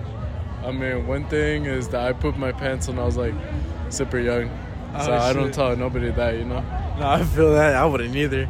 I 0.64 0.72
mean, 0.72 1.06
one 1.08 1.26
thing 1.28 1.66
is 1.66 1.90
that 1.90 2.04
I 2.04 2.14
put 2.14 2.38
my 2.38 2.52
pants 2.52 2.88
on. 2.88 2.98
I 2.98 3.06
was 3.06 3.18
like 3.18 3.34
super 3.90 4.18
young, 4.18 4.50
ah, 4.94 5.06
so 5.06 5.12
Oh, 5.12 5.18
I 5.18 5.34
don't 5.34 5.54
tell 5.54 5.76
nobody 5.76 6.10
that, 6.12 6.36
you 6.36 6.46
know. 6.46 6.62
No, 6.98 7.08
I 7.08 7.24
feel 7.24 7.54
that. 7.54 7.76
I 7.76 7.86
wouldn't 7.86 8.16
either. 8.16 8.48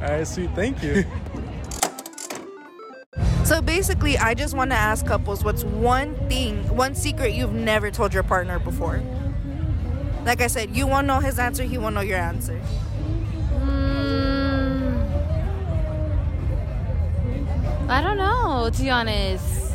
All 0.00 0.08
right, 0.10 0.26
sweet. 0.26 0.50
Thank 0.54 0.82
you. 0.82 1.04
So 3.48 3.62
basically, 3.62 4.18
I 4.18 4.34
just 4.34 4.54
want 4.54 4.72
to 4.72 4.76
ask 4.76 5.06
couples 5.06 5.42
what's 5.42 5.64
one 5.64 6.14
thing, 6.28 6.68
one 6.76 6.94
secret 6.94 7.32
you've 7.32 7.54
never 7.54 7.90
told 7.90 8.12
your 8.12 8.22
partner 8.22 8.58
before? 8.58 9.02
Like 10.26 10.42
I 10.42 10.48
said, 10.48 10.76
you 10.76 10.86
won't 10.86 11.06
know 11.06 11.20
his 11.20 11.38
answer, 11.38 11.62
he 11.62 11.78
won't 11.78 11.94
know 11.94 12.02
your 12.02 12.18
answer. 12.18 12.60
I 17.88 18.02
don't 18.02 18.18
know, 18.18 18.68
to 18.70 18.82
be 18.82 18.90
honest. 18.90 19.72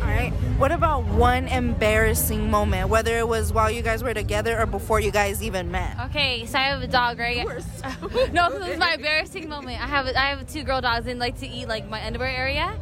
All 0.00 0.06
right. 0.06 0.32
What 0.56 0.72
about 0.72 1.04
one 1.04 1.48
embarrassing 1.48 2.50
moment, 2.50 2.88
whether 2.88 3.18
it 3.18 3.28
was 3.28 3.52
while 3.52 3.70
you 3.70 3.82
guys 3.82 4.02
were 4.02 4.14
together 4.14 4.58
or 4.58 4.64
before 4.64 5.00
you 5.00 5.10
guys 5.10 5.42
even 5.42 5.70
met? 5.70 6.00
Okay, 6.06 6.46
so 6.46 6.58
I 6.58 6.62
have 6.62 6.82
a 6.82 6.86
dog, 6.86 7.18
right? 7.18 7.44
no, 8.32 8.58
this 8.58 8.68
is 8.68 8.78
my 8.78 8.94
embarrassing 8.94 9.50
moment. 9.50 9.82
I 9.82 9.86
have 9.86 10.06
I 10.06 10.30
have 10.30 10.50
two 10.50 10.62
girl 10.62 10.80
dogs 10.80 11.06
and 11.08 11.20
like 11.20 11.38
to 11.40 11.46
eat 11.46 11.68
like 11.68 11.86
my 11.90 12.02
underwear 12.06 12.30
area. 12.30 12.74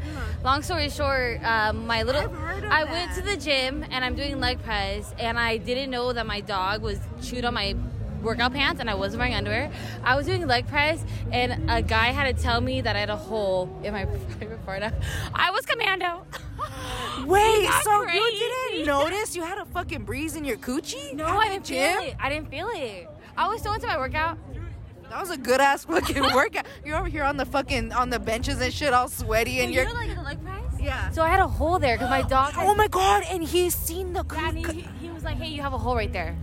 Long 0.45 0.63
story 0.63 0.89
short, 0.89 1.43
um, 1.43 1.89
my 1.89 2.05
little 2.05 2.23
I've 2.23 2.33
heard 2.33 2.65
of 2.65 2.71
I 2.71 2.85
went 2.85 3.13
to 3.17 3.23
the 3.23 3.37
gym 3.37 3.85
and 3.91 4.05
I'm 4.05 4.15
doing 4.15 4.39
leg 4.39 4.63
press 4.63 5.13
and 5.19 5.37
I 5.37 5.57
didn't 5.57 5.91
know 5.91 6.13
that 6.13 6.27
my 6.27 6.41
dog 6.43 6.83
was 6.83 7.01
chewed 7.21 7.45
on 7.45 7.55
my 7.55 7.75
workout 8.25 8.53
pants 8.53 8.81
and 8.81 8.91
I 8.91 8.95
wasn't 8.95 9.20
wearing 9.20 9.35
underwear. 9.35 9.70
I 10.03 10.16
was 10.16 10.27
doing 10.27 10.47
leg 10.47 10.66
press 10.66 11.05
and 11.31 11.70
a 11.70 11.83
guy 11.83 12.07
had 12.07 12.35
to 12.37 12.43
tell 12.43 12.61
me 12.61 12.81
that 12.81 12.97
I 12.97 13.01
had 13.01 13.11
a 13.11 13.16
hole 13.16 13.81
in 13.85 13.93
my 13.93 14.05
private 14.39 14.64
part. 14.66 14.83
I 15.35 15.51
was 15.51 15.64
commando. 15.66 16.27
Wait, 17.27 17.68
so 17.83 18.03
you 18.03 18.31
didn't 18.72 18.87
notice 18.87 19.37
you 19.37 19.43
had 19.43 19.59
a 19.59 19.64
fucking 19.66 20.05
breeze 20.05 20.37
in 20.37 20.45
your 20.45 20.57
coochie? 20.57 21.12
No, 21.14 21.27
I 21.27 21.49
didn't 21.49 21.66
feel 21.66 22.01
it. 22.01 22.16
I 22.20 22.29
didn't 22.29 22.51
feel 22.51 22.68
it. 22.75 23.09
I 23.37 23.49
was 23.49 23.61
still 23.61 23.72
into 23.75 23.87
my 23.87 23.99
workout. 23.99 24.39
That 25.11 25.20
was 25.20 25.31
a 25.31 25.37
good 25.37 25.61
ass 25.61 25.85
fucking 25.85 26.22
workout. 26.35 26.66
You're 26.85 26.97
over 26.97 27.09
here 27.09 27.22
on 27.25 27.37
the 27.37 27.45
fucking 27.47 27.93
on 27.93 28.11
the 28.11 28.18
benches 28.18 28.61
and 28.61 28.72
shit, 28.72 28.93
all 28.93 29.09
sweaty, 29.09 29.61
and 29.61 29.72
you 29.72 29.81
you're 29.81 29.89
know, 29.89 29.95
like 29.95 30.14
the 30.14 30.22
leg 30.22 30.43
press. 30.43 30.81
yeah. 30.81 31.11
So 31.11 31.22
I 31.22 31.29
had 31.29 31.41
a 31.41 31.47
hole 31.47 31.79
there 31.79 31.95
because 31.97 32.11
my 32.11 32.22
dog. 32.22 32.55
Oh 32.57 32.61
had, 32.61 32.68
Oh 32.68 32.75
my 32.75 32.89
god! 32.89 33.22
And 33.31 33.45
he's 33.45 33.75
seen 33.75 34.12
the 34.12 34.25
Yeah, 34.33 34.72
he, 34.72 34.81
he 35.01 35.11
was 35.11 35.22
like, 35.22 35.37
"Hey, 35.37 35.49
you 35.49 35.62
have 35.62 35.72
a 35.75 35.79
hole 35.79 35.95
right 35.95 36.12
there." 36.12 36.37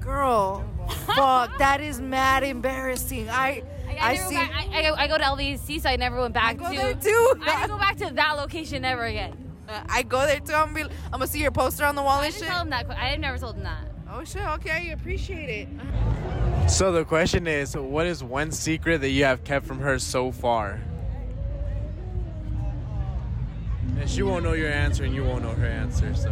Girl. 0.00 0.64
Fuck, 1.06 1.56
that 1.58 1.80
is 1.80 2.00
mad 2.00 2.42
embarrassing. 2.42 3.28
I 3.28 3.62
I, 3.88 4.12
I, 4.12 4.16
see. 4.16 4.34
went- 4.36 4.50
I, 4.56 4.68
I, 4.72 4.82
go, 4.82 4.94
I 4.94 5.06
go 5.08 5.18
to 5.18 5.24
LVC, 5.24 5.80
so 5.80 5.88
I 5.88 5.96
never 5.96 6.20
went 6.20 6.32
back 6.34 6.44
I 6.50 6.54
go 6.54 6.70
to. 6.70 6.76
there 6.76 6.94
too. 6.94 7.34
I 7.42 7.56
didn't 7.60 7.70
go 7.70 7.78
back 7.78 7.96
to 7.98 8.10
that 8.14 8.32
location 8.32 8.84
ever 8.84 9.04
again. 9.04 9.36
Uh, 9.68 9.82
I 9.88 10.02
go 10.02 10.26
there 10.26 10.40
too. 10.40 10.52
I'm, 10.54 10.72
be, 10.74 10.82
I'm 10.82 10.90
gonna 11.12 11.26
see 11.26 11.40
your 11.40 11.50
poster 11.50 11.84
on 11.84 11.94
the 11.96 12.02
wall 12.02 12.20
I 12.20 12.24
and 12.26 12.32
didn't 12.34 12.44
shit. 12.44 12.52
tell 12.52 12.62
him 12.62 12.70
that. 12.70 12.86
qu- 12.88 12.94
I 12.94 13.14
never 13.16 13.38
told 13.38 13.56
him 13.56 13.64
that. 13.64 13.84
Oh 14.10 14.24
shit. 14.24 14.42
Okay, 14.42 14.70
I 14.70 14.92
appreciate 14.92 15.48
it. 15.48 15.68
So 16.70 16.92
the 16.92 17.04
question 17.04 17.46
is, 17.46 17.76
what 17.76 18.06
is 18.06 18.24
one 18.24 18.50
secret 18.52 19.00
that 19.02 19.10
you 19.10 19.24
have 19.24 19.44
kept 19.44 19.66
from 19.66 19.78
her 19.80 19.98
so 19.98 20.32
far? 20.32 20.80
And 23.98 24.08
she 24.08 24.22
won't 24.22 24.44
know 24.44 24.52
your 24.54 24.70
answer, 24.70 25.04
and 25.04 25.14
you 25.14 25.24
won't 25.24 25.42
know 25.42 25.52
her 25.52 25.66
answer. 25.66 26.14
So 26.14 26.30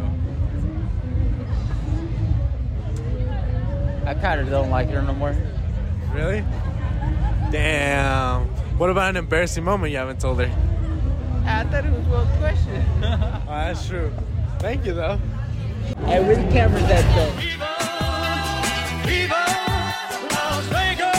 I 4.09 4.15
kind 4.15 4.41
of 4.41 4.49
don't 4.49 4.71
like 4.71 4.89
her 4.89 5.03
no 5.03 5.13
more. 5.13 5.35
really, 6.11 6.43
damn. 7.51 8.47
What 8.79 8.89
about 8.89 9.11
an 9.11 9.17
embarrassing 9.17 9.63
moment 9.63 9.91
you 9.91 9.99
haven't 9.99 10.19
told 10.19 10.39
her? 10.39 10.51
I 11.45 11.63
thought 11.65 11.85
it 11.85 11.91
was 11.91 12.07
a 12.07 12.09
well 12.09 12.25
question. 12.39 12.83
Oh, 13.03 13.43
that's 13.45 13.87
true. 13.87 14.11
Thank 14.57 14.87
you, 14.87 14.95
though. 14.95 15.17
Hey, 16.05 16.23
where 16.23 16.35
the 16.35 16.51
cameras 16.51 16.81
at 16.85 17.03
though? 17.15 17.29
Viva, 17.37 17.67
viva 19.05 19.45
Las 20.33 20.65
Vegas. 20.65 21.15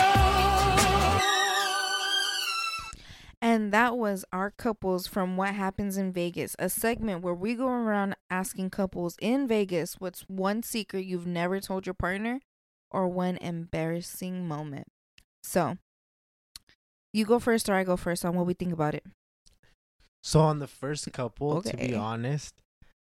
And 3.40 3.62
And 3.62 3.72
that 3.72 3.96
was 3.96 4.24
our 4.32 4.50
couples 4.50 5.06
from 5.06 5.36
What 5.36 5.54
Happens 5.54 5.96
in 5.96 6.12
Vegas, 6.12 6.56
a 6.58 6.68
segment 6.68 7.22
where 7.22 7.34
we 7.34 7.54
go 7.54 7.68
around 7.68 8.16
asking 8.30 8.70
couples 8.70 9.16
in 9.20 9.46
Vegas 9.46 10.00
what's 10.00 10.22
one 10.22 10.64
secret 10.64 11.04
you've 11.04 11.28
never 11.28 11.60
told 11.60 11.86
your 11.86 11.94
partner 11.94 12.40
or 12.90 13.08
one 13.08 13.36
embarrassing 13.38 14.46
moment. 14.46 14.86
So, 15.42 15.78
you 17.12 17.24
go 17.24 17.38
first 17.38 17.68
or 17.68 17.74
I 17.74 17.84
go 17.84 17.96
first 17.96 18.24
on 18.24 18.34
what 18.34 18.46
we 18.46 18.54
think 18.54 18.72
about 18.72 18.94
it. 18.94 19.04
So 20.22 20.40
on 20.40 20.58
the 20.58 20.66
first 20.66 21.10
couple, 21.12 21.62
to 21.62 21.76
be 21.76 21.94
honest, 21.94 22.54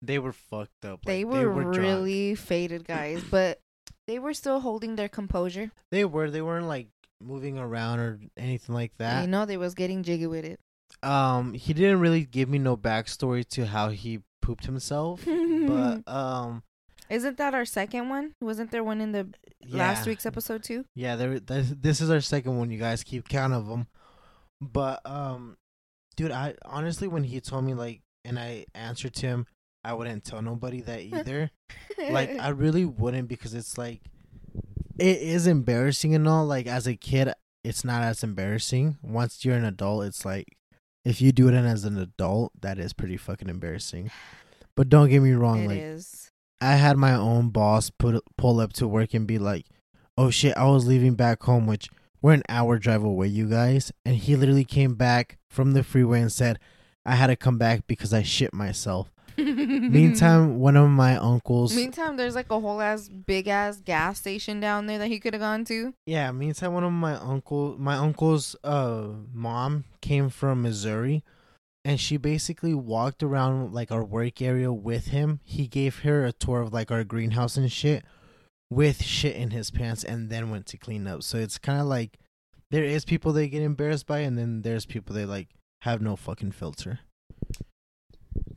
they 0.01 0.17
were 0.19 0.33
fucked 0.33 0.83
up. 0.85 1.01
they 1.05 1.23
Like, 1.23 1.45
were, 1.45 1.63
drunk. 1.63 1.77
really 1.77 2.35
faded 2.35 2.85
guys, 2.85 3.23
but 3.31 3.59
they 4.07 4.17
were 4.19 4.33
still 4.33 4.59
holding 4.59 4.95
their 4.95 5.09
composure. 5.09 5.71
They 5.91 6.03
were. 6.05 6.29
They 6.31 6.41
weren't 6.41 6.67
like 6.67 6.87
moving 7.21 7.57
around 7.59 7.99
or 7.99 8.19
anything 8.37 8.73
like 8.75 8.91
that. 8.97 9.21
You 9.21 9.27
know, 9.27 9.45
they 9.45 9.57
was 9.57 9.75
getting 9.75 10.03
jiggy 10.03 10.27
with 10.27 10.45
it. 10.45 10.59
um, 11.03 11.53
he 11.53 11.73
didn't 11.73 11.99
really 11.99 12.25
give 12.25 12.49
me 12.49 12.57
no 12.57 12.75
backstory 12.75 13.47
to 13.49 13.65
how 13.67 13.89
he 13.89 14.21
pooped 14.41 14.65
himself, 14.65 15.23
but 15.67 16.07
um, 16.07 16.63
Isn't 17.09 17.37
that 17.37 17.53
our 17.53 17.65
second 17.65 18.09
one? 18.09 18.33
Wasn't 18.41 18.71
there 18.71 18.83
one 18.83 19.01
in 19.01 19.11
the 19.11 19.27
last 19.67 20.07
week's 20.07 20.25
episode 20.25 20.63
too? 20.63 20.85
Yeah, 20.95 21.15
there. 21.15 21.39
This, 21.39 22.01
is 22.01 22.09
our 22.09 22.21
second 22.21 22.57
one. 22.57 22.71
You 22.71 22.79
guys 22.79 23.03
keep 23.03 23.27
count 23.29 23.53
of 23.53 23.67
them, 23.67 23.87
but 24.59 25.01
um, 25.05 25.57
dude, 26.15 26.31
I 26.31 26.55
honestly 26.65 27.07
when 27.07 27.23
he 27.23 27.39
told 27.41 27.65
me 27.65 27.73
like, 27.73 28.01
and 28.23 28.39
I 28.39 28.65
answered 28.73 29.13
to 29.15 29.27
him, 29.27 29.45
I 29.83 29.93
wouldn't 29.93 30.23
tell 30.23 30.41
nobody 30.41 30.81
that 30.81 31.01
either. 31.13 31.51
like, 32.09 32.39
I 32.39 32.49
really 32.49 32.85
wouldn't 32.85 33.27
because 33.27 33.53
it's 33.53 33.77
like, 33.77 34.01
it 34.97 35.21
is 35.21 35.45
embarrassing 35.45 36.15
and 36.15 36.27
all. 36.27 36.45
Like 36.45 36.67
as 36.67 36.87
a 36.87 36.95
kid, 36.95 37.31
it's 37.63 37.83
not 37.83 38.01
as 38.03 38.23
embarrassing. 38.23 38.97
Once 39.03 39.45
you're 39.45 39.55
an 39.57 39.65
adult, 39.65 40.05
it's 40.05 40.25
like, 40.25 40.47
if 41.03 41.21
you 41.21 41.31
do 41.31 41.47
it 41.49 41.53
as 41.53 41.85
an 41.85 41.99
adult, 41.99 42.51
that 42.61 42.79
is 42.79 42.93
pretty 42.93 43.17
fucking 43.17 43.49
embarrassing. 43.49 44.09
But 44.75 44.89
don't 44.89 45.09
get 45.09 45.21
me 45.21 45.33
wrong, 45.33 45.65
It 45.65 45.67
like 45.67 45.77
is. 45.77 46.24
I 46.65 46.75
had 46.75 46.97
my 46.97 47.13
own 47.13 47.49
boss 47.49 47.89
put 47.89 48.23
pull 48.37 48.59
up 48.59 48.73
to 48.73 48.87
work 48.87 49.13
and 49.13 49.27
be 49.27 49.37
like, 49.37 49.65
"Oh 50.17 50.29
shit, 50.29 50.57
I 50.57 50.65
was 50.65 50.87
leaving 50.87 51.13
back 51.15 51.43
home, 51.43 51.67
which 51.67 51.89
we're 52.21 52.33
an 52.33 52.43
hour 52.49 52.79
drive 52.79 53.03
away, 53.03 53.27
you 53.27 53.47
guys." 53.49 53.91
And 54.05 54.15
he 54.15 54.35
literally 54.35 54.65
came 54.65 54.95
back 54.95 55.37
from 55.49 55.73
the 55.73 55.83
freeway 55.83 56.21
and 56.21 56.31
said, 56.31 56.57
"I 57.05 57.15
had 57.15 57.27
to 57.27 57.35
come 57.35 57.57
back 57.57 57.85
because 57.87 58.13
I 58.13 58.23
shit 58.23 58.53
myself." 58.53 59.11
Meantime, 59.37 60.59
one 60.59 60.77
of 60.77 60.89
my 60.89 61.17
uncles, 61.17 61.75
Meantime, 61.75 62.15
there's 62.17 62.35
like 62.35 62.49
a 62.49 62.59
whole 62.59 62.81
ass 62.81 63.09
big 63.09 63.47
ass 63.49 63.81
gas 63.81 64.17
station 64.17 64.59
down 64.61 64.87
there 64.87 64.97
that 64.97 65.07
he 65.07 65.19
could 65.19 65.33
have 65.33 65.41
gone 65.41 65.65
to. 65.65 65.93
yeah, 66.05 66.31
meantime, 66.31 66.73
one 66.73 66.85
of 66.85 66.93
my 66.93 67.15
uncle, 67.15 67.75
my 67.77 67.95
uncle's 67.95 68.55
uh 68.63 69.07
mom 69.33 69.83
came 70.01 70.29
from 70.29 70.61
Missouri, 70.61 71.21
and 71.85 71.99
she 71.99 72.17
basically 72.17 72.73
walked 72.73 73.21
around 73.21 73.71
like 73.71 73.91
our 73.91 74.03
work 74.03 74.41
area 74.41 74.73
with 74.73 75.09
him. 75.09 75.39
He 75.43 75.67
gave 75.67 75.99
her 75.99 76.25
a 76.25 76.31
tour 76.31 76.61
of 76.61 76.73
like 76.73 76.89
our 76.89 77.03
greenhouse 77.03 77.57
and 77.57 77.71
shit 77.71 78.03
with 78.71 79.03
shit 79.03 79.35
in 79.35 79.51
his 79.51 79.69
pants 79.69 80.03
and 80.03 80.31
then 80.31 80.49
went 80.49 80.65
to 80.65 80.77
clean 80.77 81.05
up. 81.05 81.21
So 81.21 81.37
it's 81.37 81.59
kind 81.59 81.79
of 81.79 81.85
like 81.85 82.17
there 82.71 82.83
is 82.83 83.05
people 83.05 83.31
they 83.31 83.47
get 83.47 83.61
embarrassed 83.61 84.07
by 84.07 84.19
and 84.19 84.35
then 84.35 84.63
there's 84.63 84.87
people 84.87 85.15
they 85.15 85.25
like 85.25 85.49
have 85.83 86.01
no 86.01 86.15
fucking 86.15 86.53
filter. 86.53 87.01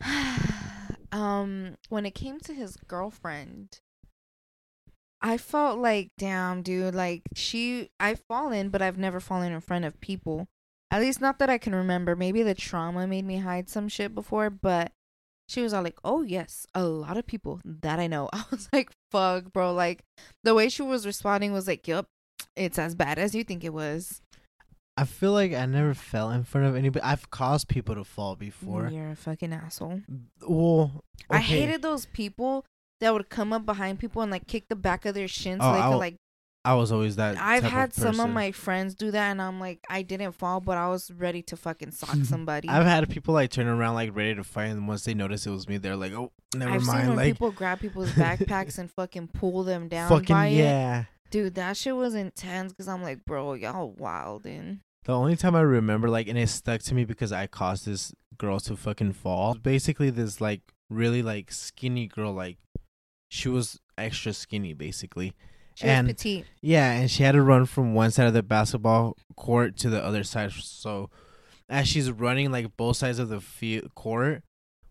um, 1.11 1.75
when 1.89 2.07
it 2.07 2.15
came 2.15 2.39
to 2.39 2.53
his 2.55 2.77
girlfriend, 2.87 3.79
I 5.21 5.37
felt 5.37 5.77
like, 5.77 6.09
damn, 6.17 6.63
dude, 6.63 6.95
like 6.95 7.21
she, 7.35 7.91
I've 7.99 8.21
fallen, 8.21 8.69
but 8.69 8.81
I've 8.81 8.97
never 8.97 9.19
fallen 9.19 9.51
in 9.51 9.61
front 9.61 9.85
of 9.85 10.01
people. 10.01 10.47
At 10.91 11.01
least 11.01 11.21
not 11.21 11.39
that 11.39 11.49
I 11.49 11.57
can 11.57 11.75
remember. 11.75 12.15
Maybe 12.15 12.41
the 12.41 12.55
trauma 12.55 13.05
made 13.05 13.25
me 13.25 13.37
hide 13.37 13.69
some 13.69 13.87
shit 13.87 14.15
before, 14.15 14.49
but 14.49 14.91
she 15.47 15.61
was 15.61 15.73
all 15.73 15.83
like, 15.83 15.99
"Oh 16.03 16.21
yes, 16.23 16.65
a 16.73 16.83
lot 16.83 17.17
of 17.17 17.27
people 17.27 17.59
that 17.63 17.99
I 17.99 18.07
know." 18.07 18.29
I 18.33 18.43
was 18.49 18.67
like, 18.73 18.89
"Fuck, 19.11 19.51
bro!" 19.53 19.73
Like 19.73 20.03
the 20.43 20.55
way 20.55 20.69
she 20.69 20.81
was 20.81 21.05
responding 21.05 21.53
was 21.53 21.67
like, 21.67 21.87
"Yep, 21.87 22.05
it's 22.55 22.79
as 22.79 22.95
bad 22.95 23.19
as 23.19 23.35
you 23.35 23.43
think 23.43 23.63
it 23.63 23.73
was." 23.73 24.21
I 24.97 25.05
feel 25.05 25.31
like 25.31 25.53
I 25.53 25.65
never 25.65 25.93
fell 25.93 26.29
in 26.31 26.43
front 26.43 26.67
of 26.67 26.75
anybody. 26.75 27.01
I've 27.03 27.29
caused 27.29 27.69
people 27.69 27.95
to 27.95 28.03
fall 28.03 28.35
before. 28.35 28.89
You're 28.89 29.11
a 29.11 29.15
fucking 29.15 29.53
asshole. 29.53 30.01
Well, 30.45 31.05
I 31.29 31.39
hated 31.39 31.81
those 31.81 32.05
people 32.07 32.65
that 32.99 33.13
would 33.13 33.29
come 33.29 33.53
up 33.53 33.65
behind 33.65 33.99
people 33.99 34.21
and 34.21 34.29
like 34.29 34.45
kick 34.45 34.67
the 34.67 34.75
back 34.75 35.05
of 35.05 35.15
their 35.15 35.29
shin 35.29 35.59
oh, 35.61 35.63
so 35.63 35.69
Oh, 35.69 35.73
they 35.73 35.81
could 35.81 35.97
like. 35.97 36.15
I 36.65 36.75
was 36.75 36.91
always 36.91 37.15
that. 37.15 37.37
I've 37.39 37.63
had 37.63 37.93
some 37.93 38.19
of 38.19 38.29
my 38.29 38.51
friends 38.51 38.93
do 38.93 39.11
that, 39.11 39.31
and 39.31 39.41
I'm 39.41 39.59
like, 39.59 39.79
I 39.89 40.01
didn't 40.01 40.33
fall, 40.33 40.59
but 40.59 40.77
I 40.77 40.89
was 40.89 41.09
ready 41.09 41.41
to 41.43 41.55
fucking 41.55 41.91
sock 41.91 42.17
somebody. 42.23 42.67
I've 42.67 42.85
had 42.85 43.09
people 43.09 43.33
like 43.33 43.49
turn 43.49 43.67
around 43.67 43.95
like 43.95 44.15
ready 44.15 44.35
to 44.35 44.43
fight, 44.43 44.65
and 44.65 44.87
once 44.87 45.05
they 45.05 45.13
notice 45.13 45.47
it 45.47 45.51
was 45.51 45.69
me, 45.69 45.77
they're 45.77 45.95
like, 45.95 46.11
"Oh, 46.11 46.31
never 46.53 46.71
I've 46.73 46.83
seen 46.83 46.93
mind." 46.93 47.07
when 47.09 47.17
Like, 47.17 47.33
people 47.33 47.51
grab 47.51 47.79
people's 47.79 48.11
backpacks 48.13 48.77
and 48.77 48.91
fucking 48.91 49.29
pull 49.29 49.63
them 49.63 49.87
down 49.87 50.09
fucking 50.09 50.35
by 50.35 50.47
it. 50.47 50.57
yeah. 50.57 51.05
Dude, 51.31 51.55
that 51.55 51.77
shit 51.77 51.95
was 51.95 52.15
intense 52.15 52.73
because 52.73 52.87
I'm 52.87 53.03
like, 53.03 53.23
bro, 53.23 53.53
y'all 53.53 53.91
wild 53.91 54.45
and 54.47 54.79
The 55.05 55.13
only 55.13 55.35
time 55.35 55.55
I 55.55 55.61
remember, 55.61 56.09
like, 56.09 56.27
and 56.27 56.37
it 56.37 56.49
stuck 56.49 56.81
to 56.81 56.95
me 56.95 57.05
because 57.05 57.31
I 57.31 57.45
caused 57.47 57.85
this 57.85 58.13
girl 58.37 58.59
to 58.61 58.75
fucking 58.75 59.13
fall. 59.13 59.53
Basically, 59.53 60.09
this 60.09 60.41
like 60.41 60.61
really 60.89 61.21
like 61.21 61.51
skinny 61.51 62.07
girl, 62.07 62.33
like 62.33 62.57
she 63.29 63.47
was 63.47 63.79
extra 63.97 64.33
skinny, 64.33 64.73
basically. 64.73 65.33
She 65.79 65.85
was 65.87 65.91
And- 65.91 66.07
petite. 66.07 66.45
Yeah, 66.61 66.91
and 66.91 67.09
she 67.09 67.23
had 67.23 67.31
to 67.33 67.41
run 67.41 67.65
from 67.65 67.93
one 67.93 68.11
side 68.11 68.27
of 68.27 68.33
the 68.33 68.43
basketball 68.43 69.15
court 69.35 69.77
to 69.77 69.89
the 69.89 70.03
other 70.03 70.23
side. 70.23 70.51
So, 70.51 71.09
as 71.69 71.87
she's 71.87 72.11
running 72.11 72.51
like 72.51 72.75
both 72.75 72.97
sides 72.97 73.19
of 73.19 73.29
the 73.29 73.39
field 73.39 73.93
court, 73.95 74.43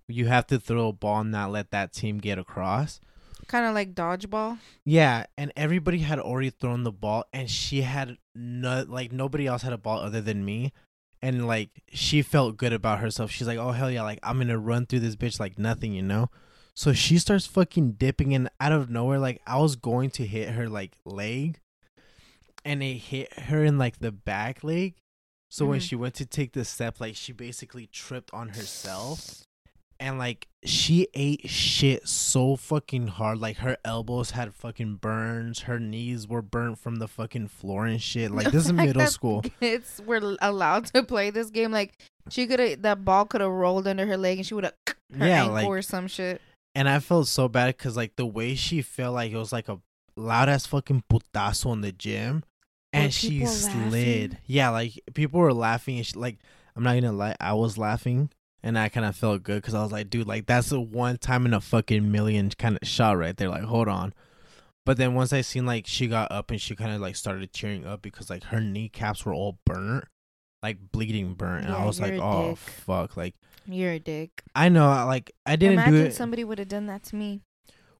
you 0.06 0.26
have 0.28 0.46
to 0.46 0.58
throw 0.58 0.88
a 0.88 0.92
ball 0.92 1.20
and 1.20 1.30
not 1.30 1.50
let 1.50 1.70
that 1.72 1.92
team 1.92 2.18
get 2.18 2.38
across. 2.38 3.00
Kind 3.46 3.66
of 3.66 3.74
like 3.74 3.94
dodgeball. 3.94 4.58
Yeah, 4.84 5.24
and 5.36 5.52
everybody 5.56 5.98
had 5.98 6.18
already 6.18 6.50
thrown 6.50 6.84
the 6.84 6.92
ball, 6.92 7.24
and 7.32 7.48
she 7.50 7.82
had 7.82 8.16
no 8.34 8.84
like 8.88 9.12
nobody 9.12 9.46
else 9.46 9.62
had 9.62 9.72
a 9.72 9.78
ball 9.78 9.98
other 10.00 10.20
than 10.20 10.44
me, 10.44 10.72
and 11.22 11.46
like 11.46 11.70
she 11.92 12.22
felt 12.22 12.56
good 12.56 12.72
about 12.72 13.00
herself. 13.00 13.30
She's 13.30 13.46
like, 13.46 13.58
"Oh 13.58 13.72
hell 13.72 13.90
yeah!" 13.90 14.02
Like 14.02 14.20
I'm 14.22 14.38
gonna 14.38 14.58
run 14.58 14.86
through 14.86 15.00
this 15.00 15.16
bitch 15.16 15.38
like 15.40 15.58
nothing, 15.58 15.92
you 15.92 16.02
know. 16.02 16.28
So 16.78 16.92
she 16.92 17.18
starts 17.18 17.44
fucking 17.44 17.94
dipping, 17.94 18.32
and 18.36 18.48
out 18.60 18.70
of 18.70 18.88
nowhere, 18.88 19.18
like 19.18 19.42
I 19.48 19.58
was 19.58 19.74
going 19.74 20.10
to 20.10 20.24
hit 20.24 20.50
her 20.50 20.68
like 20.68 20.92
leg, 21.04 21.58
and 22.64 22.84
it 22.84 22.98
hit 22.98 23.32
her 23.36 23.64
in 23.64 23.78
like 23.78 23.98
the 23.98 24.12
back 24.12 24.62
leg. 24.62 24.94
So 25.50 25.66
when 25.66 25.80
Mhm. 25.80 25.88
she 25.88 25.96
went 25.96 26.14
to 26.14 26.24
take 26.24 26.52
the 26.52 26.64
step, 26.64 27.00
like 27.00 27.16
she 27.16 27.32
basically 27.32 27.88
tripped 27.88 28.32
on 28.32 28.50
herself 28.50 29.42
and 29.98 30.18
like 30.20 30.46
she 30.64 31.08
ate 31.14 31.50
shit 31.50 32.06
so 32.06 32.54
fucking 32.54 33.08
hard 33.08 33.38
like 33.38 33.56
her 33.56 33.76
elbows 33.84 34.30
had 34.30 34.54
fucking 34.54 34.94
burns 34.96 35.62
her 35.62 35.80
knees 35.80 36.28
were 36.28 36.42
burnt 36.42 36.78
from 36.78 36.96
the 36.96 37.08
fucking 37.08 37.48
floor 37.48 37.84
and 37.86 38.00
shit 38.00 38.30
like 38.30 38.52
this 38.52 38.66
is 38.66 38.72
middle 38.72 39.04
school 39.06 39.42
Kids 39.58 40.00
were 40.06 40.36
allowed 40.40 40.86
to 40.94 41.02
play 41.02 41.30
this 41.30 41.50
game. 41.50 41.72
Like 41.72 42.00
she 42.30 42.46
could 42.46 42.60
have, 42.60 42.82
that 42.82 43.04
ball 43.04 43.24
could 43.24 43.40
have 43.40 43.50
rolled 43.50 43.88
under 43.88 44.06
her 44.06 44.16
leg 44.16 44.38
and 44.38 44.46
she 44.46 44.54
would 44.54 44.62
have 44.64 44.74
her 44.86 45.26
Yeah, 45.26 45.40
ankle 45.40 45.54
like- 45.54 45.66
or 45.66 45.82
some 45.82 46.06
shit. 46.06 46.40
And 46.78 46.88
i 46.88 46.98
felt 46.98 47.26
so 47.26 47.48
bad 47.48 47.76
because 47.76 47.96
like 47.96 48.16
the 48.16 48.26
way 48.26 48.54
she 48.54 48.82
felt 48.82 49.14
like 49.14 49.32
it 49.32 49.36
was 49.36 49.52
like 49.52 49.68
a 49.68 49.78
loud 50.16 50.48
ass 50.48 50.66
fucking 50.66 51.02
putazo 51.10 51.72
in 51.72 51.80
the 51.80 51.92
gym 51.92 52.36
Were 52.92 53.00
and 53.00 53.14
she 53.14 53.44
slid 53.46 54.32
laughing? 54.32 54.38
yeah 54.46 54.70
like 54.70 55.00
people 55.14 55.40
were 55.40 55.52
laughing 55.52 55.96
and 55.96 56.06
she, 56.06 56.18
like 56.18 56.38
i'm 56.74 56.82
not 56.82 56.94
gonna 56.94 57.12
lie 57.12 57.36
i 57.40 57.52
was 57.52 57.76
laughing 57.78 58.30
and 58.62 58.78
I 58.78 58.88
kind 58.88 59.06
of 59.06 59.16
felt 59.16 59.42
good 59.42 59.62
because 59.62 59.74
I 59.74 59.82
was 59.82 59.92
like, 59.92 60.10
dude, 60.10 60.26
like 60.26 60.46
that's 60.46 60.72
a 60.72 60.80
one 60.80 61.18
time 61.18 61.46
in 61.46 61.54
a 61.54 61.60
fucking 61.60 62.10
million 62.10 62.50
kind 62.50 62.78
of 62.80 62.88
shot 62.88 63.16
right 63.16 63.36
there. 63.36 63.48
Like, 63.48 63.62
hold 63.62 63.88
on. 63.88 64.12
But 64.84 64.96
then 64.96 65.14
once 65.14 65.32
I 65.32 65.42
seen 65.42 65.66
like 65.66 65.86
she 65.86 66.06
got 66.06 66.32
up 66.32 66.50
and 66.50 66.60
she 66.60 66.74
kind 66.74 66.92
of 66.92 67.00
like 67.00 67.14
started 67.14 67.52
cheering 67.52 67.86
up 67.86 68.02
because 68.02 68.30
like 68.30 68.44
her 68.44 68.60
kneecaps 68.60 69.24
were 69.24 69.34
all 69.34 69.58
burnt, 69.64 70.04
like 70.62 70.78
bleeding 70.92 71.34
burnt, 71.34 71.66
and 71.66 71.74
I 71.74 71.84
was 71.84 72.00
like, 72.00 72.14
oh 72.14 72.50
dick. 72.50 72.58
fuck, 72.58 73.16
like 73.16 73.34
You're 73.70 73.92
a 73.92 73.98
dick. 73.98 74.42
I 74.54 74.68
know, 74.70 74.88
I- 74.88 75.02
like 75.04 75.30
I 75.46 75.56
didn't 75.56 75.74
Imagine 75.74 75.92
do 75.94 76.04
it. 76.06 76.14
somebody 76.14 76.42
would 76.44 76.58
have 76.58 76.68
done 76.68 76.86
that 76.86 77.02
to 77.04 77.16
me. 77.16 77.42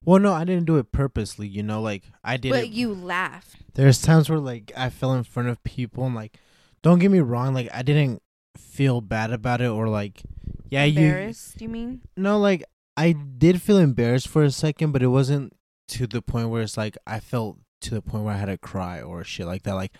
well, 0.03 0.19
no, 0.19 0.33
I 0.33 0.43
didn't 0.43 0.65
do 0.65 0.77
it 0.77 0.91
purposely. 0.91 1.47
You 1.47 1.61
know, 1.63 1.81
like 1.81 2.03
I 2.23 2.37
did 2.37 2.51
but 2.51 2.63
it. 2.65 2.69
you 2.71 2.93
laugh. 2.93 3.55
There's 3.75 4.01
times 4.01 4.29
where 4.29 4.39
like 4.39 4.71
I 4.75 4.89
fell 4.89 5.13
in 5.13 5.23
front 5.23 5.49
of 5.49 5.63
people 5.63 6.05
and 6.05 6.15
like, 6.15 6.37
don't 6.81 6.99
get 6.99 7.11
me 7.11 7.19
wrong, 7.19 7.53
like 7.53 7.69
I 7.73 7.83
didn't 7.83 8.21
feel 8.57 8.99
bad 9.01 9.31
about 9.31 9.61
it 9.61 9.67
or 9.69 9.87
like, 9.87 10.23
yeah, 10.69 10.83
you 10.85 11.01
Embarrassed, 11.05 11.57
do 11.57 11.65
you 11.65 11.69
mean? 11.69 12.01
No, 12.17 12.39
like 12.39 12.63
I 12.97 13.11
did 13.13 13.61
feel 13.61 13.77
embarrassed 13.77 14.27
for 14.27 14.43
a 14.43 14.51
second, 14.51 14.91
but 14.91 15.03
it 15.03 15.07
wasn't 15.07 15.53
to 15.89 16.07
the 16.07 16.21
point 16.21 16.49
where 16.49 16.61
it's 16.63 16.77
like 16.77 16.97
I 17.07 17.19
felt 17.19 17.57
to 17.81 17.91
the 17.93 18.01
point 18.01 18.23
where 18.23 18.33
I 18.33 18.37
had 18.37 18.47
to 18.47 18.57
cry 18.57 19.01
or 19.01 19.23
shit 19.23 19.45
like 19.45 19.63
that. 19.63 19.75
Like 19.75 19.93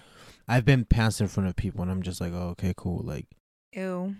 I've 0.47 0.65
been 0.65 0.83
pants 0.85 1.21
in 1.21 1.27
front 1.27 1.47
of 1.47 1.55
people 1.55 1.81
and 1.83 1.91
I'm 1.91 2.01
just 2.01 2.19
like, 2.21 2.33
oh, 2.33 2.49
okay, 2.49 2.73
cool. 2.75 3.01
Like 3.03 3.27
Ew. 3.73 4.15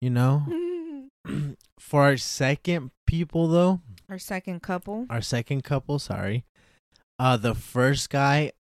you 0.00 0.10
know, 0.10 0.44
for 1.78 2.02
our 2.02 2.16
second 2.16 2.90
people 3.06 3.48
though, 3.48 3.80
Our 4.08 4.18
second 4.18 4.62
couple. 4.62 5.06
our 5.10 5.20
second 5.20 5.64
couple, 5.64 5.98
sorry, 5.98 6.44
uh, 7.18 7.36
the 7.36 7.54
first 7.54 8.10
guy. 8.10 8.52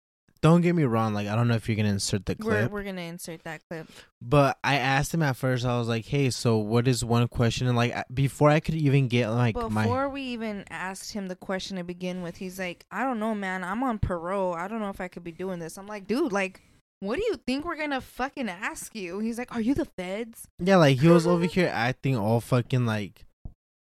don't 0.42 0.62
get 0.62 0.76
me 0.76 0.84
wrong. 0.84 1.14
Like 1.14 1.28
I 1.28 1.36
don't 1.36 1.48
know 1.48 1.56
if 1.56 1.68
you're 1.68 1.76
gonna 1.76 1.90
insert 1.90 2.26
the 2.26 2.36
clip. 2.36 2.70
We're 2.72 2.80
we're 2.80 2.84
gonna 2.84 3.02
insert 3.02 3.44
that 3.44 3.62
clip. 3.70 3.88
but 4.22 4.58
I 4.64 4.76
asked 4.76 5.14
him 5.14 5.24
at 5.24 5.36
first. 5.36 5.66
I 5.66 5.78
was 5.80 5.88
like, 5.88 6.06
"Hey, 6.06 6.30
so 6.30 6.58
what 6.58 6.88
is 6.88 7.04
one 7.04 7.28
question?" 7.28 7.68
And 7.68 7.76
like 7.76 7.96
before 8.14 8.50
I 8.50 8.60
could 8.60 8.76
even 8.76 9.08
get 9.08 9.30
like 9.30 9.56
Before 9.56 9.70
my 9.72 10.08
we 10.08 10.22
even 10.22 10.64
asked 10.70 11.14
him 11.14 11.28
the 11.28 11.36
question 11.36 11.78
to 11.78 11.84
begin 11.84 12.22
with, 12.22 12.38
he's 12.38 12.60
like, 12.60 12.86
"I 12.92 13.04
don't 13.04 13.20
know, 13.20 13.34
man. 13.34 13.64
I'm 13.64 13.82
on 13.84 13.98
parole. 14.00 14.54
I 14.54 14.68
don't 14.68 14.80
know 14.80 14.90
if 14.90 15.02
I 15.02 15.08
could 15.08 15.24
be 15.24 15.32
doing 15.32 15.58
this." 15.60 15.78
I'm 15.78 15.88
like, 15.88 16.06
"Dude, 16.08 16.32
like, 16.32 16.62
what 17.00 17.18
do 17.18 17.24
you 17.26 17.36
think 17.46 17.66
we're 17.66 17.78
gonna 17.78 18.02
fucking 18.02 18.50
ask 18.50 18.96
you?" 18.96 19.20
He's 19.20 19.38
like, 19.38 19.54
"Are 19.56 19.62
you 19.62 19.74
the 19.74 19.86
feds?" 19.86 20.48
yeah, 20.60 20.78
like 20.78 21.00
he 21.00 21.08
was 21.08 21.26
over 21.28 21.46
here 21.56 21.70
acting 21.72 22.16
all 22.16 22.42
fucking 22.42 22.86
like 22.86 23.26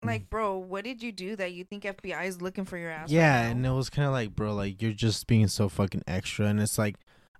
Like, 0.04 0.28
bro, 0.30 0.56
what 0.58 0.84
did 0.84 1.02
you 1.02 1.10
do 1.12 1.34
that 1.36 1.52
you 1.52 1.64
think 1.64 1.82
FBI 1.84 2.26
is 2.26 2.40
looking 2.42 2.64
for 2.64 2.76
your 2.78 2.90
ass? 2.90 3.10
yeah, 3.10 3.42
right 3.42 3.50
and 3.50 3.64
it 3.66 3.70
was 3.70 3.90
kind 3.90 4.06
of 4.06 4.12
like, 4.12 4.34
bro, 4.36 4.54
like 4.54 4.80
you're 4.82 4.92
just 4.92 5.26
being 5.26 5.48
so 5.48 5.68
fucking 5.68 6.02
extra, 6.06 6.46
and 6.46 6.60
it's 6.60 6.78
like. 6.78 6.96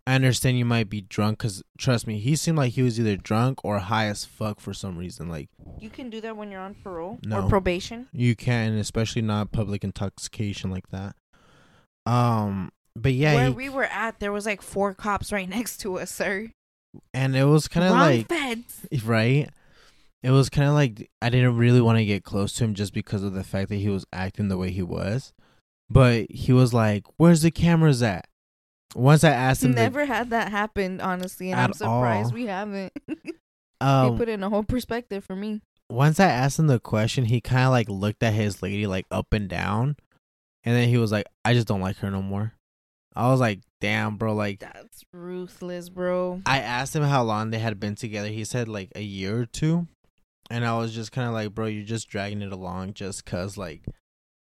I 0.09 0.15
understand 0.15 0.57
you 0.57 0.65
might 0.65 0.89
be 0.89 1.01
drunk 1.01 1.39
because 1.39 1.65
trust 1.79 2.07
me, 2.07 2.21
he 2.21 2.37
seemed 2.37 2.57
like 2.57 2.75
he 2.75 2.83
was 2.83 3.01
either 3.01 3.17
drunk 3.17 3.65
or 3.65 3.81
high 3.81 4.07
as 4.07 4.25
fuck 4.25 4.61
for 4.61 4.73
some 4.73 4.97
reason. 4.97 5.29
Like 5.29 5.49
you 5.81 5.91
can 5.91 6.11
do 6.11 6.21
that 6.21 6.37
when 6.37 6.53
you're 6.53 6.61
on 6.61 6.77
parole 6.77 7.19
No. 7.27 7.41
or 7.45 7.49
probation. 7.49 8.07
You 8.13 8.37
can, 8.37 8.75
especially 8.79 9.23
not 9.23 9.51
public 9.51 9.83
intoxication 9.83 10.71
like 10.71 10.91
that. 10.91 11.17
Um, 12.07 12.71
but 13.03 13.13
yeah, 13.13 13.35
Where 13.35 13.47
he- 13.49 13.55
we 13.55 13.69
were 13.69 13.85
at, 13.85 14.21
there 14.21 14.33
was 14.33 14.47
like 14.47 14.63
four 14.63 14.95
cops 14.95 15.33
right 15.33 15.49
next 15.57 15.79
to 15.79 15.99
us, 15.99 16.11
sir. 16.11 16.51
and 17.15 17.37
it 17.37 17.45
was 17.45 17.69
kind 17.69 17.87
of 17.87 17.93
like 17.93 18.29
feds. 18.29 18.87
right. 19.05 19.49
It 20.23 20.31
was 20.31 20.49
kind 20.49 20.67
of 20.67 20.75
like 20.75 21.09
I 21.23 21.29
didn't 21.29 21.57
really 21.57 21.81
want 21.81 21.99
to 21.99 22.05
get 22.05 22.25
close 22.25 22.53
to 22.55 22.65
him 22.65 22.75
just 22.75 22.93
because 22.93 23.23
of 23.23 23.33
the 23.35 23.45
fact 23.45 23.69
that 23.69 23.77
he 23.77 23.89
was 23.89 24.05
acting 24.13 24.49
the 24.49 24.57
way 24.57 24.71
he 24.71 24.83
was. 24.83 25.33
But 25.89 26.27
he 26.31 26.53
was 26.53 26.75
like, 26.75 27.05
"Where's 27.17 27.43
the 27.43 27.53
cameras 27.53 28.03
at?" 28.03 28.27
Once 28.97 29.23
I 29.23 29.31
asked 29.31 29.63
him, 29.63 29.73
the- 29.73 29.83
Never 29.83 30.07
had 30.07 30.31
that 30.31 30.51
happen, 30.51 31.01
honestly, 31.01 31.53
and 31.53 31.61
I'm 31.61 31.73
surprised 31.75 32.31
all. 32.31 32.35
we 32.35 32.47
haven't. 32.47 32.93
um, 33.81 34.13
they 34.13 34.19
put 34.19 34.29
in 34.29 34.43
a 34.43 34.49
whole 34.51 34.65
perspective 34.65 35.23
for 35.25 35.37
me. 35.37 35.61
once 35.91 36.19
I 36.19 36.27
asked 36.27 36.59
him 36.59 36.67
the 36.67 36.81
question, 36.81 37.27
he 37.27 37.41
kind 37.41 37.67
of 37.67 37.71
like 37.71 37.89
looked 37.89 38.23
at 38.25 38.33
his 38.35 38.63
lady 38.63 38.87
like 38.89 39.07
up 39.13 39.33
and 39.33 39.49
down, 39.49 39.97
and 40.65 40.75
then 40.75 40.89
he 40.89 40.97
was 40.99 41.13
like, 41.13 41.27
"I 41.45 41.53
just 41.55 41.69
don't 41.69 41.81
like 41.83 41.99
her 41.99 42.11
no 42.11 42.23
more." 42.23 42.55
I 43.17 43.31
was 43.31 43.41
like, 43.41 43.61
"Damn, 43.81 44.17
bro!" 44.17 44.35
Like 44.35 44.61
That's 44.61 45.05
ruthless, 45.13 45.89
bro. 45.89 46.43
I 46.47 46.61
asked 46.61 46.95
him 46.95 47.03
how 47.03 47.23
long 47.23 47.51
they 47.51 47.59
had 47.59 47.81
been 47.81 47.95
together. 47.95 48.29
He 48.29 48.45
said 48.45 48.69
like 48.69 48.93
a 48.95 49.03
year 49.03 49.41
or 49.41 49.47
two. 49.47 49.89
And 50.49 50.65
I 50.65 50.79
was 50.79 50.95
just 50.95 51.11
kind 51.11 51.27
of 51.27 51.35
like, 51.35 51.55
bro, 51.55 51.67
you're 51.67 51.85
just 51.85 52.09
dragging 52.09 52.41
it 52.41 52.53
along 52.53 52.95
just 52.95 53.25
cuz 53.25 53.59
like 53.59 53.83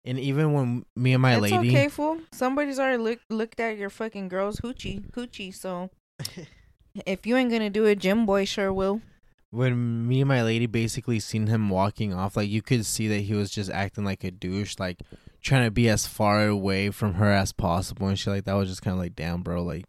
and 0.04 0.18
even 0.18 0.52
when 0.52 0.84
me 0.96 1.12
and 1.12 1.22
my 1.22 1.34
it's 1.34 1.42
lady 1.42 1.68
okay, 1.68 1.88
fool. 1.88 2.20
Somebody's 2.32 2.78
already 2.78 2.98
look, 2.98 3.20
looked 3.28 3.60
at 3.60 3.76
your 3.76 3.90
fucking 3.90 4.28
girl's 4.28 4.60
hoochie, 4.60 5.10
coochie. 5.10 5.54
So 5.54 5.90
if 7.06 7.26
you 7.26 7.36
ain't 7.36 7.50
gonna 7.50 7.70
do 7.70 7.84
it, 7.84 7.98
Jim 7.98 8.24
Boy 8.24 8.44
sure 8.44 8.72
will. 8.72 9.02
When 9.50 10.06
me 10.06 10.20
and 10.20 10.28
my 10.28 10.42
lady 10.42 10.66
basically 10.66 11.20
seen 11.20 11.46
him 11.46 11.70
walking 11.70 12.12
off, 12.12 12.36
like 12.36 12.48
you 12.48 12.62
could 12.62 12.84
see 12.84 13.08
that 13.08 13.20
he 13.20 13.34
was 13.34 13.50
just 13.50 13.70
acting 13.70 14.04
like 14.04 14.24
a 14.24 14.30
douche, 14.30 14.76
like 14.78 15.00
trying 15.42 15.64
to 15.64 15.70
be 15.70 15.88
as 15.88 16.06
far 16.06 16.46
away 16.46 16.90
from 16.90 17.14
her 17.14 17.30
as 17.30 17.52
possible 17.52 18.08
and 18.08 18.18
shit 18.18 18.34
like 18.34 18.44
that 18.44 18.54
was 18.54 18.68
just 18.68 18.82
kind 18.82 18.94
of 18.94 19.00
like, 19.00 19.14
damn, 19.14 19.42
bro, 19.42 19.62
like 19.62 19.84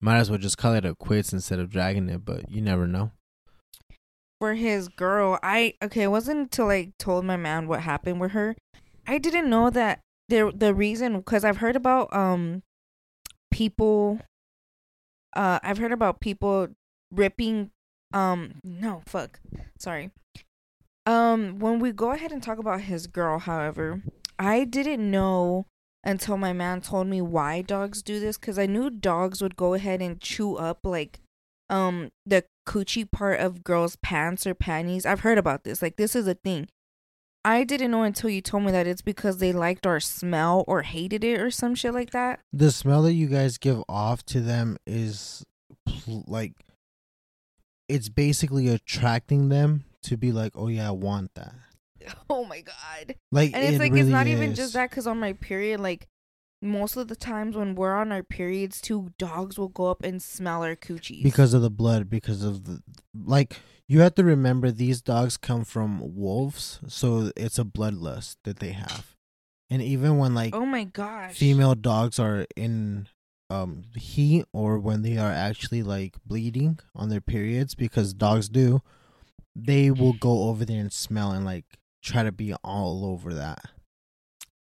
might 0.00 0.18
as 0.18 0.28
well 0.28 0.38
just 0.38 0.58
call 0.58 0.74
it 0.74 0.84
a 0.84 0.94
quits 0.94 1.32
instead 1.32 1.58
of 1.58 1.70
dragging 1.70 2.08
it, 2.10 2.24
but 2.24 2.50
you 2.50 2.60
never 2.60 2.86
know. 2.86 3.10
For 4.38 4.54
his 4.54 4.88
girl, 4.88 5.38
I 5.42 5.74
okay. 5.82 6.02
It 6.02 6.10
wasn't 6.10 6.40
until 6.40 6.68
I 6.68 6.92
told 6.98 7.24
my 7.24 7.38
man 7.38 7.68
what 7.68 7.80
happened 7.80 8.20
with 8.20 8.32
her. 8.32 8.54
I 9.06 9.16
didn't 9.16 9.48
know 9.48 9.70
that 9.70 10.00
there 10.28 10.52
the 10.52 10.74
reason 10.74 11.16
because 11.16 11.44
I've 11.44 11.58
heard 11.58 11.76
about 11.76 12.14
um 12.14 12.62
people. 13.50 14.20
Uh, 15.34 15.58
I've 15.62 15.78
heard 15.78 15.92
about 15.92 16.20
people 16.20 16.68
ripping. 17.10 17.70
Um, 18.14 18.60
no, 18.64 19.02
fuck. 19.06 19.40
Sorry. 19.78 20.10
Um, 21.06 21.58
when 21.58 21.80
we 21.80 21.92
go 21.92 22.12
ahead 22.12 22.32
and 22.32 22.42
talk 22.42 22.58
about 22.58 22.82
his 22.82 23.06
girl, 23.06 23.38
however, 23.38 24.02
I 24.38 24.64
didn't 24.64 25.10
know 25.10 25.66
until 26.02 26.36
my 26.36 26.52
man 26.52 26.80
told 26.80 27.06
me 27.06 27.20
why 27.20 27.60
dogs 27.62 28.02
do 28.02 28.20
this 28.20 28.38
because 28.38 28.58
I 28.58 28.66
knew 28.66 28.88
dogs 28.90 29.42
would 29.42 29.56
go 29.56 29.74
ahead 29.74 30.00
and 30.00 30.20
chew 30.20 30.56
up 30.56 30.80
like 30.84 31.20
um 31.70 32.10
the 32.26 32.44
coochie 32.68 33.10
part 33.10 33.40
of 33.40 33.64
girls' 33.64 33.96
pants 33.96 34.46
or 34.46 34.54
panties. 34.54 35.04
I've 35.04 35.20
heard 35.20 35.38
about 35.38 35.64
this. 35.64 35.82
Like 35.82 35.96
this 35.96 36.14
is 36.14 36.26
a 36.26 36.34
thing. 36.34 36.68
I 37.44 37.64
didn't 37.64 37.90
know 37.90 38.02
until 38.04 38.30
you 38.30 38.40
told 38.40 38.62
me 38.64 38.72
that 38.72 38.86
it's 38.86 39.02
because 39.02 39.36
they 39.36 39.52
liked 39.52 39.86
our 39.86 40.00
smell 40.00 40.64
or 40.66 40.80
hated 40.82 41.24
it 41.24 41.38
or 41.40 41.50
some 41.50 41.74
shit 41.74 41.92
like 41.92 42.10
that. 42.12 42.40
the 42.52 42.70
smell 42.70 43.02
that 43.02 43.12
you 43.12 43.26
guys 43.26 43.58
give 43.58 43.82
off 43.88 44.24
to 44.26 44.40
them 44.40 44.78
is 44.86 45.44
pl- 45.86 46.24
like 46.26 46.52
it's 47.88 48.08
basically 48.08 48.68
attracting 48.68 49.48
them 49.48 49.84
to 50.02 50.16
be 50.16 50.32
like 50.32 50.52
oh 50.54 50.68
yeah 50.68 50.88
i 50.88 50.90
want 50.90 51.32
that 51.34 51.54
Oh 52.28 52.44
my 52.44 52.60
god. 52.60 53.14
like 53.32 53.52
And 53.54 53.64
it's 53.64 53.76
it 53.76 53.78
like 53.78 53.92
really 53.92 54.02
it's 54.02 54.10
not 54.10 54.26
even 54.26 54.54
just 54.54 54.74
that 54.74 54.90
cuz 54.90 55.06
on 55.06 55.18
my 55.18 55.32
period 55.32 55.80
like 55.80 56.06
most 56.60 56.96
of 56.96 57.08
the 57.08 57.16
times 57.16 57.56
when 57.56 57.74
we're 57.74 57.94
on 57.94 58.12
our 58.12 58.22
periods 58.22 58.80
too 58.80 59.10
dogs 59.18 59.58
will 59.58 59.68
go 59.68 59.86
up 59.90 60.02
and 60.02 60.22
smell 60.22 60.62
our 60.62 60.76
coochies. 60.76 61.22
because 61.22 61.52
of 61.54 61.62
the 61.62 61.70
blood 61.70 62.08
because 62.10 62.42
of 62.42 62.64
the 62.64 62.82
like 63.14 63.56
you 63.86 64.00
have 64.00 64.14
to 64.14 64.24
remember 64.24 64.70
these 64.70 65.00
dogs 65.02 65.36
come 65.36 65.64
from 65.64 66.14
wolves 66.14 66.80
so 66.86 67.30
it's 67.36 67.58
a 67.58 67.64
bloodlust 67.64 68.36
that 68.44 68.58
they 68.60 68.72
have 68.72 69.16
and 69.70 69.80
even 69.82 70.18
when 70.18 70.34
like 70.34 70.54
Oh 70.54 70.66
my 70.66 70.84
gosh. 70.84 71.34
female 71.36 71.74
dogs 71.74 72.18
are 72.18 72.46
in 72.56 73.08
um 73.50 73.82
heat 73.96 74.44
or 74.52 74.78
when 74.78 75.02
they 75.02 75.16
are 75.18 75.30
actually 75.30 75.82
like 75.82 76.16
bleeding 76.24 76.78
on 76.94 77.08
their 77.08 77.20
periods 77.20 77.74
because 77.74 78.14
dogs 78.14 78.48
do 78.48 78.80
they 79.54 79.90
will 79.90 80.14
go 80.14 80.44
over 80.48 80.64
there 80.64 80.80
and 80.80 80.92
smell 80.92 81.30
and 81.30 81.44
like 81.44 81.64
try 82.02 82.22
to 82.22 82.32
be 82.32 82.54
all 82.64 83.04
over 83.04 83.32
that 83.34 83.60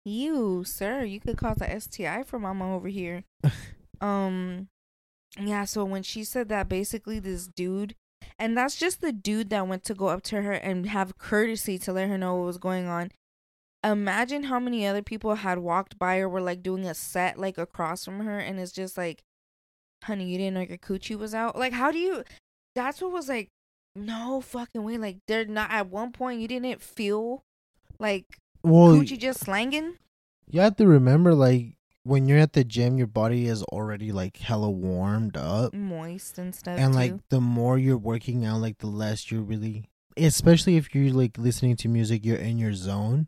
You, 0.05 0.63
sir, 0.63 1.03
you 1.03 1.19
could 1.19 1.37
cause 1.37 1.61
a 1.61 1.79
STI 1.79 2.23
for 2.23 2.39
mama 2.39 2.73
over 2.75 2.87
here. 2.87 3.23
um 4.01 4.67
yeah, 5.37 5.65
so 5.65 5.85
when 5.85 6.01
she 6.03 6.23
said 6.23 6.49
that 6.49 6.67
basically 6.67 7.19
this 7.19 7.47
dude 7.47 7.95
and 8.37 8.57
that's 8.57 8.75
just 8.75 9.01
the 9.01 9.11
dude 9.11 9.49
that 9.49 9.67
went 9.67 9.83
to 9.83 9.93
go 9.93 10.07
up 10.07 10.23
to 10.23 10.41
her 10.41 10.53
and 10.53 10.87
have 10.87 11.17
courtesy 11.17 11.77
to 11.79 11.93
let 11.93 12.09
her 12.09 12.17
know 12.17 12.35
what 12.35 12.45
was 12.45 12.57
going 12.57 12.87
on. 12.87 13.11
Imagine 13.83 14.43
how 14.43 14.59
many 14.59 14.85
other 14.85 15.01
people 15.01 15.35
had 15.35 15.59
walked 15.59 15.97
by 15.97 16.17
or 16.19 16.27
were 16.27 16.41
like 16.41 16.61
doing 16.61 16.85
a 16.85 16.93
set 16.93 17.37
like 17.39 17.57
across 17.57 18.03
from 18.03 18.21
her 18.21 18.39
and 18.39 18.59
it's 18.59 18.71
just 18.71 18.97
like 18.97 19.23
honey, 20.03 20.25
you 20.25 20.37
didn't 20.37 20.53
know 20.55 20.61
your 20.61 20.77
coochie 20.77 21.17
was 21.17 21.33
out? 21.33 21.57
Like 21.57 21.73
how 21.73 21.91
do 21.91 21.97
you 21.97 22.23
that's 22.75 23.01
what 23.01 23.11
was 23.11 23.29
like 23.29 23.49
no 23.95 24.41
fucking 24.41 24.83
way. 24.83 24.97
Like 24.97 25.17
they're 25.27 25.45
not 25.45 25.71
at 25.71 25.89
one 25.89 26.11
point 26.11 26.41
you 26.41 26.47
didn't 26.47 26.81
feel 26.81 27.43
like 27.99 28.25
well 28.63 28.95
coochie 28.95 29.17
just 29.17 29.39
slanging? 29.41 29.95
you 30.51 30.61
have 30.61 30.75
to 30.77 30.87
remember 30.87 31.33
like 31.33 31.75
when 32.03 32.27
you're 32.27 32.39
at 32.39 32.53
the 32.53 32.63
gym 32.63 32.97
your 32.97 33.07
body 33.07 33.47
is 33.47 33.61
already 33.63 34.11
like 34.11 34.37
hella 34.37 34.69
warmed 34.69 35.37
up 35.37 35.73
moist 35.73 36.37
and 36.37 36.55
stuff 36.55 36.79
and 36.79 36.93
too. 36.93 36.99
like 36.99 37.13
the 37.29 37.39
more 37.41 37.77
you're 37.77 37.97
working 37.97 38.45
out 38.45 38.59
like 38.59 38.77
the 38.79 38.87
less 38.87 39.31
you're 39.31 39.41
really 39.41 39.85
especially 40.17 40.75
if 40.75 40.93
you're 40.95 41.13
like 41.13 41.37
listening 41.37 41.75
to 41.75 41.87
music 41.87 42.25
you're 42.25 42.37
in 42.37 42.57
your 42.57 42.73
zone 42.73 43.27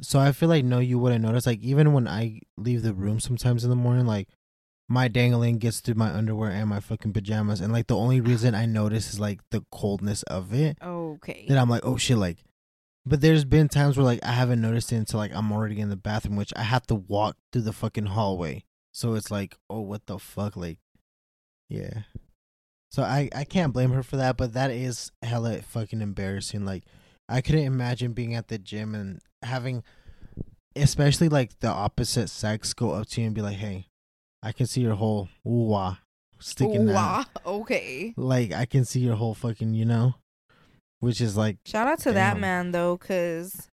so 0.00 0.18
i 0.18 0.32
feel 0.32 0.48
like 0.48 0.64
no 0.64 0.78
you 0.78 0.98
wouldn't 0.98 1.24
notice 1.24 1.46
like 1.46 1.60
even 1.60 1.92
when 1.92 2.06
i 2.08 2.40
leave 2.56 2.82
the 2.82 2.94
room 2.94 3.20
sometimes 3.20 3.64
in 3.64 3.70
the 3.70 3.76
morning 3.76 4.06
like 4.06 4.28
my 4.88 5.08
dangling 5.08 5.58
gets 5.58 5.80
through 5.80 5.94
my 5.94 6.10
underwear 6.12 6.50
and 6.50 6.68
my 6.68 6.80
fucking 6.80 7.12
pajamas 7.12 7.60
and 7.60 7.72
like 7.72 7.86
the 7.88 7.96
only 7.96 8.20
reason 8.20 8.54
i 8.54 8.64
notice 8.64 9.12
is 9.12 9.20
like 9.20 9.40
the 9.50 9.64
coldness 9.72 10.22
of 10.24 10.54
it. 10.54 10.78
Okay. 10.82 11.44
then 11.48 11.58
i'm 11.58 11.68
like 11.68 11.84
oh 11.84 11.96
shit 11.96 12.18
like 12.18 12.38
but 13.04 13.20
there's 13.20 13.44
been 13.44 13.68
times 13.68 13.96
where 13.96 14.04
like 14.04 14.24
i 14.24 14.32
haven't 14.32 14.60
noticed 14.60 14.92
it 14.92 14.96
until 14.96 15.18
like 15.18 15.34
i'm 15.34 15.52
already 15.52 15.80
in 15.80 15.90
the 15.90 15.96
bathroom 15.96 16.36
which 16.36 16.52
i 16.56 16.62
have 16.62 16.86
to 16.86 16.94
walk 16.94 17.36
through 17.52 17.62
the 17.62 17.72
fucking 17.72 18.06
hallway. 18.06 18.64
So 18.92 19.14
it's 19.14 19.30
like 19.30 19.56
oh 19.68 19.80
what 19.80 20.06
the 20.06 20.18
fuck 20.18 20.56
like 20.56 20.78
yeah. 21.68 22.02
So 22.90 23.02
i 23.02 23.28
i 23.34 23.44
can't 23.44 23.72
blame 23.72 23.90
her 23.90 24.02
for 24.02 24.16
that 24.16 24.36
but 24.36 24.52
that 24.54 24.70
is 24.70 25.10
hella 25.22 25.60
fucking 25.62 26.00
embarrassing 26.00 26.64
like 26.64 26.84
i 27.28 27.40
couldn't 27.40 27.64
imagine 27.64 28.12
being 28.12 28.34
at 28.34 28.48
the 28.48 28.58
gym 28.58 28.94
and 28.94 29.20
having 29.42 29.82
especially 30.74 31.28
like 31.28 31.58
the 31.60 31.68
opposite 31.68 32.28
sex 32.28 32.72
go 32.74 32.90
up 32.90 33.06
to 33.08 33.20
you 33.20 33.26
and 33.26 33.34
be 33.34 33.42
like 33.42 33.56
hey 33.56 33.86
i 34.42 34.52
can 34.52 34.66
see 34.66 34.80
your 34.80 34.94
whole 34.94 35.28
ooh 35.46 35.96
sticking 36.38 36.88
out 36.90 36.94
Wow. 36.94 37.24
Okay. 37.60 38.12
like 38.16 38.52
i 38.52 38.66
can 38.66 38.84
see 38.84 39.00
your 39.00 39.16
whole 39.16 39.34
fucking 39.34 39.74
you 39.74 39.84
know 39.84 40.14
which 41.00 41.20
is 41.20 41.36
like 41.36 41.58
Shout 41.66 41.86
out 41.86 41.98
to 42.00 42.12
that 42.12 42.38
man 42.38 42.72
though, 42.72 42.96
cause 42.96 43.68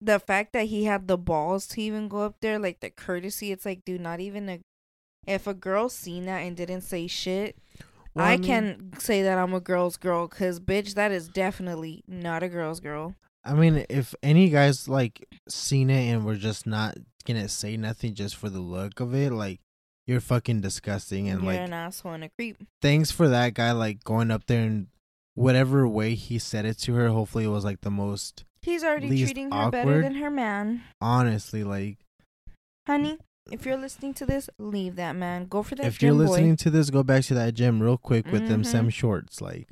the 0.00 0.18
fact 0.18 0.52
that 0.52 0.66
he 0.66 0.84
had 0.84 1.06
the 1.08 1.16
balls 1.18 1.66
to 1.68 1.80
even 1.80 2.08
go 2.08 2.20
up 2.22 2.36
there, 2.40 2.58
like 2.58 2.80
the 2.80 2.90
courtesy, 2.90 3.52
it's 3.52 3.64
like, 3.64 3.84
dude, 3.84 4.00
not 4.00 4.20
even 4.20 4.48
a. 4.48 4.60
If 5.26 5.46
a 5.46 5.54
girl 5.54 5.88
seen 5.88 6.26
that 6.26 6.40
and 6.40 6.56
didn't 6.56 6.82
say 6.82 7.06
shit, 7.06 7.56
Well, 8.14 8.24
I 8.26 8.36
mean- 8.36 8.44
can 8.46 8.90
say 8.98 9.22
that 9.22 9.38
I'm 9.38 9.54
a 9.54 9.60
girl's 9.60 9.96
girl, 9.96 10.28
cause 10.28 10.60
bitch, 10.60 10.94
that 10.94 11.10
is 11.12 11.28
definitely 11.28 12.04
not 12.06 12.42
a 12.42 12.48
girl's 12.48 12.80
girl. 12.80 13.14
I 13.44 13.54
mean, 13.54 13.84
if 13.90 14.14
any 14.22 14.48
guys 14.48 14.88
like 14.88 15.26
seen 15.48 15.90
it 15.90 16.10
and 16.12 16.24
were 16.24 16.36
just 16.36 16.66
not 16.66 16.96
gonna 17.26 17.48
say 17.48 17.76
nothing 17.76 18.14
just 18.14 18.36
for 18.36 18.48
the 18.48 18.60
look 18.60 19.00
of 19.00 19.14
it, 19.14 19.32
like 19.32 19.60
you're 20.06 20.20
fucking 20.20 20.60
disgusting 20.60 21.28
and 21.28 21.42
You're 21.42 21.52
like 21.52 21.60
an 21.60 21.72
asshole 21.72 22.12
and 22.12 22.24
a 22.24 22.28
creep. 22.28 22.56
thanks 22.82 23.10
for 23.10 23.26
that 23.28 23.54
guy 23.54 23.72
like 23.72 24.04
going 24.04 24.30
up 24.30 24.46
there 24.46 24.62
and 24.62 24.88
whatever 25.34 25.88
way 25.88 26.14
he 26.14 26.38
said 26.38 26.64
it 26.66 26.78
to 26.78 26.92
her 26.94 27.08
hopefully 27.08 27.44
it 27.44 27.48
was 27.48 27.64
like 27.64 27.80
the 27.80 27.90
most 27.90 28.44
He's 28.60 28.84
already 28.84 29.08
treating 29.24 29.50
her 29.50 29.70
better 29.70 30.02
than 30.02 30.14
her 30.16 30.30
man. 30.30 30.82
honestly 31.00 31.64
like 31.64 31.98
Honey, 32.86 33.16
if 33.50 33.66
you're 33.66 33.76
listening 33.76 34.14
to 34.14 34.26
this, 34.26 34.48
leave 34.58 34.96
that 34.96 35.14
man. 35.16 35.46
Go 35.46 35.62
for 35.62 35.74
that 35.74 35.86
if 35.86 36.00
you're 36.02 36.14
boy. 36.14 36.20
listening 36.24 36.56
to 36.56 36.70
this 36.70 36.90
go 36.90 37.02
back 37.02 37.24
to 37.24 37.34
that 37.34 37.54
gym 37.54 37.82
real 37.82 37.98
quick 37.98 38.26
with 38.32 38.48
them 38.48 38.62
Mhm. 38.62 38.66
sam 38.66 38.90
shorts 38.90 39.40
like 39.40 39.68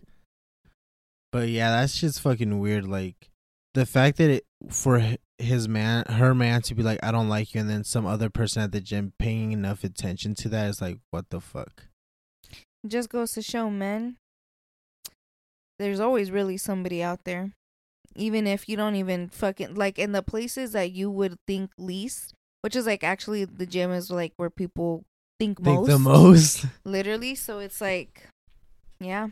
but 1.31 1.49
yeah 1.49 1.71
that's 1.71 1.99
just 1.99 2.21
fucking 2.21 2.59
weird 2.59 2.87
like 2.87 3.31
the 3.75 3.87
fact 3.87 4.19
that 4.19 4.29
it 4.31 4.45
for 4.71 5.03
his 5.39 5.67
man 5.69 6.05
her 6.09 6.35
man 6.35 6.61
to 6.63 6.75
be 6.75 6.83
like 6.83 6.99
i 7.03 7.11
don't 7.11 7.29
like 7.31 7.55
you 7.55 7.61
and 7.63 7.71
then 7.71 7.83
some 7.83 8.05
other 8.07 8.29
person 8.29 8.63
at 8.63 8.71
the 8.73 8.81
gym 8.81 9.13
paying 9.19 9.51
enough 9.53 9.83
attention 9.83 10.35
to 10.35 10.49
that 10.51 10.69
is 10.69 10.81
like 10.83 10.99
what 11.11 11.31
the 11.31 11.41
fuck 11.41 11.87
just 12.87 13.09
goes 13.09 13.33
to 13.33 13.41
show 13.43 13.71
men 13.71 14.17
there's 15.79 15.99
always 16.01 16.31
really 16.31 16.57
somebody 16.59 17.03
out 17.03 17.25
there 17.25 17.53
even 18.15 18.47
if 18.47 18.69
you 18.69 18.77
don't 18.77 18.95
even 18.97 19.29
fucking 19.31 19.75
like 19.75 19.99
in 19.99 20.13
the 20.13 20.23
places 20.23 20.73
that 20.73 20.93
you 20.93 21.11
would 21.11 21.39
think 21.47 21.71
least 21.79 22.35
which 22.63 22.75
is 22.75 22.87
like 22.87 23.05
actually 23.05 23.45
the 23.45 23.67
gym 23.67 23.91
is 23.93 24.11
like 24.11 24.33
where 24.37 24.51
people 24.51 25.05
think, 25.39 25.63
think 25.63 25.81
most. 25.81 25.89
the 25.89 25.99
most. 25.99 26.67
Literally 26.85 27.35
so 27.35 27.59
it's 27.59 27.81
like 27.81 28.29
yeah. 28.99 29.29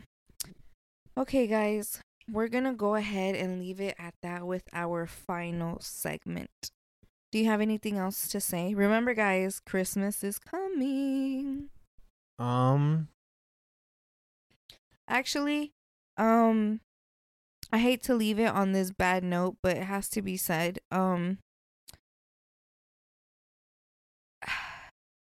Okay 1.17 1.47
guys 1.47 2.01
we're 2.31 2.47
gonna 2.47 2.73
go 2.73 2.95
ahead 2.95 3.35
and 3.35 3.59
leave 3.59 3.81
it 3.81 3.95
at 3.99 4.13
that 4.21 4.45
with 4.45 4.63
our 4.73 5.07
final 5.07 5.79
segment. 5.79 6.71
Do 7.31 7.39
you 7.39 7.45
have 7.45 7.61
anything 7.61 7.97
else 7.97 8.27
to 8.29 8.39
say? 8.39 8.73
Remember 8.73 9.13
guys 9.13 9.59
christmas 9.59 10.23
is 10.23 10.39
coming. 10.39 11.69
Um. 12.39 13.09
Actually, 15.07 15.71
um 16.17 16.81
I 17.71 17.77
hate 17.79 18.03
to 18.03 18.15
leave 18.15 18.39
it 18.39 18.47
on 18.47 18.73
this 18.73 18.91
bad 18.91 19.23
note, 19.23 19.57
but 19.63 19.77
it 19.77 19.83
has 19.83 20.09
to 20.09 20.21
be 20.21 20.37
said. 20.37 20.79
Um 20.91 21.39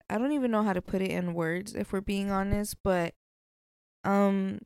I 0.09 0.19
don't 0.19 0.33
even 0.33 0.51
know 0.51 0.63
how 0.63 0.73
to 0.73 0.83
put 0.83 1.03
it 1.03 1.11
in 1.11 1.35
words 1.35 1.75
if 1.75 1.93
we're 1.93 2.01
being 2.01 2.31
honest, 2.31 2.77
but 2.83 3.15
um 4.05 4.61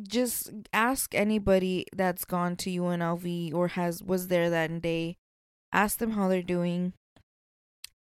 just 0.00 0.52
ask 0.72 1.14
anybody 1.14 1.84
that's 1.94 2.24
gone 2.24 2.56
to 2.56 2.70
UNLV 2.70 3.52
or 3.52 3.68
has 3.68 4.02
was 4.02 4.28
there 4.28 4.48
that 4.50 4.80
day. 4.80 5.16
Ask 5.72 5.98
them 5.98 6.12
how 6.12 6.28
they're 6.28 6.42
doing. 6.42 6.92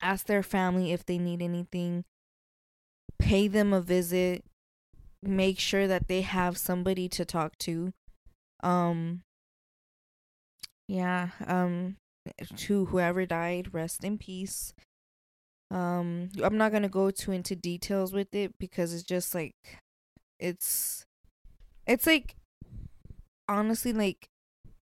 Ask 0.01 0.25
their 0.25 0.43
family 0.43 0.91
if 0.91 1.05
they 1.05 1.17
need 1.17 1.41
anything. 1.41 2.05
Pay 3.19 3.47
them 3.47 3.71
a 3.71 3.81
visit 3.81 4.43
make 5.27 5.59
sure 5.59 5.87
that 5.87 6.07
they 6.07 6.21
have 6.21 6.57
somebody 6.57 7.09
to 7.09 7.25
talk 7.25 7.57
to 7.57 7.93
um 8.63 9.21
yeah 10.87 11.29
um 11.47 11.97
to 12.55 12.85
whoever 12.85 13.25
died 13.25 13.73
rest 13.73 14.03
in 14.03 14.17
peace 14.17 14.73
um 15.71 16.29
i'm 16.43 16.57
not 16.57 16.71
to 16.71 16.89
go 16.89 17.09
too 17.09 17.31
into 17.31 17.55
details 17.55 18.13
with 18.13 18.33
it 18.35 18.53
because 18.59 18.93
it's 18.93 19.03
just 19.03 19.33
like 19.33 19.55
it's 20.39 21.05
it's 21.87 22.05
like 22.05 22.35
honestly 23.47 23.93
like 23.93 24.27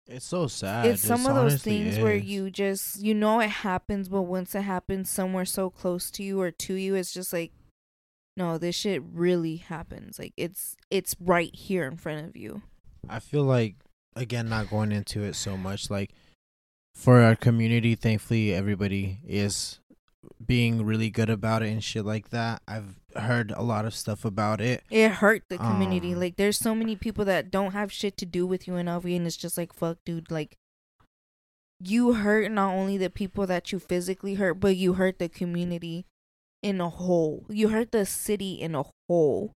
it's 0.06 0.26
so 0.26 0.46
sad. 0.48 0.86
it's 0.86 1.02
some 1.02 1.26
of 1.26 1.34
those 1.36 1.62
things 1.62 1.98
where 1.98 2.16
you 2.16 2.50
just 2.50 3.00
you 3.00 3.14
know 3.14 3.40
it 3.40 3.50
happens 3.50 4.08
but 4.08 4.22
once 4.22 4.54
it 4.54 4.62
happens 4.62 5.08
somewhere 5.08 5.44
so 5.44 5.70
close 5.70 6.10
to 6.10 6.22
you 6.22 6.40
or 6.40 6.50
to 6.50 6.74
you 6.74 6.94
it's 6.94 7.12
just 7.12 7.32
like 7.32 7.52
no 8.36 8.58
this 8.58 8.74
shit 8.74 9.02
really 9.12 9.56
happens. 9.56 10.18
Like 10.18 10.32
it's 10.36 10.76
it's 10.90 11.14
right 11.20 11.54
here 11.54 11.86
in 11.86 11.96
front 11.96 12.26
of 12.26 12.36
you. 12.36 12.62
I 13.08 13.20
feel 13.20 13.44
like 13.44 13.76
again 14.16 14.48
not 14.48 14.70
going 14.70 14.92
into 14.92 15.22
it 15.22 15.34
so 15.34 15.56
much 15.56 15.90
like 15.90 16.12
for 16.94 17.20
our 17.20 17.36
community 17.36 17.94
thankfully 17.94 18.52
everybody 18.52 19.20
is 19.26 19.78
being 20.44 20.84
really 20.84 21.10
good 21.10 21.30
about 21.30 21.62
it 21.62 21.70
and 21.70 21.82
shit 21.82 22.04
like 22.04 22.30
that. 22.30 22.62
I've 22.68 23.00
heard 23.16 23.52
a 23.52 23.62
lot 23.62 23.84
of 23.84 23.94
stuff 23.94 24.24
about 24.24 24.60
it. 24.60 24.82
it 24.90 25.10
hurt 25.12 25.44
the 25.48 25.58
community 25.58 26.12
Um, 26.12 26.20
like 26.20 26.36
there's 26.36 26.58
so 26.58 26.74
many 26.74 26.94
people 26.96 27.24
that 27.24 27.50
don't 27.50 27.72
have 27.72 27.92
shit 27.92 28.16
to 28.18 28.26
do 28.26 28.46
with 28.46 28.66
UNLV 28.66 29.16
and 29.16 29.26
it's 29.26 29.36
just 29.36 29.56
like 29.58 29.72
fuck 29.72 29.98
dude 30.04 30.30
like 30.30 30.56
you 31.82 32.12
hurt 32.12 32.50
not 32.52 32.74
only 32.74 32.96
the 32.98 33.10
people 33.10 33.46
that 33.46 33.72
you 33.72 33.78
physically 33.78 34.34
hurt 34.34 34.60
but 34.60 34.76
you 34.76 34.94
hurt 34.94 35.18
the 35.18 35.28
community 35.28 36.04
in 36.62 36.80
a 36.80 36.90
whole 36.90 37.46
you 37.48 37.68
hurt 37.68 37.90
the 37.90 38.04
city 38.04 38.52
in 38.54 38.74
a 38.74 38.84
whole 39.08 39.52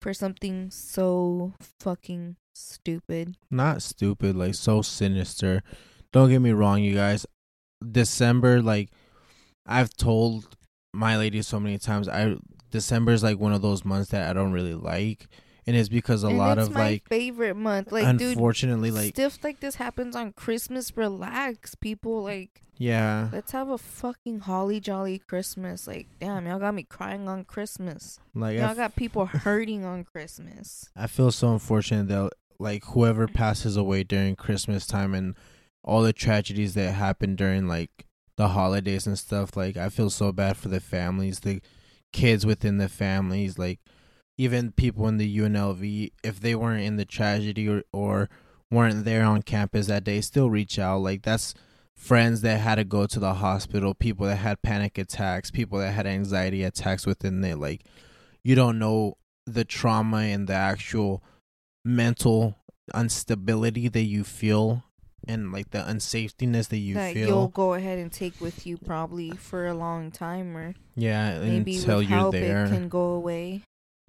for 0.00 0.14
something 0.14 0.70
so 0.70 1.52
fucking 1.80 2.36
stupid 2.54 3.36
Not 3.50 3.82
stupid, 3.82 4.36
like 4.36 4.54
so 4.54 4.80
sinister. 4.82 5.62
Don't 6.12 6.30
get 6.30 6.38
me 6.40 6.52
wrong, 6.52 6.82
you 6.82 6.94
guys. 6.94 7.26
December 7.90 8.62
like 8.62 8.90
I've 9.66 9.94
told 9.96 10.56
my 10.92 11.16
lady 11.16 11.42
so 11.42 11.58
many 11.58 11.78
times 11.78 12.08
I 12.08 12.36
December 12.70 13.12
is 13.12 13.22
like 13.22 13.38
one 13.38 13.52
of 13.52 13.62
those 13.62 13.84
months 13.84 14.10
that 14.10 14.28
I 14.28 14.32
don't 14.32 14.52
really 14.52 14.74
like. 14.74 15.28
And 15.66 15.74
it's 15.74 15.88
because 15.88 16.24
a 16.24 16.26
And 16.26 16.36
lot 16.36 16.58
it's 16.58 16.68
of 16.68 16.74
my 16.74 16.80
like 16.80 17.08
favorite 17.08 17.54
month 17.54 17.90
like 17.90 18.18
dude 18.18 18.32
unfortunately 18.32 18.90
like 18.90 19.14
stuff 19.14 19.38
like 19.42 19.60
this 19.60 19.76
happens 19.76 20.14
on 20.14 20.32
Christmas. 20.32 20.94
Relax, 20.94 21.74
people. 21.74 22.22
Like, 22.22 22.60
yeah. 22.76 23.30
let's 23.32 23.52
have 23.52 23.70
a 23.70 23.78
fucking 23.78 24.40
holly 24.40 24.78
jolly 24.78 25.18
Christmas. 25.20 25.86
Like, 25.86 26.06
damn, 26.20 26.46
y'all 26.46 26.58
got 26.58 26.74
me 26.74 26.82
crying 26.82 27.28
on 27.28 27.44
Christmas. 27.44 28.18
Like 28.34 28.58
Y'all 28.58 28.70
f- 28.70 28.76
got 28.76 28.96
people 28.96 29.24
hurting 29.26 29.84
on 29.86 30.04
Christmas. 30.04 30.90
I 30.94 31.06
feel 31.06 31.30
so 31.30 31.54
unfortunate 31.54 32.08
that 32.08 32.32
like 32.58 32.84
whoever 32.84 33.26
passes 33.26 33.76
away 33.76 34.04
during 34.04 34.36
Christmas 34.36 34.86
time 34.86 35.14
and 35.14 35.34
all 35.82 36.02
the 36.02 36.12
tragedies 36.12 36.74
that 36.74 36.92
happen 36.92 37.36
during 37.36 37.66
like 37.68 38.04
the 38.36 38.48
holidays 38.48 39.06
and 39.06 39.18
stuff, 39.18 39.56
like 39.56 39.76
I 39.76 39.88
feel 39.88 40.10
so 40.10 40.32
bad 40.32 40.56
for 40.56 40.68
the 40.68 40.80
families, 40.80 41.40
the 41.40 41.60
kids 42.12 42.44
within 42.44 42.78
the 42.78 42.88
families, 42.88 43.58
like 43.58 43.80
even 44.36 44.72
people 44.72 45.06
in 45.08 45.16
the 45.16 45.38
UNLV, 45.38 46.12
if 46.22 46.40
they 46.40 46.54
weren't 46.54 46.84
in 46.84 46.96
the 46.96 47.04
tragedy 47.04 47.68
or, 47.68 47.82
or 47.92 48.28
weren't 48.70 49.04
there 49.04 49.24
on 49.24 49.42
campus 49.42 49.86
that 49.86 50.04
day, 50.04 50.20
still 50.20 50.50
reach 50.50 50.78
out. 50.78 50.98
Like 50.98 51.22
that's 51.22 51.54
friends 51.94 52.40
that 52.40 52.60
had 52.60 52.76
to 52.76 52.84
go 52.84 53.06
to 53.06 53.20
the 53.20 53.34
hospital, 53.34 53.94
people 53.94 54.26
that 54.26 54.36
had 54.36 54.62
panic 54.62 54.98
attacks, 54.98 55.50
people 55.50 55.78
that 55.78 55.92
had 55.92 56.06
anxiety 56.06 56.64
attacks 56.64 57.06
within 57.06 57.42
it. 57.44 57.58
Like 57.58 57.84
you 58.42 58.54
don't 58.54 58.78
know 58.78 59.16
the 59.46 59.64
trauma 59.64 60.18
and 60.18 60.48
the 60.48 60.54
actual 60.54 61.22
mental 61.84 62.56
instability 62.94 63.88
that 63.88 64.02
you 64.02 64.24
feel 64.24 64.84
and 65.28 65.52
like 65.52 65.70
the 65.70 65.78
unsafetyness 65.78 66.68
that 66.68 66.78
you 66.78 66.94
that 66.94 67.14
feel. 67.14 67.28
you'll 67.28 67.48
go 67.48 67.74
ahead 67.74 67.98
and 67.98 68.12
take 68.12 68.40
with 68.40 68.66
you 68.66 68.76
probably 68.76 69.30
for 69.30 69.66
a 69.66 69.74
long 69.74 70.10
time, 70.10 70.56
or 70.56 70.74
yeah, 70.96 71.38
maybe 71.40 71.76
until 71.76 71.98
with 71.98 72.08
you're 72.10 72.18
help 72.18 72.32
there. 72.32 72.64
it 72.66 72.70
can 72.70 72.88
go 72.88 73.06
away. 73.12 73.62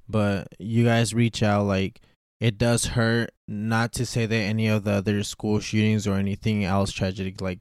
but 0.07 0.47
you 0.59 0.83
guys 0.85 1.13
reach 1.13 1.41
out 1.43 1.65
like 1.65 2.01
it 2.39 2.57
does 2.57 2.85
hurt 2.87 3.31
not 3.47 3.91
to 3.93 4.05
say 4.05 4.25
that 4.25 4.35
any 4.35 4.67
of 4.67 4.83
the 4.83 4.91
other 4.91 5.23
school 5.23 5.59
shootings 5.59 6.05
or 6.05 6.15
anything 6.15 6.63
else 6.63 6.91
tragic 6.91 7.39
like 7.41 7.59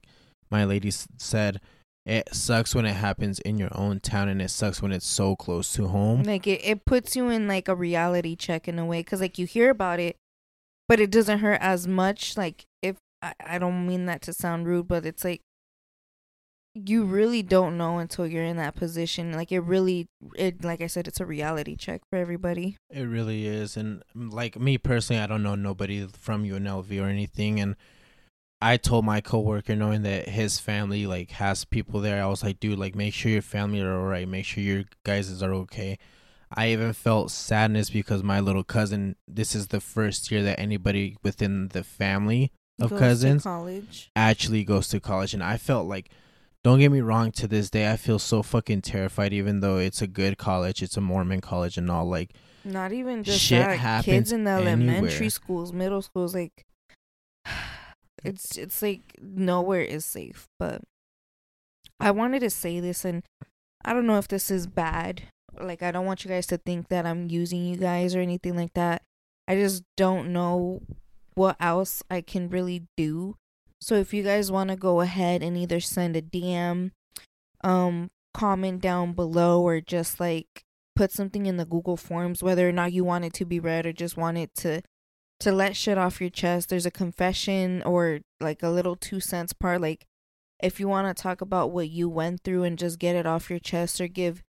my 0.51 0.63
lady 0.65 0.91
said 1.17 1.59
it 2.05 2.27
sucks 2.35 2.75
when 2.75 2.85
it 2.85 2.93
happens 2.93 3.39
in 3.39 3.57
your 3.57 3.71
own 3.71 3.99
town 3.99 4.27
and 4.29 4.39
it 4.41 4.49
sucks 4.49 4.81
when 4.81 4.91
it's 4.91 5.07
so 5.07 5.35
close 5.35 5.73
to 5.73 5.87
home 5.87 6.21
Like 6.23 6.45
it, 6.45 6.61
it 6.63 6.85
puts 6.85 7.15
you 7.15 7.29
in 7.29 7.47
like 7.47 7.67
a 7.67 7.75
reality 7.75 8.35
check 8.35 8.67
in 8.67 8.77
a 8.77 8.85
way, 8.85 9.01
cause 9.01 9.21
like 9.21 9.39
you 9.39 9.47
hear 9.47 9.71
about 9.71 9.99
it, 9.99 10.17
but 10.87 10.99
it 10.99 11.09
doesn't 11.09 11.39
hurt 11.39 11.59
as 11.61 11.87
much. 11.87 12.37
Like 12.37 12.65
I, 13.25 13.55
I 13.55 13.59
don't 13.59 13.87
mean 13.87 14.05
that 14.05 14.21
to 14.23 14.33
sound 14.33 14.67
rude, 14.67 14.87
but 14.87 15.05
it's 15.05 15.23
like 15.23 15.41
you 16.75 17.05
really 17.05 17.41
don't 17.41 17.77
know 17.77 17.97
until 17.97 18.27
you're 18.27 18.43
in 18.43 18.57
that 18.57 18.75
position. 18.75 19.31
Like 19.31 19.51
it 19.51 19.61
really, 19.61 20.07
it 20.35 20.63
like 20.63 20.81
I 20.81 20.87
said, 20.87 21.07
it's 21.07 21.19
a 21.19 21.25
reality 21.25 21.75
check 21.75 22.01
for 22.09 22.17
everybody. 22.17 22.77
It 22.89 23.03
really 23.03 23.47
is, 23.47 23.77
and 23.77 24.03
mm, 24.15 24.31
like 24.31 24.59
me 24.59 24.77
personally, 24.77 25.21
I 25.21 25.27
don't 25.27 25.41
know 25.41 25.55
nobody 25.55 26.05
from 26.05 26.45
UNLV 26.45 27.01
or 27.01 27.07
anything, 27.07 27.59
and 27.59 27.75
I 28.61 28.77
told 28.77 29.05
my 29.05 29.21
coworker, 29.21 29.75
knowing 29.75 30.03
that 30.03 30.29
his 30.29 30.59
family 30.59 31.07
like 31.07 31.31
has 31.31 31.65
people 31.65 32.01
there, 32.01 32.23
I 32.23 32.27
was 32.27 32.43
like, 32.43 32.59
dude, 32.59 32.77
like 32.77 32.93
make 32.93 33.13
sure 33.13 33.31
your 33.31 33.41
family 33.41 33.81
are 33.81 33.95
alright, 33.95 34.27
make 34.27 34.45
sure 34.45 34.63
your 34.63 34.83
guys 35.03 35.41
are 35.41 35.53
okay. 35.53 35.97
I 36.51 36.69
even 36.69 36.93
felt 36.93 37.31
sadness 37.31 37.89
because 37.89 38.21
my 38.21 38.39
little 38.39 38.63
cousin, 38.63 39.15
this 39.27 39.55
is 39.55 39.67
the 39.67 39.81
first 39.81 40.29
year 40.29 40.43
that 40.43 40.59
anybody 40.59 41.17
within 41.23 41.69
the 41.69 41.83
family 41.83 42.51
of 42.79 42.89
Goes 42.91 42.99
cousins 42.99 43.43
college. 43.43 44.11
actually 44.15 44.63
goes 44.63 44.87
to 44.89 44.99
college, 44.99 45.33
and 45.33 45.43
I 45.43 45.57
felt 45.57 45.87
like. 45.87 46.09
Don't 46.63 46.79
get 46.79 46.91
me 46.91 46.99
wrong. 47.01 47.31
To 47.33 47.47
this 47.47 47.69
day, 47.69 47.91
I 47.91 47.95
feel 47.95 48.17
so 48.17 48.41
fucking 48.41 48.81
terrified. 48.81 49.33
Even 49.33 49.59
though 49.59 49.77
it's 49.77 50.01
a 50.01 50.07
good 50.07 50.39
college, 50.39 50.81
it's 50.81 50.97
a 50.97 51.01
Mormon 51.01 51.39
college 51.39 51.77
and 51.77 51.91
all. 51.91 52.05
Like, 52.05 52.31
Not 52.63 52.91
even 52.91 53.23
just 53.23 53.39
Shit 53.39 53.59
that. 53.63 53.77
happens 53.77 54.05
Kids 54.05 54.31
in 54.31 54.45
the 54.45 54.49
elementary 54.49 55.09
anywhere. 55.09 55.29
schools, 55.29 55.71
middle 55.71 56.01
schools, 56.01 56.33
like 56.33 56.65
it's 58.23 58.57
it's 58.57 58.81
like 58.81 59.01
nowhere 59.21 59.81
is 59.81 60.05
safe. 60.05 60.47
But 60.57 60.81
I 61.99 62.09
wanted 62.09 62.39
to 62.39 62.49
say 62.49 62.79
this, 62.79 63.05
and 63.05 63.21
I 63.83 63.93
don't 63.93 64.07
know 64.07 64.17
if 64.17 64.27
this 64.27 64.49
is 64.49 64.65
bad. 64.65 65.21
Like 65.59 65.83
I 65.83 65.91
don't 65.91 66.07
want 66.07 66.25
you 66.25 66.29
guys 66.29 66.47
to 66.47 66.57
think 66.57 66.87
that 66.89 67.05
I'm 67.05 67.29
using 67.29 67.63
you 67.63 67.77
guys 67.77 68.15
or 68.15 68.19
anything 68.21 68.55
like 68.55 68.73
that. 68.73 69.03
I 69.47 69.55
just 69.55 69.83
don't 69.95 70.33
know 70.33 70.81
what 71.35 71.57
else 71.59 72.01
I 72.09 72.21
can 72.21 72.49
really 72.49 72.87
do. 72.97 73.35
So 73.81 73.95
if 73.95 74.13
you 74.13 74.23
guys 74.23 74.51
want 74.51 74.69
to 74.69 74.75
go 74.75 75.01
ahead 75.01 75.43
and 75.43 75.57
either 75.57 75.79
send 75.79 76.15
a 76.15 76.21
DM, 76.21 76.91
um, 77.63 78.09
comment 78.33 78.81
down 78.81 79.13
below, 79.13 79.61
or 79.61 79.81
just 79.81 80.19
like 80.19 80.63
put 80.95 81.11
something 81.11 81.45
in 81.45 81.57
the 81.57 81.65
Google 81.65 81.97
Forms, 81.97 82.41
whether 82.41 82.67
or 82.67 82.71
not 82.71 82.93
you 82.93 83.03
want 83.03 83.25
it 83.25 83.33
to 83.33 83.45
be 83.45 83.59
read 83.59 83.85
or 83.85 83.93
just 83.93 84.17
want 84.17 84.37
it 84.37 84.53
to 84.55 84.81
to 85.41 85.51
let 85.51 85.75
shit 85.75 85.97
off 85.97 86.21
your 86.21 86.29
chest. 86.29 86.69
There's 86.69 86.85
a 86.85 86.91
confession 86.91 87.83
or 87.83 88.21
like 88.39 88.63
a 88.63 88.69
little 88.69 88.95
two 88.95 89.19
cents 89.19 89.51
part. 89.53 89.81
Like 89.81 90.05
if 90.63 90.79
you 90.79 90.87
want 90.87 91.15
to 91.15 91.21
talk 91.21 91.41
about 91.41 91.71
what 91.71 91.89
you 91.89 92.07
went 92.09 92.41
through 92.43 92.63
and 92.63 92.79
just 92.79 92.99
get 92.99 93.15
it 93.15 93.25
off 93.25 93.49
your 93.49 93.59
chest 93.59 93.99
or 93.99 94.07
give 94.07 94.41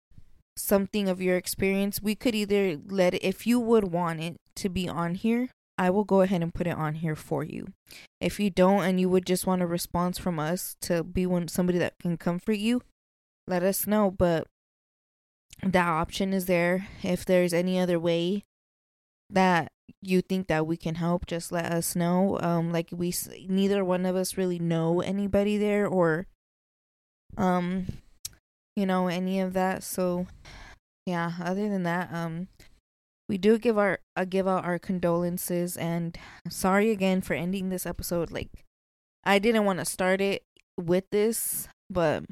something 0.56 1.08
of 1.08 1.20
your 1.20 1.36
experience, 1.36 2.00
we 2.00 2.14
could 2.14 2.34
either 2.34 2.78
let 2.86 3.14
it, 3.14 3.24
if 3.24 3.46
you 3.46 3.58
would 3.58 3.92
want 3.92 4.20
it 4.20 4.36
to 4.56 4.68
be 4.68 4.88
on 4.88 5.14
here, 5.16 5.48
I 5.78 5.90
will 5.90 6.04
go 6.04 6.22
ahead 6.22 6.42
and 6.42 6.54
put 6.54 6.66
it 6.66 6.76
on 6.76 6.94
here 6.94 7.16
for 7.16 7.44
you. 7.44 7.68
If 8.20 8.40
you 8.40 8.50
don't 8.50 8.82
and 8.82 8.98
you 8.98 9.08
would 9.08 9.26
just 9.26 9.46
want 9.46 9.62
a 9.62 9.66
response 9.66 10.18
from 10.18 10.38
us 10.38 10.76
to 10.82 11.04
be 11.04 11.26
one 11.26 11.48
somebody 11.48 11.78
that 11.78 11.98
can 11.98 12.16
comfort 12.16 12.58
you, 12.58 12.82
let 13.46 13.62
us 13.62 13.86
know. 13.86 14.10
But 14.10 14.46
that 15.62 15.86
option 15.86 16.32
is 16.32 16.46
there. 16.46 16.88
If 17.02 17.24
there's 17.24 17.52
any 17.52 17.78
other 17.78 17.98
way 17.98 18.44
that 19.28 19.70
you 20.00 20.22
think 20.22 20.46
that 20.48 20.66
we 20.66 20.76
can 20.76 20.94
help, 20.96 21.26
just 21.26 21.52
let 21.52 21.66
us 21.66 21.94
know. 21.94 22.38
Um, 22.40 22.72
like 22.72 22.88
we, 22.92 23.12
neither 23.48 23.84
one 23.84 24.06
of 24.06 24.16
us 24.16 24.36
really 24.36 24.58
know 24.58 25.00
anybody 25.00 25.58
there 25.58 25.86
or, 25.86 26.26
um, 27.36 27.86
you 28.74 28.86
know, 28.86 29.08
any 29.08 29.40
of 29.40 29.52
that. 29.52 29.84
So, 29.84 30.26
yeah. 31.04 31.32
Other 31.40 31.68
than 31.68 31.82
that, 31.82 32.12
um, 32.12 32.48
we 33.28 33.38
do 33.38 33.58
give 33.58 33.76
our 33.76 34.00
uh, 34.16 34.24
give 34.24 34.46
out 34.46 34.64
our 34.64 34.78
condolences 34.78 35.76
and 35.76 36.16
sorry 36.48 36.90
again 36.90 37.20
for 37.20 37.34
ending 37.34 37.68
this 37.68 37.86
episode. 37.86 38.30
Like, 38.30 38.50
I 39.24 39.38
didn't 39.38 39.64
want 39.64 39.80
to 39.80 39.84
start 39.84 40.20
it 40.20 40.42
with 40.76 41.04
this, 41.10 41.68
but 41.90 42.24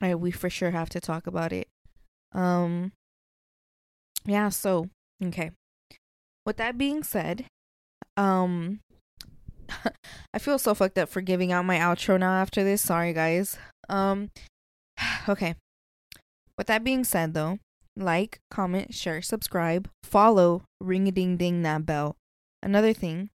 I 0.00 0.14
we 0.14 0.30
for 0.30 0.50
sure 0.50 0.72
have 0.72 0.88
to 0.90 1.00
talk 1.00 1.26
about 1.26 1.52
it. 1.52 1.68
Um, 2.32 2.92
yeah. 4.24 4.48
So, 4.48 4.88
okay. 5.24 5.52
With 6.44 6.56
that 6.58 6.78
being 6.78 7.02
said, 7.02 7.46
um, 8.16 8.80
I 10.34 10.38
feel 10.38 10.58
so 10.58 10.74
fucked 10.74 10.98
up 10.98 11.08
for 11.08 11.20
giving 11.20 11.52
out 11.52 11.64
my 11.64 11.78
outro 11.78 12.18
now 12.18 12.32
after 12.32 12.64
this. 12.64 12.82
Sorry, 12.82 13.12
guys. 13.12 13.56
Um, 13.88 14.30
okay. 15.28 15.54
With 16.58 16.66
that 16.68 16.82
being 16.84 17.04
said, 17.04 17.34
though, 17.34 17.58
like, 17.96 18.40
comment, 18.50 18.94
share, 18.94 19.22
subscribe, 19.22 19.88
follow, 20.02 20.64
ring 20.80 21.08
a 21.08 21.12
ding 21.12 21.36
ding 21.36 21.62
that 21.62 21.86
bell. 21.86 22.16
Another 22.62 22.92
thing, 22.92 23.30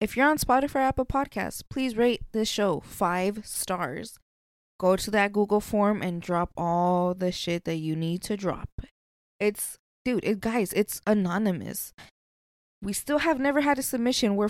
if 0.00 0.16
you're 0.16 0.28
on 0.28 0.38
Spotify 0.38 0.76
or 0.76 0.78
Apple 0.78 1.04
Podcasts, 1.04 1.62
please 1.68 1.96
rate 1.96 2.22
this 2.32 2.48
show 2.48 2.80
five 2.80 3.44
stars. 3.44 4.18
Go 4.78 4.96
to 4.96 5.10
that 5.10 5.32
Google 5.32 5.60
form 5.60 6.00
and 6.00 6.22
drop 6.22 6.50
all 6.56 7.12
the 7.12 7.30
shit 7.30 7.64
that 7.64 7.76
you 7.76 7.94
need 7.94 8.22
to 8.22 8.36
drop. 8.36 8.70
It's, 9.38 9.76
dude, 10.04 10.24
it, 10.24 10.40
guys, 10.40 10.72
it's 10.72 11.02
anonymous. 11.06 11.92
We 12.80 12.94
still 12.94 13.18
have 13.18 13.38
never 13.38 13.60
had 13.60 13.78
a 13.78 13.82
submission. 13.82 14.36
We're 14.36 14.48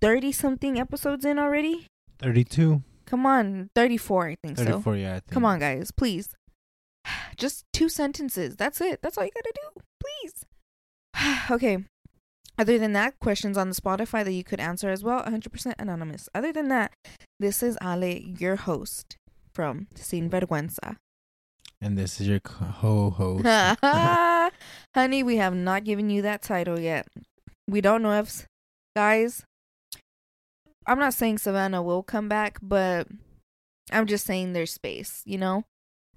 30 0.00 0.32
something 0.32 0.80
episodes 0.80 1.26
in 1.26 1.38
already. 1.38 1.86
32. 2.20 2.82
Come 3.04 3.26
on, 3.26 3.68
34, 3.74 4.28
I 4.28 4.36
think 4.42 4.56
so. 4.56 4.64
34, 4.64 4.96
yeah. 4.96 5.08
I 5.08 5.12
think. 5.14 5.30
Come 5.32 5.44
on, 5.44 5.58
guys, 5.58 5.90
please. 5.90 6.30
Just 7.36 7.64
two 7.72 7.88
sentences. 7.88 8.56
That's 8.56 8.80
it. 8.80 9.00
That's 9.02 9.16
all 9.16 9.24
you 9.24 9.30
gotta 9.34 9.52
do. 9.54 9.82
Please. 10.00 10.44
okay. 11.50 11.84
Other 12.58 12.78
than 12.78 12.92
that, 12.92 13.18
questions 13.20 13.56
on 13.56 13.70
the 13.70 13.74
Spotify 13.74 14.22
that 14.24 14.32
you 14.32 14.44
could 14.44 14.60
answer 14.60 14.90
as 14.90 15.02
well, 15.02 15.22
100% 15.22 15.74
anonymous. 15.78 16.28
Other 16.34 16.52
than 16.52 16.68
that, 16.68 16.92
this 17.38 17.62
is 17.62 17.78
Ale, 17.82 18.20
your 18.38 18.56
host 18.56 19.16
from 19.54 19.86
Sin 19.94 20.28
Vergüenza. 20.28 20.96
And 21.80 21.96
this 21.96 22.20
is 22.20 22.28
your 22.28 22.40
co 22.40 23.08
host. 23.10 23.46
Honey, 24.94 25.22
we 25.22 25.36
have 25.36 25.54
not 25.54 25.84
given 25.84 26.10
you 26.10 26.20
that 26.20 26.42
title 26.42 26.78
yet. 26.78 27.08
We 27.66 27.80
don't 27.80 28.02
know 28.02 28.18
if, 28.18 28.46
guys, 28.94 29.44
I'm 30.86 30.98
not 30.98 31.14
saying 31.14 31.38
Savannah 31.38 31.82
will 31.82 32.02
come 32.02 32.28
back, 32.28 32.58
but 32.60 33.06
I'm 33.90 34.06
just 34.06 34.26
saying 34.26 34.52
there's 34.52 34.72
space, 34.72 35.22
you 35.24 35.38
know? 35.38 35.64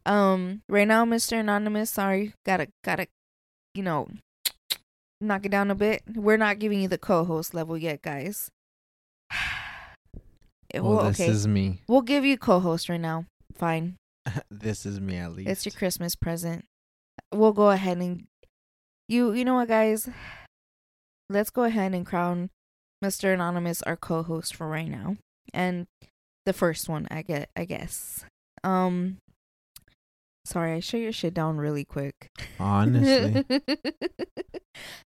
Um, 0.05 0.61
right 0.67 0.87
now, 0.87 1.05
Mr. 1.05 1.39
Anonymous, 1.39 1.89
sorry, 1.89 2.33
gotta, 2.45 2.67
gotta, 2.83 3.07
you 3.73 3.83
know, 3.83 4.09
knock 5.21 5.45
it 5.45 5.49
down 5.49 5.71
a 5.71 5.75
bit. 5.75 6.03
We're 6.13 6.37
not 6.37 6.59
giving 6.59 6.81
you 6.81 6.87
the 6.87 6.97
co 6.97 7.23
host 7.23 7.53
level 7.53 7.77
yet, 7.77 8.01
guys. 8.01 8.51
well, 10.73 10.83
well, 10.83 11.07
this 11.07 11.19
okay. 11.19 11.29
is 11.29 11.47
me. 11.47 11.81
We'll 11.87 12.01
give 12.01 12.25
you 12.25 12.37
co 12.37 12.59
host 12.59 12.89
right 12.89 12.99
now. 12.99 13.25
Fine. 13.55 13.97
this 14.51 14.85
is 14.85 14.99
me 14.99 15.17
at 15.17 15.33
least. 15.33 15.49
It's 15.49 15.65
your 15.65 15.73
Christmas 15.73 16.15
present. 16.15 16.65
We'll 17.33 17.53
go 17.53 17.69
ahead 17.69 17.97
and 17.97 18.25
you 19.07 19.33
you 19.33 19.45
know 19.45 19.55
what 19.55 19.67
guys? 19.67 20.09
Let's 21.29 21.49
go 21.49 21.63
ahead 21.63 21.93
and 21.93 22.05
crown 22.05 22.49
Mr. 23.03 23.33
Anonymous 23.33 23.81
our 23.83 23.95
co-host 23.97 24.55
for 24.55 24.67
right 24.67 24.87
now. 24.87 25.17
And 25.53 25.87
the 26.45 26.53
first 26.53 26.89
one, 26.89 27.07
I 27.11 27.21
get 27.21 27.49
I 27.55 27.65
guess. 27.65 28.25
Um 28.63 29.17
Sorry, 30.45 30.73
I 30.73 30.79
shut 30.79 30.99
your 30.99 31.11
shit 31.11 31.33
down 31.33 31.57
really 31.57 31.85
quick. 31.85 32.29
Honestly. 32.59 33.45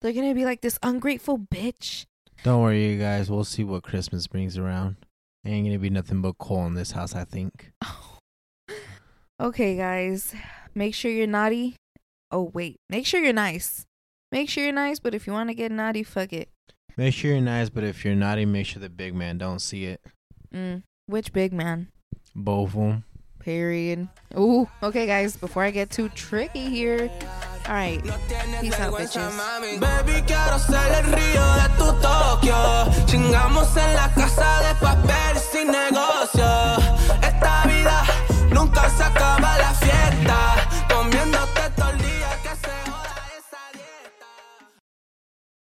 They're 0.01 0.13
gonna 0.13 0.35
be 0.35 0.45
like 0.45 0.63
this 0.63 0.79
ungrateful 0.83 1.39
bitch. 1.39 2.07
Don't 2.43 2.63
worry, 2.63 2.93
you 2.93 2.99
guys. 2.99 3.31
We'll 3.31 3.45
see 3.45 3.65
what 3.65 3.83
Christmas 3.83 4.27
brings 4.27 4.57
around. 4.57 4.97
Ain't 5.45 5.67
gonna 5.67 5.79
be 5.79 5.91
nothing 5.91 6.23
but 6.23 6.39
coal 6.39 6.67
in 6.67 6.75
this 6.75 6.93
house, 6.93 7.15
I 7.15 7.25
think. 7.25 7.71
Okay, 9.39 9.77
guys. 9.77 10.35
Make 10.75 10.95
sure 10.95 11.11
you're 11.11 11.27
naughty. 11.27 11.77
Oh 12.31 12.51
wait. 12.55 12.81
Make 12.89 13.05
sure 13.05 13.21
you're 13.23 13.35
nice. 13.35 13.85
Make 14.33 14.49
sure 14.49 14.65
you're 14.65 14.73
nice, 14.73 14.99
but 14.99 15.15
if 15.15 15.27
you 15.27 15.35
want 15.35 15.51
to 15.51 15.55
get 15.55 15.71
naughty, 15.71 16.03
fuck 16.03 16.33
it. 16.33 16.49
Make 16.97 17.13
sure 17.13 17.33
you're 17.33 17.43
nice, 17.43 17.69
but 17.69 17.85
if 17.85 18.03
you're 18.03 18.15
naughty, 18.15 18.47
make 18.47 18.67
sure 18.67 18.81
the 18.81 18.89
big 18.89 19.15
man 19.15 19.37
don't 19.37 19.59
see 19.59 19.85
it. 19.85 20.01
Mm. 20.55 20.85
Which 21.05 21.35
big 21.35 21.53
man? 21.53 21.89
Both 22.35 22.71
of 22.71 22.75
them. 22.77 23.05
Period. 23.47 24.09
Ooh, 24.37 24.67
okay, 24.83 25.07
guys, 25.07 25.37
before 25.37 25.63
I 25.63 25.71
get 25.71 25.89
too 25.89 26.09
tricky 26.09 26.69
here. 26.69 27.09
All 27.69 27.75
right. 27.75 28.03
Peace 28.61 28.75
out, 28.81 28.93
bitches. 28.93 29.79
Baby, 29.79 30.21
quiero 30.27 30.59
ser 30.59 30.91
el 30.99 31.05
río 31.15 31.47
de 31.55 31.69
tu 31.79 31.87
Tokio. 32.03 33.07
Chingamos 33.07 33.71
en 33.77 33.95
la 33.95 34.11
casa 34.13 34.51
de 34.67 34.75
papel 34.83 35.39
sin 35.39 35.69
negocio. 35.71 36.51
Esta 37.23 37.63
vida 37.69 38.03
nunca 38.51 38.91
se 38.91 39.05
acaba 39.05 39.57
la 39.59 39.73
fiesta. 39.75 40.66